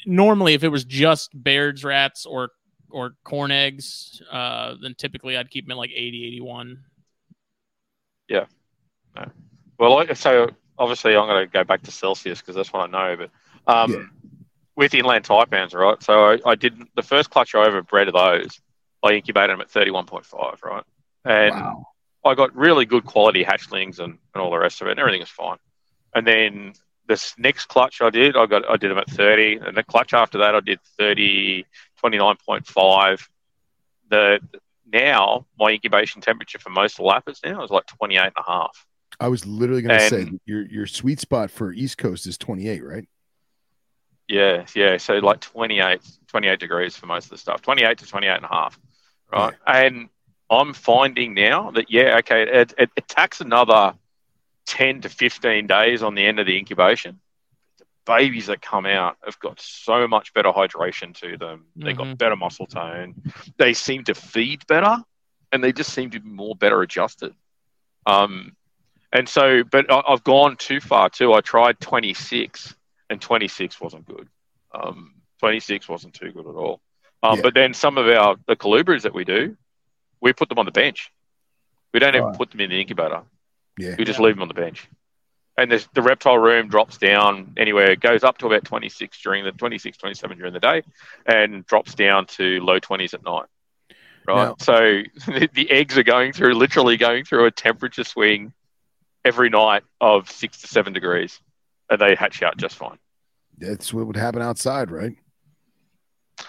normally 0.06 0.54
if 0.54 0.64
it 0.64 0.70
was 0.70 0.86
just 0.86 1.32
Baird's 1.42 1.84
rats 1.84 2.26
or 2.26 2.50
or 2.90 3.16
corn 3.24 3.52
eggs, 3.52 4.22
uh, 4.32 4.76
then 4.82 4.94
typically 4.96 5.36
I'd 5.36 5.50
keep 5.50 5.66
them 5.66 5.72
at 5.72 5.78
like 5.78 5.90
80, 5.96 6.28
81. 6.28 6.84
Yeah. 8.30 8.46
Well, 9.80 9.98
I- 9.98 10.14
so 10.14 10.50
obviously 10.78 11.16
I'm 11.16 11.28
going 11.28 11.46
to 11.46 11.52
go 11.52 11.64
back 11.64 11.82
to 11.84 11.92
Celsius 11.92 12.40
because 12.40 12.56
that's 12.56 12.72
what 12.72 12.88
I 12.88 12.92
know. 12.92 13.18
But 13.66 13.74
um, 13.74 13.92
Yeah. 13.92 14.04
with 14.76 14.94
inland 14.94 15.26
taipans, 15.26 15.74
right? 15.74 16.02
So 16.04 16.32
I, 16.34 16.40
I 16.46 16.56
did 16.56 16.80
the 16.96 17.02
first 17.02 17.32
clutch 17.32 17.56
I 17.56 17.66
ever 17.66 17.82
bred 17.82 18.08
of 18.08 18.14
those. 18.14 18.62
I 19.04 19.14
incubated 19.14 19.50
them 19.50 19.62
at 19.62 19.70
31.5, 19.70 20.62
right? 20.64 20.84
And 21.26 21.56
Wow. 21.56 21.88
I 22.26 22.36
got 22.36 22.56
really 22.56 22.86
good 22.86 23.06
quality 23.06 23.44
hatchlings 23.44 24.00
and, 24.00 24.18
and 24.34 24.42
all 24.42 24.52
the 24.52 24.58
rest 24.58 24.82
of 24.82 24.88
it, 24.88 24.92
and 24.92 25.00
everything 25.00 25.20
was 25.20 25.30
fine. 25.30 25.58
And 26.16 26.26
then 26.26 26.74
this 27.08 27.34
next 27.38 27.66
clutch 27.66 28.02
I 28.02 28.10
did, 28.10 28.38
I 28.38 28.46
got 28.46 28.70
I 28.70 28.78
did 28.78 28.92
them 28.92 28.98
at 28.98 29.10
30, 29.10 29.60
and 29.66 29.76
the 29.76 29.84
clutch 29.84 30.14
after 30.14 30.38
that 30.40 30.56
I 30.56 30.60
did 30.62 30.80
30, 30.98 31.66
29.5. 32.02 33.28
The 34.10 34.40
now 34.92 35.46
my 35.60 35.72
incubation 35.72 36.22
temperature 36.22 36.60
for 36.60 36.70
most 36.70 37.00
lappers 37.00 37.40
now 37.44 37.64
is 37.64 37.72
like 37.72 37.86
28 37.88 38.22
and 38.22 38.32
a 38.38 38.44
half. 38.44 38.86
I 39.20 39.28
was 39.28 39.46
literally 39.46 39.82
going 39.82 40.00
to 40.00 40.08
say 40.08 40.32
your 40.46 40.66
your 40.66 40.88
sweet 40.88 41.20
spot 41.20 41.52
for 41.52 41.74
East 41.74 41.98
Coast 41.98 42.26
is 42.26 42.38
28, 42.38 42.84
right? 42.84 43.08
Yeah, 44.28 44.66
yeah. 44.76 44.98
So 44.98 45.16
like 45.16 45.42
28, 45.42 46.02
28 46.28 46.60
degrees 46.60 46.96
for 46.96 47.06
most 47.06 47.26
of 47.26 47.32
the 47.32 47.38
stuff, 47.38 47.62
28 47.62 47.98
to 48.00 48.06
28 48.06 48.36
and 48.36 48.46
a 48.46 48.48
half. 48.48 48.80
Right. 49.32 49.54
And 49.68 50.10
I'm 50.54 50.74
finding 50.74 51.34
now 51.34 51.72
that, 51.72 51.90
yeah, 51.90 52.18
okay, 52.20 52.44
it, 52.44 52.74
it, 52.78 52.90
it 52.96 53.08
takes 53.08 53.42
another 53.42 53.94
10 54.66 55.02
to 55.02 55.10
15 55.10 55.68
days 55.68 56.04
on 56.04 56.16
the 56.16 56.26
end 56.26 56.40
of 56.40 56.46
the 56.46 56.58
incubation. 56.58 57.20
The 57.80 57.86
babies 58.06 58.48
that 58.48 58.62
come 58.62 58.86
out 58.86 59.18
have 59.26 59.40
got 59.40 59.60
so 59.60 60.08
much 60.08 60.34
better 60.34 60.52
hydration 60.52 61.14
to 61.22 61.38
them. 61.38 61.66
They've 61.76 61.96
got 61.98 62.08
Mhm. 62.08 62.18
better 62.18 62.36
muscle 62.36 62.66
tone. 62.68 63.16
They 63.58 63.74
seem 63.74 64.04
to 64.06 64.14
feed 64.16 64.66
better 64.68 64.98
and 65.52 65.64
they 65.64 65.72
just 65.74 65.94
seem 65.94 66.10
to 66.12 66.20
be 66.20 66.30
more 66.30 66.56
better 66.56 66.82
adjusted. 66.82 67.34
Um, 68.06 68.56
and 69.12 69.28
so, 69.30 69.64
but 69.64 69.92
I, 69.92 70.02
I've 70.08 70.24
gone 70.24 70.56
too 70.58 70.80
far 70.80 71.10
too. 71.10 71.34
I 71.34 71.42
tried 71.42 71.80
26 71.80 72.76
and 73.10 73.22
26 73.22 73.80
wasn't 73.80 74.06
good. 74.06 74.28
Um, 74.74 75.14
26 75.40 75.88
wasn't 75.88 76.14
too 76.16 76.32
good 76.32 76.48
at 76.48 76.56
all. 76.56 76.82
Um, 77.22 77.38
Yeah. 77.38 77.42
But 77.44 77.54
then 77.54 77.74
some 77.74 77.98
of 77.98 78.08
our 78.08 78.36
the 78.48 78.56
colubras 78.56 79.04
that 79.04 79.14
we 79.14 79.24
do, 79.24 79.56
we 80.24 80.34
put 80.34 80.50
them 80.50 80.58
on 80.58 80.66
the 80.66 80.72
bench. 80.72 81.12
We 81.94 82.00
don't 82.00 82.16
even 82.16 82.30
Right. 82.30 82.38
put 82.38 82.50
them 82.50 82.62
in 82.62 82.70
the 82.72 82.80
incubator. 82.82 83.22
Yeah. 83.78 83.96
We 83.98 84.06
just 84.06 84.20
leave 84.20 84.36
them 84.36 84.42
on 84.42 84.48
the 84.48 84.54
bench. 84.56 84.88
And 85.58 85.72
the, 85.72 85.86
the 85.94 86.02
reptile 86.02 86.38
room 86.40 86.68
drops 86.70 86.98
down 86.98 87.54
anywhere. 87.58 87.92
It 87.92 88.00
goes 88.00 88.24
up 88.24 88.40
to 88.40 88.48
about 88.48 88.64
26 88.66 89.22
during 89.22 89.44
the 89.44 89.52
26, 89.52 89.98
27 89.98 90.38
during 90.38 90.54
the 90.54 90.60
day 90.60 90.82
and 91.28 91.64
drops 91.68 91.94
down 91.94 92.26
to 92.26 92.60
low 92.62 92.80
20s 92.80 93.14
at 93.14 93.24
night. 93.24 93.46
Right. 94.26 94.36
Now- 94.48 94.56
so 94.60 94.74
the, 95.28 95.50
the 95.54 95.70
eggs 95.70 95.98
are 95.98 96.04
going 96.04 96.32
through, 96.34 96.56
literally 96.56 96.98
going 96.98 97.26
through 97.26 97.46
a 97.46 97.52
temperature 97.52 98.04
swing 98.04 98.54
every 99.26 99.50
night 99.50 99.84
of 100.02 100.32
six 100.32 100.62
to 100.62 100.68
seven 100.68 100.94
degrees, 100.94 101.40
and 101.90 102.00
they 102.02 102.16
hatch 102.16 102.42
out 102.42 102.58
just 102.58 102.76
fine. 102.76 102.98
That's 103.58 103.94
what 103.94 104.08
would 104.08 104.18
happen 104.18 104.42
outside, 104.42 104.90
right? 104.90 105.16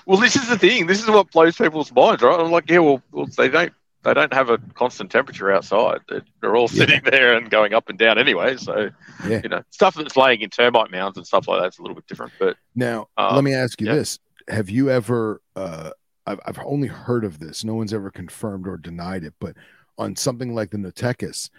Well, 0.06 0.18
this 0.18 0.36
is 0.36 0.48
the 0.48 0.58
thing. 0.58 0.86
This 0.86 1.02
is 1.02 1.08
what 1.08 1.30
blows 1.30 1.56
people's 1.56 1.92
minds, 1.92 2.22
right? 2.22 2.38
I'm 2.38 2.50
like, 2.50 2.68
yeah, 2.68 2.78
well, 2.78 3.02
well 3.12 3.26
they 3.36 3.48
don't 3.48 3.72
they 4.04 4.14
don't 4.14 4.32
have 4.32 4.50
a 4.50 4.58
constant 4.74 5.10
temperature 5.10 5.50
outside. 5.50 6.00
They're, 6.40 6.56
all 6.56 6.68
sitting 6.68 7.00
yeah. 7.04 7.10
there 7.10 7.36
and 7.36 7.50
going 7.50 7.72
up 7.72 7.88
and 7.88 7.98
down 7.98 8.18
anyway. 8.18 8.56
So, 8.56 8.90
yeah. 9.26 9.40
you 9.42 9.48
know, 9.48 9.62
stuff 9.70 9.94
that's 9.94 10.16
laying 10.16 10.42
in 10.42 10.50
termite 10.50 10.90
mounds 10.90 11.16
and 11.16 11.26
stuff 11.26 11.48
like 11.48 11.62
that's 11.62 11.78
a 11.78 11.82
little 11.82 11.94
bit 11.94 12.06
different. 12.06 12.32
But 12.38 12.56
now, 12.74 13.08
um, 13.16 13.34
let 13.34 13.44
me 13.44 13.54
ask 13.54 13.80
you 13.80 13.86
yeah. 13.88 13.94
this: 13.94 14.18
Have 14.48 14.70
you 14.70 14.90
ever? 14.90 15.40
Uh, 15.56 15.90
I've 16.26 16.40
I've 16.46 16.58
only 16.64 16.88
heard 16.88 17.24
of 17.24 17.38
this. 17.38 17.64
No 17.64 17.74
one's 17.74 17.94
ever 17.94 18.10
confirmed 18.10 18.68
or 18.68 18.76
denied 18.76 19.24
it, 19.24 19.34
but 19.40 19.56
on 19.96 20.16
something 20.16 20.54
like 20.54 20.70
the 20.70 20.78
Notechis, 20.78 21.50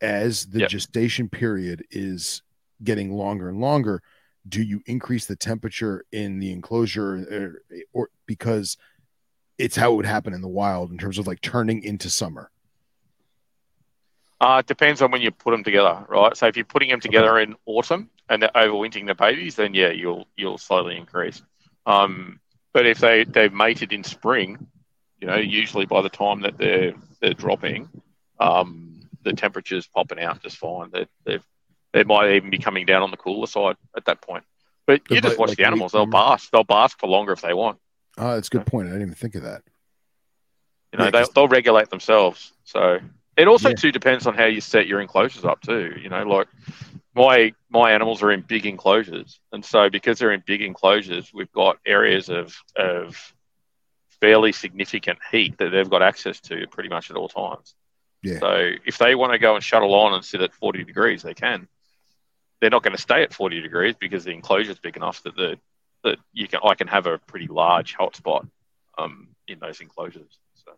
as 0.00 0.46
the 0.46 0.60
yep. 0.60 0.68
gestation 0.68 1.28
period 1.28 1.84
is 1.90 2.42
getting 2.84 3.12
longer 3.12 3.48
and 3.48 3.60
longer, 3.60 4.02
do 4.48 4.62
you 4.62 4.82
increase 4.86 5.26
the 5.26 5.36
temperature 5.36 6.04
in 6.12 6.38
the 6.38 6.52
enclosure 6.52 7.26
or, 7.30 7.62
uh, 7.76 7.80
or 7.92 8.10
because 8.26 8.76
it's 9.58 9.76
how 9.76 9.92
it 9.92 9.96
would 9.96 10.06
happen 10.06 10.32
in 10.32 10.40
the 10.40 10.48
wild 10.48 10.90
in 10.90 10.98
terms 10.98 11.18
of 11.18 11.26
like 11.26 11.40
turning 11.40 11.82
into 11.82 12.08
summer? 12.08 12.50
Uh, 14.40 14.58
it 14.60 14.66
depends 14.66 15.02
on 15.02 15.10
when 15.10 15.20
you 15.20 15.32
put 15.32 15.50
them 15.50 15.64
together, 15.64 16.04
right? 16.08 16.36
So 16.36 16.46
if 16.46 16.56
you're 16.56 16.64
putting 16.64 16.90
them 16.90 17.00
together 17.00 17.38
okay. 17.38 17.50
in 17.50 17.56
autumn 17.66 18.08
and 18.28 18.42
they're 18.42 18.50
overwintering 18.54 19.06
the 19.06 19.14
babies, 19.14 19.56
then 19.56 19.74
yeah, 19.74 19.90
you'll 19.90 20.28
you'll 20.36 20.58
slowly 20.58 20.96
increase. 20.96 21.42
Um, 21.86 22.38
but 22.72 22.86
if 22.86 22.98
they 22.98 23.24
they've 23.24 23.52
mated 23.52 23.92
in 23.92 24.04
spring, 24.04 24.68
you 25.20 25.26
know, 25.26 25.36
usually 25.36 25.86
by 25.86 26.02
the 26.02 26.08
time 26.08 26.42
that 26.42 26.56
they're 26.56 26.94
they're 27.20 27.34
dropping, 27.34 27.88
um, 28.38 29.08
the 29.24 29.32
temperature's 29.32 29.88
popping 29.88 30.20
out 30.20 30.40
just 30.40 30.58
fine. 30.58 30.90
They 30.92 31.06
they 31.24 31.40
they 31.92 32.04
might 32.04 32.32
even 32.32 32.50
be 32.50 32.58
coming 32.58 32.86
down 32.86 33.02
on 33.02 33.10
the 33.10 33.16
cooler 33.16 33.46
side 33.46 33.76
at 33.96 34.04
that 34.06 34.20
point. 34.20 34.44
But 34.86 35.02
you 35.10 35.20
just 35.20 35.38
watch 35.38 35.50
like, 35.50 35.58
the 35.58 35.66
animals; 35.66 35.92
they'll 35.92 36.06
bask. 36.06 36.50
They'll 36.50 36.64
bask 36.64 36.98
for 36.98 37.08
longer 37.08 37.32
if 37.32 37.42
they 37.42 37.52
want. 37.52 37.78
Oh, 38.16 38.34
that's 38.34 38.48
a 38.48 38.50
good 38.50 38.66
point. 38.66 38.88
I 38.88 38.92
didn't 38.92 39.02
even 39.02 39.14
think 39.14 39.34
of 39.34 39.42
that. 39.42 39.62
You 40.92 40.98
know, 40.98 41.04
yeah, 41.06 41.10
they, 41.10 41.24
they'll 41.34 41.48
regulate 41.48 41.90
themselves. 41.90 42.52
So 42.64 42.98
it 43.36 43.48
also 43.48 43.68
yeah. 43.70 43.74
too 43.74 43.92
depends 43.92 44.26
on 44.26 44.34
how 44.34 44.46
you 44.46 44.60
set 44.60 44.86
your 44.86 45.00
enclosures 45.00 45.44
up 45.44 45.60
too. 45.60 45.94
You 46.00 46.08
know, 46.08 46.22
like 46.22 46.48
my 47.14 47.52
my 47.68 47.92
animals 47.92 48.22
are 48.22 48.32
in 48.32 48.40
big 48.40 48.64
enclosures, 48.64 49.40
and 49.52 49.64
so 49.64 49.90
because 49.90 50.18
they're 50.18 50.32
in 50.32 50.42
big 50.46 50.62
enclosures, 50.62 51.32
we've 51.34 51.52
got 51.52 51.78
areas 51.84 52.30
of 52.30 52.56
of 52.74 53.34
fairly 54.20 54.52
significant 54.52 55.18
heat 55.30 55.58
that 55.58 55.70
they've 55.70 55.90
got 55.90 56.02
access 56.02 56.40
to 56.40 56.66
pretty 56.68 56.88
much 56.88 57.10
at 57.10 57.16
all 57.16 57.28
times. 57.28 57.74
Yeah. 58.22 58.38
So 58.40 58.70
if 58.84 58.98
they 58.98 59.14
want 59.14 59.32
to 59.32 59.38
go 59.38 59.54
and 59.54 59.62
shuttle 59.62 59.94
on 59.94 60.14
and 60.14 60.24
sit 60.24 60.40
at 60.40 60.52
40 60.52 60.84
degrees, 60.84 61.22
they 61.22 61.34
can. 61.34 61.68
They're 62.60 62.70
not 62.70 62.82
going 62.82 62.96
to 62.96 63.02
stay 63.02 63.22
at 63.22 63.32
40 63.32 63.60
degrees 63.60 63.94
because 63.98 64.24
the 64.24 64.32
enclosure 64.32 64.72
is 64.72 64.78
big 64.78 64.96
enough 64.96 65.22
that 65.22 65.36
the 65.36 65.58
that 66.04 66.18
you 66.32 66.46
can 66.46 66.60
I 66.64 66.74
can 66.74 66.86
have 66.88 67.06
a 67.06 67.18
pretty 67.18 67.46
large 67.46 67.96
hotspot 67.96 68.48
um, 68.96 69.28
in 69.46 69.58
those 69.58 69.80
enclosures. 69.80 70.38
So 70.54 70.72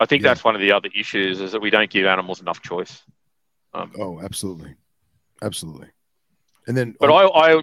I 0.00 0.06
think 0.06 0.22
yeah. 0.22 0.30
that's 0.30 0.44
one 0.44 0.54
of 0.54 0.60
the 0.60 0.72
other 0.72 0.88
issues 0.94 1.40
is 1.40 1.52
that 1.52 1.60
we 1.60 1.70
don't 1.70 1.90
give 1.90 2.06
animals 2.06 2.40
enough 2.40 2.62
choice. 2.62 3.02
Um, 3.74 3.92
oh, 3.98 4.20
absolutely, 4.20 4.74
absolutely. 5.40 5.88
And 6.66 6.76
then, 6.76 6.94
but 6.98 7.10
I, 7.10 7.56
I, 7.56 7.62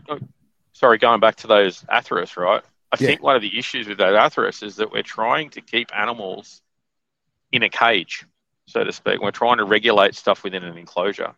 sorry, 0.74 0.98
going 0.98 1.20
back 1.20 1.38
to 1.38 1.48
those 1.48 1.84
atheris, 1.84 2.36
right? 2.36 2.64
I 2.92 2.98
yeah. 3.00 3.08
think 3.08 3.24
one 3.24 3.36
of 3.36 3.42
the 3.42 3.58
issues 3.58 3.88
with 3.88 3.98
those 3.98 4.16
atheris 4.16 4.64
is 4.64 4.78
that 4.78 4.92
we're 4.92 5.04
trying 5.04 5.52
to 5.52 5.62
keep 5.62 5.96
animals 5.96 6.62
in 7.52 7.64
a 7.64 7.70
cage, 7.70 8.26
so 8.66 8.84
to 8.84 8.92
speak. 8.92 9.22
We're 9.22 9.32
trying 9.32 9.58
to 9.58 9.66
regulate 9.66 10.16
stuff 10.16 10.44
within 10.44 10.64
an 10.64 10.78
enclosure, 10.78 11.36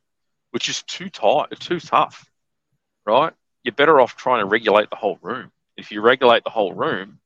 which 0.52 0.70
is 0.70 0.84
too 0.84 1.10
tight, 1.10 1.48
too 1.60 1.80
tough, 1.80 2.30
right? 3.06 3.34
you're 3.64 3.74
better 3.74 4.00
off 4.00 4.16
trying 4.16 4.40
to 4.40 4.46
regulate 4.46 4.90
the 4.90 4.96
whole 4.96 5.20
room. 5.22 5.52
If 5.78 5.92
you 5.92 6.02
regulate 6.02 6.44
the 6.44 6.50
whole 6.50 6.74
room, 6.74 7.20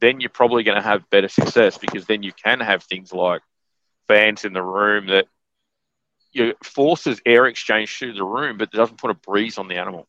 then 0.00 0.20
you're 0.20 0.30
probably 0.30 0.62
going 0.62 0.76
to 0.76 0.82
have 0.82 1.08
better 1.10 1.28
success 1.28 1.78
because 1.78 2.06
then 2.06 2.22
you 2.22 2.32
can 2.32 2.60
have 2.60 2.82
things 2.82 3.12
like 3.12 3.42
fans 4.08 4.44
in 4.44 4.52
the 4.52 4.62
room 4.62 5.08
that 5.08 5.26
you 6.32 6.54
forces 6.62 7.20
air 7.26 7.46
exchange 7.46 7.96
through 7.98 8.14
the 8.14 8.24
room, 8.24 8.58
but 8.58 8.70
it 8.72 8.76
doesn't 8.76 8.98
put 8.98 9.10
a 9.10 9.14
breeze 9.14 9.58
on 9.58 9.68
the 9.68 9.76
animal. 9.76 10.08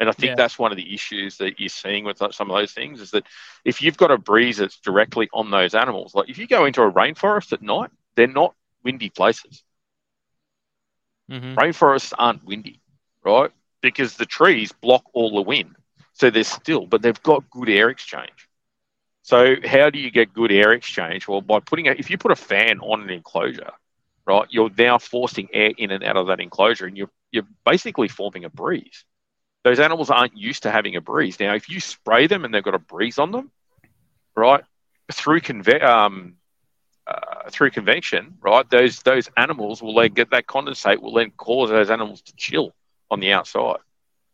And 0.00 0.08
I 0.08 0.12
think 0.12 0.30
yeah. 0.30 0.34
that's 0.34 0.58
one 0.58 0.72
of 0.72 0.76
the 0.76 0.92
issues 0.92 1.38
that 1.38 1.60
you're 1.60 1.68
seeing 1.68 2.04
with 2.04 2.18
some 2.18 2.50
of 2.50 2.56
those 2.56 2.72
things 2.72 3.00
is 3.00 3.12
that 3.12 3.24
if 3.64 3.80
you've 3.80 3.96
got 3.96 4.10
a 4.10 4.18
breeze 4.18 4.58
that's 4.58 4.80
directly 4.80 5.28
on 5.32 5.52
those 5.52 5.74
animals, 5.74 6.14
like 6.14 6.28
if 6.28 6.36
you 6.36 6.48
go 6.48 6.64
into 6.64 6.82
a 6.82 6.90
rainforest 6.90 7.52
at 7.52 7.62
night, 7.62 7.90
they're 8.16 8.26
not 8.26 8.54
windy 8.82 9.08
places. 9.08 9.62
Mm-hmm. 11.30 11.58
Rainforests 11.58 12.12
aren't 12.18 12.44
windy, 12.44 12.80
right? 13.24 13.50
because 13.84 14.16
the 14.16 14.24
trees 14.24 14.72
block 14.72 15.04
all 15.12 15.30
the 15.34 15.42
wind. 15.42 15.76
So 16.14 16.30
they're 16.30 16.42
still, 16.42 16.86
but 16.86 17.02
they've 17.02 17.22
got 17.22 17.50
good 17.50 17.68
air 17.68 17.90
exchange. 17.90 18.48
So 19.22 19.56
how 19.62 19.90
do 19.90 19.98
you 19.98 20.10
get 20.10 20.32
good 20.32 20.50
air 20.50 20.72
exchange? 20.72 21.28
Well, 21.28 21.42
by 21.42 21.60
putting 21.60 21.88
a, 21.88 21.90
if 21.92 22.08
you 22.08 22.16
put 22.16 22.32
a 22.32 22.36
fan 22.36 22.80
on 22.80 23.02
an 23.02 23.10
enclosure, 23.10 23.72
right, 24.26 24.46
you're 24.48 24.70
now 24.76 24.98
forcing 24.98 25.48
air 25.52 25.72
in 25.76 25.90
and 25.90 26.02
out 26.02 26.16
of 26.16 26.28
that 26.28 26.40
enclosure, 26.40 26.86
and 26.86 26.96
you're 26.96 27.10
you're 27.30 27.46
basically 27.66 28.08
forming 28.08 28.44
a 28.44 28.48
breeze. 28.48 29.04
Those 29.64 29.80
animals 29.80 30.10
aren't 30.10 30.36
used 30.36 30.62
to 30.62 30.70
having 30.70 30.96
a 30.96 31.02
breeze. 31.02 31.38
Now, 31.38 31.54
if 31.54 31.68
you 31.68 31.80
spray 31.80 32.26
them 32.26 32.44
and 32.44 32.54
they've 32.54 32.62
got 32.62 32.74
a 32.74 32.78
breeze 32.78 33.18
on 33.18 33.32
them, 33.32 33.50
right, 34.34 34.64
through 35.12 35.40
conve- 35.40 35.82
um, 35.82 36.36
uh, 37.06 37.50
through 37.50 37.70
convection, 37.70 38.36
right, 38.40 38.68
those 38.70 39.02
those 39.02 39.28
animals 39.36 39.82
will 39.82 39.94
then 39.94 40.12
get 40.12 40.30
that 40.30 40.46
condensate 40.46 41.00
will 41.00 41.12
then 41.12 41.30
cause 41.32 41.70
those 41.70 41.90
animals 41.90 42.22
to 42.22 42.32
chill 42.36 42.74
on 43.10 43.20
the 43.20 43.32
outside. 43.32 43.78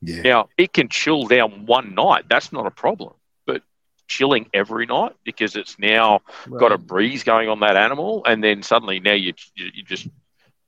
Yeah. 0.01 0.23
Now 0.23 0.49
it 0.57 0.73
can 0.73 0.89
chill 0.89 1.27
down 1.27 1.67
one 1.67 1.95
night. 1.95 2.25
That's 2.29 2.53
not 2.53 2.67
a 2.67 2.71
problem. 2.71 3.15
But 3.47 3.63
chilling 4.07 4.49
every 4.55 4.87
night 4.87 5.15
because 5.25 5.57
it's 5.57 5.79
now 5.79 6.21
right. 6.47 6.61
got 6.61 6.73
a 6.73 6.79
breeze 6.79 7.25
going 7.25 7.49
on 7.49 7.61
that 7.61 7.77
animal, 7.77 8.25
and 8.25 8.43
then 8.43 8.63
suddenly 8.63 9.01
now 9.01 9.15
you 9.15 9.35
you 9.57 9.83
just 9.83 10.09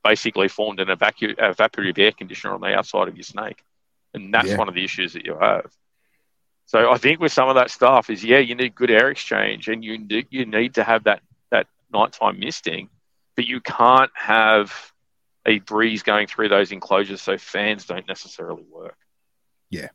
basically 0.03 0.49
formed 0.49 0.81
an 0.81 0.89
evacu- 0.89 1.37
evaporative 1.37 1.97
air 1.97 2.11
conditioner 2.11 2.53
on 2.53 2.61
the 2.61 2.75
outside 2.75 3.07
of 3.07 3.15
your 3.15 3.23
snake, 3.23 3.63
and 4.13 4.33
that's 4.33 4.49
yeah. 4.49 4.57
one 4.57 4.67
of 4.67 4.75
the 4.75 4.83
issues 4.83 5.13
that 5.13 5.25
you 5.25 5.37
have. 5.39 5.71
So 6.65 6.91
I 6.91 6.97
think 6.97 7.19
with 7.19 7.31
some 7.31 7.49
of 7.49 7.55
that 7.55 7.71
stuff 7.71 8.09
is 8.09 8.23
yeah, 8.23 8.39
you 8.39 8.55
need 8.55 8.75
good 8.75 8.91
air 8.91 9.09
exchange, 9.09 9.67
and 9.67 9.83
you 9.83 9.97
need, 9.97 10.27
you 10.29 10.45
need 10.45 10.75
to 10.75 10.83
have 10.83 11.05
that 11.05 11.21
nighttime 11.93 12.39
misting, 12.39 12.89
but 13.35 13.45
you 13.45 13.61
can't 13.61 14.11
have 14.15 14.91
a 15.45 15.59
breeze 15.59 16.03
going 16.03 16.27
through 16.27 16.49
those 16.49 16.71
enclosures, 16.71 17.21
so 17.21 17.37
fans 17.37 17.85
don't 17.85 18.07
necessarily 18.07 18.63
work. 18.71 18.97
Yeah, 19.69 19.89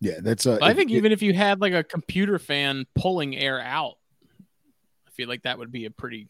yeah, 0.00 0.20
that's. 0.20 0.46
Uh, 0.46 0.58
I 0.60 0.74
think 0.74 0.90
it, 0.90 0.94
even 0.94 1.12
if 1.12 1.22
you 1.22 1.32
had 1.32 1.60
like 1.60 1.72
a 1.72 1.82
computer 1.82 2.38
fan 2.38 2.86
pulling 2.94 3.36
air 3.36 3.60
out, 3.60 3.94
I 5.06 5.10
feel 5.12 5.28
like 5.28 5.42
that 5.42 5.58
would 5.58 5.72
be 5.72 5.86
a 5.86 5.90
pretty. 5.90 6.28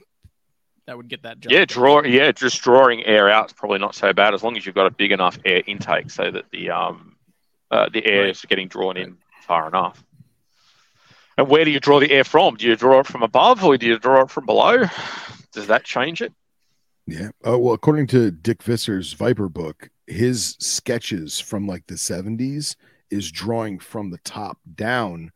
That 0.87 0.97
would 0.97 1.09
get 1.09 1.25
that 1.25 1.41
job. 1.41 1.51
Yeah, 1.51 1.65
draw. 1.65 2.03
Yeah, 2.05 2.31
just 2.31 2.63
drawing 2.63 3.05
air 3.05 3.29
out 3.29 3.47
is 3.47 3.53
probably 3.53 3.79
not 3.79 3.95
so 3.95 4.13
bad 4.13 4.35
as 4.35 4.45
long 4.45 4.57
as 4.57 4.65
you've 4.65 4.77
got 4.77 4.87
a 4.87 4.91
big 4.91 5.11
enough 5.11 5.39
air 5.45 5.63
intake 5.67 6.11
so 6.11 6.31
that 6.31 6.45
the 6.53 6.71
um 6.71 7.17
uh, 7.71 7.89
the 7.93 8.07
air 8.07 8.23
right. 8.23 8.31
is 8.31 8.43
getting 8.43 8.69
drawn 8.69 8.97
in 8.97 9.17
far 9.43 9.67
enough. 9.67 10.03
And 11.39 11.49
where 11.49 11.65
do 11.65 11.71
you 11.71 11.81
draw 11.81 12.01
the 12.01 12.11
air 12.11 12.25
from? 12.25 12.57
Do 12.57 12.67
you 12.67 12.77
draw 12.77 13.01
it 13.01 13.07
from 13.07 13.23
above 13.23 13.63
or 13.65 13.77
do 13.77 13.87
you 13.87 13.99
draw 13.99 14.23
it 14.23 14.31
from 14.31 14.47
below? 14.47 14.85
Does 15.53 15.67
that 15.67 15.85
change 15.85 16.23
it? 16.23 16.33
Yeah. 17.07 17.29
Oh 17.45 17.59
well, 17.59 17.75
according 17.75 18.09
to 18.09 18.31
Dick 18.31 18.63
Visser's 18.63 19.13
Viper 19.13 19.49
book, 19.49 19.91
his 20.07 20.57
sketches 20.59 21.39
from 21.39 21.67
like 21.67 21.87
the 21.87 21.95
70s 21.95 22.77
is 23.11 23.31
drawing 23.31 23.79
from 23.79 24.11
the 24.11 24.19
top 24.19 24.59
down. 24.75 25.31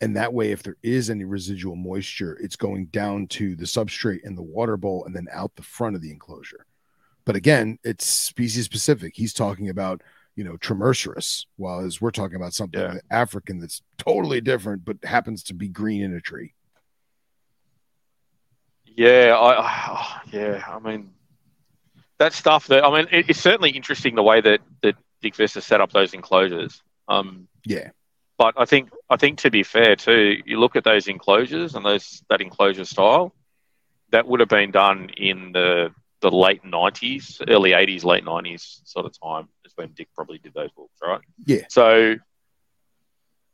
And 0.00 0.16
that 0.16 0.32
way, 0.32 0.52
if 0.52 0.62
there 0.62 0.76
is 0.82 1.10
any 1.10 1.24
residual 1.24 1.76
moisture, 1.76 2.38
it's 2.40 2.56
going 2.56 2.86
down 2.86 3.26
to 3.28 3.56
the 3.56 3.64
substrate 3.64 4.20
in 4.24 4.36
the 4.36 4.42
water 4.42 4.76
bowl 4.76 5.04
and 5.04 5.14
then 5.14 5.26
out 5.32 5.54
the 5.56 5.62
front 5.62 5.96
of 5.96 6.02
the 6.02 6.12
enclosure. 6.12 6.66
But 7.24 7.36
again, 7.36 7.78
it's 7.82 8.06
species 8.06 8.64
specific. 8.64 9.14
He's 9.16 9.34
talking 9.34 9.68
about, 9.68 10.02
you 10.38 10.44
know, 10.44 10.56
Trimeresurus, 10.56 11.46
while 11.56 11.80
as 11.80 12.00
we're 12.00 12.12
talking 12.12 12.36
about 12.36 12.54
something 12.54 12.80
yeah. 12.80 12.98
African 13.10 13.58
that's 13.58 13.82
totally 13.96 14.40
different, 14.40 14.84
but 14.84 14.96
happens 15.02 15.42
to 15.42 15.52
be 15.52 15.66
green 15.66 16.00
in 16.00 16.14
a 16.14 16.20
tree. 16.20 16.54
Yeah, 18.84 19.36
I, 19.36 19.60
I 19.60 20.20
yeah, 20.30 20.62
I 20.64 20.78
mean 20.78 21.10
that 22.18 22.34
stuff. 22.34 22.68
That 22.68 22.84
I 22.84 22.96
mean, 22.96 23.08
it, 23.10 23.30
it's 23.30 23.40
certainly 23.40 23.70
interesting 23.70 24.14
the 24.14 24.22
way 24.22 24.40
that 24.40 24.60
that 24.82 24.94
Dick 25.20 25.34
Visser 25.34 25.60
set 25.60 25.80
up 25.80 25.90
those 25.90 26.14
enclosures. 26.14 26.84
Um, 27.08 27.48
yeah, 27.66 27.90
but 28.38 28.54
I 28.56 28.64
think 28.64 28.90
I 29.10 29.16
think 29.16 29.40
to 29.40 29.50
be 29.50 29.64
fair 29.64 29.96
too, 29.96 30.36
you 30.46 30.60
look 30.60 30.76
at 30.76 30.84
those 30.84 31.08
enclosures 31.08 31.74
and 31.74 31.84
those 31.84 32.22
that 32.30 32.40
enclosure 32.40 32.84
style, 32.84 33.34
that 34.10 34.28
would 34.28 34.38
have 34.38 34.48
been 34.48 34.70
done 34.70 35.10
in 35.16 35.50
the 35.50 35.92
the 36.20 36.30
late 36.30 36.64
nineties, 36.64 37.40
early 37.48 37.72
eighties, 37.72 38.04
late 38.04 38.24
nineties 38.24 38.80
sort 38.84 39.06
of 39.06 39.18
time 39.20 39.48
is 39.64 39.72
when 39.76 39.92
Dick 39.92 40.08
probably 40.14 40.38
did 40.38 40.54
those 40.54 40.70
books, 40.72 40.98
right? 41.02 41.20
Yeah. 41.44 41.62
So 41.68 42.16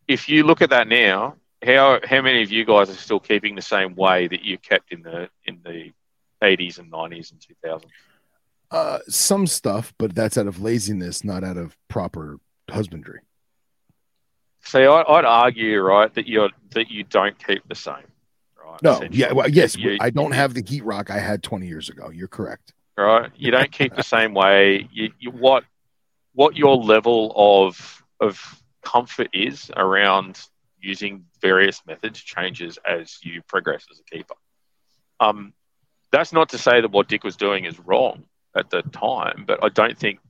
if 0.08 0.28
you 0.28 0.44
look 0.44 0.62
at 0.62 0.70
that 0.70 0.88
now, 0.88 1.36
how 1.64 2.00
how 2.04 2.22
many 2.22 2.42
of 2.42 2.50
you 2.50 2.64
guys 2.64 2.90
are 2.90 2.94
still 2.94 3.20
keeping 3.20 3.54
the 3.54 3.62
same 3.62 3.94
way 3.94 4.28
that 4.28 4.42
you 4.42 4.58
kept 4.58 4.92
in 4.92 5.02
the 5.02 5.28
in 5.46 5.60
the 5.64 5.92
80s 6.42 6.78
and 6.78 6.90
90s 6.90 7.32
and 7.32 7.40
2000s? 7.40 7.84
Uh, 8.70 8.98
some 9.08 9.46
stuff, 9.46 9.94
but 9.98 10.14
that's 10.14 10.36
out 10.36 10.46
of 10.46 10.60
laziness, 10.60 11.22
not 11.24 11.44
out 11.44 11.56
of 11.56 11.76
proper 11.88 12.38
husbandry. 12.70 13.20
See, 14.64 14.80
I, 14.80 15.02
I'd 15.02 15.24
argue, 15.24 15.80
right, 15.80 16.12
that 16.14 16.26
you're 16.26 16.50
that 16.70 16.90
you 16.90 17.04
don't 17.04 17.38
keep 17.44 17.66
the 17.68 17.74
same. 17.74 18.06
Right? 18.64 18.82
No, 18.82 19.02
yeah, 19.10 19.32
well, 19.32 19.48
yes, 19.48 19.76
You- 19.76 19.98
I 20.00 20.10
don't 20.10 20.32
have 20.32 20.54
the 20.54 20.62
heat 20.66 20.84
rock 20.84 21.10
I 21.10 21.18
had 21.18 21.42
20 21.42 21.66
years 21.66 21.88
ago. 21.88 22.10
You're 22.10 22.28
correct. 22.28 22.72
right? 22.96 23.30
You 23.36 23.50
don't 23.50 23.70
keep 23.70 23.94
the 23.94 24.02
same 24.02 24.34
way. 24.34 24.88
You, 24.92 25.12
you 25.18 25.30
what 25.30 25.64
what 26.32 26.56
your 26.56 26.76
level 26.76 27.32
of 27.36 28.02
of 28.20 28.62
comfort 28.82 29.28
is 29.32 29.70
around 29.76 30.40
using 30.80 31.24
various 31.40 31.80
methods 31.86 32.20
changes 32.20 32.78
as 32.86 33.18
you 33.22 33.42
progress 33.42 33.86
as 33.90 34.00
a 34.00 34.04
keeper. 34.04 34.34
Um, 35.20 35.52
that's 36.12 36.32
not 36.32 36.50
to 36.50 36.58
say 36.58 36.80
that 36.80 36.90
what 36.90 37.08
Dick 37.08 37.24
was 37.24 37.36
doing 37.36 37.64
is 37.64 37.78
wrong 37.80 38.24
at 38.56 38.70
the 38.70 38.82
time, 38.82 39.44
but 39.46 39.64
I 39.64 39.68
don't 39.68 39.98
think 39.98 40.20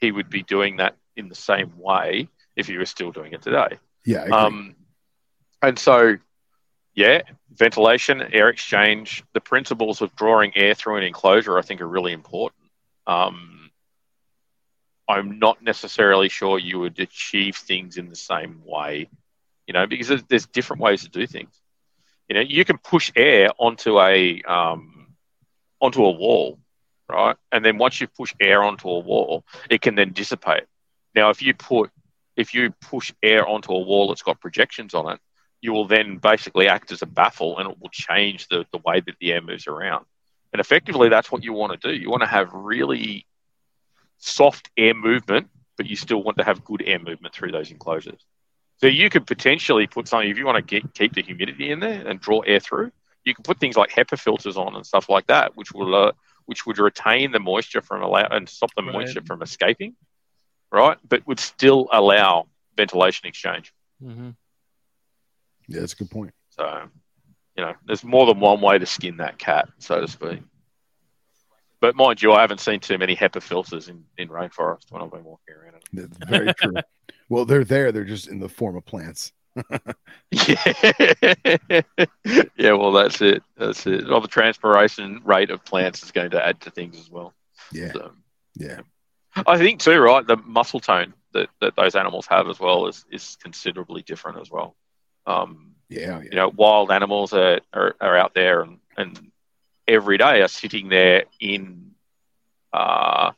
he 0.00 0.12
would 0.12 0.30
be 0.30 0.42
doing 0.42 0.76
that 0.76 0.96
in 1.16 1.28
the 1.28 1.34
same 1.34 1.72
way 1.78 2.28
if 2.54 2.66
he 2.66 2.76
was 2.78 2.88
still 2.90 3.10
doing 3.12 3.32
it 3.32 3.42
today. 3.42 3.78
Yeah. 4.04 4.24
Um, 4.24 4.76
and 5.62 5.78
so, 5.78 6.16
yeah, 6.96 7.20
ventilation, 7.54 8.22
air 8.32 8.48
exchange, 8.48 9.22
the 9.34 9.40
principles 9.40 10.00
of 10.00 10.16
drawing 10.16 10.56
air 10.56 10.74
through 10.74 10.96
an 10.96 11.02
enclosure, 11.04 11.58
I 11.58 11.62
think, 11.62 11.82
are 11.82 11.86
really 11.86 12.12
important. 12.12 12.62
Um, 13.06 13.70
I'm 15.06 15.38
not 15.38 15.62
necessarily 15.62 16.30
sure 16.30 16.58
you 16.58 16.80
would 16.80 16.98
achieve 16.98 17.54
things 17.56 17.98
in 17.98 18.08
the 18.08 18.16
same 18.16 18.62
way, 18.64 19.10
you 19.66 19.74
know, 19.74 19.86
because 19.86 20.08
there's, 20.08 20.22
there's 20.24 20.46
different 20.46 20.82
ways 20.82 21.02
to 21.02 21.10
do 21.10 21.26
things. 21.26 21.60
You 22.28 22.34
know, 22.34 22.40
you 22.40 22.64
can 22.64 22.78
push 22.78 23.12
air 23.14 23.50
onto 23.58 24.00
a 24.00 24.42
um, 24.42 25.14
onto 25.80 26.02
a 26.02 26.10
wall, 26.10 26.58
right? 27.08 27.36
And 27.52 27.64
then 27.64 27.76
once 27.76 28.00
you 28.00 28.08
push 28.08 28.34
air 28.40 28.64
onto 28.64 28.88
a 28.88 28.98
wall, 28.98 29.44
it 29.70 29.82
can 29.82 29.94
then 29.94 30.12
dissipate. 30.12 30.64
Now, 31.14 31.28
if 31.28 31.42
you 31.42 31.54
put 31.54 31.90
if 32.36 32.54
you 32.54 32.72
push 32.80 33.12
air 33.22 33.46
onto 33.46 33.72
a 33.72 33.80
wall 33.80 34.08
that's 34.08 34.22
got 34.22 34.40
projections 34.40 34.92
on 34.94 35.12
it, 35.12 35.20
you 35.60 35.72
will 35.72 35.86
then 35.86 36.18
basically 36.18 36.68
act 36.68 36.92
as 36.92 37.02
a 37.02 37.06
baffle 37.06 37.58
and 37.58 37.70
it 37.70 37.78
will 37.80 37.90
change 37.90 38.48
the, 38.48 38.64
the 38.72 38.78
way 38.84 39.00
that 39.00 39.16
the 39.20 39.32
air 39.32 39.40
moves 39.42 39.66
around. 39.66 40.04
And 40.52 40.60
effectively, 40.60 41.08
that's 41.08 41.30
what 41.30 41.42
you 41.44 41.52
want 41.52 41.80
to 41.80 41.88
do. 41.90 41.94
You 41.94 42.10
want 42.10 42.22
to 42.22 42.28
have 42.28 42.52
really 42.52 43.26
soft 44.18 44.70
air 44.76 44.94
movement, 44.94 45.48
but 45.76 45.86
you 45.86 45.96
still 45.96 46.22
want 46.22 46.38
to 46.38 46.44
have 46.44 46.64
good 46.64 46.82
air 46.86 46.98
movement 46.98 47.34
through 47.34 47.52
those 47.52 47.70
enclosures. 47.70 48.24
So 48.78 48.86
you 48.86 49.08
could 49.10 49.26
potentially 49.26 49.86
put 49.86 50.08
something, 50.08 50.28
if 50.30 50.38
you 50.38 50.46
want 50.46 50.56
to 50.56 50.62
get, 50.80 50.94
keep 50.94 51.14
the 51.14 51.22
humidity 51.22 51.70
in 51.70 51.80
there 51.80 52.06
and 52.06 52.20
draw 52.20 52.40
air 52.40 52.60
through, 52.60 52.90
you 53.24 53.34
can 53.34 53.42
put 53.42 53.58
things 53.58 53.76
like 53.76 53.90
HEPA 53.90 54.18
filters 54.18 54.56
on 54.56 54.74
and 54.76 54.86
stuff 54.86 55.08
like 55.08 55.26
that, 55.26 55.56
which 55.56 55.72
will 55.72 55.94
uh, 55.94 56.12
which 56.46 56.66
would 56.66 56.78
retain 56.78 57.32
the 57.32 57.40
moisture 57.40 57.80
from 57.82 58.02
allow 58.02 58.26
and 58.30 58.48
stop 58.48 58.70
the 58.76 58.82
Right. 58.82 58.92
moisture 58.92 59.22
from 59.26 59.42
escaping, 59.42 59.94
right? 60.70 60.96
But 61.08 61.26
would 61.26 61.40
still 61.40 61.88
allow 61.92 62.46
ventilation 62.76 63.26
exchange. 63.28 63.72
hmm 64.00 64.30
yeah, 65.68 65.80
that's 65.80 65.92
a 65.92 65.96
good 65.96 66.10
point. 66.10 66.32
So, 66.50 66.88
you 67.56 67.64
know, 67.64 67.74
there's 67.86 68.04
more 68.04 68.26
than 68.26 68.40
one 68.40 68.60
way 68.60 68.78
to 68.78 68.86
skin 68.86 69.18
that 69.18 69.38
cat, 69.38 69.68
so 69.78 70.00
to 70.00 70.08
speak. 70.08 70.40
But 71.80 71.94
mind 71.94 72.22
you, 72.22 72.32
I 72.32 72.40
haven't 72.40 72.60
seen 72.60 72.80
too 72.80 72.98
many 72.98 73.14
HEPA 73.14 73.42
filters 73.42 73.88
in, 73.88 74.04
in 74.16 74.28
rainforest 74.28 74.90
when 74.90 75.02
I've 75.02 75.10
been 75.10 75.24
walking 75.24 75.54
around. 75.54 75.74
That's 75.92 76.30
very 76.30 76.54
true. 76.54 76.72
well, 77.28 77.44
they're 77.44 77.64
there. 77.64 77.92
They're 77.92 78.04
just 78.04 78.28
in 78.28 78.38
the 78.38 78.48
form 78.48 78.76
of 78.76 78.84
plants. 78.86 79.32
Yeah, 80.30 80.62
yeah. 82.56 82.72
Well, 82.72 82.92
that's 82.92 83.20
it. 83.20 83.42
That's 83.56 83.86
it. 83.86 84.08
Well, 84.08 84.20
the 84.20 84.28
transpiration 84.28 85.20
rate 85.24 85.50
of 85.50 85.64
plants 85.64 86.02
is 86.02 86.12
going 86.12 86.30
to 86.30 86.46
add 86.46 86.60
to 86.62 86.70
things 86.70 86.98
as 86.98 87.10
well. 87.10 87.34
Yeah, 87.72 87.92
So, 87.92 88.12
yeah, 88.54 88.80
I 89.46 89.58
think 89.58 89.80
too, 89.80 89.98
right? 89.98 90.26
The 90.26 90.36
muscle 90.36 90.80
tone 90.80 91.14
that, 91.32 91.48
that 91.60 91.76
those 91.76 91.94
animals 91.94 92.26
have 92.26 92.48
as 92.48 92.60
well 92.60 92.86
is, 92.86 93.04
is 93.10 93.36
considerably 93.42 94.02
different 94.02 94.40
as 94.40 94.50
well. 94.50 94.76
Um, 95.26 95.74
yeah, 95.88 96.20
you 96.20 96.30
know, 96.30 96.52
wild 96.54 96.90
animals 96.90 97.32
are, 97.32 97.60
are, 97.72 97.94
are 98.00 98.16
out 98.16 98.34
there 98.34 98.62
and, 98.62 98.78
and 98.96 99.30
every 99.86 100.18
day 100.18 100.42
are 100.42 100.48
sitting 100.48 100.88
there 100.88 101.24
in 101.40 101.92
uh, 102.72 103.32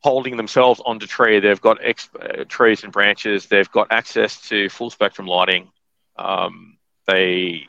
holding 0.00 0.36
themselves 0.36 0.80
onto 0.84 1.06
tree. 1.06 1.40
They've 1.40 1.60
got 1.60 1.78
ex- 1.82 2.10
uh, 2.20 2.44
trees 2.48 2.84
and 2.84 2.92
branches. 2.92 3.46
They've 3.46 3.70
got 3.70 3.88
access 3.90 4.40
to 4.48 4.68
full 4.68 4.90
spectrum 4.90 5.26
lighting. 5.26 5.70
Um, 6.16 6.76
they 7.06 7.66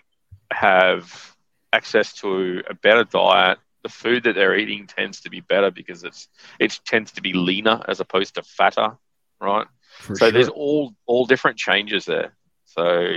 have 0.51 1.35
access 1.71 2.13
to 2.13 2.63
a 2.69 2.73
better 2.73 3.03
diet. 3.03 3.59
The 3.84 3.89
food 3.89 4.23
that 4.23 4.35
they're 4.35 4.55
eating 4.55 4.88
tends 4.88 5.21
to 5.21 5.30
be 5.30 5.41
better 5.41 5.69
because 5.69 6.03
it's 6.03 6.30
it 6.59 6.80
tends 6.85 7.11
to 7.13 7.21
be 7.21 7.34
leaner 7.34 7.81
as 7.88 7.99
opposed 7.99 8.35
to 8.35 8.43
fatter, 8.43 8.97
right? 9.41 9.67
For 9.99 10.15
so 10.15 10.25
sure. 10.25 10.31
there's 10.31 10.49
all 10.49 10.93
all 11.05 11.25
different 11.25 11.57
changes 11.57 12.05
there. 12.05 12.34
So 12.75 13.15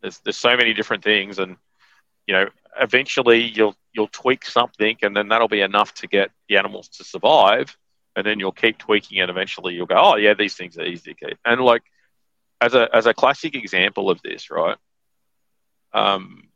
there's 0.00 0.18
there's 0.20 0.36
so 0.36 0.56
many 0.56 0.74
different 0.74 1.04
things, 1.04 1.38
and 1.38 1.56
you 2.26 2.34
know, 2.34 2.48
eventually 2.80 3.40
you'll 3.42 3.76
you'll 3.92 4.08
tweak 4.08 4.44
something, 4.44 4.96
and 5.02 5.16
then 5.16 5.28
that'll 5.28 5.48
be 5.48 5.60
enough 5.60 5.94
to 5.94 6.06
get 6.06 6.30
the 6.48 6.56
animals 6.56 6.88
to 6.88 7.04
survive, 7.04 7.76
and 8.16 8.26
then 8.26 8.38
you'll 8.38 8.52
keep 8.52 8.78
tweaking, 8.78 9.20
and 9.20 9.30
eventually 9.30 9.74
you'll 9.74 9.86
go, 9.86 9.96
oh 9.98 10.16
yeah, 10.16 10.34
these 10.34 10.54
things 10.54 10.78
are 10.78 10.84
easy 10.84 11.14
to 11.14 11.26
keep. 11.26 11.38
And 11.44 11.60
like 11.60 11.82
as 12.60 12.74
a 12.74 12.88
as 12.94 13.06
a 13.06 13.14
classic 13.14 13.54
example 13.54 14.10
of 14.10 14.20
this, 14.22 14.50
right? 14.50 14.76
Um, 15.92 16.48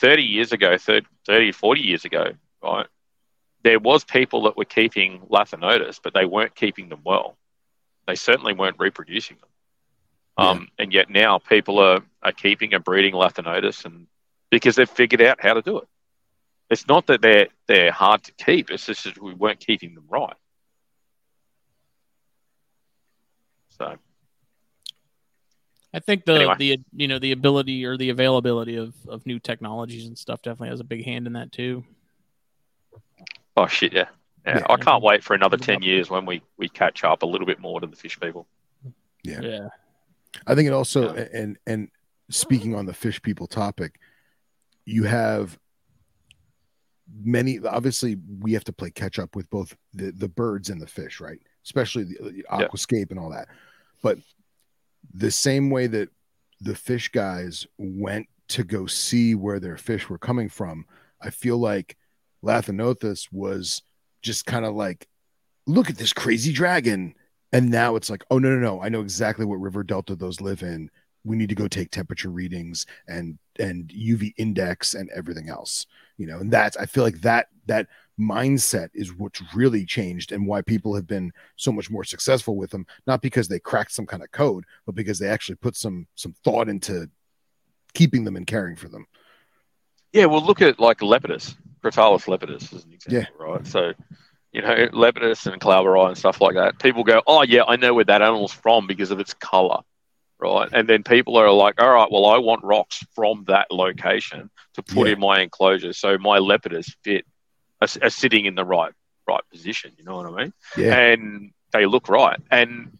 30 0.00 0.22
years 0.24 0.52
ago, 0.52 0.76
30, 0.78 1.06
30 1.26 1.52
40 1.52 1.80
years 1.80 2.04
ago, 2.04 2.32
right? 2.62 2.86
There 3.62 3.78
was 3.78 4.04
people 4.04 4.42
that 4.44 4.56
were 4.56 4.64
keeping 4.64 5.20
Lanthanotus, 5.30 6.00
but 6.02 6.12
they 6.12 6.24
weren't 6.24 6.56
keeping 6.56 6.88
them 6.88 7.02
well 7.04 7.36
they 8.06 8.14
certainly 8.14 8.52
weren't 8.52 8.76
reproducing 8.78 9.36
them. 9.40 9.48
Um, 10.36 10.68
And 10.78 10.92
yet 10.92 11.10
now 11.10 11.38
people 11.38 11.78
are, 11.78 12.00
are 12.22 12.32
keeping 12.32 12.72
and 12.74 12.82
breeding 12.82 13.14
Lanthanotus 13.14 13.84
and 13.84 14.06
because 14.50 14.76
they've 14.76 14.88
figured 14.88 15.20
out 15.22 15.42
how 15.42 15.54
to 15.54 15.62
do 15.62 15.78
it. 15.78 15.88
It's 16.70 16.86
not 16.88 17.06
that 17.08 17.20
they're 17.20 17.48
they're 17.66 17.92
hard 17.92 18.22
to 18.24 18.32
keep, 18.32 18.70
it's 18.70 18.86
just 18.86 19.04
that 19.04 19.20
we 19.20 19.34
weren't 19.34 19.60
keeping 19.60 19.94
them 19.94 20.04
right. 20.08 20.34
So 23.68 23.96
I 25.94 25.98
think 26.00 26.24
the 26.24 26.34
Anyway. 26.34 26.54
the 26.58 26.80
you 26.94 27.08
know 27.08 27.18
the 27.18 27.32
ability 27.32 27.84
or 27.84 27.96
the 27.96 28.10
availability 28.10 28.76
of 28.76 28.94
of 29.08 29.26
new 29.26 29.38
technologies 29.38 30.06
and 30.06 30.16
stuff 30.16 30.40
definitely 30.42 30.70
has 30.70 30.80
a 30.80 30.84
big 30.84 31.04
hand 31.04 31.26
in 31.26 31.34
that 31.34 31.52
too. 31.52 31.84
oh 33.56 33.66
shit 33.66 33.92
yeah. 33.92 34.06
Yeah, 34.46 34.58
Yeah. 34.58 34.66
I 34.70 34.76
can't 34.76 35.02
wait 35.02 35.22
for 35.22 35.34
another 35.34 35.56
ten 35.56 35.82
years 35.82 36.10
when 36.10 36.26
we, 36.26 36.42
we 36.56 36.68
catch 36.68 37.04
up 37.04 37.22
a 37.22 37.26
little 37.26 37.46
bit 37.46 37.60
more 37.60 37.80
to 37.80 37.86
the 37.86 37.96
fish 37.96 38.18
people. 38.18 38.46
Yeah. 39.22 39.40
Yeah. 39.40 39.68
I 40.46 40.54
think 40.54 40.66
it 40.66 40.72
also 40.72 41.14
Yeah. 41.14 41.28
and 41.32 41.58
and 41.66 41.88
speaking 42.30 42.74
on 42.74 42.86
the 42.86 42.94
fish 42.94 43.20
people 43.22 43.46
topic, 43.46 43.98
you 44.84 45.04
have 45.04 45.58
many 47.22 47.58
obviously 47.60 48.16
we 48.40 48.52
have 48.54 48.64
to 48.64 48.72
play 48.72 48.90
catch 48.90 49.18
up 49.18 49.36
with 49.36 49.48
both 49.50 49.76
the 49.92 50.12
the 50.12 50.28
birds 50.28 50.70
and 50.70 50.80
the 50.80 50.86
fish, 50.86 51.20
right? 51.20 51.38
Especially 51.64 52.04
the, 52.04 52.16
the 52.20 52.36
Yeah. 52.36 52.66
aquascape 52.68 53.10
and 53.10 53.18
all 53.18 53.30
that. 53.30 53.48
But 54.02 54.18
the 55.12 55.30
same 55.30 55.70
way 55.70 55.86
that 55.88 56.08
the 56.60 56.74
fish 56.74 57.08
guys 57.08 57.66
went 57.76 58.28
to 58.48 58.64
go 58.64 58.86
see 58.86 59.34
where 59.34 59.60
their 59.60 59.76
fish 59.76 60.08
were 60.08 60.18
coming 60.18 60.48
from, 60.48 60.86
I 61.20 61.30
feel 61.30 61.58
like 61.58 61.96
Lanthanotus 62.42 63.28
was 63.32 63.82
just 64.22 64.46
kind 64.46 64.64
of 64.64 64.74
like, 64.74 65.08
look 65.66 65.90
at 65.90 65.96
this 65.96 66.12
crazy 66.12 66.52
dragon. 66.52 67.14
And 67.52 67.70
now 67.70 67.96
it's 67.96 68.10
like, 68.10 68.24
oh 68.30 68.38
no, 68.38 68.50
no, 68.50 68.58
no. 68.58 68.82
I 68.82 68.88
know 68.88 69.00
exactly 69.00 69.44
what 69.44 69.60
river 69.60 69.82
delta 69.82 70.16
those 70.16 70.40
live 70.40 70.62
in. 70.62 70.90
We 71.24 71.36
need 71.36 71.50
to 71.50 71.54
go 71.54 71.68
take 71.68 71.90
temperature 71.90 72.30
readings 72.30 72.86
and 73.06 73.38
and 73.58 73.88
UV 73.88 74.32
index 74.38 74.94
and 74.94 75.10
everything 75.10 75.48
else. 75.48 75.86
You 76.16 76.26
know, 76.26 76.38
and 76.38 76.50
that's 76.50 76.76
I 76.76 76.86
feel 76.86 77.04
like 77.04 77.20
that 77.20 77.48
that 77.66 77.88
mindset 78.18 78.88
is 78.94 79.14
what's 79.14 79.42
really 79.54 79.84
changed 79.84 80.32
and 80.32 80.46
why 80.46 80.62
people 80.62 80.94
have 80.94 81.06
been 81.06 81.32
so 81.56 81.72
much 81.72 81.90
more 81.90 82.04
successful 82.04 82.56
with 82.56 82.70
them. 82.70 82.86
Not 83.06 83.22
because 83.22 83.48
they 83.48 83.60
cracked 83.60 83.92
some 83.92 84.06
kind 84.06 84.22
of 84.22 84.30
code, 84.32 84.64
but 84.86 84.94
because 84.94 85.18
they 85.18 85.28
actually 85.28 85.56
put 85.56 85.76
some 85.76 86.06
some 86.14 86.34
thought 86.44 86.68
into 86.68 87.08
keeping 87.94 88.24
them 88.24 88.36
and 88.36 88.46
caring 88.46 88.76
for 88.76 88.88
them. 88.88 89.06
Yeah, 90.12 90.26
well, 90.26 90.42
look 90.42 90.60
at 90.60 90.78
like 90.78 90.98
Lepidus, 90.98 91.54
Crotalus 91.82 92.26
lepidus 92.26 92.72
as 92.74 92.84
an 92.84 92.92
example, 92.92 93.34
right? 93.38 93.66
So, 93.66 93.92
you 94.52 94.60
know, 94.62 94.88
Lepidus 94.92 95.50
and 95.50 95.60
Klauberi 95.60 96.08
and 96.08 96.18
stuff 96.18 96.40
like 96.40 96.54
that. 96.56 96.78
People 96.78 97.04
go, 97.04 97.22
oh, 97.26 97.42
yeah, 97.42 97.64
I 97.66 97.76
know 97.76 97.94
where 97.94 98.04
that 98.04 98.22
animal's 98.22 98.52
from 98.52 98.86
because 98.86 99.10
of 99.10 99.18
its 99.18 99.32
color, 99.34 99.78
right? 100.38 100.68
And 100.72 100.88
then 100.88 101.02
people 101.02 101.36
are 101.36 101.50
like, 101.50 101.80
all 101.80 101.90
right, 101.90 102.08
well, 102.10 102.26
I 102.26 102.38
want 102.38 102.62
rocks 102.64 103.02
from 103.14 103.44
that 103.48 103.70
location 103.70 104.50
to 104.74 104.82
put 104.82 105.06
Yeah. 105.08 105.14
in 105.14 105.20
my 105.20 105.40
enclosure 105.40 105.92
so 105.92 106.18
my 106.18 106.38
Lepidus 106.38 106.94
fit 107.02 107.24
are, 107.80 107.88
are 108.02 108.10
sitting 108.10 108.44
in 108.46 108.54
the 108.54 108.64
right 108.64 108.92
right 109.28 109.42
position. 109.52 109.92
You 109.96 110.04
know 110.04 110.16
what 110.16 110.26
I 110.26 110.42
mean? 110.44 110.52
Yeah. 110.76 110.96
And 110.98 111.52
they 111.72 111.86
look 111.86 112.08
right. 112.08 112.38
And 112.50 112.98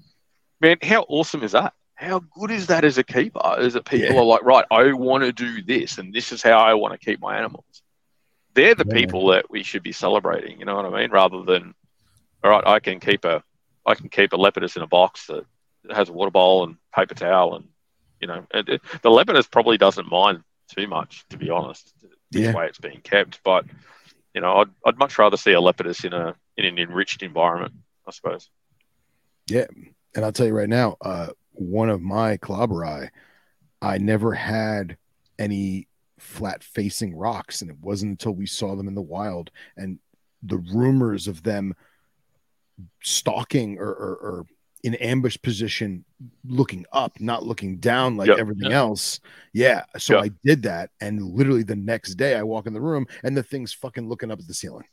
man, 0.61 0.77
how 0.83 1.05
awesome 1.09 1.43
is 1.43 1.53
that? 1.53 1.75
How 1.97 2.21
good 2.21 2.51
is 2.53 2.69
that 2.69 2.85
as 2.85 2.97
a 2.97 3.05
keeper? 3.05 3.41
Is 3.59 3.75
that 3.75 3.85
people 3.85 4.15
Yeah. 4.15 4.21
are 4.21 4.25
like, 4.25 4.43
right, 4.45 4.65
I 4.71 4.93
want 4.93 5.25
to 5.25 5.33
do 5.33 5.63
this, 5.63 5.99
and 5.99 6.13
this 6.15 6.33
is 6.33 6.43
how 6.43 6.59
I 6.59 6.75
want 6.75 6.93
to 6.99 7.05
keep 7.05 7.21
my 7.21 7.37
animals. 7.39 7.82
They're 8.55 8.75
the 8.75 8.85
Yeah. 8.87 8.95
people 8.95 9.27
that 9.29 9.51
we 9.51 9.63
should 9.63 9.83
be 9.83 9.93
celebrating. 9.93 10.59
You 10.59 10.67
know 10.67 10.77
what 10.77 10.87
I 10.87 11.01
mean? 11.01 11.11
Rather 11.11 11.43
than, 11.43 11.75
all 12.45 12.51
right, 12.51 12.67
I 12.67 12.81
can 12.81 13.01
keep 13.01 13.25
a, 13.25 13.43
I 13.87 13.95
can 13.95 14.09
keep 14.09 14.33
a 14.33 14.37
lepidus 14.37 14.77
in 14.77 14.83
a 14.83 14.87
box 14.87 15.27
that 15.27 15.45
has 15.91 16.09
a 16.09 16.13
water 16.13 16.31
bowl 16.31 16.65
and 16.65 16.77
paper 16.95 17.15
towel, 17.15 17.57
and 17.57 17.69
you 18.21 18.29
know, 18.29 18.47
it, 18.55 18.69
it- 18.69 18.83
the 19.03 19.11
lepidus 19.11 19.51
probably 19.51 19.79
doesn't 19.79 20.11
mind 20.11 20.43
too 20.69 20.87
much, 20.87 21.25
to 21.31 21.37
be 21.37 21.51
honest. 21.51 21.93
This 22.31 22.43
Yeah. 22.43 22.55
way 22.55 22.67
it's 22.67 22.79
being 22.79 23.01
kept, 23.03 23.43
but 23.43 23.65
you 24.35 24.41
know, 24.41 24.57
I'd, 24.59 24.71
I'd 24.87 24.99
much 24.99 25.19
rather 25.19 25.37
see 25.37 25.53
a 25.53 25.61
lepidus 25.61 26.05
in 26.05 26.13
a 26.13 26.35
in 26.57 26.65
an 26.65 26.79
enriched 26.79 27.23
environment, 27.23 27.75
I 28.07 28.11
suppose. 28.13 28.49
Yeah, 29.49 29.67
and 30.15 30.25
I'll 30.25 30.33
tell 30.33 30.47
you 30.47 30.55
right 30.55 30.69
now, 30.69 30.97
uh, 31.01 31.29
one 31.53 31.91
of 31.91 32.01
my 32.01 32.37
klauberi, 32.39 33.11
I 33.83 33.99
never 33.99 34.33
had 34.33 34.97
any 35.39 35.89
flat 36.23 36.63
facing 36.63 37.17
rocks, 37.17 37.61
and 37.61 37.71
it 37.71 37.77
wasn't 37.81 38.11
until 38.11 38.33
we 38.33 38.47
saw 38.47 38.75
them 38.77 38.89
in 38.89 38.95
the 38.95 39.03
wild 39.03 39.51
and 39.77 39.99
the 40.43 40.59
rumors 40.59 41.29
of 41.29 41.43
them 41.43 41.75
stalking 43.03 43.79
or, 43.79 43.89
or, 43.89 44.15
or 44.17 44.47
in 44.83 44.95
ambush 44.97 45.37
position, 45.43 46.05
looking 46.45 46.85
up, 46.93 47.21
not 47.21 47.45
looking 47.45 47.79
down 47.79 48.17
like 48.17 48.29
Yep. 48.29 48.39
everything 48.39 48.71
Yep. 48.71 48.73
else. 48.73 49.21
Yeah, 49.53 49.85
so 49.99 50.15
Yep. 50.15 50.25
I 50.25 50.31
did 50.45 50.63
that, 50.63 50.91
and 51.01 51.23
literally 51.23 51.63
the 51.63 51.77
next 51.77 52.15
day, 52.15 52.37
I 52.37 52.43
walk 52.43 52.67
in 52.67 52.73
the 52.73 52.81
room 52.81 53.07
and 53.23 53.37
the 53.37 53.43
thing's 53.43 53.73
fucking 53.73 54.09
looking 54.09 54.31
up 54.31 54.41
at 54.41 54.47
the 54.47 54.55
ceiling. 54.55 54.87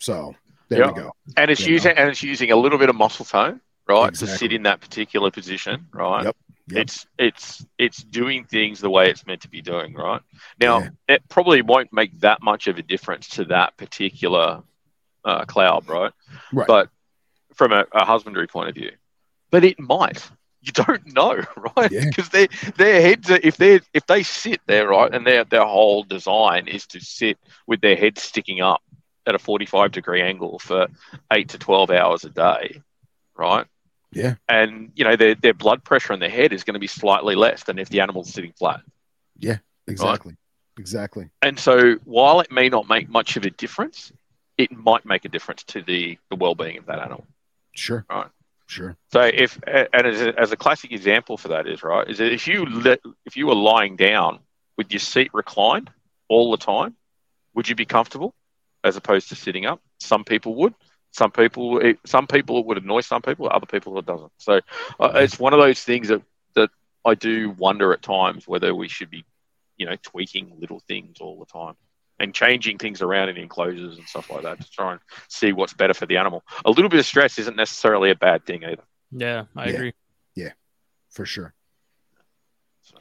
So 0.00 0.34
there 0.68 0.80
Yep. 0.80 0.94
we 0.96 1.02
go. 1.02 1.12
And 1.36 1.50
it's 1.50 1.60
You 1.66 1.74
using 1.74 1.92
and 1.96 2.10
it's 2.10 2.22
using 2.22 2.50
a 2.50 2.56
little 2.56 2.78
bit 2.78 2.88
of 2.88 2.96
muscle 2.96 3.24
tone, 3.24 3.60
right, 3.88 4.14
to 4.14 4.26
sit 4.26 4.52
in 4.52 4.62
that 4.64 4.80
particular 4.80 5.30
position, 5.30 5.86
right? 5.92 6.24
Yep. 6.24 6.36
Yep. 6.68 6.80
It's 6.80 7.06
it's 7.18 7.66
it's 7.76 8.02
doing 8.02 8.44
things 8.44 8.80
the 8.80 8.88
way 8.88 9.10
it's 9.10 9.26
meant 9.26 9.42
to 9.42 9.48
be 9.48 9.60
doing, 9.60 9.92
right? 9.92 10.22
Now 10.58 10.78
Yeah. 10.80 10.88
it 11.08 11.28
probably 11.28 11.60
won't 11.60 11.92
make 11.92 12.18
that 12.20 12.42
much 12.42 12.68
of 12.68 12.78
a 12.78 12.82
difference 12.82 13.28
to 13.30 13.44
that 13.46 13.76
particular 13.76 14.62
uh, 15.26 15.44
cloud, 15.44 15.86
right? 15.88 16.12
Right. 16.52 16.66
But 16.66 16.88
from 17.54 17.72
a, 17.72 17.84
a 17.92 18.04
husbandry 18.06 18.46
point 18.46 18.70
of 18.70 18.74
view, 18.74 18.92
but 19.50 19.64
it 19.64 19.78
might. 19.78 20.26
You 20.62 20.72
don't 20.72 21.06
know, 21.14 21.42
right? 21.76 21.92
Yeah. 21.92 22.06
Because 22.06 22.30
their 22.30 22.48
their 22.76 23.02
heads, 23.02 23.30
are, 23.30 23.38
if 23.42 23.58
they 23.58 23.80
if 23.92 24.06
they 24.06 24.22
sit 24.22 24.62
there, 24.66 24.88
right, 24.88 25.14
and 25.14 25.26
their 25.26 25.44
their 25.44 25.66
whole 25.66 26.02
design 26.02 26.66
is 26.66 26.86
to 26.88 27.00
sit 27.00 27.36
with 27.66 27.82
their 27.82 27.96
head 27.96 28.16
sticking 28.18 28.62
up 28.62 28.80
at 29.26 29.34
a 29.34 29.38
forty 29.38 29.66
five 29.66 29.92
degree 29.92 30.22
angle 30.22 30.58
for 30.58 30.86
eight 31.30 31.50
to 31.50 31.58
twelve 31.58 31.90
hours 31.90 32.24
a 32.24 32.30
day, 32.30 32.80
right? 33.36 33.66
Yeah. 34.14 34.34
And 34.48 34.92
you 34.94 35.04
know 35.04 35.16
their 35.16 35.34
their 35.34 35.54
blood 35.54 35.84
pressure 35.84 36.12
on 36.12 36.20
their 36.20 36.30
head 36.30 36.52
is 36.52 36.64
going 36.64 36.74
to 36.74 36.80
be 36.80 36.86
slightly 36.86 37.34
less 37.34 37.64
than 37.64 37.78
if 37.78 37.88
the 37.88 38.00
animal's 38.00 38.30
sitting 38.32 38.52
flat. 38.52 38.80
Yeah, 39.38 39.58
exactly. 39.86 40.36
Exactly. 40.78 41.30
And 41.42 41.58
so 41.58 41.94
while 42.04 42.40
it 42.40 42.50
may 42.50 42.68
not 42.68 42.88
make 42.88 43.08
much 43.08 43.36
of 43.36 43.44
a 43.44 43.50
difference, 43.50 44.12
it 44.58 44.72
might 44.72 45.04
make 45.04 45.24
a 45.24 45.28
difference 45.28 45.62
to 45.64 45.82
the 45.82 46.18
the 46.30 46.36
well 46.36 46.54
being 46.54 46.78
of 46.78 46.86
that 46.86 46.98
animal. 46.98 47.26
Sure. 47.74 48.04
Right. 48.10 48.28
Sure. 48.66 48.96
So 49.12 49.20
if 49.20 49.58
and 49.66 50.06
as 50.06 50.20
a, 50.20 50.40
as 50.40 50.52
a 50.52 50.56
classic 50.56 50.92
example 50.92 51.36
for 51.36 51.48
that 51.48 51.66
is 51.66 51.82
right 51.82 52.08
is 52.08 52.18
that 52.18 52.32
if 52.32 52.48
you 52.48 52.64
let 52.64 53.00
if 53.26 53.36
you 53.36 53.46
were 53.46 53.54
lying 53.54 53.96
down 53.96 54.40
with 54.76 54.90
your 54.90 55.00
seat 55.00 55.30
reclined 55.34 55.90
all 56.28 56.50
the 56.50 56.56
time, 56.56 56.96
would 57.54 57.68
you 57.68 57.74
be 57.74 57.84
comfortable 57.84 58.34
as 58.82 58.96
opposed 58.96 59.28
to 59.28 59.34
sitting 59.34 59.66
up? 59.66 59.80
Some 60.00 60.24
people 60.24 60.54
would. 60.56 60.74
Some 61.14 61.30
people 61.30 61.78
it, 61.78 61.98
some 62.04 62.26
people 62.26 62.58
it 62.58 62.66
would 62.66 62.78
annoy 62.78 63.00
some 63.00 63.22
people. 63.22 63.48
Other 63.48 63.66
people 63.66 63.96
it 64.00 64.04
doesn't. 64.04 64.32
So 64.38 64.60
uh, 64.98 65.12
it's 65.14 65.38
one 65.38 65.52
of 65.54 65.60
those 65.60 65.80
things 65.80 66.08
that 66.08 66.20
that 66.56 66.70
I 67.04 67.14
do 67.14 67.50
wonder 67.50 67.92
at 67.92 68.02
times 68.02 68.48
whether 68.48 68.74
we 68.74 68.88
should 68.88 69.10
be 69.10 69.24
you 69.76 69.86
know 69.86 69.94
tweaking 70.02 70.52
little 70.58 70.80
things 70.88 71.18
all 71.20 71.38
the 71.38 71.46
time 71.46 71.74
and 72.18 72.34
changing 72.34 72.78
things 72.78 73.00
around 73.00 73.28
in 73.28 73.36
enclosures 73.36 73.96
and 73.98 74.08
stuff 74.08 74.28
like 74.28 74.42
that 74.42 74.60
to 74.60 74.70
try 74.70 74.90
and 74.92 75.00
see 75.28 75.52
what's 75.52 75.72
better 75.72 75.94
for 75.94 76.06
the 76.06 76.16
animal. 76.16 76.42
A 76.64 76.70
little 76.70 76.88
bit 76.88 76.98
of 76.98 77.06
stress 77.06 77.38
isn't 77.38 77.56
necessarily 77.56 78.10
a 78.10 78.16
bad 78.16 78.44
thing 78.44 78.64
either. 78.64 78.82
Yeah, 79.12 79.44
I 79.56 79.66
Yeah. 79.68 79.74
agree. 79.74 79.92
Yeah, 80.34 80.52
for 81.10 81.24
sure. 81.26 81.54
So, 82.82 82.96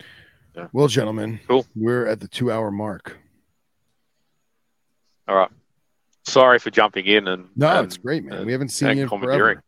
yeah. 0.56 0.68
Well, 0.72 0.88
gentlemen, 0.88 1.40
Cool. 1.48 1.66
we're 1.76 2.06
at 2.06 2.20
the 2.20 2.28
two 2.28 2.52
hour 2.52 2.70
mark. 2.70 3.18
All 5.28 5.36
right. 5.36 5.50
Sorry 6.26 6.58
for 6.60 6.70
jumping 6.72 7.06
in 7.06 7.28
and 7.28 7.50
No, 7.56 7.68
and, 7.68 7.86
it's 7.86 7.98
great, 7.98 8.24
man. 8.24 8.38
and- 8.40 8.46
we 8.46 8.54
uh, 8.54 8.56
haven't 8.56 8.70
seen 8.70 8.98
you 8.98 9.04
in 9.04 9.10
commandeering. 9.10 9.58
forever. 9.58 9.64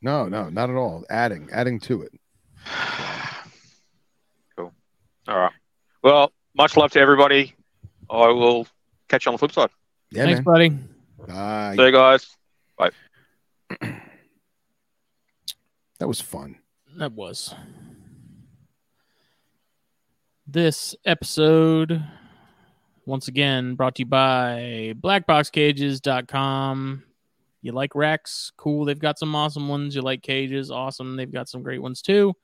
No, 0.00 0.28
no, 0.28 0.48
not 0.48 0.70
at 0.70 0.76
all. 0.76 1.04
Adding, 1.10 1.48
adding 1.52 1.80
to 1.80 2.02
it. 2.02 2.12
cool. 4.56 4.72
All 5.26 5.38
right. 5.38 5.52
Well, 6.02 6.32
much 6.56 6.76
love 6.76 6.92
to 6.92 7.00
everybody. 7.00 7.54
I 8.08 8.28
will 8.28 8.66
catch 9.08 9.26
you 9.26 9.30
on 9.30 9.34
the 9.34 9.38
flip 9.38 9.52
side. 9.52 9.70
Yeah, 10.10 10.24
Thanks, 10.24 10.38
man. 10.38 10.44
buddy. 10.44 10.68
Bye. 11.26 11.74
See 11.76 11.82
you 11.84 11.92
guys. 11.92 12.36
Bye. 12.78 12.90
that 15.98 16.06
was 16.08 16.20
fun. 16.20 16.56
That 16.96 17.12
was. 17.12 17.54
This 20.46 20.94
episode, 21.04 22.02
once 23.08 23.26
again, 23.26 23.74
brought 23.74 23.94
to 23.94 24.02
you 24.02 24.06
by 24.06 24.92
blackboxcages.com. 25.00 27.02
You 27.62 27.72
like 27.72 27.94
racks? 27.94 28.52
Cool. 28.58 28.84
They've 28.84 28.98
got 28.98 29.18
some 29.18 29.34
awesome 29.34 29.66
ones. 29.66 29.96
You 29.96 30.02
like 30.02 30.22
cages? 30.22 30.70
Awesome. 30.70 31.16
They've 31.16 31.32
got 31.32 31.48
some 31.48 31.62
great 31.62 31.80
ones 31.80 32.02
too. 32.02 32.34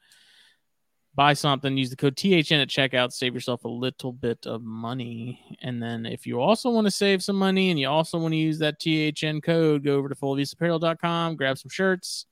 Buy 1.15 1.35
something, 1.35 1.77
use 1.77 1.91
the 1.91 1.97
code 1.97 2.17
THN 2.17 2.61
at 2.61 2.69
checkout, 2.69 3.13
save 3.13 3.35
yourself 3.35 3.65
a 3.65 3.69
little 3.69 4.13
bit 4.13 4.47
of 4.47 4.63
money. 4.63 5.57
And 5.63 5.81
then 5.81 6.07
if 6.07 6.27
you 6.27 6.41
also 6.41 6.71
want 6.71 6.89
to 6.89 6.91
save 6.91 7.23
some 7.23 7.37
money 7.37 7.71
and 7.71 7.79
you 7.79 7.89
also 7.89 8.19
want 8.19 8.33
to 8.33 8.37
use 8.37 8.59
that 8.59 8.81
THN 8.81 9.41
code, 9.41 9.85
go 9.85 9.95
over 9.95 10.09
to 10.09 10.17
fulviusapparel.com, 10.17 11.37
grab 11.37 11.57
some 11.57 11.69
shirts, 11.69 12.27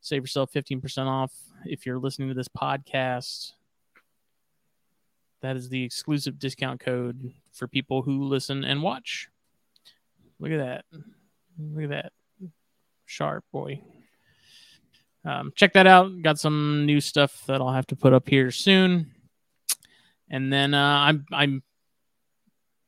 save 0.00 0.22
yourself 0.22 0.50
15% 0.52 1.06
off 1.06 1.34
if 1.66 1.84
you're 1.84 1.98
listening 1.98 2.28
to 2.28 2.34
this 2.34 2.48
podcast. 2.48 3.52
That 5.42 5.56
is 5.56 5.68
the 5.68 5.82
exclusive 5.82 6.38
discount 6.38 6.80
code 6.80 7.32
for 7.52 7.68
people 7.68 8.02
who 8.02 8.24
listen 8.24 8.64
and 8.64 8.82
watch. 8.82 9.28
Look 10.38 10.52
at 10.52 10.58
that. 10.58 10.84
Look 11.58 11.84
at 11.84 11.90
that. 11.90 12.12
Sharp 13.06 13.44
boy. 13.52 13.80
Um, 15.24 15.52
check 15.54 15.74
that 15.74 15.86
out. 15.86 16.10
Got 16.22 16.38
some 16.38 16.86
new 16.86 17.00
stuff 17.00 17.44
that 17.46 17.60
I'll 17.60 17.72
have 17.72 17.86
to 17.88 17.96
put 17.96 18.12
up 18.12 18.28
here 18.28 18.50
soon. 18.50 19.12
And 20.30 20.52
then 20.52 20.74
uh, 20.74 20.98
I'm 21.00 21.26
I'm 21.32 21.62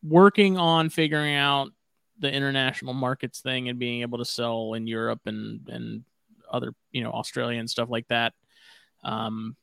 working 0.02 0.56
on 0.56 0.90
figuring 0.90 1.34
out 1.34 1.70
the 2.18 2.32
international 2.32 2.94
markets 2.94 3.40
thing 3.40 3.68
and 3.68 3.78
being 3.78 4.02
able 4.02 4.18
to 4.18 4.24
sell 4.24 4.74
in 4.74 4.86
Europe 4.86 5.20
and 5.26 5.68
and 5.68 6.04
other 6.50 6.72
you 6.90 7.02
know 7.02 7.10
Australia 7.10 7.58
and 7.58 7.68
stuff 7.68 7.90
like 7.90 8.08
that. 8.08 8.32
Um, 9.02 9.56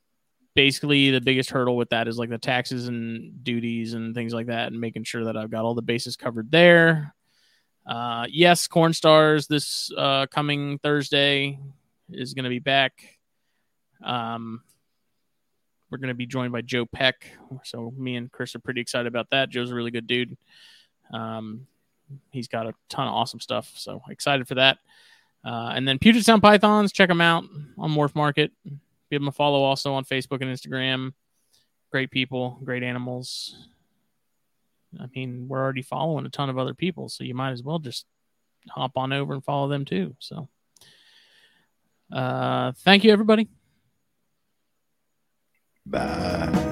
basically, 0.54 1.10
the 1.10 1.20
biggest 1.20 1.50
hurdle 1.50 1.76
with 1.76 1.90
that 1.90 2.08
is 2.08 2.18
like 2.18 2.30
the 2.30 2.38
taxes 2.38 2.88
and 2.88 3.42
duties 3.44 3.94
and 3.94 4.14
things 4.14 4.34
like 4.34 4.46
that, 4.46 4.68
and 4.68 4.80
making 4.80 5.04
sure 5.04 5.24
that 5.24 5.36
I've 5.36 5.50
got 5.50 5.64
all 5.64 5.74
the 5.74 5.82
bases 5.82 6.16
covered 6.16 6.50
there. 6.50 7.14
Uh, 7.86 8.26
yes, 8.30 8.68
Corn 8.68 8.92
Stars 8.92 9.46
this 9.46 9.90
uh, 9.96 10.26
coming 10.26 10.78
Thursday 10.78 11.58
is 12.10 12.34
going 12.34 12.44
to 12.44 12.50
be 12.50 12.58
back. 12.60 13.18
Um, 14.04 14.62
we're 15.90 15.98
going 15.98 16.08
to 16.08 16.14
be 16.14 16.26
joined 16.26 16.52
by 16.52 16.62
Joe 16.62 16.86
Peck. 16.86 17.30
So 17.64 17.92
me 17.96 18.16
and 18.16 18.30
Chris 18.32 18.54
are 18.54 18.60
pretty 18.60 18.80
excited 18.80 19.06
about 19.06 19.30
that. 19.30 19.50
Joe's 19.50 19.70
a 19.70 19.74
really 19.74 19.90
good 19.90 20.06
dude. 20.06 20.36
Um, 21.12 21.66
he's 22.30 22.48
got 22.48 22.66
a 22.66 22.74
ton 22.88 23.08
of 23.08 23.14
awesome 23.14 23.40
stuff. 23.40 23.70
So 23.74 24.02
excited 24.08 24.48
for 24.48 24.54
that. 24.54 24.78
Uh, 25.44 25.72
and 25.74 25.86
then 25.86 25.98
Puget 25.98 26.24
Sound 26.24 26.40
Pythons, 26.40 26.92
check 26.92 27.08
them 27.08 27.20
out 27.20 27.44
on 27.76 27.90
Morph 27.90 28.14
Market. 28.14 28.52
Give 29.12 29.20
them 29.20 29.28
a 29.28 29.32
follow 29.32 29.62
also 29.62 29.92
on 29.92 30.06
Facebook 30.06 30.40
and 30.40 30.44
Instagram. 30.44 31.12
Great 31.90 32.10
people, 32.10 32.58
great 32.64 32.82
animals. 32.82 33.68
I 34.98 35.04
mean, 35.14 35.48
we're 35.48 35.60
already 35.60 35.82
following 35.82 36.24
a 36.24 36.30
ton 36.30 36.48
of 36.48 36.56
other 36.56 36.72
people, 36.72 37.10
so 37.10 37.22
you 37.22 37.34
might 37.34 37.50
as 37.50 37.62
well 37.62 37.78
just 37.78 38.06
hop 38.70 38.92
on 38.96 39.12
over 39.12 39.34
and 39.34 39.44
follow 39.44 39.68
them 39.68 39.84
too. 39.84 40.16
So, 40.18 40.48
uh, 42.10 42.72
thank 42.86 43.04
you, 43.04 43.12
everybody. 43.12 43.48
Bye. 45.84 46.71